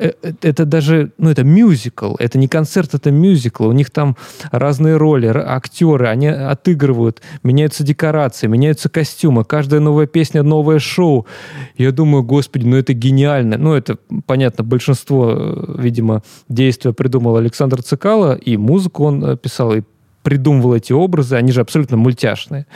это 0.00 0.64
даже, 0.64 1.12
ну, 1.18 1.30
это 1.30 1.44
мюзикл, 1.44 2.14
это 2.18 2.38
не 2.38 2.48
концерт, 2.48 2.94
это 2.94 3.10
мюзикл. 3.10 3.66
У 3.68 3.72
них 3.72 3.90
там 3.90 4.16
разные 4.50 4.96
роли, 4.96 5.26
актеры, 5.26 6.08
они 6.08 6.28
отыгрывают, 6.28 7.20
меняются 7.42 7.84
декорации, 7.84 8.46
меняются 8.46 8.88
костюмы, 8.88 9.44
каждая 9.44 9.80
новая 9.80 10.06
песня, 10.06 10.42
новое 10.42 10.78
шоу. 10.78 11.26
Я 11.76 11.92
думаю, 11.92 12.22
господи, 12.22 12.66
ну 12.66 12.76
это 12.76 12.94
гениально. 12.94 13.58
Ну, 13.58 13.74
это, 13.74 13.98
понятно, 14.26 14.64
большинство, 14.64 15.34
э, 15.36 15.74
видимо, 15.78 16.22
действия 16.48 16.92
придумал 16.92 17.36
Александр 17.36 17.82
Цикало, 17.82 18.34
и 18.34 18.56
музыку 18.56 19.04
он 19.04 19.24
э, 19.24 19.36
писал, 19.36 19.74
и 19.74 19.82
придумывал 20.22 20.74
эти 20.74 20.92
образы, 20.92 21.36
они 21.36 21.52
же 21.52 21.60
абсолютно 21.60 21.96
мультяшные. 21.96 22.66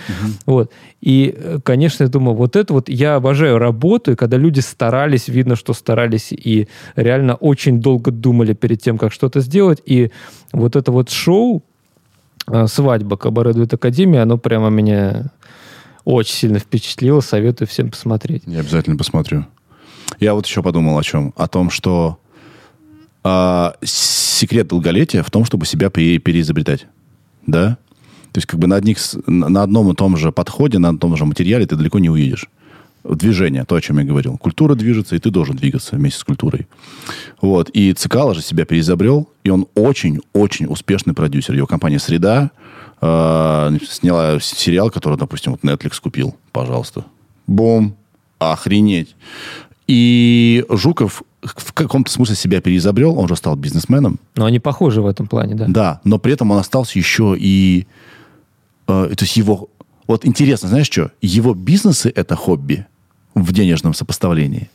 Вот. 0.47 0.73
И, 1.01 1.35
э, 1.37 1.59
конечно, 1.63 2.05
я 2.05 2.09
думаю, 2.09 2.35
вот 2.35 2.57
это 2.57 2.73
вот 2.73 2.89
я 2.89 3.17
обожаю 3.17 3.59
работу, 3.59 4.13
и 4.13 4.15
когда 4.17 4.37
люди 4.37 4.61
старались, 4.61 5.29
видно, 5.29 5.57
что 5.57 5.75
старались 5.75 6.33
и 6.33 6.69
реально 6.97 7.35
очень 7.35 7.81
долго 7.81 8.11
думали 8.11 8.55
перед 8.55 8.81
тем, 8.81 8.99
как 8.99 9.13
что-то 9.13 9.41
сделать. 9.41 9.83
И 9.85 10.11
вот 10.53 10.77
это 10.77 10.91
вот 10.93 11.11
шоу 11.11 11.63
э, 12.47 12.67
«Свадьба» 12.67 13.17
Кабаре 13.17 13.53
Дуэт 13.53 13.75
Академия, 13.75 14.23
оно 14.23 14.39
прямо 14.39 14.71
меня 14.71 15.31
очень 16.05 16.35
сильно 16.35 16.59
впечатлило. 16.59 17.21
Советую 17.21 17.69
всем 17.69 17.91
посмотреть. 17.91 18.43
Я 18.47 18.61
обязательно 18.61 18.97
посмотрю. 18.97 19.47
Я 20.21 20.35
вот 20.35 20.47
еще 20.47 20.63
подумал 20.63 20.99
о 20.99 21.03
чем. 21.03 21.33
О 21.37 21.49
том, 21.49 21.71
что 21.71 22.19
а, 23.23 23.75
секрет 23.83 24.69
долголетия 24.69 25.23
в 25.23 25.31
том, 25.31 25.45
чтобы 25.45 25.67
себя 25.67 25.91
пере- 25.91 26.19
переизобретать. 26.19 26.87
Да? 27.47 27.79
То 28.33 28.39
есть 28.39 28.47
как 28.47 28.59
бы 28.59 28.67
на, 28.67 28.77
одних, 28.77 28.99
на 29.27 29.63
одном 29.63 29.93
и 29.93 29.95
том 29.95 30.17
же 30.17 30.33
подходе, 30.33 30.79
на 30.79 30.99
том 30.99 31.17
же 31.17 31.25
материале 31.25 31.67
ты 31.67 31.77
далеко 31.77 32.01
не 32.01 32.11
уедешь. 32.11 32.49
Движение, 33.05 33.65
то, 33.65 33.77
о 33.77 33.81
чем 33.81 33.99
я 33.99 34.05
говорил. 34.05 34.39
Культура 34.39 34.75
движется, 34.75 35.15
и 35.15 35.19
ты 35.19 35.31
должен 35.31 35.57
двигаться 35.57 35.95
вместе 35.95 36.19
с 36.19 36.25
культурой. 36.25 36.67
Вот. 37.41 37.69
И 37.71 37.93
Цикало 37.93 38.35
же 38.35 38.43
себя 38.43 38.65
переизобрел, 38.65 39.29
и 39.45 39.51
он 39.51 39.67
очень-очень 39.75 40.67
успешный 40.67 41.13
продюсер. 41.13 41.55
Его 41.55 41.67
компания 41.67 41.99
«Среда» 41.99 42.51
э, 43.01 43.79
сняла 43.89 44.41
сериал, 44.41 44.91
который, 44.91 45.19
допустим, 45.19 45.53
вот 45.53 45.61
Netflix 45.61 46.01
купил. 46.01 46.35
Пожалуйста. 46.51 47.05
Бум. 47.47 47.95
Охренеть. 48.39 49.15
И 49.87 50.65
Жуков 50.71 51.23
в 51.45 51.73
каком-то 51.73 52.11
смысле 52.11 52.37
себя 52.37 52.61
переизобрел, 52.61 53.19
он 53.19 53.29
же 53.29 53.37
стал 53.37 53.57
бизнесменом. 53.57 54.19
Но 54.37 54.47
они 54.47 54.59
похожи 54.59 55.01
в 55.01 55.07
этом 55.07 55.27
плане, 55.27 55.55
да. 55.55 55.67
Да, 55.69 56.01
но 56.05 56.19
при 56.19 56.33
этом 56.33 56.51
он 56.51 56.59
остался 56.59 56.99
еще 56.99 57.37
и... 57.39 57.87
э, 58.89 59.15
то 59.17 59.25
есть 59.25 59.37
его... 59.37 59.69
Вот 60.07 60.27
интересно, 60.27 60.69
знаешь 60.69 60.91
что? 60.91 61.13
Его 61.23 61.55
бизнесы— 61.55 62.13
это 62.15 62.37
хобби 62.37 62.87
в 63.35 63.53
денежном 63.53 63.95
сопоставлении? 63.95 64.71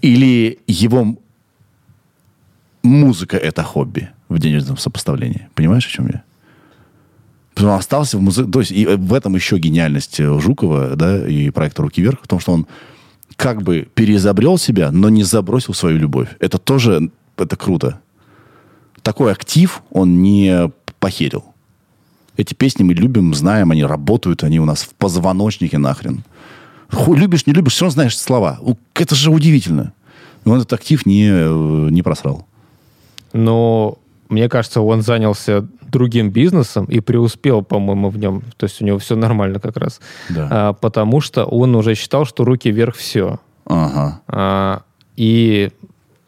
Или 0.00 0.58
его 0.66 1.18
музыка— 2.82 3.36
это 3.38 3.62
хобби 3.62 4.08
в 4.28 4.38
денежном 4.38 4.78
сопоставлении? 4.78 5.48
Понимаешь, 5.54 5.86
о 5.86 5.90
чем 5.90 6.06
я? 6.06 6.22
Потому 7.54 7.74
остался 7.74 8.16
в 8.16 8.22
музыке... 8.22 8.50
То 8.50 8.60
есть 8.60 8.72
и 8.72 8.86
в 8.86 9.12
этом 9.12 9.34
еще 9.34 9.58
гениальность 9.58 10.18
э, 10.20 10.40
Жукова, 10.40 10.96
да, 10.96 11.26
и 11.26 11.50
проекта 11.50 11.82
«Руки 11.82 12.00
вверх», 12.00 12.20
в 12.22 12.28
том, 12.28 12.40
что 12.40 12.52
он 12.52 12.66
как 13.40 13.62
бы 13.62 13.88
переизобрел 13.94 14.58
себя, 14.58 14.90
но 14.92 15.08
не 15.08 15.24
забросил 15.24 15.74
свою 15.74 15.98
любовь. 15.98 16.28
Это 16.40 16.58
тоже... 16.58 17.10
Это 17.36 17.56
круто 17.56 18.00
такой 19.02 19.32
актив 19.32 19.82
он 19.90 20.22
не 20.22 20.70
похерил. 20.98 21.44
Эти 22.36 22.54
песни 22.54 22.82
мы 22.82 22.94
любим, 22.94 23.34
знаем, 23.34 23.70
они 23.70 23.84
работают, 23.84 24.44
они 24.44 24.60
у 24.60 24.64
нас 24.64 24.82
в 24.82 24.94
позвоночнике 24.94 25.78
нахрен. 25.78 26.22
Ху- 26.90 27.14
любишь, 27.14 27.46
не 27.46 27.52
любишь, 27.52 27.74
все 27.74 27.84
равно 27.84 27.94
знаешь 27.94 28.18
слова. 28.18 28.60
Это 28.94 29.14
же 29.14 29.30
удивительно. 29.30 29.92
И 30.44 30.48
он 30.48 30.58
этот 30.58 30.72
актив 30.72 31.04
не, 31.06 31.28
э, 31.28 31.88
не 31.90 32.02
просрал. 32.02 32.46
Но 33.32 33.98
мне 34.30 34.48
кажется, 34.48 34.80
он 34.80 35.02
занялся 35.02 35.66
другим 35.82 36.30
бизнесом 36.30 36.86
и 36.86 37.00
преуспел, 37.00 37.62
по-моему, 37.62 38.08
в 38.08 38.18
нем. 38.18 38.42
То 38.56 38.64
есть 38.64 38.80
у 38.80 38.84
него 38.84 38.98
все 38.98 39.16
нормально 39.16 39.60
как 39.60 39.76
раз. 39.76 40.00
Да. 40.28 40.48
А, 40.50 40.72
потому 40.72 41.20
что 41.20 41.44
он 41.44 41.74
уже 41.74 41.94
считал, 41.94 42.24
что 42.24 42.44
руки 42.44 42.70
вверх 42.70 42.96
все. 42.96 43.40
Ага. 43.66 44.20
А, 44.28 44.82
и 45.16 45.70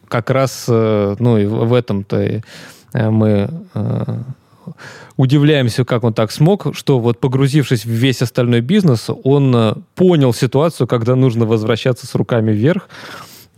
как 0.09 0.31
раз, 0.31 0.67
э, 0.69 1.17
ну, 1.19 1.39
и 1.39 1.47
в 1.47 1.73
этом-то 1.73 2.19
э, 2.19 2.43
мы 3.11 3.49
э, 3.75 4.19
удивляемся, 5.17 5.85
как 5.85 6.05
он 6.05 6.13
так 6.13 6.31
смог, 6.31 6.75
что 6.75 6.99
вот 6.99 7.19
погрузившись 7.19 7.87
в 7.87 7.89
весь 7.89 8.21
остальной 8.21 8.61
бизнес, 8.61 9.09
он 9.25 9.85
понял 9.95 10.35
ситуацию, 10.35 10.87
когда 10.87 11.17
нужно 11.17 11.47
возвращаться 11.47 12.07
с 12.07 12.15
руками 12.15 12.53
вверх, 12.53 12.89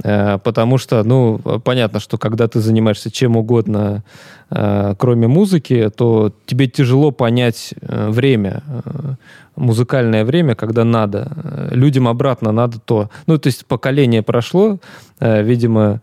потому 0.03 0.79
что, 0.79 1.05
ну, 1.05 1.39
понятно, 1.65 2.01
что 2.01 2.19
когда 2.19 2.49
ты 2.49 2.61
занимаешься 2.61 3.11
чем 3.11 3.37
угодно, 3.37 4.03
э, 4.51 4.95
кроме 4.99 5.29
музыки, 5.29 5.91
то 5.97 6.33
тебе 6.47 6.67
тяжело 6.67 7.13
понять 7.13 7.75
э, 7.81 8.11
время, 8.11 8.63
э, 8.67 9.15
музыкальное 9.57 10.25
время, 10.25 10.55
когда 10.55 10.85
надо. 10.85 11.31
Э, 11.37 11.69
Людям 11.73 12.09
обратно 12.09 12.53
надо 12.53 12.81
то. 12.81 13.09
Ну, 13.27 13.39
то 13.39 13.47
есть 13.47 13.67
поколение 13.67 14.23
прошло, 14.23 14.79
э, 15.21 15.43
видимо, 15.43 16.01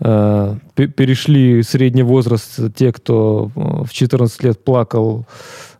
э, 0.00 0.54
пе- 0.74 0.88
перешли 0.88 1.62
средний 1.62 2.02
возраст 2.02 2.60
те, 2.74 2.92
кто 2.92 3.50
э, 3.56 3.60
в 3.84 3.92
14 3.92 4.44
лет 4.44 4.62
плакал 4.62 5.24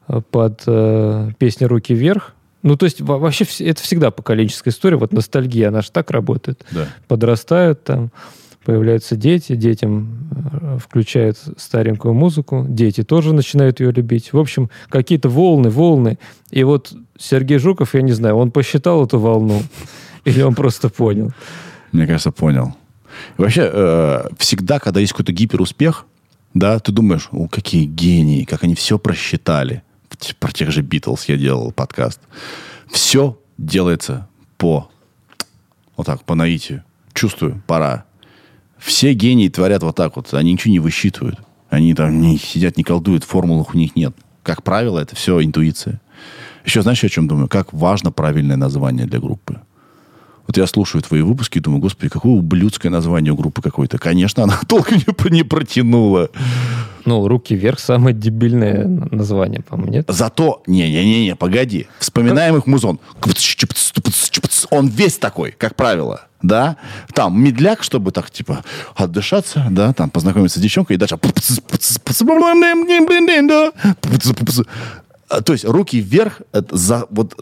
э, 0.09 0.20
под 0.31 0.62
э, 0.66 1.31
песню 1.39 1.69
«Руки 1.69 1.95
вверх». 1.95 2.35
Ну, 2.63 2.77
то 2.77 2.85
есть 2.85 3.01
во- 3.01 3.19
вообще 3.19 3.45
это 3.65 3.83
всегда 3.83 4.11
поколенческая 4.11 4.73
история. 4.73 4.97
Вот 4.97 5.13
ностальгия, 5.13 5.69
она 5.69 5.83
же 5.83 5.91
так 5.91 6.11
работает 6.11 6.65
Да. 6.71 6.87
подрастают, 7.09 7.83
там 7.85 8.11
появляются 8.65 9.17
дети, 9.17 9.57
детям 9.57 10.29
э, 10.61 10.79
включают 10.79 11.37
старенькую 11.57 12.15
музыку, 12.15 12.65
дети 12.69 13.03
тоже 13.03 13.35
начинают 13.35 13.81
ее 13.81 13.91
любить. 13.91 14.33
В 14.33 14.39
общем, 14.39 14.71
какие-то 14.89 15.29
волны, 15.29 15.69
волны. 15.71 16.19
И 16.53 16.63
вот 16.63 16.93
Сергей 17.19 17.59
Жуков, 17.59 17.95
я 17.95 18.03
не 18.03 18.13
знаю, 18.13 18.37
он 18.37 18.53
посчитал 18.53 19.05
эту 19.05 19.19
волну 19.19 19.63
или 20.25 20.43
он 20.43 20.55
просто 20.55 20.89
понял? 20.89 21.33
Мне 21.91 22.07
кажется, 22.07 22.31
понял. 22.31 22.75
И 23.37 23.43
вообще, 23.43 23.69
э, 23.73 24.29
всегда, 24.39 24.79
когда 24.79 25.01
есть 25.01 25.13
какой-то 25.13 25.33
гиперуспех, 25.33 26.07
да, 26.55 26.79
ты 26.79 26.93
думаешь, 26.93 27.29
о, 27.33 27.49
какие 27.49 27.85
гении, 27.87 28.45
как 28.45 28.63
они 28.63 28.75
все 28.77 28.97
просчитали. 28.99 29.83
Про 30.39 30.53
тех 30.53 30.70
же 30.70 30.82
Битлз 30.82 31.24
я 31.27 31.36
делал 31.36 31.73
подкаст. 31.73 32.20
Все 32.90 33.39
делается 33.59 34.28
по 34.59 34.90
вот 35.97 36.07
так, 36.07 36.24
по 36.24 36.35
наитию. 36.35 36.85
Чувствую, 37.12 37.62
пора. 37.66 38.05
Все 38.78 39.12
гении 39.12 39.49
творят 39.49 39.82
вот 39.82 39.97
так 39.97 40.16
вот. 40.16 40.32
Они 40.35 40.53
ничего 40.53 40.73
не 40.73 40.81
высчитывают. 40.81 41.39
Они 41.70 41.94
там 41.94 42.20
не 42.20 42.39
сидят, 42.39 42.77
не 42.77 42.85
колдуют, 42.85 43.24
формул 43.24 43.66
у 43.73 43.77
них 43.77 43.97
нет. 43.97 44.15
Как 44.43 44.62
правило, 44.62 44.99
это 44.99 45.15
все 45.15 45.43
интуиция. 45.43 46.01
Еще 46.65 46.82
знаешь, 46.82 47.03
о 47.05 47.09
чем 47.09 47.28
думаю? 47.28 47.49
Как 47.49 47.73
важно 47.73 48.12
правильное 48.12 48.57
название 48.57 49.07
для 49.07 49.20
группы. 49.20 49.61
Вот 50.47 50.56
я 50.56 50.66
слушаю 50.66 51.02
твои 51.02 51.23
выпуски 51.23 51.59
и 51.59 51.60
думаю, 51.60 51.81
господи, 51.81 52.10
какое 52.10 52.32
ублюдское 52.32 52.90
название 52.90 53.32
у 53.32 53.36
группы 53.36 53.62
какой-то. 53.62 53.98
Конечно, 53.98 54.43
она 54.43 54.59
толком 54.69 54.97
не, 54.97 55.31
не 55.31 55.43
протянула. 55.43 56.31
Ну, 57.05 57.27
«Руки 57.27 57.55
вверх» 57.55 57.81
самое 57.81 58.14
дебильное 58.14 58.86
название, 58.86 59.62
по-моему, 59.62 59.93
нет? 59.93 60.05
Зато, 60.09 60.62
не-не-не, 60.66 61.35
погоди, 61.35 61.89
вспоминаем 61.98 62.56
их 62.56 62.66
музон. 62.66 63.01
Он 64.70 64.89
весь 64.89 65.19
такой, 65.19 65.52
как 65.52 65.74
правило. 65.74 66.27
Да, 66.43 66.77
там 67.14 67.40
медляк, 67.40 67.85
чтобы 67.85 68.10
так, 68.10 68.31
типа, 68.31 68.64
отдышаться, 68.97 69.66
да, 69.70 69.93
там 69.93 70.10
познакомиться 70.10 70.59
с 70.59 70.62
девчонкой 70.62 70.97
и 70.97 70.98
дальше... 70.98 71.16
То 75.44 75.52
есть 75.52 75.64
руки 75.64 76.01
вверх, 76.01 76.43
это 76.52 76.77
за, 76.77 77.06
вот, 77.10 77.39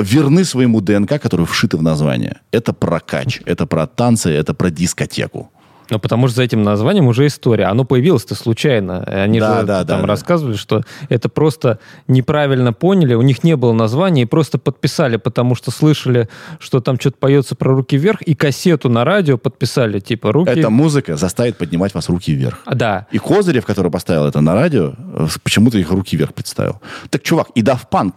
верны 0.00 0.44
своему 0.44 0.80
ДНК, 0.80 1.20
который 1.20 1.46
вшиты 1.46 1.76
в 1.76 1.82
название. 1.82 2.40
Это 2.52 2.72
про 2.72 3.00
кач, 3.00 3.40
это 3.44 3.66
про 3.66 3.86
танцы, 3.86 4.30
это 4.30 4.54
про 4.54 4.70
дискотеку. 4.70 5.50
Ну, 5.90 5.98
потому 5.98 6.28
что 6.28 6.36
за 6.36 6.44
этим 6.44 6.62
названием 6.62 7.08
уже 7.08 7.26
история. 7.26 7.64
Оно 7.64 7.84
появилось-то 7.84 8.34
случайно. 8.36 9.02
Они 9.02 9.40
Да, 9.40 9.60
же 9.60 9.66
да, 9.66 9.78
там 9.78 9.86
да, 9.86 10.02
да. 10.02 10.06
рассказывали, 10.06 10.54
что 10.54 10.82
это 11.08 11.28
просто 11.28 11.80
неправильно 12.06 12.72
поняли, 12.72 13.14
у 13.14 13.22
них 13.22 13.42
не 13.42 13.56
было 13.56 13.72
названия, 13.72 14.22
и 14.22 14.24
просто 14.24 14.58
подписали, 14.58 15.16
потому 15.16 15.56
что 15.56 15.70
слышали, 15.70 16.28
что 16.60 16.80
там 16.80 16.98
что-то 16.98 17.16
поется 17.18 17.56
про 17.56 17.74
руки 17.74 17.96
вверх, 17.96 18.22
и 18.22 18.34
кассету 18.34 18.88
на 18.88 19.04
радио 19.04 19.36
подписали, 19.36 19.98
типа 19.98 20.32
руки... 20.32 20.50
Эта 20.50 20.70
музыка 20.70 21.16
заставит 21.16 21.58
поднимать 21.58 21.92
вас 21.92 22.08
руки 22.08 22.32
вверх. 22.32 22.60
А, 22.64 22.74
Да. 22.74 23.06
И 23.10 23.18
Козырев, 23.18 23.66
который 23.66 23.90
поставил 23.90 24.26
это 24.26 24.40
на 24.40 24.54
радио, 24.54 24.94
почему-то 25.42 25.76
их 25.76 25.90
руки 25.90 26.16
вверх 26.16 26.34
представил. 26.34 26.80
Так, 27.10 27.22
чувак, 27.22 27.48
и 27.54 27.62
Daft 27.62 27.88
Punk. 27.90 28.14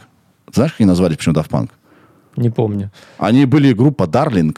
Знаешь, 0.51 0.71
как 0.71 0.81
они 0.81 0.87
назвали, 0.87 1.15
почему 1.15 1.35
Daft 1.35 1.49
Punk? 1.49 1.69
Не 2.35 2.49
помню. 2.49 2.91
Они 3.17 3.45
были 3.45 3.73
группа 3.73 4.03
Darling, 4.03 4.57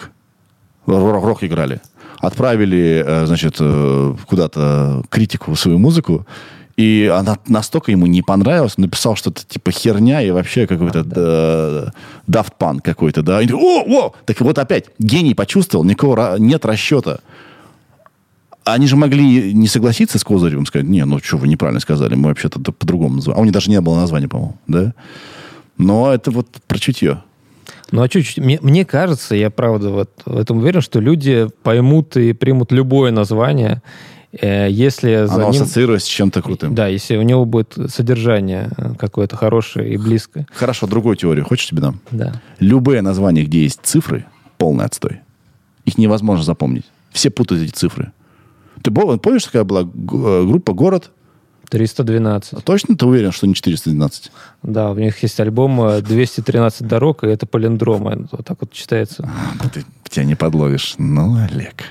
рок, 0.85 1.43
играли. 1.43 1.81
Отправили, 2.19 3.03
э, 3.05 3.25
значит, 3.25 3.57
э, 3.59 4.15
куда-то 4.27 5.03
критику 5.09 5.55
свою 5.55 5.77
музыку, 5.77 6.25
и 6.77 7.11
она 7.13 7.37
настолько 7.47 7.91
ему 7.91 8.05
не 8.05 8.21
понравилась, 8.21 8.73
он 8.77 8.83
написал 8.83 9.15
что-то 9.15 9.45
типа 9.45 9.71
херня 9.71 10.21
и 10.21 10.31
вообще 10.31 10.67
какой-то 10.67 11.05
э, 11.09 11.87
Daft 12.27 12.53
Punk 12.59 12.81
какой-то, 12.81 13.21
да. 13.21 13.41
И 13.41 13.51
о, 13.51 13.83
о! 13.85 14.13
Так 14.25 14.41
вот 14.41 14.57
опять, 14.57 14.85
гений 14.99 15.33
почувствовал, 15.35 15.85
никакого 15.85 16.15
ра- 16.15 16.39
нет 16.39 16.65
расчета. 16.65 17.19
Они 18.63 18.87
же 18.87 18.95
могли 18.95 19.53
не 19.53 19.67
согласиться 19.67 20.17
с 20.17 20.23
Козыревым, 20.23 20.65
сказать, 20.65 20.87
не, 20.87 21.05
ну 21.05 21.19
что, 21.19 21.37
вы 21.37 21.47
неправильно 21.47 21.79
сказали, 21.79 22.15
мы 22.15 22.29
вообще-то 22.29 22.59
по-другому 22.59 23.15
называем. 23.17 23.39
А 23.39 23.41
у 23.41 23.45
них 23.45 23.53
даже 23.53 23.69
не 23.69 23.79
было 23.79 23.95
названия, 23.95 24.27
по-моему, 24.27 24.57
да? 24.67 24.93
Но 25.77 26.13
это 26.13 26.31
вот 26.31 26.47
про 26.67 26.79
чутье. 26.79 27.21
Ну, 27.91 28.01
а 28.01 28.09
чуть-чуть, 28.09 28.39
мне, 28.39 28.59
мне 28.61 28.85
кажется, 28.85 29.35
я 29.35 29.49
правда 29.49 29.89
вот 29.89 30.09
в 30.25 30.37
этом 30.37 30.57
уверен, 30.57 30.81
что 30.81 30.99
люди 30.99 31.47
поймут 31.63 32.17
и 32.17 32.33
примут 32.33 32.71
любое 32.71 33.11
название, 33.11 33.81
э, 34.31 34.67
если 34.69 35.25
за 35.25 35.35
Оно 35.35 35.51
ним... 35.51 35.61
ассоциируется 35.61 36.07
с 36.07 36.09
чем-то 36.09 36.41
крутым. 36.41 36.73
Да, 36.73 36.87
если 36.87 37.15
у 37.17 37.21
него 37.21 37.45
будет 37.45 37.77
содержание 37.89 38.71
какое-то 38.97 39.35
хорошее 39.35 39.93
и 39.93 39.97
близкое. 39.97 40.47
Хорошо, 40.53 40.87
другую 40.87 41.15
теорию. 41.15 41.45
Хочешь 41.45 41.67
тебе 41.67 41.81
дам? 41.81 41.99
Да. 42.11 42.41
Любые 42.59 43.01
названия, 43.01 43.43
где 43.43 43.63
есть 43.63 43.79
цифры, 43.83 44.25
полный 44.57 44.85
отстой. 44.85 45.21
Их 45.85 45.97
невозможно 45.97 46.43
запомнить. 46.43 46.85
Все 47.11 47.29
путают 47.29 47.63
эти 47.63 47.71
цифры. 47.71 48.11
Ты 48.81 48.91
помнишь, 48.91 49.45
такая 49.45 49.63
была 49.63 49.81
э, 49.81 49.85
группа 50.45 50.73
«Город»? 50.73 51.11
312. 51.69 52.63
Точно 52.63 52.95
ты 52.95 53.05
уверен, 53.05 53.31
что 53.31 53.47
не 53.47 53.53
412? 53.55 54.31
Да, 54.63 54.91
у 54.91 54.95
них 54.95 55.21
есть 55.23 55.39
альбом 55.39 55.81
э, 55.81 56.01
213 56.01 56.87
дорог, 56.87 57.23
и 57.23 57.27
это 57.27 57.45
палиндрома. 57.45 58.27
Вот 58.31 58.45
так 58.45 58.57
вот 58.61 58.71
читается. 58.71 59.29
А, 59.61 59.67
Ты 59.69 59.83
тебя 60.09 60.25
не 60.25 60.35
подловишь. 60.35 60.95
Ну, 60.97 61.37
Олег. 61.43 61.83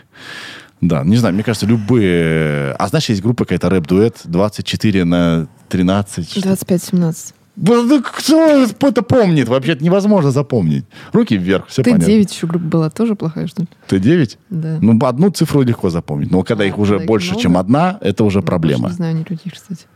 Да, 0.81 1.03
не 1.05 1.17
знаю, 1.17 1.35
мне 1.35 1.43
кажется, 1.45 1.67
любые... 1.67 2.73
А 2.73 2.89
знаешь, 2.89 3.09
есть 3.09 3.23
группа 3.23 3.45
какая-то 3.45 3.71
рэп-дуэт 3.71 4.21
24 4.25 5.05
на 5.05 5.47
13. 5.69 6.31
что- 6.31 6.41
25-17. 6.41 7.33
Кто 7.57 8.89
это 8.89 9.03
помнит? 9.03 9.49
Вообще-то 9.49 9.85
невозможно 9.85 10.31
запомнить. 10.33 10.85
Руки 11.13 11.37
вверх, 11.37 11.69
все 11.69 11.85
понятно. 11.85 12.05
Т9 12.05 12.33
еще 12.35 12.47
группа 12.49 12.65
была 12.67 12.91
тоже 12.91 13.15
плохая, 13.15 13.47
что 13.47 13.63
ли? 13.63 13.69
Т9? 13.89 14.39
Да. 14.51 14.79
Ну, 14.81 14.99
одну 15.07 15.31
цифру 15.31 15.63
легко 15.63 15.89
запомнить. 15.91 16.31
Но 16.33 16.43
когда 16.43 16.65
А, 16.65 16.67
их 16.67 16.79
уже 16.79 16.99
больше, 16.99 17.29
много? 17.31 17.43
чем 17.43 17.57
одна, 17.57 17.99
это 18.01 18.25
уже 18.25 18.41
Я 18.41 18.43
проблема. 18.45 18.89
Не 18.89 18.95
знаю 18.95 19.17
ни 19.17 19.23
других, 19.23 19.53
кстати. 19.55 19.87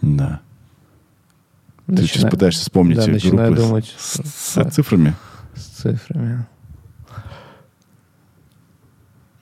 Да. 0.00 0.40
Ты 1.86 1.96
сейчас 1.96 2.02
Начинаю- 2.16 2.30
пытаешься 2.30 2.60
вспомнить 2.62 2.96
да, 2.96 3.04
группы 3.06 3.56
с- 3.56 3.56
думать 3.56 3.94
с, 3.98 4.22
с 4.22 4.54
да, 4.56 4.64
цифрами? 4.70 5.14
с 5.54 5.62
цифрами. 5.82 6.46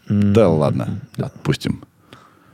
Да 0.08 0.48
ладно, 0.48 1.00
отпустим. 1.18 1.82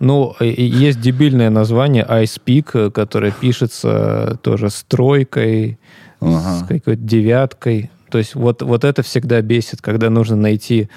Ну, 0.02 0.34
есть 0.40 1.00
дебильное 1.00 1.48
название 1.48 2.04
Ice 2.04 2.40
Peak, 2.44 2.70
э, 2.74 2.90
которое 2.90 3.30
пишется 3.30 4.36
тоже 4.42 4.68
с 4.68 4.82
тройкой, 4.82 5.78
с 6.20 6.24
Ага. 6.24 6.66
какой-то 6.68 7.00
девяткой. 7.02 7.88
То 8.10 8.18
есть 8.18 8.34
вот, 8.34 8.62
вот 8.62 8.84
это 8.84 9.02
всегда 9.02 9.40
бесит, 9.40 9.80
когда 9.80 10.10
нужно 10.10 10.36
найти... 10.36 10.88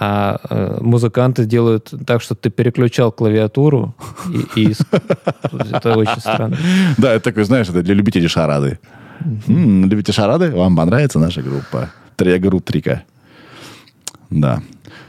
А 0.00 0.40
э, 0.50 0.78
музыканты 0.80 1.44
делают 1.44 1.92
так, 2.06 2.20
что 2.22 2.34
ты 2.34 2.50
переключал 2.50 3.12
клавиатуру, 3.12 3.94
и, 4.56 4.62
и 4.62 4.72
с- 4.74 4.80
это 5.72 5.96
очень 5.96 6.20
странно. 6.20 6.56
Да, 6.98 7.12
это 7.12 7.22
такой, 7.30 7.44
знаешь, 7.44 7.68
это 7.68 7.80
для 7.82 7.94
любителей 7.94 8.26
шарады. 8.28 8.78
Любите 9.46 10.10
шарады? 10.12 10.50
Вам 10.50 10.74
понравится 10.76 11.18
наша 11.20 11.42
группа. 11.42 11.90
Триагру 12.16 12.60
Трика. 12.60 13.02
Да. 14.30 14.62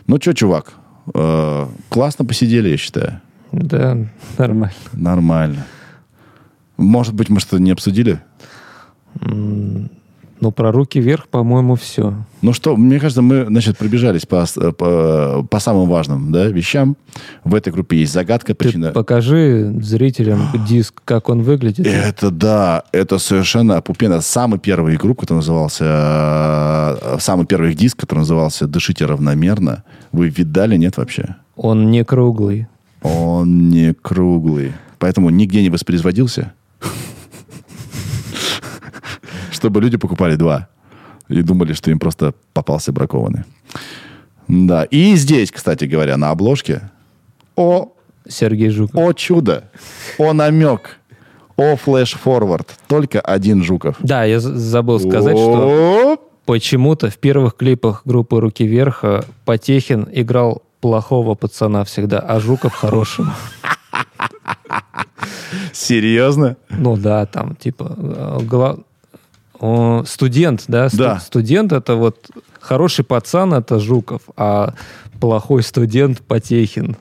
Ну 0.08 0.18
что, 0.22 0.34
чувак, 0.36 0.74
э, 1.16 1.66
классно 1.90 2.26
посидели, 2.26 2.70
я 2.70 2.78
считаю. 2.78 3.22
Да, 3.52 3.98
нормально. 4.38 4.76
Нормально. 4.94 5.66
Может 6.78 7.14
быть, 7.14 7.30
мы 7.30 7.40
что-то 7.40 7.62
не 7.62 7.72
обсудили? 7.72 8.20
Ну, 10.42 10.52
про 10.52 10.74
руки 10.74 11.00
вверх, 11.00 11.30
по-моему, 11.30 11.76
все. 11.76 12.14
Ну 12.42 12.52
что, 12.52 12.76
мне 12.76 13.00
кажется, 13.00 13.22
мы, 13.22 13.46
значит, 13.46 13.78
пробежались 13.78 14.26
по, 14.26 14.46
с- 14.46 14.72
по, 14.74 15.48
по 15.50 15.60
самым 15.60 15.88
важным 15.88 16.30
да, 16.34 16.48
вещам. 16.48 16.98
В 17.46 17.56
этой 17.56 17.72
группе 17.72 17.98
есть 17.98 18.12
загадка, 18.12 18.48
Ты 18.54 18.56
причина... 18.56 18.92
покажи 18.92 19.74
зрителям 19.82 20.42
диск, 20.68 21.02
как 21.06 21.30
он 21.30 21.42
выглядит. 21.42 21.88
Это 21.88 22.32
да, 22.32 22.84
это 22.92 23.18
совершенно 23.18 23.78
опупенно. 23.78 24.20
Самый 24.20 24.60
первый 24.60 24.98
групп, 24.98 25.22
который 25.22 25.38
назывался... 25.38 25.86
э, 27.02 27.18
Самый 27.20 27.46
первый 27.46 27.74
диск, 27.74 27.98
который 28.02 28.20
назывался 28.20 28.68
«Дышите 28.68 29.06
равномерно». 29.06 29.84
Вы 30.12 30.28
видали, 30.28 30.76
нет 30.76 30.98
вообще? 30.98 31.38
Он 31.56 31.90
не 31.90 32.04
круглый. 32.04 32.68
Он 33.02 33.70
не 33.70 33.94
круглый. 33.94 34.74
Поэтому 35.00 35.30
нигде 35.30 35.62
не 35.62 35.70
воспроизводился. 35.70 36.54
Чтобы 39.52 39.82
люди 39.82 39.98
покупали 39.98 40.36
два. 40.36 40.70
И 41.28 41.42
думали, 41.42 41.74
что 41.74 41.92
им 41.92 42.00
просто 42.00 42.34
попался 42.54 42.92
бракованный. 42.92 43.44
Да. 44.48 44.84
И 44.84 45.16
здесь, 45.16 45.52
кстати 45.52 45.86
говоря, 45.86 46.18
на 46.18 46.30
обложке 46.30 46.92
о, 47.56 47.94
Сергей 48.28 48.70
Жуков. 48.70 49.02
о 49.02 49.14
чудо, 49.14 49.70
о 50.18 50.34
намек, 50.34 51.00
о 51.58 51.76
флеш-форвард. 51.76 52.76
Только 52.88 53.22
один 53.22 53.64
Жуков. 53.64 53.96
Да, 54.00 54.24
я 54.24 54.40
забыл 54.40 55.00
сказать, 55.00 55.38
что 55.38 56.20
почему-то 56.46 57.10
в 57.10 57.18
первых 57.18 57.56
клипах 57.56 58.02
группы 58.06 58.40
«Руки 58.40 58.66
вверх» 58.66 59.04
Потехин 59.46 60.08
играл 60.12 60.64
плохого 60.86 61.34
пацана 61.34 61.84
всегда, 61.84 62.20
а 62.20 62.40
Жуков 62.40 62.76
хорошего. 62.76 63.34
Серьезно? 65.74 66.58
Ну 66.70 66.96
да, 66.96 67.26
там 67.26 67.56
типа 67.56 67.96
э, 67.98 68.40
гла- 68.44 68.78
о, 69.60 70.04
студент, 70.06 70.66
да? 70.68 70.90
Да. 70.94 71.20
Студент 71.20 71.72
это 71.72 71.96
вот 71.96 72.30
хороший 72.60 73.04
пацан 73.04 73.56
это 73.56 73.80
Жуков, 73.80 74.22
а 74.38 74.76
плохой 75.20 75.64
студент 75.64 76.22
Потехин. 76.22 76.98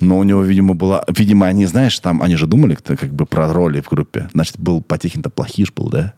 Но 0.00 0.18
у 0.18 0.24
него, 0.24 0.42
видимо, 0.42 0.74
была... 0.74 1.04
Видимо, 1.06 1.46
они, 1.46 1.66
знаешь, 1.66 1.96
там... 2.00 2.20
Они 2.20 2.34
же 2.34 2.48
думали 2.48 2.74
как 2.74 3.12
бы 3.12 3.26
про 3.26 3.52
роли 3.52 3.80
в 3.80 3.88
группе. 3.88 4.28
Значит, 4.32 4.58
был 4.58 4.82
Потехин-то 4.82 5.30
плохиш 5.30 5.72
был, 5.72 5.88
да? 5.88 6.14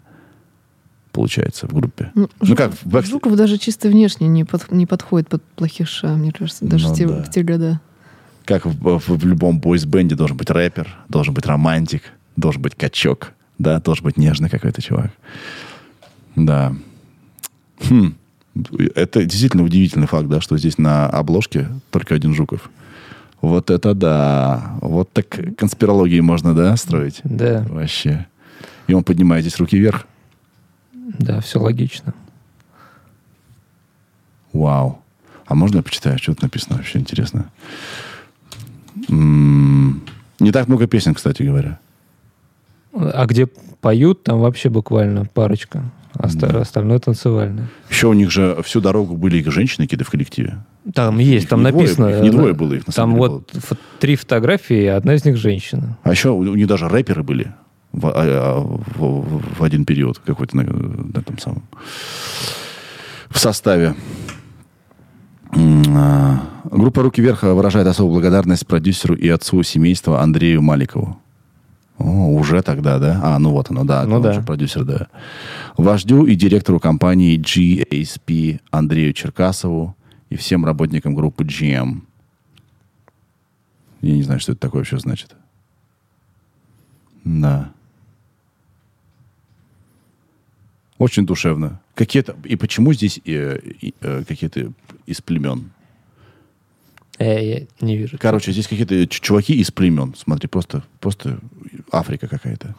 Получается, 1.12 1.66
в 1.66 1.72
группе. 1.74 2.12
Ну, 2.14 2.28
Ну, 2.40 2.54
как, 2.54 2.72
в 2.72 2.86
Backstreet- 2.86 3.06
Жуков 3.10 3.36
даже 3.36 3.58
чисто 3.58 3.88
внешне 3.88 4.28
не, 4.28 4.44
под- 4.44 4.70
не 4.70 4.86
подходит 4.86 5.28
под 5.28 5.42
плохиша, 5.56 6.08
мне 6.08 6.30
кажется, 6.32 6.64
даже 6.64 6.86
Ну 6.88 6.94
в, 6.94 6.96
те, 6.96 7.06
да. 7.08 7.22
в 7.24 7.30
те 7.30 7.42
года. 7.42 7.80
Как 8.44 8.64
в, 8.64 8.98
в- 8.98 9.08
в 9.08 9.26
любом 9.26 9.60
бойс-бенде 9.60 10.14
должен 10.14 10.36
быть 10.36 10.50
рэпер, 10.50 10.88
должен 11.08 11.34
быть 11.34 11.46
романтик, 11.46 12.02
должен 12.36 12.62
быть 12.62 12.74
качок, 12.76 13.32
да, 13.58 13.80
должен 13.80 14.04
быть 14.04 14.16
нежный 14.16 14.48
какой-то 14.48 14.80
чувак. 14.82 15.10
Да. 16.36 16.74
Хм. 17.88 18.14
Это 18.94 19.24
действительно 19.24 19.62
удивительный 19.64 20.06
факт, 20.06 20.28
да, 20.28 20.40
что 20.40 20.56
здесь 20.58 20.78
на 20.78 21.06
обложке 21.08 21.68
только 21.90 22.14
один 22.14 22.34
Жуков. 22.34 22.70
Вот 23.40 23.70
это 23.70 23.94
да. 23.94 24.76
Вот 24.82 25.10
так 25.12 25.26
конспирологии 25.56 26.20
можно, 26.20 26.54
да, 26.54 26.76
строить? 26.76 27.20
Да, 27.24 27.64
Вообще. 27.68 28.26
И 28.86 28.92
он 28.94 29.02
поднимает 29.04 29.44
здесь 29.44 29.58
руки 29.58 29.78
вверх. 29.78 30.06
Да, 31.18 31.40
все 31.40 31.58
логично. 31.60 32.14
Вау. 34.52 35.00
А 35.46 35.54
можно 35.54 35.78
я 35.78 35.82
почитаю, 35.82 36.18
что 36.18 36.32
тут 36.32 36.42
написано? 36.42 36.76
Вообще 36.76 36.98
интересно. 36.98 37.50
М, 39.08 40.02
Не 40.38 40.52
так 40.52 40.68
много 40.68 40.86
песен, 40.86 41.14
кстати 41.14 41.42
говоря. 41.42 41.78
А 42.94 43.26
где 43.26 43.46
поют, 43.80 44.22
там 44.24 44.40
вообще 44.40 44.68
буквально 44.68 45.24
парочка. 45.26 45.82
Оста- 46.14 46.60
Остальное 46.60 46.98
танцевальное. 46.98 47.68
Еще 47.88 48.08
у 48.08 48.12
них 48.14 48.30
же 48.32 48.60
всю 48.64 48.80
дорогу 48.80 49.16
были 49.16 49.38
их 49.38 49.50
женщины 49.52 49.86
какие-то 49.86 50.04
в 50.04 50.10
коллективе. 50.10 50.64
Там 50.94 51.18
есть, 51.18 51.48
там 51.48 51.62
не 51.62 51.70
двое, 51.70 51.86
написано. 51.86 52.06
их 52.08 52.22
не 52.22 52.30
двое 52.30 52.52
было 52.52 52.72
их, 52.74 52.86
на 52.86 52.92
Там 52.92 53.10
самом 53.12 53.16
деле, 53.16 53.28
вот 53.28 53.50
фо- 53.52 53.78
три 54.00 54.16
фотографии, 54.16 54.82
и 54.82 54.86
одна 54.86 55.14
из 55.14 55.24
них 55.24 55.36
женщина. 55.36 55.96
А 56.02 56.10
еще 56.10 56.30
у, 56.30 56.38
у 56.38 56.54
них 56.56 56.66
даже 56.66 56.88
рэперы 56.88 57.22
были 57.22 57.52
в, 57.92 58.06
а, 58.06 58.12
а, 58.16 58.60
в- 58.60 59.58
в 59.58 59.62
один 59.62 59.84
период 59.84 60.18
какой-то 60.18 60.56
на, 60.56 60.62
на 60.64 61.18
этом 61.18 61.38
самом 61.38 61.62
в 63.28 63.38
составе. 63.38 63.94
А, 65.52 66.40
Группа 66.64 67.02
«Руки 67.02 67.20
вверх» 67.20 67.42
выражает 67.42 67.86
особую 67.86 68.12
благодарность 68.14 68.66
продюсеру 68.66 69.14
и 69.14 69.28
отцу 69.28 69.62
семейства 69.62 70.20
Андрею 70.20 70.62
Маликову. 70.62 71.18
О, 71.98 72.28
уже 72.34 72.62
тогда, 72.62 72.98
да? 72.98 73.20
А, 73.22 73.38
ну 73.38 73.50
вот 73.50 73.70
оно, 73.70 73.84
да. 73.84 74.04
Ну 74.06 74.20
да. 74.20 74.32
же 74.32 74.42
продюсер, 74.42 74.84
да. 74.84 75.08
Вождю 75.76 76.24
и 76.26 76.34
директору 76.34 76.78
компании 76.80 77.38
GASP 77.38 78.60
Андрею 78.70 79.12
Черкасову 79.12 79.96
и 80.30 80.36
всем 80.36 80.64
работникам 80.64 81.14
группы 81.14 81.44
GM. 81.44 82.02
Я 84.00 84.12
не 84.14 84.22
знаю, 84.22 84.40
что 84.40 84.52
это 84.52 84.60
такое 84.60 84.80
вообще 84.80 84.98
значит. 84.98 85.34
Да. 87.24 87.70
Очень 91.01 91.24
душевно. 91.24 91.81
Какие-то... 91.94 92.36
И 92.44 92.56
почему 92.56 92.93
здесь 92.93 93.20
э, 93.24 93.59
э, 94.02 94.22
какие-то 94.28 94.70
из 95.06 95.22
племен? 95.22 95.70
Э, 97.18 97.43
я 97.43 97.60
не 97.81 97.97
вижу. 97.97 98.18
Короче, 98.20 98.52
здесь 98.52 98.68
какие-то 98.68 99.06
чуваки 99.06 99.55
из 99.55 99.70
племен. 99.70 100.14
Смотри, 100.14 100.47
просто, 100.47 100.82
просто 101.01 101.39
Африка 101.90 102.28
какая-то. 102.28 102.74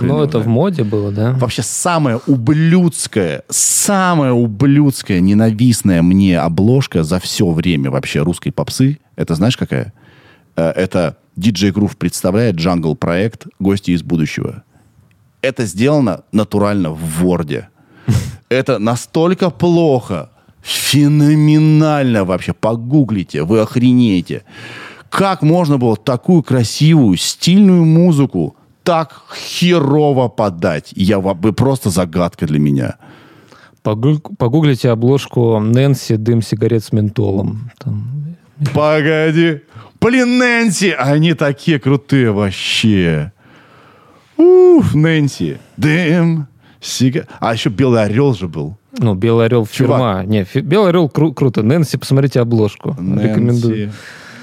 Ну, 0.00 0.20
это 0.20 0.40
в 0.40 0.48
моде 0.48 0.82
было, 0.82 1.12
да? 1.12 1.34
Вообще 1.34 1.62
самая 1.62 2.18
ублюдская, 2.26 3.44
самая 3.48 4.32
ублюдская, 4.32 5.20
ненавистная 5.20 6.02
мне 6.02 6.40
обложка 6.40 7.04
за 7.04 7.20
все 7.20 7.48
время 7.48 7.92
вообще 7.92 8.22
русской 8.22 8.50
попсы, 8.50 8.98
это 9.14 9.36
знаешь 9.36 9.56
какая? 9.56 9.92
Э, 10.56 10.70
Это 10.70 11.18
DJ 11.36 11.70
Groove 11.70 11.96
представляет 11.96 12.56
Jungle 12.56 12.96
проект 12.96 13.46
«Гости 13.60 13.92
из 13.92 14.02
будущего». 14.02 14.64
Это 15.44 15.66
сделано 15.66 16.22
натурально 16.32 16.90
в 16.90 17.22
Ворде. 17.22 17.68
Это 18.48 18.78
настолько 18.78 19.50
плохо, 19.50 20.30
феноменально 20.62 22.24
вообще. 22.24 22.52
Погуглите, 22.52 23.42
вы 23.42 23.60
охренеете. 23.60 24.42
Как 25.10 25.42
можно 25.42 25.78
было 25.78 25.96
такую 25.96 26.42
красивую, 26.42 27.16
стильную 27.16 27.84
музыку 27.84 28.56
так 28.82 29.22
херово 29.36 30.28
подать? 30.28 30.92
Я 30.96 31.18
вы 31.20 31.52
просто 31.52 31.90
загадка 31.90 32.46
для 32.46 32.58
меня. 32.58 32.96
Погу- 33.82 34.34
Погуглите 34.38 34.90
обложку 34.90 35.58
Нэнси 35.60 36.16
«Дым 36.16 36.42
сигарет 36.42 36.82
с 36.84 36.92
ментолом». 36.92 37.70
Там 37.78 38.36
Погоди. 38.72 39.60
Блин, 40.00 40.38
Нэнси, 40.38 40.90
они 40.98 41.34
такие 41.34 41.78
крутые 41.78 42.30
вообще. 42.32 43.32
Уф, 44.36 44.94
Нэнси. 44.94 45.58
Дым. 45.76 46.46
Сига... 46.80 47.26
А 47.40 47.52
еще 47.54 47.70
Белый 47.70 48.02
Орел 48.04 48.34
же 48.34 48.48
был. 48.48 48.76
Ну, 48.98 49.14
Белый 49.14 49.46
орел 49.46 49.64
фирма. 49.66 50.22
Не, 50.24 50.44
фи- 50.44 50.60
Белый 50.60 50.90
орел 50.90 51.08
кру- 51.08 51.32
круто. 51.34 51.62
Нэнси, 51.62 51.96
посмотрите 51.96 52.40
обложку. 52.40 52.90
Рекомендую. 52.90 53.86
Нэнси. 53.86 53.92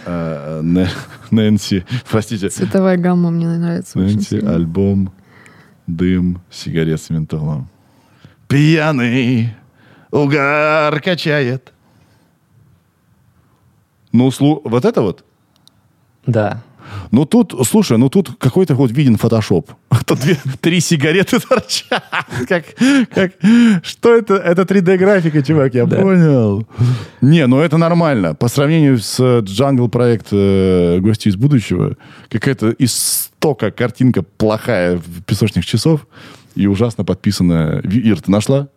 э, 0.05 0.61
Нэ- 0.63 0.89
Нэнси. 1.31 1.85
Простите. 2.09 2.49
Цветовая 2.49 2.97
гамма 2.97 3.29
мне 3.31 3.47
нравится 3.47 3.97
очень 3.99 4.15
Нэнси, 4.15 4.37
альбом 4.45 5.11
«Дым, 5.87 6.41
сигарет 6.49 7.01
с 7.01 7.09
ментолом». 7.09 7.69
Пьяный 8.47 9.53
угар 10.11 10.99
качает. 11.01 11.71
Ну, 14.11 14.29
слу... 14.31 14.61
вот 14.65 14.83
это 14.83 15.01
вот? 15.01 15.23
Да. 16.25 16.61
Ну 17.11 17.25
тут, 17.25 17.53
слушай, 17.67 17.97
ну 17.97 18.09
тут 18.09 18.29
какой-то 18.39 18.75
вот 18.75 18.91
виден 18.91 19.17
фотошоп. 19.17 19.71
Тут 20.05 20.19
две, 20.19 20.37
три 20.61 20.79
сигареты 20.81 21.39
торчат. 21.39 22.03
Как, 22.47 22.65
как, 23.13 23.31
что 23.83 24.15
это? 24.15 24.35
Это 24.35 24.61
3D-графика, 24.63 25.41
чувак, 25.43 25.73
я 25.73 25.85
Да. 25.85 25.97
понял. 26.01 26.67
Не, 27.21 27.47
ну 27.47 27.59
это 27.59 27.77
нормально. 27.77 28.33
По 28.35 28.47
сравнению 28.47 28.97
с 28.99 29.19
Jungle 29.19 29.89
проект 29.89 30.27
э, 30.31 30.99
«Гости 30.99 31.29
из 31.29 31.35
будущего», 31.35 31.95
какая-то 32.29 32.73
истока 32.79 33.71
картинка 33.71 34.23
плохая 34.23 34.97
в 34.97 35.21
песочных 35.23 35.65
часов 35.65 36.07
и 36.55 36.67
ужасно 36.67 37.03
подписанная. 37.05 37.81
Ир, 37.81 38.21
ты 38.21 38.31
нашла? 38.31 38.67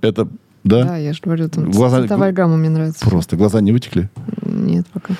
Это, 0.00 0.26
да? 0.64 0.84
Да, 0.84 0.96
я 0.96 1.12
же 1.12 1.20
говорю, 1.22 1.48
там 1.48 1.70
Глаза- 1.70 2.00
цветовая 2.00 2.32
гамма 2.32 2.56
мне 2.56 2.70
нравится. 2.70 3.04
Просто 3.08 3.36
глаза 3.36 3.60
не 3.60 3.72
вытекли? 3.72 4.08
Нет, 4.44 4.86
пока. 4.92 5.14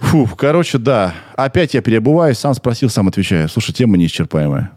Фу, 0.00 0.28
короче, 0.36 0.78
да. 0.78 1.14
Опять 1.36 1.74
я 1.74 1.82
перебываю, 1.82 2.34
сам 2.34 2.54
спросил, 2.54 2.88
сам 2.88 3.08
отвечаю. 3.08 3.48
Слушай, 3.48 3.72
тема 3.72 3.96
неисчерпаемая. 3.96 4.70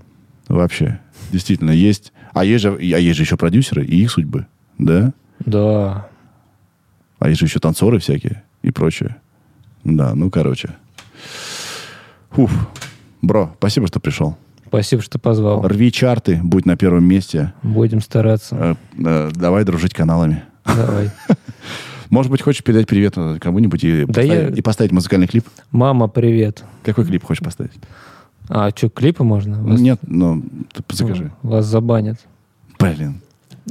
Вообще. 0.47 0.99
Действительно, 1.31 1.71
есть. 1.71 2.13
А 2.33 2.45
есть 2.45 2.63
же, 2.63 2.75
а 2.75 2.99
есть 2.99 3.17
же 3.17 3.23
еще 3.23 3.37
продюсеры 3.37 3.85
и 3.85 4.01
их 4.01 4.11
судьбы. 4.11 4.47
Да? 4.77 5.13
Да. 5.39 6.07
А 7.19 7.29
есть 7.29 7.39
же 7.39 7.45
еще 7.45 7.59
танцоры 7.59 7.99
всякие 7.99 8.43
и 8.61 8.71
прочее. 8.71 9.15
Да, 9.83 10.13
ну, 10.13 10.29
короче. 10.29 10.69
Фуф. 12.31 12.51
Бро, 13.21 13.53
спасибо, 13.57 13.87
что 13.87 13.99
пришел. 13.99 14.37
Спасибо, 14.67 15.01
что 15.01 15.19
позвал. 15.19 15.65
Рви 15.65 15.91
чарты, 15.91 16.39
будь 16.43 16.65
на 16.65 16.75
первом 16.75 17.05
месте. 17.05 17.53
Будем 17.61 18.01
стараться. 18.01 18.55
Э, 18.59 18.75
э, 18.97 19.31
давай 19.33 19.63
дружить 19.63 19.93
каналами. 19.93 20.43
Давай. 20.65 21.11
Может 22.09 22.31
быть, 22.31 22.41
хочешь 22.41 22.63
передать 22.63 22.87
привет 22.87 23.15
кому-нибудь 23.39 23.83
и, 23.83 24.01
Да 24.05 24.13
поставить, 24.13 24.31
я- 24.31 24.47
и 24.49 24.61
поставить 24.61 24.91
музыкальный 24.91 25.27
клип? 25.27 25.45
Мама, 25.71 26.07
привет. 26.07 26.63
Какой 26.83 27.05
клип 27.05 27.23
хочешь 27.23 27.43
поставить? 27.43 27.71
А, 28.49 28.69
что, 28.75 28.89
клипы 28.89 29.23
можно? 29.23 29.61
Вас- 29.63 29.79
Нет, 29.79 29.99
ну, 30.05 30.43
ты 30.73 30.83
закажи. 30.95 31.31
Вас 31.43 31.65
забанят. 31.65 32.19
Блин. 32.79 33.21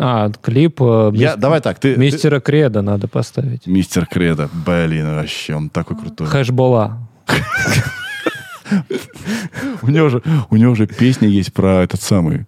А, 0.00 0.30
клип 0.30 0.80
э, 0.80 1.10
Я, 1.14 1.34
мис- 1.34 1.36
давай 1.38 1.60
так, 1.60 1.78
ты... 1.78 1.94
ты- 1.94 2.00
мистера 2.00 2.40
Креда 2.40 2.80
надо 2.80 3.09
поставить. 3.09 3.66
Мистер 3.66 4.06
Кредо. 4.06 4.48
Блин, 4.64 5.04
вообще, 5.16 5.54
он 5.54 5.68
такой 5.68 5.98
крутой. 5.98 6.26
Хэшбола. 6.26 7.06
У 9.82 9.88
него 9.90 10.09
же, 10.09 10.22
у 10.50 10.56
него 10.56 10.74
же 10.74 10.86
песня 10.86 11.28
есть 11.28 11.52
про 11.52 11.82
этот 11.82 12.00
самый... 12.00 12.46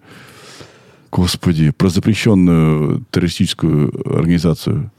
Господи, 1.12 1.70
про 1.70 1.88
запрещенную 1.90 3.04
террористическую 3.12 3.92
организацию. 4.18 4.90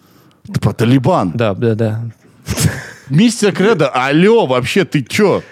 Это 0.47 0.59
про 0.59 0.73
Талибан. 0.73 1.31
Да, 1.31 1.53
да, 1.53 1.75
да. 1.75 2.01
Мистер 3.09 3.51
Кредо, 3.53 3.89
алло, 3.89 4.45
вообще, 4.45 4.85
ты 4.85 5.03
чё? 5.03 5.43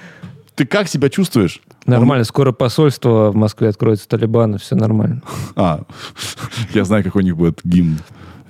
Ты 0.55 0.65
как 0.65 0.87
себя 0.87 1.09
чувствуешь? 1.09 1.61
Нормально, 1.85 2.23
скоро 2.23 2.51
посольство 2.51 3.31
в 3.31 3.35
Москве 3.35 3.69
откроется 3.69 4.07
Талибана, 4.07 4.57
все 4.57 4.75
нормально. 4.75 5.21
А, 5.55 5.81
я 6.73 6.85
знаю, 6.85 7.03
какой 7.03 7.23
у 7.23 7.25
них 7.25 7.35
будет 7.35 7.59
гимн 7.63 7.99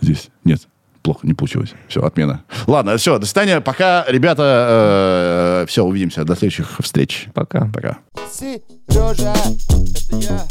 здесь. 0.01 0.29
Нет, 0.43 0.61
плохо, 1.01 1.21
не 1.23 1.33
получилось. 1.33 1.73
Все, 1.87 2.03
отмена. 2.03 2.43
Ладно, 2.67 2.97
все, 2.97 3.17
до 3.17 3.25
свидания. 3.25 3.61
Пока, 3.61 4.05
ребята. 4.07 5.65
все, 5.67 5.83
увидимся. 5.83 6.23
До 6.23 6.35
следующих 6.35 6.79
встреч. 6.79 7.27
Пока. 7.33 7.69
Пока. 7.73 7.97
Сережа, 8.31 9.33
это 9.33 10.15
я. 10.17 10.45